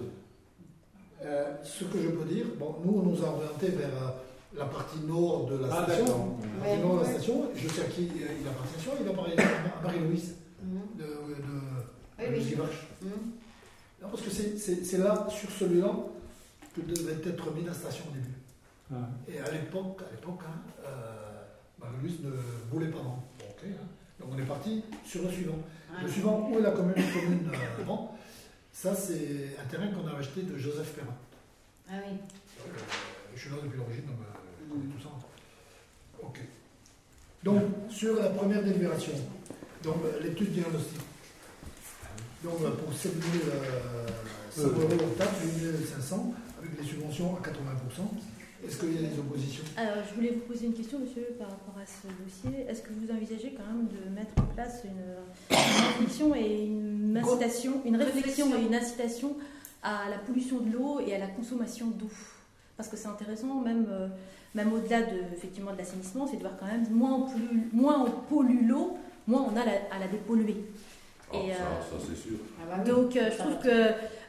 Euh, 1.25 1.57
ce 1.65 1.85
que 1.85 2.01
je 2.03 2.09
peux 2.11 2.25
dire, 2.27 2.47
bon, 2.59 2.77
nous, 2.85 2.99
on 2.99 3.03
nous 3.05 3.25
a 3.25 3.29
orienté 3.29 3.69
vers 3.71 3.89
euh, 3.89 4.11
la 4.59 4.65
partie 4.67 4.99
nord 5.01 5.47
de 5.47 5.57
la 5.59 5.69
Ah, 5.71 5.85
station. 5.85 6.37
La 6.59 6.65
partie 6.65 6.81
nord 6.83 6.99
de 6.99 7.05
la 7.05 7.11
station. 7.13 7.49
Je 7.55 7.69
sais 7.69 7.83
à 7.83 7.85
qui 7.85 8.03
il 8.05 8.49
appartient. 8.49 8.75
Il 9.03 9.09
appartient 9.09 9.41
à 9.41 9.83
Marie-Louise. 9.83 10.35
Mhm. 10.63 10.81
de, 10.99 11.05
de, 11.05 11.09
Oui, 12.19 12.25
de 12.27 12.33
oui. 12.37 12.43
Givache. 12.43 12.87
Mhm. 13.03 13.11
Non, 14.03 14.09
parce 14.11 14.23
que 14.23 14.31
c'est- 14.31 14.99
là, 14.99 15.27
sur 15.31 15.51
celui-là, 15.51 15.91
que 16.75 16.81
devait 16.83 17.29
être 17.29 17.53
mis 17.53 17.65
la 17.65 17.75
station 17.75 18.05
au 18.11 18.13
début. 18.15 18.35
Ah. 18.93 19.09
Et 19.29 19.39
à 19.39 19.51
l'époque, 19.51 20.01
à 20.09 20.11
l'époque, 20.15 20.41
hein, 20.45 20.59
euh, 20.85 21.43
Marie-Louise 21.81 22.21
ne 22.23 22.31
voulait 22.71 22.89
pas. 22.91 22.99
Bon, 22.99 23.19
ok, 23.41 23.65
hein. 23.65 23.87
Donc 24.21 24.31
on 24.35 24.39
est 24.39 24.47
parti 24.47 24.83
sur 25.05 25.23
le 25.23 25.31
suivant. 25.31 25.59
Ah. 25.93 26.03
Le 26.03 26.09
suivant, 26.09 26.49
où 26.51 26.59
est 26.59 26.63
la 26.63 26.73
commune, 26.73 26.95
commune 26.95 27.51
euh, 27.53 27.83
avant 27.83 28.17
Ça, 28.73 28.95
c'est 28.95 29.57
un 29.61 29.67
terrain 29.69 29.89
qu'on 29.89 30.07
a 30.09 30.19
acheté 30.19 30.43
de 30.43 30.57
Joseph 30.57 30.93
Perrin. 30.95 31.15
Ah 31.89 31.95
oui. 32.07 32.15
Euh, 32.19 32.71
je 33.35 33.41
suis 33.41 33.51
là 33.51 33.57
depuis 33.65 33.79
l'origine, 33.79 34.07
donc 34.07 34.17
euh. 34.73 36.27
Ok. 36.27 36.40
Donc, 37.43 37.62
sur 37.89 38.16
la 38.16 38.28
première 38.31 38.62
délibération, 38.62 39.12
donc 39.82 39.97
euh, 40.05 40.20
l'étude 40.23 40.53
diagnostique. 40.53 41.01
Donc, 42.43 42.61
euh, 42.62 42.70
pour 42.70 42.93
7 42.93 43.12
100 44.51 44.62
euros 44.62 44.78
au 44.82 45.15
taxe, 45.16 45.31
8 45.43 45.86
500, 45.86 46.35
avec 46.59 46.81
les 46.81 46.86
subventions 46.86 47.36
à 47.36 47.40
80%. 47.40 47.53
Est-ce 48.66 48.77
qu'il 48.78 49.01
y 49.01 49.05
a 49.05 49.09
des 49.09 49.19
oppositions? 49.19 49.62
Alors, 49.77 50.05
je 50.09 50.15
voulais 50.16 50.31
vous 50.31 50.40
poser 50.53 50.66
une 50.66 50.74
question, 50.74 50.99
monsieur, 50.99 51.28
par 51.39 51.49
rapport 51.49 51.77
à 51.81 51.86
ce 51.86 52.09
dossier. 52.24 52.66
Est-ce 52.69 52.82
que 52.82 52.90
vous 52.93 53.12
envisagez 53.12 53.55
quand 53.57 53.65
même 53.65 53.86
de 53.86 54.11
mettre 54.11 54.32
en 54.36 54.47
place 54.55 54.82
une, 54.85 55.57
une 55.57 55.57
réflexion 55.57 56.35
et 56.35 56.65
une 56.65 57.16
incitation, 57.16 57.82
une 57.85 57.97
réflexion 57.97 58.57
et 58.57 58.62
une 58.62 58.74
incitation 58.74 59.36
à 59.85 60.09
la 60.11 60.19
pollution 60.19 60.59
de 60.61 60.73
l'eau 60.73 61.01
et 61.07 61.15
à 61.15 61.19
la 61.19 61.28
consommation 61.28 61.86
d'eau? 61.86 62.11
Parce 62.77 62.89
que 62.89 62.97
c'est 62.97 63.09
intéressant, 63.09 63.61
même, 63.61 63.86
euh, 63.89 64.09
même 64.55 64.73
au-delà 64.73 65.03
de, 65.03 65.16
effectivement, 65.37 65.73
de 65.73 65.79
l'assainissement, 65.79 66.27
c'est 66.27 66.37
de 66.37 66.43
voir 66.43 66.55
quand 66.59 66.66
même 66.66 66.85
moins 66.91 67.15
on 67.15 67.23
pollue, 67.23 67.61
moins 67.73 68.05
on 68.07 68.11
pollue 68.35 68.66
l'eau, 68.69 68.97
moins 69.27 69.47
on 69.53 69.57
a 69.57 69.65
la- 69.65 69.73
à 69.95 69.99
la 70.01 70.09
dépolluer. 70.09 70.57
Ah, 71.33 71.37
Et, 71.37 71.53
ça, 71.53 71.57
euh, 71.61 71.99
ça, 71.99 72.07
c'est 72.09 72.16
sûr. 72.29 72.39
Ah 72.61 72.77
bah 72.79 72.85
donc, 72.85 73.15
euh, 73.16 73.31
je 73.31 73.37
trouve 73.37 73.55
va. 73.55 73.62
que 73.62 73.69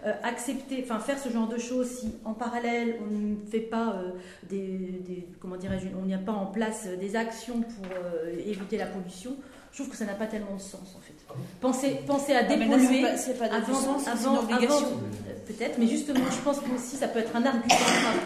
euh, 0.05 0.13
accepter, 0.23 0.81
enfin 0.83 0.99
faire 0.99 1.17
ce 1.17 1.29
genre 1.29 1.47
de 1.47 1.57
choses, 1.57 1.87
si 1.89 2.13
en 2.25 2.33
parallèle 2.33 2.97
on 3.01 3.09
ne 3.17 3.35
fait 3.49 3.59
pas 3.61 3.93
euh, 3.95 4.11
des, 4.49 4.67
des- 5.07 5.27
comment 5.39 5.55
dirais-je, 5.55 5.87
on 5.97 6.05
n'y 6.05 6.13
a 6.13 6.17
pas 6.17 6.33
en 6.33 6.47
place 6.47 6.87
des 6.99 7.15
actions 7.15 7.61
pour 7.61 7.85
euh, 8.03 8.31
éviter 8.45 8.77
la 8.77 8.85
pollution, 8.87 9.35
je 9.79 9.83
trouve 9.85 9.93
que 9.93 9.97
ça 9.97 10.05
n'a 10.11 10.13
pas 10.17 10.25
tellement 10.25 10.55
de 10.57 10.61
sens 10.61 10.93
en 10.97 10.99
fait. 10.99 11.13
Ah 11.29 11.33
bon 11.37 11.41
Pensez, 11.61 12.01
pensez 12.05 12.33
à 12.33 12.39
Ah, 12.39 12.45
c'est 12.49 12.57
dépolluer 12.57 13.01
pas- 13.01 13.15
c'est 13.17 13.39
pas 13.39 13.47
de 13.47 13.53
avant, 13.55 13.73
sens, 13.73 14.07
avant, 14.09 14.39
avant, 14.41 14.51
euh, 14.51 15.47
peut-être, 15.47 15.77
mais 15.79 15.87
justement, 15.87 16.19
je 16.29 16.37
pense 16.43 16.59
que 16.59 16.65
aussi 16.75 16.97
ça 16.97 17.07
peut 17.07 17.19
être 17.19 17.33
un 17.33 17.45
argument, 17.45 17.75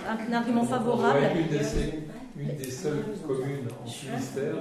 un, 0.09 0.31
un 0.31 0.35
argument 0.35 0.63
favorable. 0.63 1.19
être 1.23 1.35
une 1.37 1.47
des, 1.47 2.43
une 2.51 2.57
des 2.57 2.71
seules 2.71 3.05
communes 3.27 3.67
en 3.83 3.87
Finistère 3.87 4.55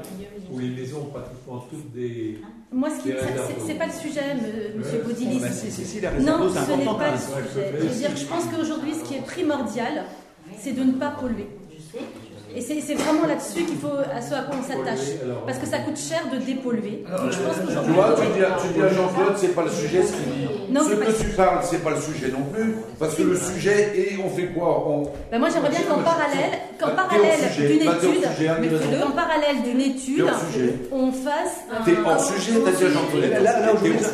où 0.52 0.58
les 0.58 0.68
maisons 0.68 0.98
ont 0.98 1.04
pratiquement 1.18 1.60
toutes 1.70 1.92
des. 1.94 2.40
Moi, 2.70 2.90
ce 2.90 3.02
qui, 3.02 3.08
Des 3.08 3.18
ça, 3.18 3.24
réserves 3.26 3.52
c'est- 3.66 3.74
pas 3.74 3.86
le 3.86 3.92
sujet, 3.92 4.34
Monsieur 4.76 4.98
Ouais. 4.98 5.04
Baudilis. 5.04 5.38
Bah, 5.40 5.50
si, 5.50 5.70
si, 5.70 5.84
si, 5.86 6.00
la 6.02 6.10
réserve 6.10 6.40
Non, 6.40 6.48
ce 6.50 6.54
n'est 6.54 6.82
important. 6.82 6.94
pas 6.98 7.10
le 7.10 7.16
sujet. 7.16 7.72
Je 7.80 7.86
veux 7.86 7.94
dire, 8.00 8.10
je 8.16 8.24
pense 8.26 8.44
qu'aujourd'hui, 8.54 8.92
ce 8.94 9.04
qui 9.08 9.14
est 9.14 9.22
primordial, 9.24 10.04
c'est 10.58 10.72
de 10.72 10.82
ne 10.84 10.92
pas 10.92 11.08
polluer. 11.18 11.46
Et 12.54 12.60
c'est 12.60 12.80
c'est 12.80 12.94
vraiment 12.94 13.26
là-dessus 13.26 13.64
qu'il 13.64 13.76
faut, 13.78 13.88
à 14.14 14.20
ce 14.20 14.34
à 14.34 14.42
quoi 14.42 14.56
on 14.58 14.62
s'attache. 14.62 15.06
Parce 15.46 15.58
que 15.58 15.66
ça 15.66 15.78
coûte 15.78 15.96
cher 15.98 16.20
de 16.32 16.38
dépolluer. 16.38 17.02
Alors, 17.08 17.22
Donc 17.22 17.32
je 17.32 17.38
pense 17.38 17.54
Tu 17.56 17.66
qu'aujourd'hui. 17.66 17.94
vois, 17.94 18.14
tu 18.14 18.38
dis, 18.38 18.44
à- 18.44 18.56
tu 18.60 18.68
dis 18.74 18.82
à 18.82 18.88
Jean-Claude, 18.88 19.34
c'est 19.36 19.54
pas 19.54 19.64
le 19.64 19.70
sujet 19.70 20.02
ce 20.02 20.12
qu'il 20.12 20.32
dit. 20.32 20.48
Non, 20.72 20.80
ce 20.88 20.94
pas 20.94 21.06
que 21.06 21.12
tu 21.12 21.28
parles, 21.36 21.58
c'est 21.62 21.82
pas 21.84 21.90
le 21.90 22.00
sujet 22.00 22.28
non 22.32 22.44
plus. 22.52 22.74
Parce 22.98 23.14
que 23.14 23.22
le 23.22 23.36
sujet, 23.36 23.92
et 23.94 24.16
on 24.24 24.28
fait 24.30 24.46
quoi 24.46 24.84
on... 24.88 25.02
Ben 25.30 25.38
moi 25.38 25.48
j'aimerais 25.52 25.70
bien 25.70 25.80
qu'en 25.88 25.98
parallèle, 26.02 26.58
qu'en 26.80 26.86
Bah, 26.86 27.06
t'es 27.10 27.16
parallèle 27.16 27.40
d'une 27.58 27.82
étude, 27.82 29.00
qu'en 29.02 29.10
parallèle 29.10 29.62
d'une 29.64 29.80
étude, 29.80 30.24
on 30.92 31.12
fasse. 31.12 31.64
un- 31.70 31.84
T'es 31.84 31.96
hors 32.04 32.20
sujet, 32.24 32.52
t'as 32.64 32.70
dit 32.72 32.84
à 32.84 32.88
Jean-Claude. 32.88 33.42
Là, 33.42 33.52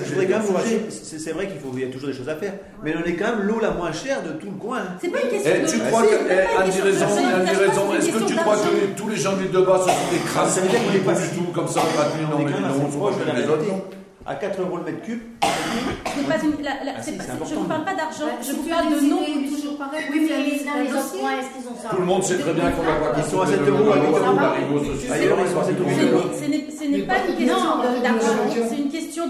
je 0.05 0.09
voudrais 0.11 0.27
quand 0.27 0.39
même 0.39 0.43
vous 0.47 0.55
rassurer, 0.55 0.87
c'est 0.91 1.33
vrai 1.33 1.47
qu'il 1.47 1.59
faut, 1.61 1.71
il 1.75 1.81
y 1.81 1.85
a 1.85 1.93
toujours 1.93 2.09
des 2.09 2.15
choses 2.15 2.29
à 2.29 2.37
faire, 2.37 2.55
mais 2.83 2.95
on 2.97 3.07
est 3.09 3.15
quand 3.15 3.37
même 3.37 3.43
l'eau 3.47 3.61
la 3.61 3.71
moins 3.71 3.93
chère 3.93 4.23
de 4.23 4.31
tout 4.33 4.47
le 4.51 4.59
coin. 4.59 4.81
C'est 5.01 5.09
pas 5.09 5.21
une 5.23 5.29
question 5.31 5.53
Eh, 5.55 5.61
de. 5.61 5.67
tu 5.67 5.79
c'est 5.79 5.87
crois 5.91 6.03
que, 6.03 6.15
eh, 6.29 6.81
raison, 6.83 7.93
une 7.93 7.97
Est-ce 7.99 8.11
que 8.11 8.25
tu 8.25 8.35
crois 8.37 8.57
que 8.57 8.97
tous 9.01 9.09
les 9.09 9.17
gens 9.17 9.37
du 9.37 9.47
Debat 9.49 9.79
se 9.81 9.85
sont 9.89 10.15
écrasés 10.17 10.55
Ça 10.55 10.61
veut 10.61 10.69
dire 10.69 10.81
qu'on 10.85 10.95
est 10.95 10.99
Pas 11.15 11.21
du 11.21 11.29
tout 11.29 11.45
comme 11.55 11.69
ça, 11.69 11.81
on 11.81 12.41
est 12.41 12.45
mais 12.45 12.51
quand 12.51 12.61
même 12.61 12.69
la 12.69 13.25
faire 13.25 13.35
les 13.37 13.45
autres. 13.49 13.65
À 14.29 14.35
4 14.35 14.61
euros 14.61 14.77
le 14.77 14.85
mètre 14.85 15.01
cube, 15.09 15.23
C'est 15.41 16.29
pas 16.29 16.37
une- 16.45 16.61
la- 16.63 16.85
la- 16.85 16.93
Ah, 16.99 17.01
c'est 17.01 17.13
si, 17.13 17.17
pas- 17.17 17.25
c'est 17.25 17.33
je 17.33 17.37
important. 17.41 17.61
vous 17.65 17.69
parle 17.73 17.85
pas 17.89 17.95
d'argent, 17.97 18.29
Bah, 18.29 18.45
je 18.45 18.53
vous 18.53 18.69
parle 18.69 18.87
de 18.93 18.95
pollution. 19.01 19.57
toujours 19.57 19.77
pareil, 19.81 20.05
Oui, 20.13 20.21
mais 20.29 20.37
les 20.37 20.61
autres 20.93 21.17
est-ce 21.17 21.49
qu'ils 21.57 21.65
ont 21.73 21.77
ça 21.81 21.89
Tout 21.89 21.97
le 21.97 22.05
monde 22.05 22.23
sait 22.23 22.37
très 22.37 22.53
bien 22.53 22.69
qu'on 22.77 22.83
va 22.85 22.97
pas 23.09 23.17
Ils 23.17 23.25
sont 23.25 23.41
à 23.41 23.47
7 23.49 23.65
euros 23.65 23.89
avec 23.89 24.13
Ça 24.13 24.33
va. 24.37 24.53
Ailleurs, 25.17 25.39
ils 25.41 25.49
sont 25.49 25.61
à 25.61 25.65
7 25.65 25.77
Ce 25.81 25.81
euros. 25.81 26.29
n'est- 26.29 26.37
ce 26.37 26.45
n'est- 26.45 26.69
ce 26.77 26.85
n'est 26.93 27.03
pas 27.09 27.19
une 27.25 27.37
question 27.41 27.57
d'argent, 28.05 28.37
c'est 28.69 28.77
une 28.77 28.91
question 28.93 29.25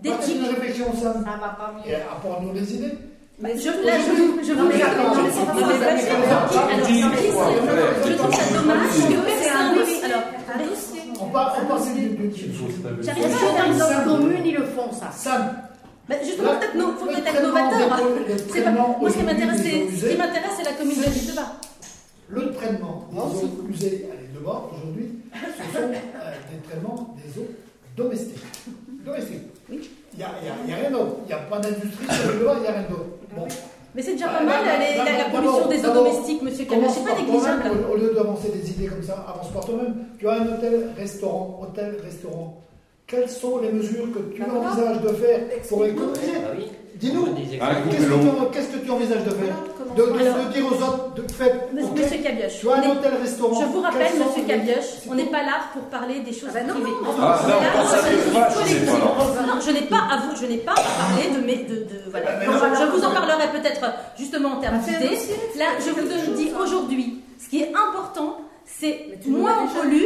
d'éthique. 0.00 0.40
réflexion, 0.48 0.86
Sam. 0.96 1.20
Ça 1.28 1.36
va 1.36 1.52
pas 1.52 1.68
mieux. 1.84 1.92
Apporte-nous 1.92 2.52
des 2.56 2.72
idées. 2.72 2.94
Bah, 3.40 3.50
je, 3.54 3.68
là, 3.86 3.92
je 4.00 4.16
je 4.48 4.52
vous 4.52 4.64
Non, 4.64 4.68
mais 4.68 4.74
mets 4.74 4.82
mais 4.82 5.30
c'est. 5.30 5.44
Alors, 5.44 5.52
alors, 5.52 5.84
ouais. 5.84 6.00
je 8.02 8.12
trouve 8.16 8.32
ça 8.34 8.48
dommage 8.56 8.96
que 8.96 9.12
personne. 9.12 10.08
Alors, 10.08 10.24
Un 10.48 10.64
dossier. 10.64 10.97
On 11.20 11.26
parle 11.30 11.52
on 11.62 11.66
parle 11.66 11.80
se 12.70 12.80
taper. 12.82 13.02
J'arrive 13.02 13.24
Est-ce 13.24 13.34
que 13.38 13.78
dans 13.78 13.88
les 13.88 14.04
communes, 14.22 14.46
ils 14.46 14.54
le 14.54 14.64
font, 14.64 14.92
ça 14.92 15.10
Sam, 15.12 15.52
bah, 16.08 16.14
justement, 16.24 16.56
peut-être 16.56 16.74
no- 16.74 16.92
faut 16.98 17.06
peut-être 17.06 17.26
être 17.26 17.42
novateur. 17.42 17.88
Moi, 19.00 19.10
ce 19.10 19.16
qui 19.16 19.22
m'intéresse, 19.24 19.60
c'est- 19.62 20.64
la 20.64 20.72
commune 20.72 20.96
de 20.96 21.10
Ville-de-Bas. 21.10 21.52
Le 22.30 22.52
traitement 22.52 23.08
des 23.10 23.18
eaux 23.18 23.66
usées, 23.70 24.08
allez, 24.12 24.28
de 24.34 24.38
bas, 24.44 24.68
aujourd'hui, 24.72 25.08
ce 25.32 25.78
sont 25.78 25.84
euh, 25.84 25.90
des 26.52 26.68
traitements 26.68 27.16
des 27.16 27.40
eaux 27.40 27.46
domestiques. 27.96 28.44
Domestiques. 29.04 29.42
Oui. 29.70 29.90
Il 30.12 30.18
n'y 30.18 30.24
a, 30.24 30.28
il 30.42 30.46
y 30.46 30.50
a- 30.50 30.54
il 30.64 30.70
y 30.70 30.72
a 30.72 30.76
rien 30.76 30.90
d'autre. 30.90 31.16
Il 31.24 31.26
n'y 31.28 31.32
a 31.32 31.38
pas 31.38 31.58
d'industrie 31.58 32.06
sur 32.10 32.32
le 32.38 32.44
bas, 32.44 32.54
il 32.56 32.60
n'y 32.62 32.66
a 32.68 32.72
rien 32.72 32.82
d'autre. 32.88 33.06
Bon. 33.34 33.46
Mais 33.98 34.04
c'est 34.04 34.12
déjà 34.12 34.26
Bah, 34.28 34.34
pas 34.38 34.44
mal, 34.44 34.64
la, 34.64 35.24
pollution 35.24 35.68
des 35.68 35.84
eaux 35.84 35.92
domestiques, 35.92 36.40
monsieur. 36.40 36.66
Commence 36.66 36.94
C'est 36.94 37.04
pas 37.04 37.20
négligeable. 37.20 37.64
au, 37.90 37.94
au 37.94 37.96
lieu 37.96 38.14
d'avancer 38.14 38.48
des 38.50 38.70
idées 38.70 38.86
comme 38.86 39.02
ça, 39.02 39.26
avance 39.28 39.52
par 39.52 39.64
toi-même. 39.64 39.92
Tu 40.20 40.28
as 40.28 40.34
un 40.34 40.46
hôtel-restaurant, 40.46 41.58
hôtel-restaurant. 41.60 42.62
Quelles 43.08 43.30
sont 43.30 43.56
les 43.58 43.72
mesures 43.72 44.12
que 44.12 44.18
tu 44.34 44.40
Bah, 44.42 44.46
voilà. 44.52 44.68
envisages 44.70 45.00
de 45.00 45.08
faire 45.16 45.40
pour 45.66 45.86
économiser 45.86 46.32
Ah 46.44 46.50
oui. 46.58 46.64
Dis-nous, 46.96 47.24
qu'est-ce 48.52 48.68
que, 48.68 48.84
tu- 48.84 48.90
envisages 48.90 49.24
de 49.24 49.30
faire 49.30 49.54
de, 49.96 50.02
de- 50.02 50.18
Alors- 50.20 50.44
de 50.44 50.52
dire 50.52 50.66
aux 50.66 50.82
autres, 50.82 51.14
de 51.14 51.22
faites, 51.32 51.72
Monsieur, 51.72 51.88
ok, 51.90 51.96
monsieur 51.98 52.18
Cabioche, 52.18 52.60
tu 52.60 52.68
as 52.68 52.70
on 52.70 52.74
un 52.74 52.82
est- 52.82 52.90
hôtel-restaurant. 52.90 53.60
je 53.62 53.66
vous 53.66 53.80
rappelle, 53.80 54.12
monsieur 54.12 54.42
les- 54.42 54.52
Cabioche, 54.52 54.90
on 55.08 55.14
n'est 55.14 55.30
pas 55.30 55.42
là 55.42 55.56
pour 55.72 55.82
parler 55.84 56.20
des 56.20 56.32
choses 56.32 56.50
Ah 56.52 56.58
bah 56.58 56.64
non, 56.68 56.74
privées. 56.74 56.90
non, 56.90 57.08
On 57.08 57.22
Ah, 57.22 57.40
non, 57.42 57.48
là. 57.48 59.46
Non, 59.46 59.60
je 59.64 59.70
n'ai 59.70 59.80
pas 59.82 59.96
à 60.10 60.16
vous, 60.26 60.36
je 60.40 60.46
n'ai 60.46 60.58
pas 60.58 60.72
à 60.72 60.74
parler 60.74 61.30
de 61.34 61.40
mes, 61.46 61.56
de, 61.64 61.74
de- 61.84 62.10
voilà. 62.10 62.36
Mais 62.40 62.46
Donc, 62.46 62.54
non, 62.56 62.74
je 62.78 62.84
vous 62.98 63.04
en 63.04 63.10
parlerai 63.12 63.48
peut-être 63.52 63.80
justement 64.18 64.50
en 64.50 64.60
termes 64.60 64.78
Bah, 64.78 64.82
un 64.86 64.92
d'idées. 64.92 65.16
Là, 65.58 65.66
je 65.80 65.90
vous 65.90 66.34
dis 66.36 66.50
hein. 66.50 66.58
aujourd'hui, 66.62 67.20
ce 67.42 67.48
qui 67.48 67.62
est 67.62 67.72
important, 67.74 68.38
c'est 68.66 69.18
moins 69.26 69.54
on 69.64 69.80
pollue, 69.80 70.04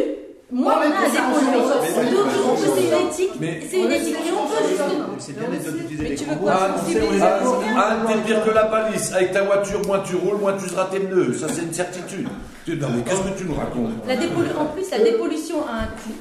moins 0.53 0.75
on 0.77 0.81
a 0.81 0.85
à 0.85 1.09
de 1.09 1.15
ça, 1.15 1.23
dépolluer. 1.23 1.57
on 1.57 1.69
s'en 1.69 1.77
Donc, 1.77 1.87
fout. 1.87 2.31
je 2.33 2.39
trouve 2.39 2.61
que 2.63 2.69
c'est 2.77 2.87
une 2.87 3.09
éthique, 3.09 3.31
Mais- 3.41 3.61
c'est 3.71 3.81
une 3.81 3.93
éthique. 3.93 4.17
Et 4.17 4.33
on 4.33 4.47
peut 4.47 4.69
justement. 4.69 5.07
C'est 5.19 5.39
bien 5.39 5.49
d'être 5.49 5.73
d'utiliser 5.73 6.03
des 6.05 6.11
les 6.11 7.23
Anne, 7.23 7.43
a- 7.77 7.81
Anne, 7.81 7.99
t'es 8.07 8.15
pire 8.33 8.45
que 8.45 8.51
la 8.51 8.65
palisse. 8.65 9.13
Avec 9.13 9.33
ta 9.33 9.43
voiture, 9.43 9.81
moins 9.87 10.01
tu 10.01 10.17
roules, 10.17 10.39
moins 10.39 10.53
tu 10.55 10.67
useras 10.67 10.85
tes 10.87 11.01
pneus. 11.01 11.35
Ça, 11.35 11.47
c'est 11.49 11.63
une 11.63 11.73
certitude. 11.73 12.29
Tu- 12.65 12.77
Non, 12.77 12.89
mais 12.95 13.03
qu'est-ce 13.03 13.23
que 13.23 13.39
tu 13.39 13.45
nous 13.45 13.55
racontes? 13.55 13.91
La 14.07 14.15
dépollu- 14.17 14.55
en 14.59 14.67
plus, 14.67 14.89
la 14.91 14.99
dépollution 14.99 15.57
a 15.67 15.83
un 15.83 15.87
coût. 15.87 16.15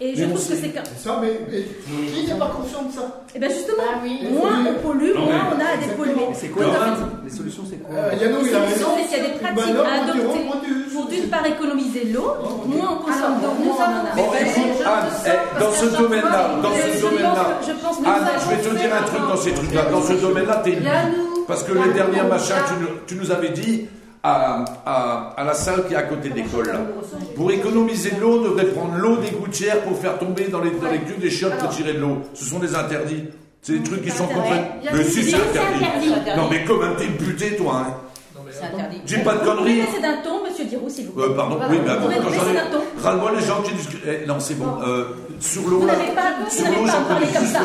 Et 0.00 0.14
je 0.14 0.22
Mais 0.24 0.28
trouve 0.32 0.38
que 0.48 0.54
c'est. 0.54 0.56
C'est 0.62 1.08
ça, 1.08 1.18
mais, 1.20 1.40
mais 1.50 1.62
qui 2.14 2.26
n'est 2.30 2.38
pas 2.38 2.52
conscient 2.54 2.82
de 2.84 2.92
ça 2.92 3.22
Et 3.34 3.38
bien 3.40 3.48
justement, 3.48 3.82
Ah 3.82 3.98
oui. 4.04 4.20
moins 4.30 4.62
on 4.70 4.74
pollue, 4.86 5.12
Non, 5.14 5.22
moins 5.26 5.50
on 5.50 5.58
a 5.60 5.74
à 5.74 5.76
dépolluer. 5.76 6.26
C'est 6.34 6.48
quoi. 6.48 6.64
Les 7.24 7.30
solutions, 7.30 7.64
c'est 7.68 7.76
quoi 7.82 7.96
euh, 7.96 8.12
Yannou, 8.20 8.38
il 8.46 8.54
a 8.54 8.60
C'est 8.68 8.74
raison. 8.74 8.86
qu'il 8.94 9.10
y 9.10 9.20
a 9.20 9.24
des 9.26 9.34
Bah 9.42 9.50
pratiques 9.54 9.74
non, 9.74 9.82
à 9.82 10.04
adopter 10.04 10.40
pour 10.94 11.06
d'une 11.08 11.28
part 11.28 11.46
économiser 11.46 12.04
l'eau, 12.14 12.30
moins 12.66 12.90
on 13.00 13.04
consomme 13.04 13.40
d'eau, 13.42 13.50
nous 13.58 13.64
moins 13.64 13.76
on 13.78 13.82
en 13.82 14.12
a. 14.12 14.14
Bon, 14.14 14.32
écoute, 14.38 14.86
Anne, 14.86 15.06
eh, 15.26 15.60
dans 15.60 15.72
ce 15.72 15.86
domaine-là, 15.96 16.50
dans 16.62 16.70
ce 16.70 17.06
Anne, 18.06 18.28
je 18.40 18.48
vais 18.54 18.62
te 18.62 18.74
dire 18.76 18.94
un 18.94 19.02
truc 19.02 19.20
dans 19.28 19.36
ces 19.36 19.52
trucs-là. 19.52 19.82
Dans 19.90 20.02
ce 20.02 20.12
domaine-là, 20.14 20.60
t'es 20.64 20.78
Parce 21.46 21.62
que 21.64 21.72
les 21.72 21.92
dernières 21.92 22.28
machins, 22.28 22.54
tu 23.06 23.14
nous 23.16 23.30
avais 23.30 23.50
dit 23.50 23.88
à, 24.22 24.64
à, 24.84 25.34
à 25.36 25.44
la 25.44 25.54
salle 25.54 25.86
qui 25.86 25.94
est 25.94 25.96
à 25.96 26.02
côté 26.02 26.30
de 26.30 26.34
l'école. 26.34 26.70
Pour 27.36 27.50
économiser 27.52 28.10
de 28.12 28.20
l'eau, 28.20 28.38
on 28.40 28.42
devrait 28.42 28.66
prendre 28.66 28.94
l'eau 28.96 29.16
des 29.16 29.30
gouttières 29.30 29.80
pour 29.82 29.98
faire 29.98 30.18
tomber 30.18 30.48
dans 30.48 30.60
les, 30.60 30.70
dans 30.70 30.90
les 30.90 30.98
des 30.98 31.30
chiottes 31.30 31.56
pour 31.58 31.68
tirer 31.70 31.94
de 31.94 32.00
l'eau. 32.00 32.18
Ce 32.34 32.44
sont 32.44 32.58
des 32.58 32.74
interdits. 32.74 33.24
C'est 33.62 33.78
des 33.78 33.82
trucs 33.82 34.02
qui 34.02 34.10
sont 34.10 34.26
complètement. 34.26 34.80
Mais 34.92 35.04
si, 35.04 35.24
c'est 35.24 35.36
interdit. 35.36 35.84
Non, 36.36 36.48
mais 36.50 36.64
comment 36.64 36.94
t'es 36.96 37.06
buté, 37.08 37.56
toi, 37.56 37.84
hein 37.86 37.94
C'est 38.60 38.74
interdit. 38.74 39.00
Dis 39.04 39.18
pas 39.18 39.34
de 39.34 39.38
conneries. 39.44 39.80
baisser 39.82 40.00
d'un 40.00 40.16
ton, 40.22 40.42
monsieur 40.44 40.64
Dirou, 40.64 40.88
s'il 40.88 41.06
vous 41.06 41.12
plaît. 41.12 41.24
Euh, 41.24 41.36
pardon, 41.36 41.56
Voilà. 41.56 41.72
oui, 41.72 41.78
mais 41.86 41.96
pouvez 41.96 42.16
quand 42.16 42.30
j'en 42.30 42.50
ai. 42.50 42.54
d'un 42.54 42.70
ton. 42.70 42.82
Râle-moi 43.02 43.32
les 43.38 43.42
gens 43.46 43.62
qui 43.62 43.72
discutent. 43.74 44.02
Eh, 44.06 44.26
non, 44.26 44.40
c'est 44.40 44.54
bon. 44.54 44.66
Euh, 44.82 45.04
sur 45.40 45.62
l'eau, 45.68 45.78
Vous 45.80 45.86
là. 45.86 45.96
n'avez 45.96 46.12
pas, 46.12 46.22
vous 46.40 46.50
Sur 46.50 46.66
l'eau, 46.66 46.84
pas 46.84 46.90
j'en 46.92 46.98
à 46.98 47.00
parler 47.02 47.26
connais 47.26 47.38
comme 47.38 47.46
ça. 47.46 47.60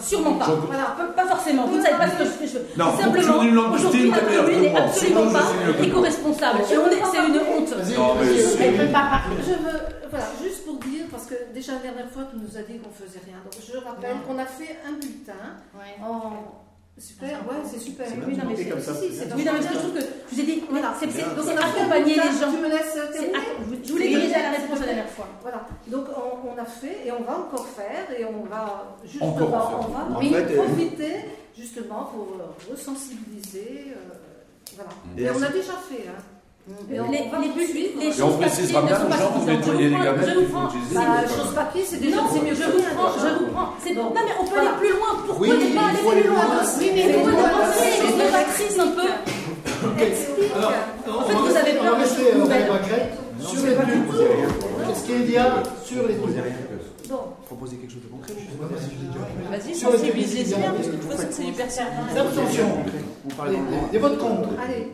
Sûrement 0.00 0.34
pas. 0.34 0.46
Voilà, 0.66 0.96
pas- 1.16 1.26
forcément. 1.26 1.66
Vous 1.66 1.76
ne 1.78 1.82
savez 1.82 1.96
pas 1.96 2.08
ce 2.08 2.16
que 2.18 2.24
je 2.24 2.30
fais. 2.30 2.46
Je- 2.46 2.78
Non, 2.78 2.96
Simplement, 2.96 3.36
aujourd'hui, 3.74 4.10
que 4.10 4.18
commune 4.18 4.60
n'est 4.62 4.76
absolument 4.76 5.28
je 5.28 5.32
pas 5.32 5.82
éco-responsable. 5.84 6.58
Et 6.60 6.64
C'est 6.64 6.74
une 6.74 7.38
honte. 7.38 7.70
Non, 7.96 8.14
mais 8.20 8.38
c'est- 8.38 8.64
Elle 8.64 8.76
peut 8.76 8.92
pas. 8.92 9.20
Je 9.44 9.50
veux, 9.52 9.78
voilà, 10.10 10.26
juste 10.42 10.64
pour 10.64 10.76
dire, 10.76 11.04
parce 11.10 11.26
que 11.26 11.34
déjà 11.54 11.72
la 11.72 11.78
dernière 11.78 12.10
fois, 12.10 12.22
tu 12.30 12.36
nous 12.38 12.56
as 12.56 12.62
dit 12.62 12.78
qu'on 12.78 12.90
faisait 12.92 13.20
rien. 13.26 13.36
Donc 13.44 13.54
je 13.60 13.76
rappelle 13.78 14.16
qu'on 14.26 14.38
a 14.38 14.46
fait 14.46 14.78
un 14.86 14.92
bulletin 14.92 15.42
en. 16.02 16.67
Super, 16.98 17.28
ouais, 17.48 17.56
c'est 17.70 17.78
super. 17.78 18.06
Oui, 18.26 18.36
non, 18.36 18.44
mais 18.48 18.56
c'est- 18.56 18.68
comme 18.68 18.80
ça, 18.80 18.94
si. 18.94 19.06
Oui, 19.36 19.44
non, 19.44 19.52
mais 19.52 19.62
je 19.62 19.78
trouve 19.78 19.94
que 19.94 20.00
je 20.00 20.34
vous 20.34 20.40
ai 20.40 20.44
dit, 20.44 20.62
Voilà. 20.70 20.94
c'est 20.98 21.06
Donc 21.06 21.46
on 21.46 21.56
a 21.56 21.64
accompagner 21.66 22.14
les 22.14 22.20
gens. 22.22 22.50
Tu 22.52 22.58
me 22.58 22.68
laisses 22.68 23.12
terminer 23.12 23.38
je 23.84 23.92
voulais 23.92 24.08
diriger 24.08 24.34
à 24.34 24.42
la 24.42 24.58
réponse 24.58 24.80
la 24.80 24.86
dernière 24.86 25.08
fois. 25.10 25.28
Voilà, 25.42 25.66
donc 25.86 26.06
on, 26.16 26.48
on 26.50 26.58
a 26.60 26.64
fait 26.64 27.06
et 27.06 27.12
on 27.12 27.22
va 27.22 27.38
encore 27.38 27.66
faire 27.66 28.06
et 28.18 28.24
on 28.24 28.44
va 28.44 28.96
justement, 29.04 29.36
on 29.36 29.92
va 29.92 30.16
En 30.16 30.20
oui, 30.20 30.32
fait, 30.32 30.42
euh, 30.52 30.64
profiter 30.64 31.14
justement 31.56 32.04
pour 32.06 32.36
euh, 32.40 32.70
resensibiliser. 32.72 33.92
euh, 33.92 34.14
voilà. 34.76 34.90
Et 35.16 35.22
Et, 35.22 35.30
on 35.30 35.42
a 35.42 35.48
déjà 35.48 35.72
fait. 35.74 36.08
Hein. 36.08 36.20
Les, 36.90 36.96
les, 36.98 37.24
les 37.98 38.12
choses 38.12 38.34
papier 38.48 38.82
bien 38.86 38.98
ne 38.98 39.04
sont 39.04 39.06
aux 39.06 39.08
pas 39.08 39.16
suffisantes. 39.16 39.48
Je 39.56 39.68
vous 39.72 39.78
les 39.78 39.90
prends- 39.90 40.04
gamètes 40.04 40.28
je 40.28 40.34
vous 40.34 40.40
qu'il 40.40 40.48
faut 40.48 40.52
prends- 40.58 40.68
utiliser. 40.68 40.94
Bah, 40.94 41.00
mais 41.20 41.28
chose 41.28 41.54
pas- 41.54 41.60
papier, 41.64 41.82
c'est 41.88 42.00
déjà 42.00 42.16
Non, 42.16 42.22
c'est 42.32 42.40
mieux 42.44 42.54
je 42.54 42.62
vous 42.64 42.82
prends, 42.96 43.12
je 43.18 43.28
vous 43.38 43.46
prends. 43.52 43.68
Non 43.94 44.12
mais 44.14 44.34
on 44.40 44.44
peut 44.44 44.58
aller 44.58 44.76
plus 44.78 44.92
loin. 44.92 45.10
Pourquoi 45.26 45.46
Oui, 45.46 45.48
ne 45.48 45.74
pas 45.74 45.86
aller 45.88 46.20
plus 46.20 46.28
loin. 46.28 46.44
Oui, 46.78 46.90
mais 46.94 47.02
pas 47.12 47.66
faire 47.72 47.88
les 47.88 48.06
choses 48.08 48.16
novatrices 48.18 48.78
un 48.78 48.88
peu 48.88 49.08
Explique. 50.02 50.52
En 51.08 51.22
fait, 51.24 51.34
vous 51.34 51.56
avez 51.56 51.72
peur 51.78 51.96
de 51.96 52.04
choses 52.04 52.18
euh, 52.34 52.38
nouvelles. 52.38 52.68
Sur 53.40 53.66
les 53.66 53.74
vous 53.74 54.12
rien. 54.18 54.48
Qu'est-ce 54.88 55.04
qu'il 55.04 55.30
y 55.30 55.36
a 55.38 55.62
sur 55.84 56.06
les. 56.08 56.14
Bon, 56.14 57.16
Proposer 57.46 57.76
quelque 57.76 57.92
chose 57.92 58.02
de 58.02 58.08
concret. 58.08 58.34
Je 58.36 58.44
sais 58.44 58.58
pas 58.60 58.80
si 58.80 58.90
je 58.92 59.00
l'ai 59.00 59.08
déjà 59.08 59.24
fait. 59.24 59.56
Vas-y, 59.56 59.74
Sur 59.74 59.90
les 59.92 59.98
les 59.98 60.12
bien, 60.58 60.70
parce 60.72 60.86
que 60.86 60.92
de 60.92 60.96
toute 60.96 61.02
vous 61.04 61.10
façon, 61.16 61.28
c'est 61.30 61.44
du 61.44 61.52
personnel. 61.52 61.92
Des 62.12 62.18
abstentions, 62.20 62.68
Vous 63.24 63.34
parlez 63.36 63.52
des, 63.52 63.56
dans 63.56 63.64
le 63.64 63.70
des- 63.86 63.92
des 63.92 63.98
votes 63.98 64.18
contre, 64.18 64.48
allez, 64.62 64.92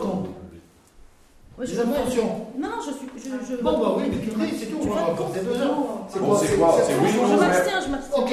contre, 0.00 0.28
Ouais, 1.58 1.66
des 1.66 1.74
je- 1.74 1.82
moi- 1.82 1.96
abstentions. 1.98 2.46
Non, 2.56 2.68
non, 2.68 2.76
je 2.86 2.92
suis. 2.92 3.08
Je, 3.18 3.30
je, 3.56 3.62
Bon, 3.62 3.78
bah 3.80 3.94
oui, 3.98 4.04
mais 4.12 4.18
tu 4.22 4.30
le 4.38 4.46
dis, 4.46 4.56
c'est 4.60 4.66
tout, 4.66 4.78
on 4.80 4.94
va 4.94 5.00
rapporter 5.06 5.40
deux 5.40 5.60
heures. 5.60 5.74
Bon, 5.74 6.36
c'est 6.38 6.56
quoi 6.56 6.78
C'est 6.86 6.94
oui 6.94 7.08
je 7.12 7.36
m'abstiens, 7.36 7.80
je 7.84 7.88
m'abstiens. 7.90 8.22
Ok, 8.22 8.30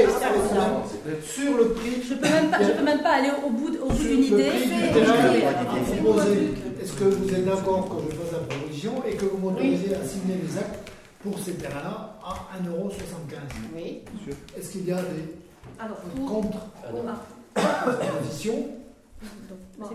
sur 1.23 1.57
le 1.57 1.69
prix, 1.73 2.03
Je 2.07 2.13
peux 2.13 2.29
même 2.29 2.51
pas, 2.51 2.61
je 2.61 2.71
peux 2.71 2.83
même 2.83 3.01
pas 3.01 3.13
aller 3.13 3.31
au 3.45 3.49
bout, 3.49 3.71
de- 3.71 3.79
au 3.79 3.87
bout 3.87 4.03
d'une 4.03 4.23
idée. 4.25 4.51
est-ce 6.81 6.93
que 6.93 7.03
vous 7.05 7.29
êtes 7.33 7.45
d'accord 7.45 7.89
que 7.89 8.11
je 8.11 8.15
fasse 8.17 8.31
la 8.33 8.39
proposition 8.39 8.91
et 9.07 9.15
que 9.15 9.25
vous 9.25 9.37
m'autorisez 9.37 9.95
à 9.95 10.05
signer 10.05 10.35
les 10.43 10.57
actes 10.59 10.91
pour 11.23 11.39
ces 11.39 11.53
terrains-là 11.53 12.17
à 12.23 12.57
1,75€. 12.59 13.71
Oui. 13.75 14.01
Est-ce 14.55 14.69
qu'il 14.71 14.85
y 14.87 14.91
a 14.91 14.97
des 14.97 15.33
Alors, 15.79 15.97
contre 16.27 16.59
Ah, 17.55 17.85
positions 18.21 18.67
Bon, 19.79 19.87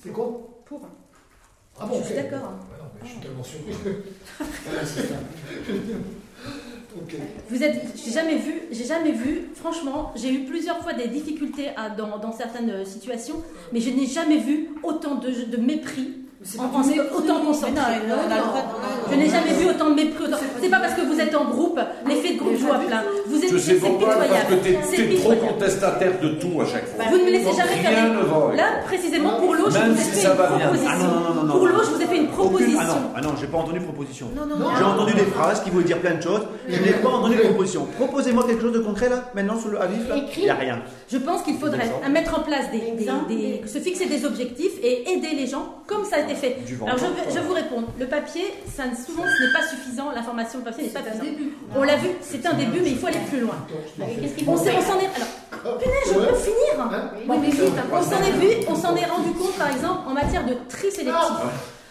c'est 0.00 0.08
C'est 0.08 0.14
quoi 0.14 0.48
pour. 0.64 0.80
Ah 1.80 1.86
bon, 1.86 2.00
Je 2.00 2.06
suis 2.06 2.14
d'accord. 2.14 2.52
Je 3.04 3.08
suis 3.08 3.18
tellement 3.20 3.44
surpris. 3.44 3.74
ok. 6.96 7.16
Vous 7.48 7.62
êtes, 7.62 7.82
j'ai 7.96 8.10
jamais 8.10 8.36
vu, 8.38 8.62
j'ai 8.70 8.84
jamais 8.84 9.12
vu. 9.12 9.50
Franchement, 9.54 10.12
j'ai 10.16 10.32
eu 10.32 10.44
plusieurs 10.44 10.82
fois 10.82 10.92
des 10.94 11.08
difficultés 11.08 11.68
à- 11.76 11.90
dans, 11.90 12.18
dans 12.18 12.32
certaines 12.32 12.70
euh, 12.70 12.84
situations, 12.84 13.42
mais 13.72 13.80
je 13.80 13.90
n'ai 13.90 14.06
jamais 14.06 14.38
vu 14.38 14.70
autant 14.82 15.16
de, 15.16 15.30
de 15.30 15.56
mépris. 15.56 16.14
C'est 16.52 16.58
autant 16.58 16.70
on 16.70 16.80
a 16.80 17.98
le 17.98 18.08
droit 18.08 18.24
de- 18.24 19.10
Je 19.10 19.16
n'ai 19.16 19.28
jamais 19.28 19.52
vu 19.52 19.68
autant 19.70 19.90
de 19.90 19.94
mépris. 19.94 20.24
autant- 20.24 20.36
C'est 20.60 20.68
pas 20.68 20.80
parce 20.80 20.94
que 20.94 21.02
vous 21.02 21.18
êtes 21.20 21.34
en 21.34 21.44
groupe, 21.46 21.78
l'effet 22.06 22.34
de 22.34 22.38
groupe 22.38 22.56
joue 22.56 22.72
à 22.72 22.78
plein. 22.78 23.02
Vous 23.26 23.36
êtes, 23.42 23.50
Je 23.52 23.58
c'est 23.58 23.74
sais 23.74 23.80
pourquoi, 23.80 24.14
parce 24.16 24.28
que 24.28 24.54
pitoyable. 24.54 24.86
t'es 24.96 25.16
trop 25.16 25.34
contestataire 25.34 26.12
de 26.22 26.28
tout 26.40 26.60
à 26.60 26.66
chaque 26.66 26.86
fois. 26.88 27.04
Vous 27.10 27.18
ne 27.18 27.24
me 27.24 27.30
laissez 27.30 27.52
jamais 27.56 27.76
faire 27.82 28.54
Là, 28.56 28.64
précisément 28.86 29.36
pour 29.40 29.54
l'eau, 29.54 29.70
je 29.70 29.78
vous 29.78 30.00
ai 30.00 30.04
fait 30.16 30.26
une 30.26 30.28
proposition. 30.28 30.30
Ah 30.88 31.52
Pour 31.52 31.66
l'eau, 31.66 31.82
je 31.84 31.90
vous 31.90 32.02
ai 32.02 32.06
fait 32.06 32.16
une 32.16 32.22
Aucune- 32.24 32.36
proposition. 32.36 32.78
Ah 32.80 32.86
non, 32.86 32.94
ah 33.16 33.20
non, 33.20 33.30
j'ai 33.40 33.46
pas 33.46 33.58
entendu 33.58 33.80
proposition. 33.80 34.26
J'ai 34.78 34.84
entendu 34.84 35.12
des 35.14 35.24
phrases 35.36 35.62
qui 35.62 35.70
voulaient 35.70 35.84
dire 35.84 35.98
plein 36.00 36.14
de 36.14 36.22
choses. 36.22 36.42
Je 36.68 36.80
n'ai 36.82 36.92
pas 36.92 37.08
entendu 37.10 37.36
proposition. 37.38 37.86
Proposez-moi 37.98 38.44
quelque 38.46 38.62
chose 38.62 38.72
de 38.72 38.78
concret 38.80 39.08
là, 39.08 39.24
maintenant 39.34 39.58
sur 39.58 39.70
le 39.70 39.80
avis 39.80 39.98
là. 40.08 40.16
Il 40.36 40.42
n'y 40.44 40.50
a 40.50 40.54
rien. 40.54 40.78
Je 41.10 41.18
pense 41.18 41.42
qu'il 41.42 41.56
faudrait 41.56 41.90
mettre 42.10 42.38
en 42.38 42.42
place 42.42 42.66
des- 42.72 43.62
se 43.66 43.78
fixer 43.78 44.06
des 44.06 44.24
objectifs 44.24 44.72
et 44.82 45.10
aider 45.12 45.34
les 45.34 45.46
gens 45.46 45.66
comme 45.86 46.04
ça 46.04 46.16
a 46.16 46.20
été 46.20 46.34
fait. 46.38 46.64
Du 46.66 46.74
vent. 46.76 46.86
Alors 46.86 46.98
je 46.98 47.04
vais, 47.04 47.28
je 47.30 47.34
vais 47.34 47.46
vous 47.46 47.52
répondre. 47.52 47.88
Le 47.98 48.06
papier, 48.06 48.44
ça, 48.74 48.86
ne- 48.86 48.94
souvent 48.96 49.24
ce 49.24 49.44
n'est 49.46 49.52
pas 49.52 49.66
suffisant. 49.66 50.10
L'information 50.14 50.60
papier 50.60 50.84
n'est 50.84 50.90
pas 50.90 51.00
début. 51.00 51.52
On 51.76 51.82
l'a 51.82 51.96
vu, 51.96 52.08
c'est 52.22 52.44
un 52.46 52.54
début, 52.54 52.80
mais 52.82 52.90
il 52.90 52.98
faut 52.98 53.06
aller 53.08 53.20
plus 53.28 53.40
loin. 53.40 53.56
On 54.46 54.56
s'en 54.56 54.64
est. 54.64 55.10
Alors, 55.64 55.78
punaise, 55.78 55.94
je 56.06 56.12
peux 56.14 56.34
finir. 56.36 56.80
Hein. 56.80 57.10
On 57.92 58.02
s'en 58.02 58.22
est 58.22 58.30
vu, 58.32 58.48
on 58.68 58.74
s'en 58.74 58.96
est 58.96 59.04
rendu 59.06 59.30
compte 59.32 59.56
par 59.58 59.70
exemple 59.70 60.00
en 60.08 60.12
matière 60.14 60.44
de 60.46 60.54
tri 60.68 60.90
sélectif. 60.90 61.14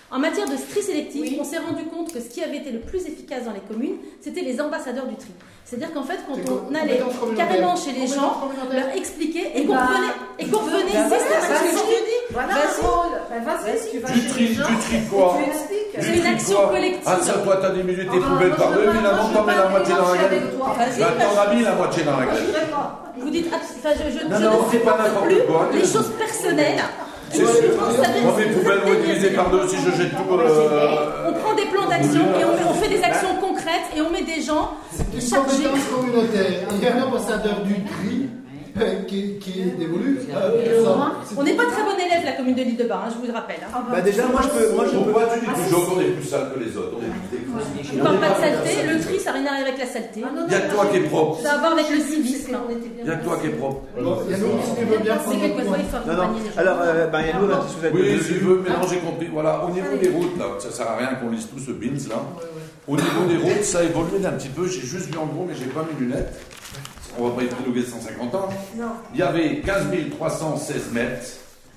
En 0.10 0.20
matière 0.20 0.48
de 0.48 0.56
tri 0.56 0.82
sélectif, 0.82 1.22
Oui. 1.22 1.38
on 1.40 1.44
s'est 1.44 1.58
rendu 1.58 1.84
compte 1.84 2.14
que 2.14 2.22
ce 2.22 2.30
qui 2.30 2.42
avait 2.42 2.58
été 2.58 2.72
le 2.72 2.80
plus 2.80 3.06
efficace 3.08 3.44
dans 3.44 3.52
les 3.52 3.60
communes, 3.60 3.98
c'était 4.22 4.40
les 4.42 4.62
ambassadeurs 4.62 5.06
du 5.06 5.16
tri. 5.16 5.32
C'est-à-dire 5.70 5.94
qu'en 5.94 6.04
fait, 6.04 6.20
quand 6.26 6.38
on 6.72 6.74
allait 6.74 7.02
carrément 7.36 7.76
chez 7.76 7.92
les 7.92 8.08
gens, 8.08 8.40
leur 8.72 8.96
expliquer 8.96 9.48
et 9.48 9.52
Eh 9.56 9.66
qu'on 9.66 9.74
ben, 9.74 9.82
revenait, 9.82 10.14
et 10.40 10.48
qu'on 10.48 10.60
revenait 10.60 10.80
systématiquement. 10.88 11.84
vas-y. 11.84 12.18
Voilà, 12.32 12.54
tu 13.92 14.00
vas 14.00 14.08
chez 14.08 14.48
les 14.48 14.54
gens 14.54 14.64
tu 14.64 14.96
expliques. 14.96 15.78
C'est 16.00 16.18
une 16.20 16.26
action 16.26 16.68
collective. 16.70 17.02
Ah, 17.06 17.18
ça, 17.22 17.34
toi, 17.40 17.58
t'as 17.62 17.72
diminué 17.72 18.08
tes 18.08 18.18
bah, 18.18 18.26
poubelles 18.30 18.48
moi, 18.50 18.58
par 18.58 18.72
deux, 18.72 18.86
je 18.86 19.34
t'en 19.34 19.44
mets 19.44 19.56
la 19.56 19.68
moitié 19.68 19.94
dans 19.96 20.12
la 20.14 20.18
gueule. 20.18 20.42
Bah, 21.00 21.06
t'en 21.20 21.42
as 21.42 21.54
mis 21.54 21.64
la 21.64 21.74
moitié 21.74 22.04
dans 22.04 22.18
la 22.18 22.26
Je 22.26 22.30
gueule. 22.32 22.66
Vous 23.18 23.30
dites, 23.30 23.48
ah, 23.52 23.58
enfin, 23.60 23.90
je, 23.98 24.26
ne 24.26 24.40
c'est 24.72 24.80
pas 24.80 24.94
plus 25.26 25.44
quoi. 25.48 25.68
les 25.74 25.82
choses 25.82 26.12
personnelles. 26.18 26.80
C'est 27.30 27.46
sûr. 27.46 27.76
Moi, 28.24 28.34
mes 28.38 28.46
poubelles 28.46 28.80
vont 28.80 29.36
par 29.36 29.50
deux 29.50 29.68
si 29.68 29.76
je 29.78 29.92
jette 29.98 30.12
tout. 30.12 30.34
euh, 30.34 31.28
On 31.28 31.34
prend 31.34 31.54
des 31.56 31.66
plans 31.66 31.88
d'action 31.88 32.22
et 32.40 32.46
on, 32.46 32.74
fait 32.76 32.90
des 32.90 33.04
actions 33.04 33.36
concrètes 33.42 33.47
et 33.96 34.02
on 34.02 34.10
met 34.10 34.24
des 34.24 34.42
gens 34.42 34.72
Une 35.14 35.22
chargés. 35.22 35.64
compétence 35.64 35.86
communautaire. 35.94 36.68
Il 36.72 36.84
y 36.84 36.88
a 36.88 36.96
un 36.96 37.04
ambassadeur 37.04 37.62
du 37.64 37.74
tri 37.84 38.30
qui, 39.08 39.38
qui 39.40 39.62
est 39.62 39.76
euh. 39.78 40.86
On 41.38 41.44
n'est 41.44 41.54
pas 41.56 41.66
très 41.66 41.84
bon 41.84 41.96
élève, 41.98 42.24
la 42.26 42.32
commune 42.34 42.56
de 42.56 42.62
l'île 42.62 42.78
de 42.78 42.84
Bar, 42.84 43.06
hein, 43.06 43.10
je 43.14 43.18
vous 43.20 43.26
le 43.28 43.34
rappelle. 43.34 43.60
hein. 43.64 43.84
Bah 43.92 44.02
déjà, 44.02 44.28
moi 44.28 44.42
je 44.44 44.50
peux, 44.50 44.76
moi 44.76 44.86
je 44.86 44.92
peux. 44.92 44.98
Pourquoi 45.04 45.24
tu 45.34 45.40
dis 45.40 45.64
toujours 45.66 45.90
qu'on 45.90 46.02
est 46.02 46.12
plus 46.12 46.24
sale 46.28 46.52
que 46.54 46.60
les 46.60 46.76
autres 46.78 46.94
On 46.98 47.02
est 47.02 47.10
plus 47.10 47.38
dégueu. 47.38 47.52
Je 47.84 47.98
ne 47.98 48.04
parle 48.04 48.20
pas 48.20 48.30
de 48.30 48.36
saleté, 48.42 48.88
le 48.88 49.00
tri 49.00 49.20
ça 49.20 49.32
n'a 49.32 49.38
rien 49.40 49.48
à 49.48 49.50
voir 49.56 49.62
avec 49.68 49.78
la 49.80 49.86
saleté. 49.86 50.22
Ah, 50.24 50.30
Il 50.48 50.52
y 50.52 50.56
a 50.56 50.60
que 50.62 50.74
toi 50.74 50.86
qui 50.88 50.98
es 50.98 51.02
propre. 51.02 51.42
Ça 51.42 51.52
a 51.52 51.56
à 51.56 51.58
voir 51.60 51.72
avec 51.74 51.90
le 51.90 52.00
civisme. 52.00 52.58
Il 53.04 53.08
y 53.08 53.12
a 53.12 53.16
que 53.16 53.24
toi 53.24 53.38
qui 53.42 53.48
es 53.48 53.50
propre. 53.52 53.82
Bon, 54.00 54.18
il 54.26 54.32
y 54.32 54.34
a 54.34 54.38
nous, 54.38 54.46
si 54.64 54.76
tu 54.80 54.86
veux 54.86 54.98
bien 55.00 55.16
C'est 55.18 55.24
prendre 55.24 55.42
quelquefois 55.42 55.78
notre 55.78 55.84
il 55.84 55.90
faut 55.90 56.08
Non, 56.08 56.14
non. 56.14 56.22
accompagner 56.24 56.44
les 56.44 56.56
gens. 56.56 56.62
Alors, 56.62 56.78
euh, 56.82 57.08
ben, 57.08 57.20
un 57.20 57.68
souvenir 57.68 57.92
Oui, 57.94 58.20
si 58.22 58.28
tu 58.28 58.40
veux, 58.40 58.58
maintenant 58.58 58.88
j'ai 58.88 58.98
compris. 59.00 59.28
Voilà, 59.32 59.64
au 59.66 59.70
niveau 59.72 59.96
des 60.02 60.10
routes, 60.10 60.38
là, 60.38 60.46
ça 60.60 60.72
sert 60.72 60.88
à 60.90 60.98
rien 60.98 61.16
qu'on 61.16 61.30
lise 61.30 61.48
tout 61.48 61.60
ce 61.60 61.72
bins 61.72 61.98
là. 62.10 62.22
Au 62.88 62.96
niveau 62.96 63.26
des 63.28 63.38
routes, 63.38 63.64
ça 63.64 63.80
a 63.80 63.84
évolué 63.84 64.20
d'un 64.20 64.32
petit 64.32 64.48
peu. 64.50 64.66
J'ai 64.68 64.82
juste 64.82 65.08
vu 65.12 65.18
en 65.18 65.26
gros, 65.26 65.46
mais 65.48 65.56
j'ai 65.56 65.66
pas 65.66 65.84
mes 65.84 66.00
lunettes. 66.00 66.34
On 67.20 67.30
va 67.30 67.36
pas 67.36 67.44
épiloguer 67.44 67.84
150 67.84 68.36
ans. 68.36 68.50
Non. 68.78 68.86
Il 69.14 69.20
y 69.20 69.24
avait 69.24 69.58
15 69.62 69.86
316 70.18 70.92
mètres. 70.94 71.26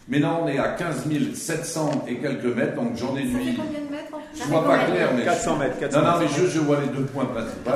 Maintenant, 0.09 0.41
on 0.43 0.49
est 0.49 0.59
à 0.59 0.71
15 0.71 1.05
700 1.35 2.05
et 2.09 2.17
quelques 2.17 2.45
mètres, 2.57 2.75
donc 2.75 2.97
j'en 2.97 3.17
ai 3.17 3.23
nuit. 3.25 3.57
combien 3.57 3.79
de 3.81 3.93
mètres 3.93 4.11
Je 4.35 4.43
vois 4.45 4.65
pas 4.65 4.79
clair, 4.85 5.11
mais. 5.17 5.23
400 5.25 5.57
mètres, 5.57 5.79
400 5.79 6.01
Non, 6.01 6.07
non, 6.11 6.19
mais 6.19 6.27
je, 6.27 6.47
je 6.47 6.59
vois 6.59 6.79
les 6.81 6.89
deux 6.89 7.05
points 7.05 7.27
principaux. 7.27 7.71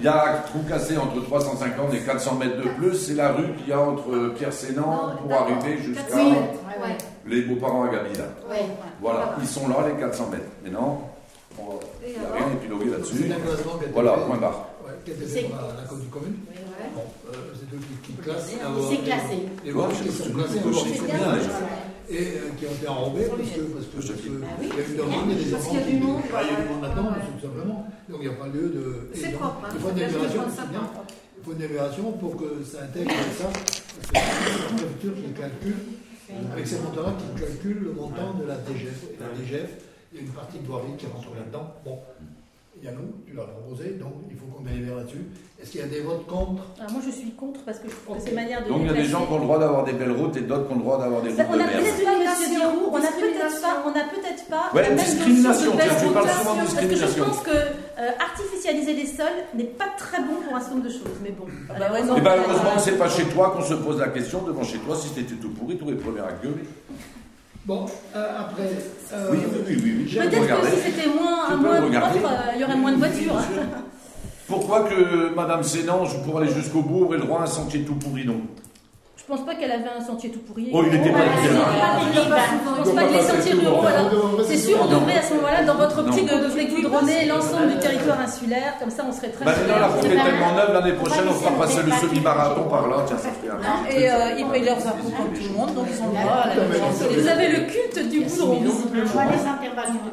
Il 0.00 0.04
y 0.06 0.08
a 0.08 0.24
un 0.24 0.36
trou 0.48 0.58
cassé 0.68 0.96
entre 0.98 1.22
350 1.22 1.94
et 1.94 2.00
400 2.00 2.34
mètres 2.34 2.56
de 2.56 2.68
plus. 2.70 2.96
C'est 2.96 3.14
la 3.14 3.32
rue 3.32 3.52
qu'il 3.58 3.68
y 3.68 3.72
a 3.72 3.80
entre 3.80 4.34
Pierre 4.36 4.52
Sénan 4.52 4.82
Non, 4.82 5.16
pour 5.28 5.32
arriver 5.32 5.78
jusqu'à 5.80 6.02
400 6.02 6.30
mètres. 6.30 6.42
Ouais. 6.82 6.96
les 7.24 7.42
beaux-parents 7.42 7.84
à 7.84 7.88
Gabi, 7.88 8.18
là. 8.18 8.24
Ouais. 8.50 8.66
Voilà, 9.00 9.36
ils 9.40 9.46
sont 9.48 9.68
là, 9.68 9.76
les 9.88 9.98
400 10.00 10.28
mètres. 10.32 10.44
Maintenant, 10.64 11.08
on 11.58 11.62
va- 11.66 11.70
Et 12.04 12.10
il 12.10 12.18
n'y 12.18 12.24
a 12.24 12.28
alors 12.28 12.36
rien 12.36 12.46
épilogué 12.56 12.90
là-dessus. 12.90 13.30
Voilà, 13.94 14.12
point 14.26 14.36
barre. 14.38 14.66
Ouais, 14.84 14.92
la 15.06 15.88
commune 15.88 16.08
commune. 16.10 16.36
Ouais. 16.50 16.90
Bon, 16.94 17.02
euh, 17.32 17.36
c'est 17.70 19.02
classé. 19.04 19.38
Les 19.64 19.72
je- 19.94 20.02
qui 20.02 20.16
sont 20.16 20.30
classées 20.34 20.58
et 22.08 22.18
euh, 22.18 22.50
qui 22.56 22.66
ont 22.66 22.70
été 22.70 22.86
enrobées 22.88 23.26
parce 23.26 23.50
que 23.50 23.60
parce 23.74 23.86
que, 23.86 24.00
Je- 24.00 24.06
parce 24.12 24.20
que 24.22 24.28
Ah 24.44 24.46
oui. 24.60 24.68
il 24.70 24.78
y 24.78 24.80
a 24.80 24.84
eu 24.86 24.90
une 24.90 24.96
demande, 24.96 25.26
il 25.26 25.36
y 25.36 25.40
a 25.40 25.44
des 25.44 25.50
Parce 25.50 25.62
enfants 25.66 25.70
qu'il 25.70 25.78
y 25.78 25.82
a 25.82 25.86
qui 25.86 25.92
du 25.96 25.98
monde, 26.06 26.20
il 26.22 26.30
y 26.30 26.36
a 26.36 26.42
du 26.44 26.50
ouais. 26.62 26.68
monde 26.70 26.82
là-dedans, 26.82 27.02
Ouais. 27.10 27.24
tout 27.34 27.46
simplement. 27.46 27.86
Donc 28.08 28.18
il 28.22 28.28
n'y 28.28 28.34
a 28.34 28.38
pas 28.38 28.46
lieu 28.46 28.66
de. 28.70 29.10
C'est 29.14 29.32
propre. 29.32 29.58
Hein. 29.64 29.68
Il 29.74 29.80
faut 29.80 29.90
une 29.90 29.98
c'est 30.54 30.68
bien. 30.70 30.84
Il 31.38 31.42
faut 31.44 31.52
une 31.52 31.62
évaluation 31.62 32.12
pour 32.12 32.36
que 32.36 32.62
ça 32.62 32.78
intègre 32.86 33.10
ça. 33.38 33.50
Parce 33.50 34.06
que 34.06 34.14
c'est 34.14 34.14
la 34.14 34.76
préfecture 34.78 35.14
qui 35.14 35.32
calcule, 35.34 35.78
avec 36.52 36.66
ces 36.66 36.78
montants-là, 36.78 37.14
qui 37.18 37.40
calcule 37.40 37.78
le 37.82 37.92
montant 37.92 38.34
de 38.34 38.44
la 38.46 38.56
DGF. 38.62 39.02
Et 39.10 39.18
la 39.18 39.30
DGF, 39.34 39.70
il 40.12 40.16
y 40.16 40.18
a 40.22 40.22
une 40.26 40.32
partie 40.32 40.58
de 40.58 40.66
voirie 40.66 40.94
qui 40.98 41.06
rentre 41.06 41.34
là-dedans. 41.34 41.74
Bon, 41.84 41.98
Yannou, 42.82 43.24
tu 43.26 43.34
l'as 43.34 43.44
proposé, 43.44 43.90
donc 43.98 44.12
il 44.30 44.36
faut 44.36 44.46
qu'on 44.46 44.62
délibère 44.62 44.96
là-dessus. 44.96 45.24
Est-ce 45.60 45.70
qu'il 45.72 45.80
y 45.80 45.84
a 45.84 45.86
des 45.86 46.00
votes 46.00 46.26
contre? 46.26 46.62
Alors 46.78 46.92
moi 46.92 47.00
je 47.04 47.10
suis 47.10 47.30
contre 47.32 47.64
parce 47.64 47.78
que 47.78 47.88
je 47.88 47.94
trouve 48.04 48.18
que 48.18 48.22
c'est 48.22 48.34
manière 48.34 48.62
de 48.62 48.68
Donc 48.68 48.80
il 48.82 48.86
y 48.86 48.90
a 48.90 48.92
des 48.92 49.04
gens 49.04 49.24
qui 49.24 49.32
ont 49.32 49.38
le 49.38 49.44
droit 49.44 49.58
d'avoir 49.58 49.84
des 49.84 49.92
belles 49.94 50.12
routes 50.12 50.36
et 50.36 50.42
d'autres 50.42 50.66
qui 50.68 50.72
ont 50.74 50.76
le 50.76 50.82
droit 50.82 50.98
d'avoir 50.98 51.22
des 51.22 51.30
routes 51.30 51.40
on 51.48 51.56
de 51.56 51.62
a 51.62 51.66
merde. 51.66 51.80
peut-être 51.80 52.04
pas, 52.04 52.12
monsieur 52.12 52.36
Discrimination, 52.36 52.60
Giroud, 52.60 52.88
on 52.92 52.96
a 52.96 53.00
peut-être 53.00 53.16
discrimination. 53.16 53.62
pas, 53.64 53.82
on 53.86 53.90
a 53.96 54.04
peut-être 54.12 54.44
pas 54.52 54.64
Ouais, 54.74 54.82
même 54.88 54.98
discrimination, 54.98 55.72
tiens, 55.72 55.94
tu 55.98 56.12
parles 56.12 56.28
souvent 56.28 56.54
de 56.54 56.58
Parce 56.60 56.74
que 56.74 56.80
je 56.82 56.86
discrimination. 56.86 57.24
pense 57.24 57.40
que 57.40 57.56
euh, 57.56 58.10
artificialiser 58.20 58.92
les 58.92 59.06
sols 59.06 59.40
n'est 59.56 59.64
pas 59.80 59.88
très 59.96 60.20
bon 60.20 60.34
pour 60.44 60.54
un 60.54 60.60
certain 60.60 60.74
nombre 60.76 60.86
de 60.86 60.92
choses. 60.92 61.16
Mais 61.24 61.30
bon, 61.32 61.46
bah 61.72 61.88
ouais, 61.92 62.02
non. 62.04 62.16
Et 62.16 62.20
ben 62.20 62.34
heureusement 62.36 62.74
que 62.76 62.82
c'est 62.84 62.98
pas 63.00 63.08
chez 63.08 63.24
toi 63.24 63.50
qu'on 63.56 63.62
se 63.64 63.74
pose 63.74 63.98
la 63.98 64.08
question 64.08 64.42
devant 64.42 64.62
chez 64.62 64.78
toi 64.78 64.94
si 64.94 65.08
t'étais 65.16 65.34
tout 65.40 65.48
pourri, 65.50 65.78
tous 65.78 65.88
les 65.88 65.96
premiers 65.96 66.20
à 66.20 66.32
gueuler. 66.42 66.68
Bon, 67.66 67.84
euh, 68.14 68.26
après. 68.38 68.70
euh, 69.12 69.28
Oui, 69.32 69.38
oui, 69.42 69.76
oui, 69.82 69.94
oui. 69.98 70.14
peut-être 70.16 70.60
que 70.60 70.66
si 70.70 70.82
c'était 70.82 71.08
moins, 71.08 71.46
propre, 71.46 71.92
euh, 71.92 72.52
il 72.54 72.60
y 72.60 72.64
aurait 72.64 72.76
moins 72.76 72.92
de 72.92 72.98
voitures. 72.98 73.34
Pourquoi 74.46 74.84
que 74.84 75.34
Madame 75.34 75.64
Sénange, 75.64 76.22
pour 76.22 76.38
aller 76.38 76.52
jusqu'au 76.52 76.82
bout, 76.82 77.06
aurait 77.06 77.18
le 77.18 77.24
droit 77.24 77.40
à 77.40 77.42
un 77.42 77.46
sentier 77.46 77.80
tout 77.82 77.96
pourri, 77.96 78.24
non 78.24 78.40
Je 79.28 79.34
pense 79.34 79.44
pas 79.44 79.56
qu'elle 79.56 79.72
avait 79.72 79.90
un 79.90 80.00
sentier 80.00 80.30
tout 80.30 80.38
pourri. 80.38 80.70
Oh, 80.72 80.84
il 80.86 80.94
était 80.94 81.10
pas 81.10 81.18
hein. 81.18 81.34
Je 81.42 82.20
pense 82.78 82.94
pas 82.94 83.02
que 83.04 83.12
les 83.12 83.22
sentiers 83.22 83.54
ruraux, 83.58 83.82
c'est 84.46 84.56
sûr, 84.56 84.78
on 84.80 84.86
devrait 84.86 85.18
à 85.18 85.22
ce 85.22 85.34
moment-là, 85.34 85.64
dans 85.64 85.74
votre 85.74 85.98
optique, 85.98 86.30
on 86.32 86.42
devrait 86.46 86.66
goudronner 86.66 87.26
l'ensemble 87.26 87.68
du 87.74 87.78
territoire 87.80 88.20
insulaire, 88.20 88.74
comme 88.78 88.90
ça 88.90 89.02
on 89.08 89.10
serait 89.12 89.30
très 89.30 89.44
Maintenant, 89.44 89.64
fiers. 89.64 89.80
la 89.80 89.86
route 89.88 90.04
est 90.04 90.08
tellement 90.30 90.52
neuve, 90.54 90.72
l'année 90.72 90.92
prochaine, 90.92 91.24
on 91.28 91.32
fera 91.32 91.50
passer 91.58 91.82
le 91.82 91.90
semi-marathon 91.90 92.62
qui- 92.62 92.70
par 92.70 92.86
là, 92.86 92.96
tiens, 93.04 93.18
ça 93.18 93.30
fait 93.30 93.50
un. 93.50 93.90
Et 93.90 94.08
euh, 94.08 94.38
ils 94.38 94.46
payent 94.46 94.64
leurs 94.64 94.86
impôts 94.86 95.10
comme 95.16 95.32
tout 95.34 95.42
le 95.42 95.58
monde, 95.58 95.74
donc 95.74 95.86
ils 95.90 96.00
ont 96.02 96.06
le 96.06 96.22
droit 96.22 96.36
à 96.44 96.48
la 96.48 96.54
même 96.54 96.72
chose. 96.72 97.18
Vous 97.18 97.28
avez 97.28 97.48
le 97.48 97.60
culte 97.66 98.08
du 98.08 98.20
goudron. 98.20 98.60
Je 98.94 99.00
vois 99.10 99.24
les 99.24 99.42
interventions. 99.42 100.06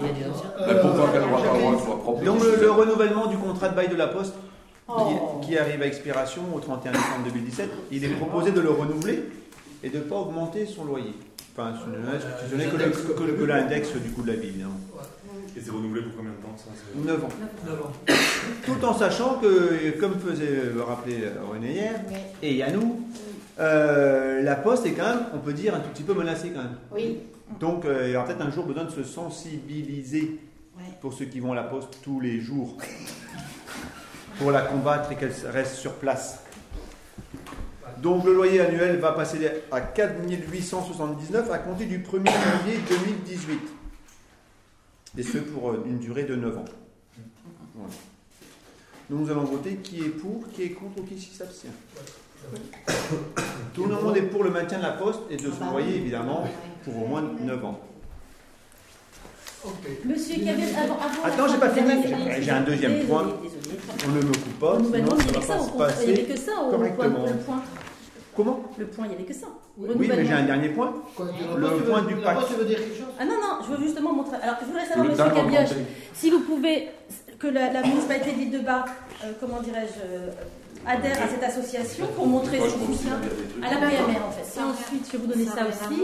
Mais 0.00 0.74
pourquoi 0.80 1.08
qu'elle 1.12 1.20
n'aura 1.20 1.42
pas 1.42 1.52
le 1.52 1.60
droit 1.60 1.98
propre 2.00 2.24
Donc 2.24 2.40
le, 2.40 2.56
le 2.64 2.70
renouvellement 2.70 3.26
du 3.26 3.36
contrat 3.36 3.68
de 3.68 3.76
bail 3.76 3.88
de 3.88 3.96
la 3.96 4.06
Poste 4.06 4.34
Oh. 4.86 5.40
qui 5.42 5.56
arrive 5.56 5.80
à 5.80 5.86
expiration 5.86 6.42
au 6.54 6.60
31 6.60 6.92
décembre 6.92 7.24
2017, 7.24 7.70
il 7.90 8.04
est 8.04 8.08
proposé 8.08 8.50
de 8.52 8.60
le 8.60 8.68
renouveler 8.70 9.24
et 9.82 9.88
de 9.88 9.96
ne 9.98 10.02
pas 10.02 10.16
augmenter 10.16 10.66
son 10.66 10.84
loyer. 10.84 11.14
Enfin, 11.56 11.72
son 11.78 11.86
ce 12.50 12.54
n'est 12.56 12.66
que 12.66 12.76
l'index 12.76 13.92
du 13.94 14.10
coût 14.10 14.22
de 14.22 14.26
la 14.28 14.34
vie, 14.36 14.48
évidemment. 14.48 14.78
Et 15.56 15.60
c'est 15.60 15.70
renouvelé 15.70 16.02
pour 16.02 16.16
combien 16.16 16.32
de 16.32 16.36
temps 16.36 16.54
ça 16.56 16.64
c'est- 16.74 16.98
9 17.06 17.24
ans. 17.24 17.28
9 17.64 17.80
ans. 17.82 17.92
Tout 18.66 18.84
en 18.84 18.92
sachant 18.92 19.38
que, 19.40 19.98
comme 20.00 20.18
faisait 20.18 20.48
euh, 20.76 20.82
rappeler 20.84 21.28
René 21.50 21.72
hier, 21.72 21.94
et 22.42 22.54
Yannou, 22.56 23.06
euh, 23.60 24.42
la 24.42 24.56
Poste 24.56 24.84
est 24.86 24.92
quand 24.92 25.04
même, 25.08 25.26
on 25.34 25.38
peut 25.38 25.52
dire, 25.52 25.74
un 25.74 25.80
tout 25.80 25.90
petit 25.90 26.02
peu 26.02 26.12
menacée 26.14 26.50
quand 26.50 26.62
même. 26.62 26.76
Oui. 26.92 27.18
Donc 27.60 27.84
euh, 27.84 28.04
il 28.08 28.12
y 28.12 28.16
aura 28.16 28.26
peut-être 28.26 28.42
un 28.42 28.50
jour 28.50 28.66
besoin 28.66 28.84
de 28.84 28.90
se 28.90 29.02
sensibiliser 29.04 30.40
Ouais. 30.76 30.82
pour 31.00 31.12
ceux 31.12 31.26
qui 31.26 31.38
vont 31.38 31.52
à 31.52 31.54
la 31.54 31.62
Poste 31.62 31.98
tous 32.02 32.18
les 32.18 32.40
jours, 32.40 32.76
pour 34.38 34.50
la 34.50 34.62
combattre 34.62 35.12
et 35.12 35.16
qu'elle 35.16 35.32
reste 35.50 35.74
sur 35.74 35.94
place. 35.94 36.40
Donc 37.98 38.24
le 38.24 38.34
loyer 38.34 38.60
annuel 38.60 38.98
va 38.98 39.12
passer 39.12 39.38
à 39.70 39.80
4879 39.80 41.50
à 41.50 41.58
compter 41.58 41.86
du 41.86 42.00
1er 42.00 42.26
janvier 42.26 42.78
2018. 42.88 43.60
Et 45.16 45.22
ce 45.22 45.38
pour 45.38 45.70
euh, 45.70 45.84
une 45.86 45.98
durée 45.98 46.24
de 46.24 46.34
9 46.34 46.58
ans. 46.58 46.64
Voilà. 47.74 47.92
Donc 49.08 49.20
nous 49.20 49.30
allons 49.30 49.44
voter 49.44 49.76
qui 49.76 50.00
est 50.00 50.08
pour, 50.08 50.48
qui 50.50 50.64
est 50.64 50.70
contre 50.70 50.98
ou 51.00 51.02
qui 51.04 51.20
s'abstient. 51.20 51.70
Tout 53.74 53.86
le 53.86 53.94
monde 53.94 54.16
est 54.16 54.22
pour 54.22 54.44
le 54.44 54.50
maintien 54.50 54.78
de 54.78 54.82
la 54.82 54.92
poste 54.92 55.20
et 55.30 55.36
de 55.36 55.50
son 55.50 55.70
loyer 55.70 55.96
évidemment 55.96 56.46
pour 56.84 57.04
au 57.04 57.06
moins 57.06 57.22
9 57.22 57.64
ans. 57.64 57.80
Monsieur 60.04 60.34
Cabet, 60.44 60.62
avant, 60.76 60.94
avant. 60.96 61.24
Attends, 61.24 61.48
j'ai 61.52 61.58
pas 61.58 61.70
fini. 61.70 61.90
J'ai 62.40 62.50
un 62.50 62.60
deuxième 62.62 62.92
désolé, 62.92 63.08
point. 63.08 63.24
désolé. 63.42 63.78
On 64.06 64.10
ne 64.10 64.16
me 64.22 64.32
coupe 64.32 64.58
pas, 64.60 64.78
sinon 64.78 65.08
ça 65.08 65.14
avait 65.14 65.32
que 65.32 65.34
va 65.34 65.40
ça 65.40 65.72
pas 65.78 65.88
se. 65.90 66.02
Il 66.04 66.10
y 66.10 66.12
avait 66.12 66.22
que 66.24 66.38
ça 66.38 66.52
au 66.60 66.70
point. 66.70 66.88
Le 66.88 67.36
point. 67.44 67.62
Comment 68.36 68.60
Le 68.76 68.86
point, 68.86 69.06
il 69.06 69.12
y 69.12 69.14
avait 69.14 69.24
que 69.24 69.32
ça. 69.34 69.46
Oui, 69.78 69.88
Oui, 69.96 70.06
mais 70.08 70.24
j'ai 70.26 70.32
un 70.32 70.42
dernier 70.42 70.68
point. 70.70 70.92
Le 71.18 71.24
tu 71.32 71.74
veux- 71.78 71.84
point 71.84 72.02
du 72.02 72.16
pacte. 72.16 72.40
Poste, 72.40 72.52
tu 72.52 72.58
veux 72.58 72.64
dire 72.64 72.78
quelque 72.78 72.96
chose 72.96 73.06
Ah 73.18 73.24
non, 73.24 73.34
non, 73.34 73.64
je 73.64 73.74
veux 73.76 73.82
justement 73.86 74.12
montrer. 74.12 74.36
Alors, 74.42 74.56
je 74.60 74.66
voudrais 74.66 74.86
savoir, 74.86 75.04
Le 75.06 75.10
monsieur 75.12 75.24
Cabioche, 75.32 75.76
si 76.12 76.30
vous 76.30 76.40
pouvez, 76.40 76.88
que 77.38 77.46
la, 77.46 77.72
la 77.72 77.82
municipalité 77.82 78.32
d'Île 78.32 78.50
de 78.50 78.58
Bas, 78.58 78.84
euh, 79.24 79.32
comment 79.40 79.60
dirais-je, 79.62 80.00
euh, 80.86 80.90
adhère 80.90 81.16
à 81.22 81.28
cette 81.28 81.42
association 81.42 82.06
pour 82.16 82.26
montrer 82.26 82.58
son 82.60 82.86
soutien 82.86 83.14
à 83.62 83.74
la 83.74 83.76
PMR 83.86 84.20
en 84.28 84.30
fait. 84.30 84.60
Et 84.60 84.62
ensuite, 84.62 85.06
je 85.06 85.12
vais 85.12 85.18
vous 85.18 85.26
donner 85.32 85.44
ça 85.46 85.62
aussi. 85.66 86.02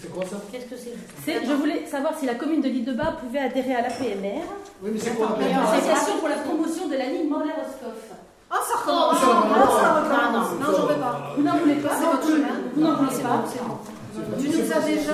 C'est 0.00 0.12
quoi 0.12 0.24
ça? 0.26 0.36
Qu'est-ce 0.52 0.66
que 0.66 0.76
c'est? 0.76 1.46
Je 1.46 1.52
voulais 1.52 1.86
savoir 1.86 2.18
si 2.18 2.26
la 2.26 2.34
commune 2.34 2.60
de 2.60 2.68
l'Île 2.68 2.84
de 2.84 2.92
Bas 2.92 3.16
pouvait 3.22 3.38
adhérer 3.40 3.74
à 3.76 3.82
la 3.82 3.90
PMR, 3.90 4.42
Oui, 4.82 4.90
mais 4.92 4.98
c'est 5.00 5.14
quoi? 5.16 5.36
La 5.40 5.46
alors, 5.58 5.72
l'association 5.74 6.18
pour 6.18 6.28
la 6.28 6.36
promotion 6.36 6.88
de 6.88 6.96
la 6.96 7.06
ligne 7.06 7.28
Morlaix-Roscoff. 7.28 8.16
Ah, 8.50 8.56
ça 8.66 8.74
Oh, 8.76 8.80
recommence. 8.80 9.20
ça 9.20 9.26
recommence. 9.26 9.68
Ah, 9.68 9.80
ça 9.80 9.88
Non, 9.88 10.06
recommence. 10.08 10.48
non. 10.52 10.72
Non, 10.72 10.76
j'en 10.78 10.86
veux 10.86 11.00
pas. 11.00 11.34
Vous 11.36 11.42
n'en 11.42 11.56
voulez 11.58 11.74
pas 11.74 11.90
C'est 11.98 12.06
votre 12.06 12.26
chemin. 12.26 12.54
Vous 12.74 12.80
n'en 12.82 12.96
voulez 12.96 13.22
pas. 13.22 13.44
Tu 14.40 14.48
nous 14.48 14.72
as 14.72 14.80
déjà. 14.80 15.12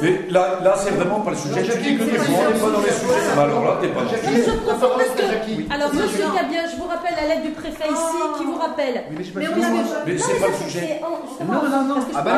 Mais 0.00 0.20
là, 0.30 0.60
là 0.62 0.74
c'est 0.76 0.90
vraiment 0.90 1.20
pas 1.20 1.30
le 1.30 1.36
sujet. 1.36 1.64
Jackie, 1.64 1.96
que 1.96 2.04
des 2.04 2.18
fois, 2.18 2.38
on 2.46 2.52
n'est 2.52 2.60
pas 2.60 2.70
dans 2.70 2.80
les 2.80 2.92
sujets. 2.92 3.40
Alors 3.40 3.64
là, 3.64 3.78
t'es 3.80 3.88
pas 3.88 4.06
Jackie. 4.10 4.36
Je 4.36 4.50
parce 4.66 4.80
que-. 4.80 5.72
Alors, 5.74 5.94
monsieur. 5.94 6.24
Cabioche, 6.34 6.70
je 6.72 6.76
vous 6.76 6.88
rappelle 6.88 7.14
la 7.16 7.26
lettre 7.34 7.42
du 7.42 7.50
préfet 7.50 7.88
ici 7.90 8.18
qui 8.38 8.44
vous 8.44 8.56
rappelle. 8.56 9.04
Oui, 9.10 9.32
mais 9.34 9.48
on 9.48 9.54
c'est 9.54 9.64
avait. 9.64 9.78
Mais 10.06 10.18
c'est 10.18 10.40
pas 10.40 10.48
le 10.48 10.70
sujet. 10.70 11.00
Non, 11.40 11.62
non, 11.68 11.84
non. 11.84 12.00
Ah 12.14 12.22
bah, 12.22 12.32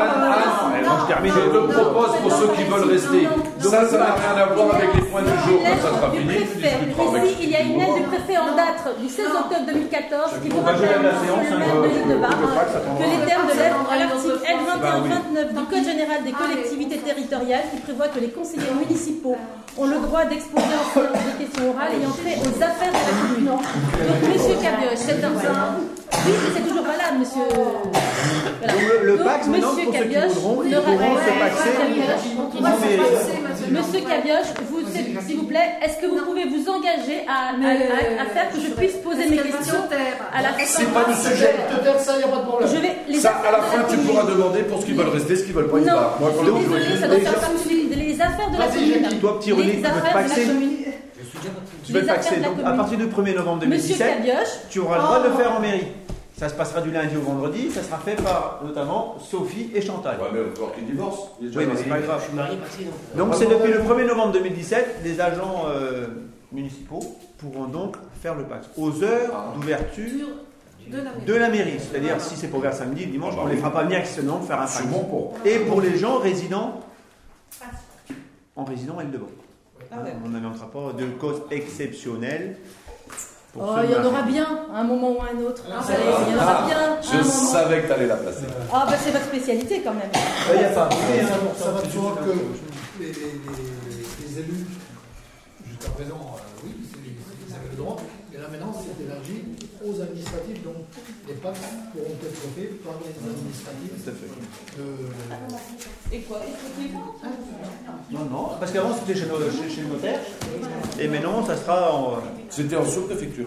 je 1.00 1.06
termine. 1.06 1.32
Je 1.36 1.50
te 1.50 1.72
propose 1.72 2.12
pour 2.22 2.32
ceux 2.32 2.48
qui 2.56 2.64
veulent 2.64 2.90
rester. 2.90 3.22
Ça, 3.60 3.88
ça 3.88 3.98
n'a 3.98 4.14
rien 4.14 4.34
à 4.42 4.46
voir 4.54 4.74
avec 4.76 4.94
les 4.94 5.02
points 5.02 5.22
du 5.22 5.36
jour. 5.44 5.58
Quand 5.66 5.78
ça 5.82 5.90
sera 5.96 6.10
fini, 6.12 6.34
tu 6.34 6.58
préfet. 6.60 6.76
discuteras 6.86 7.16
avec. 7.16 7.30
Ici, 7.30 7.42
il 7.42 7.50
y 7.50 7.56
a 7.56 7.60
une 7.62 7.78
lettre 7.78 7.94
du 7.96 8.02
préfet 8.12 8.36
en 8.38 8.50
date 8.56 8.82
du 9.00 9.08
16 9.08 9.26
octobre 9.26 9.64
2014 9.66 10.30
qui 10.42 10.48
vous 10.48 10.60
rappelle, 10.60 11.02
le 11.02 11.08
hein, 11.08 11.58
maire 11.58 11.80
de 11.82 11.88
l'île 11.88 12.08
de 12.08 12.14
le- 12.14 12.20
Bar, 12.20 12.30
le 12.40 12.48
fax, 12.56 12.68
ça 12.72 12.80
que 12.80 13.04
les 13.04 13.26
termes 13.26 13.46
de 13.50 13.54
l'être 13.58 13.82
à 13.90 13.96
l'article 13.96 14.38
Bah 14.80 15.00
oui. 15.02 15.10
L2129 15.10 15.48
du 15.58 15.64
Code 15.66 15.84
général 15.84 16.18
des 16.24 16.32
collectivités 16.32 16.98
territoriales 16.98 17.66
qui 17.72 17.80
prévoit 17.82 18.08
que 18.08 18.20
les 18.20 18.30
conseillers 18.30 18.72
municipaux 18.78 19.36
ont 19.78 19.86
le 19.86 19.98
droit 20.00 20.24
d'exposer 20.24 20.72
en 20.80 20.86
séance 20.94 21.20
des 21.26 21.44
questions 21.44 21.68
orales 21.70 21.92
ayant 22.00 22.14
trait 22.16 22.36
aux 22.40 22.56
affaires 22.62 22.92
de 22.92 23.02
la 23.04 23.14
commune. 23.20 23.44
Donc, 23.44 23.62
monsieur 24.32 24.56
Cabioche, 24.62 25.04
c'est 25.04 25.20
un... 25.24 25.32
Oui, 26.26 26.32
c'est 26.54 26.62
toujours 26.68 26.82
valable, 26.82 27.18
monsieur... 27.20 27.42
Voilà. 27.46 28.72
Donc 28.72 28.82
le, 28.82 29.06
le 29.06 29.16
Donc, 29.18 29.26
Pax, 29.26 29.46
maintenant, 29.46 29.72
monsieur 29.72 29.84
pour 29.84 29.94
ceux 29.94 30.02
qui 30.04 30.10
Cabioche, 30.14 30.32
voudront, 30.38 30.62
ils 30.64 30.70
ne 30.70 30.80
pourront 30.80 31.16
se 31.16 31.32
paxer. 31.38 31.70
Va 32.60 32.70
Non, 32.70 32.76
mais-. 32.80 33.78
Monsieur 33.78 34.00
Cabioche, 34.00 34.50
vous, 34.68 34.80
s'il 35.26 35.36
vous 35.36 35.44
plaît, 35.44 35.68
est-ce 35.82 35.96
que 36.00 36.06
vous 36.06 36.24
pouvez 36.24 36.44
vous 36.46 36.64
engager 36.68 37.22
à, 37.28 37.54
à- 37.54 37.68
à- 37.70 38.22
à 38.22 38.26
faire 38.26 38.50
que 38.50 38.58
je 38.60 38.70
puisse 38.74 38.96
poser 39.04 39.28
mes 39.28 39.36
questions 39.38 39.82
à 40.32 40.42
la 40.42 40.48
C'est 40.64 40.84
pas 40.92 41.04
le 41.08 41.14
sujet. 41.14 41.54
Te 41.70 41.84
taire 41.84 42.00
ça, 42.00 42.12
il 42.14 42.18
n'y 42.18 42.24
a 42.24 42.28
pas 42.28 42.38
de 42.42 42.46
problème. 42.46 42.70
Je 42.74 42.80
vais 42.80 42.92
les 43.08 43.18
Ça, 43.18 43.32
à 43.46 43.52
la 43.52 43.58
de 43.58 43.64
fin, 43.64 43.82
tu 43.88 43.96
commune. 43.96 44.06
pourras 44.06 44.24
demander 44.24 44.62
pour 44.62 44.80
ce 44.80 44.86
qu'ils 44.86 44.94
veulent 44.96 45.08
rester, 45.08 45.36
ce 45.36 45.44
qu'ils 45.44 45.54
veulent 45.54 45.68
pas, 45.70 45.78
ils 45.78 45.86
Non, 45.86 45.94
partent. 45.94 46.20
Moi, 46.20 46.30
je 46.32 46.36
quand 46.38 46.42
suis 46.58 46.66
veux 46.66 46.78
désolée, 46.80 46.96
ça 47.00 47.08
doit 47.08 47.18
faire 47.20 47.40
partie 47.40 47.86
des 47.88 47.94
les 47.96 48.20
affaires 48.20 48.50
de 48.50 48.58
la 48.58 48.66
Vas-y, 48.66 48.78
commune. 48.78 49.02
Jackie. 49.04 49.16
Toi, 49.18 49.38
petit 49.40 49.52
René, 49.52 49.64
Les 49.66 49.70
tu 49.72 49.76
veux 49.76 49.82
te 49.82 49.86
affaires 49.88 50.02
de 50.02 50.06
la 50.06 50.12
paxer 50.12 50.46
commune. 50.46 50.70
Tu 51.84 51.92
vas 51.92 51.98
Les 51.98 52.00
le 52.00 52.06
paxer. 52.06 52.28
affaires 52.28 52.38
de 52.38 52.42
la 52.42 52.48
Donc 52.48 52.58
à 52.58 52.62
commune. 52.62 52.76
partir 52.78 52.98
du 52.98 53.06
1er 53.06 53.34
novembre 53.36 53.66
Monsieur 53.66 53.94
2017, 53.96 54.06
Cabioche, 54.08 54.48
tu 54.70 54.78
auras 54.80 54.96
le 54.96 55.02
droit 55.02 55.18
de 55.22 55.28
le 55.28 55.34
faire 55.34 55.52
en 55.56 55.60
mairie. 55.60 55.86
Ça 56.36 56.50
se 56.50 56.54
passera 56.54 56.82
du 56.82 56.90
lundi 56.90 57.16
au 57.16 57.20
vendredi, 57.22 57.70
ça 57.70 57.82
sera 57.82 57.96
fait 57.98 58.16
par 58.22 58.60
notamment 58.62 59.16
Sophie 59.18 59.70
et 59.74 59.80
Chantal. 59.80 60.18
Ouais, 60.20 60.26
mais 60.34 60.40
il 60.40 60.44
va 60.44 60.50
falloir 60.52 60.74
qu'ils 60.74 60.84
divorcent. 60.86 61.36
Il 61.40 61.46
est 61.46 61.48
déjà 61.48 61.60
Oui, 61.60 61.66
mais 61.70 61.76
c'est 61.78 61.88
pas 61.88 61.98
grave. 61.98 62.20
Je 62.20 62.26
suis 62.26 62.34
marié 62.36 62.56
passé 62.58 62.84
donc. 62.84 63.16
Donc 63.26 63.34
c'est 63.36 63.46
depuis 63.46 63.72
le 63.72 63.78
1er 63.78 64.06
novembre 64.06 64.32
2017, 64.32 64.96
les 65.02 65.18
agents 65.20 65.64
euh, 65.68 66.08
municipaux 66.52 67.00
pourront 67.38 67.64
donc 67.68 67.96
faire 68.20 68.34
le 68.34 68.44
Pax 68.44 68.68
aux 68.76 69.02
heures 69.02 69.30
Ah. 69.34 69.52
d'ouverture 69.54 70.26
De 71.26 71.34
la 71.34 71.48
mairie. 71.48 71.78
C'est-à-dire 71.80 72.20
si 72.20 72.36
c'est 72.36 72.48
pour 72.48 72.58
ouvert 72.58 72.74
samedi, 72.74 73.06
dimanche, 73.06 73.32
Ah 73.32 73.36
bah 73.36 73.42
on 73.42 73.46
ne 73.46 73.50
les 73.52 73.56
oui. 73.56 73.60
fera 73.62 73.72
pas 73.72 73.84
venir 73.84 73.98
exceptionnellement 73.98 74.38
pour 74.38 74.46
faire 74.48 74.60
un 74.60 74.66
C'est 74.66 74.82
Pax. 74.82 74.92
bon 74.94 75.04
pour. 75.04 75.34
Et 75.46 75.58
pour 75.60 75.80
les 75.80 75.96
gens 75.96 76.18
résidant 76.18 76.80
en 78.56 78.64
résidant 78.64 78.96
elle 79.00 79.10
devant. 79.10 79.26
Ah. 79.90 79.96
On 80.22 80.28
n'inventera 80.28 80.70
pas 80.70 80.92
de 80.98 81.06
cause 81.18 81.40
exceptionnelle. 81.50 82.58
Pour 83.58 83.74
oh, 83.76 83.80
il 83.84 83.90
y 83.90 83.94
en 83.94 84.04
aura 84.04 84.22
bien 84.22 84.46
à 84.74 84.80
un 84.80 84.84
moment 84.84 85.10
ou 85.12 85.20
à 85.20 85.26
un 85.34 85.40
autre. 85.46 85.62
Ah, 85.70 85.80
il 85.88 86.34
y 86.34 86.38
en 86.38 86.40
Ah, 86.40 86.44
aura 86.44 86.66
bien 86.66 86.96
Je 87.02 87.16
moment. 87.16 87.30
savais 87.52 87.82
que 87.82 87.88
t'allais 87.88 88.06
la 88.06 88.16
placer. 88.16 88.44
Ah, 88.72 88.86
bah 88.88 88.96
c'est 89.02 89.10
votre 89.10 89.24
spécialité 89.24 89.82
quand 89.82 89.94
même. 89.94 90.10
Bah, 90.12 90.20
Il 90.54 90.58
n'y 90.58 90.64
a 90.64 90.68
pas. 90.68 90.88
Ça, 90.90 91.64
ça 91.64 91.70
va 91.70 91.80
que 91.80 92.30
les, 93.00 93.06
les- 93.06 93.12
les- 93.12 94.28
les 94.28 94.38
élus, 94.40 94.66
jusqu'à 95.66 95.90
présent, 95.94 96.20
euh, 96.36 96.64
oui, 96.64 96.70
c'est- 96.92 96.98
ils 97.48 97.54
avaient 97.54 97.70
le 97.70 97.76
droit, 97.76 97.96
mais 98.32 98.38
là 98.38 98.44
maintenant 98.50 98.74
c'est 98.76 99.04
élargi 99.04 99.42
aux 99.86 100.00
administratifs, 100.02 100.62
donc 100.64 100.76
les 101.28 101.34
pactes 101.34 101.62
pourront 101.92 102.16
être 102.22 102.38
faits 102.54 102.82
par 102.82 102.94
les 103.02 103.14
administratifs. 103.30 103.92
Tout 104.04 104.10
à 104.10 104.14
fait. 104.14 104.30
de- 104.78 106.16
Et 106.16 106.20
quoi 106.22 106.40
Non, 108.10 108.24
non, 108.30 108.48
parce 108.58 108.72
qu'avant 108.72 108.94
c'était 108.98 109.18
chez, 109.18 109.26
nos- 109.26 109.40
chez- 109.50 109.70
chez 109.74 109.80
le 109.82 109.88
notaire, 109.88 110.20
et 111.00 111.08
maintenant 111.08 111.44
ça 111.46 111.56
sera 111.56 111.92
en. 111.94 112.18
C'était 112.50 112.76
en 112.76 112.84
sous-préfecture. 112.86 113.46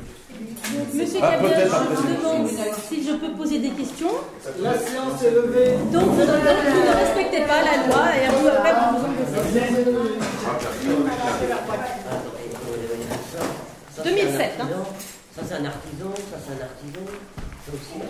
Monsieur 0.94 1.20
Ah, 1.22 1.34
je 1.42 1.46
vous 1.48 2.16
demande 2.16 2.48
si 2.88 3.04
je 3.04 3.14
peux 3.16 3.32
poser 3.34 3.60
des 3.60 3.70
questions. 3.72 4.12
La 4.62 4.74
séance 4.78 5.22
est 5.24 5.32
levée. 5.32 5.74
Donc 5.92 6.04
vous, 6.04 6.18
donc, 6.18 6.28
vous 6.72 6.82
ne 6.82 6.96
respectez 7.06 7.42
pas 7.42 7.62
la 7.64 7.88
loi 7.88 8.04
et 8.16 8.26
à 8.26 8.32
vous 8.32 8.48
après 8.48 8.72
vous 8.74 8.98
vous 9.00 9.06
engagez. 9.06 9.84
2007, 14.04 14.52
hein. 14.62 14.68
Ça 15.36 15.42
c'est 15.48 15.56
un 15.56 15.66
artisan, 15.66 16.12
ça 16.32 16.38
c'est 16.44 16.54
un 16.54 16.66
artisan, 16.66 17.06
ça 17.66 17.72
aussi. 17.74 18.02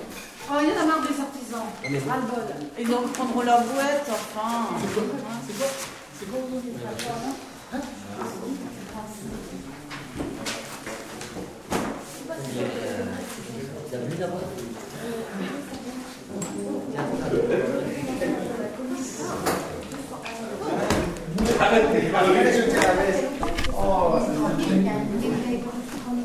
Oh, 0.51 0.53
il 0.61 0.69
y 0.69 0.71
en 0.71 0.81
a 0.81 0.85
marre 0.85 1.01
des 1.01 1.19
artisans. 1.19 1.67
mais 1.83 1.97
vous- 1.99 2.09
Ras-le-bol. 2.09 2.43
Ils 2.79 2.87
donc 2.87 3.13
prendront 3.13 3.41
leur 3.41 3.61
boîte, 3.61 4.07
enfin. 4.09 4.69
C'est 4.81 4.93
quoi 4.93 5.03
C'est 6.17 6.25
quoi 6.29 6.39
vous 6.49 6.57
avez 6.57 6.71
Vous 13.89 13.95
avez 13.95 14.07
vu 14.07 14.15
d'abord 14.17 14.41
Arrêtez, 21.59 22.13
arrêtez, 22.15 22.51
je 22.53 22.69
tiens 22.69 22.81
la 22.81 22.93
veste. 23.03 23.23
Oh, 23.75 24.15
c'est 24.25 24.35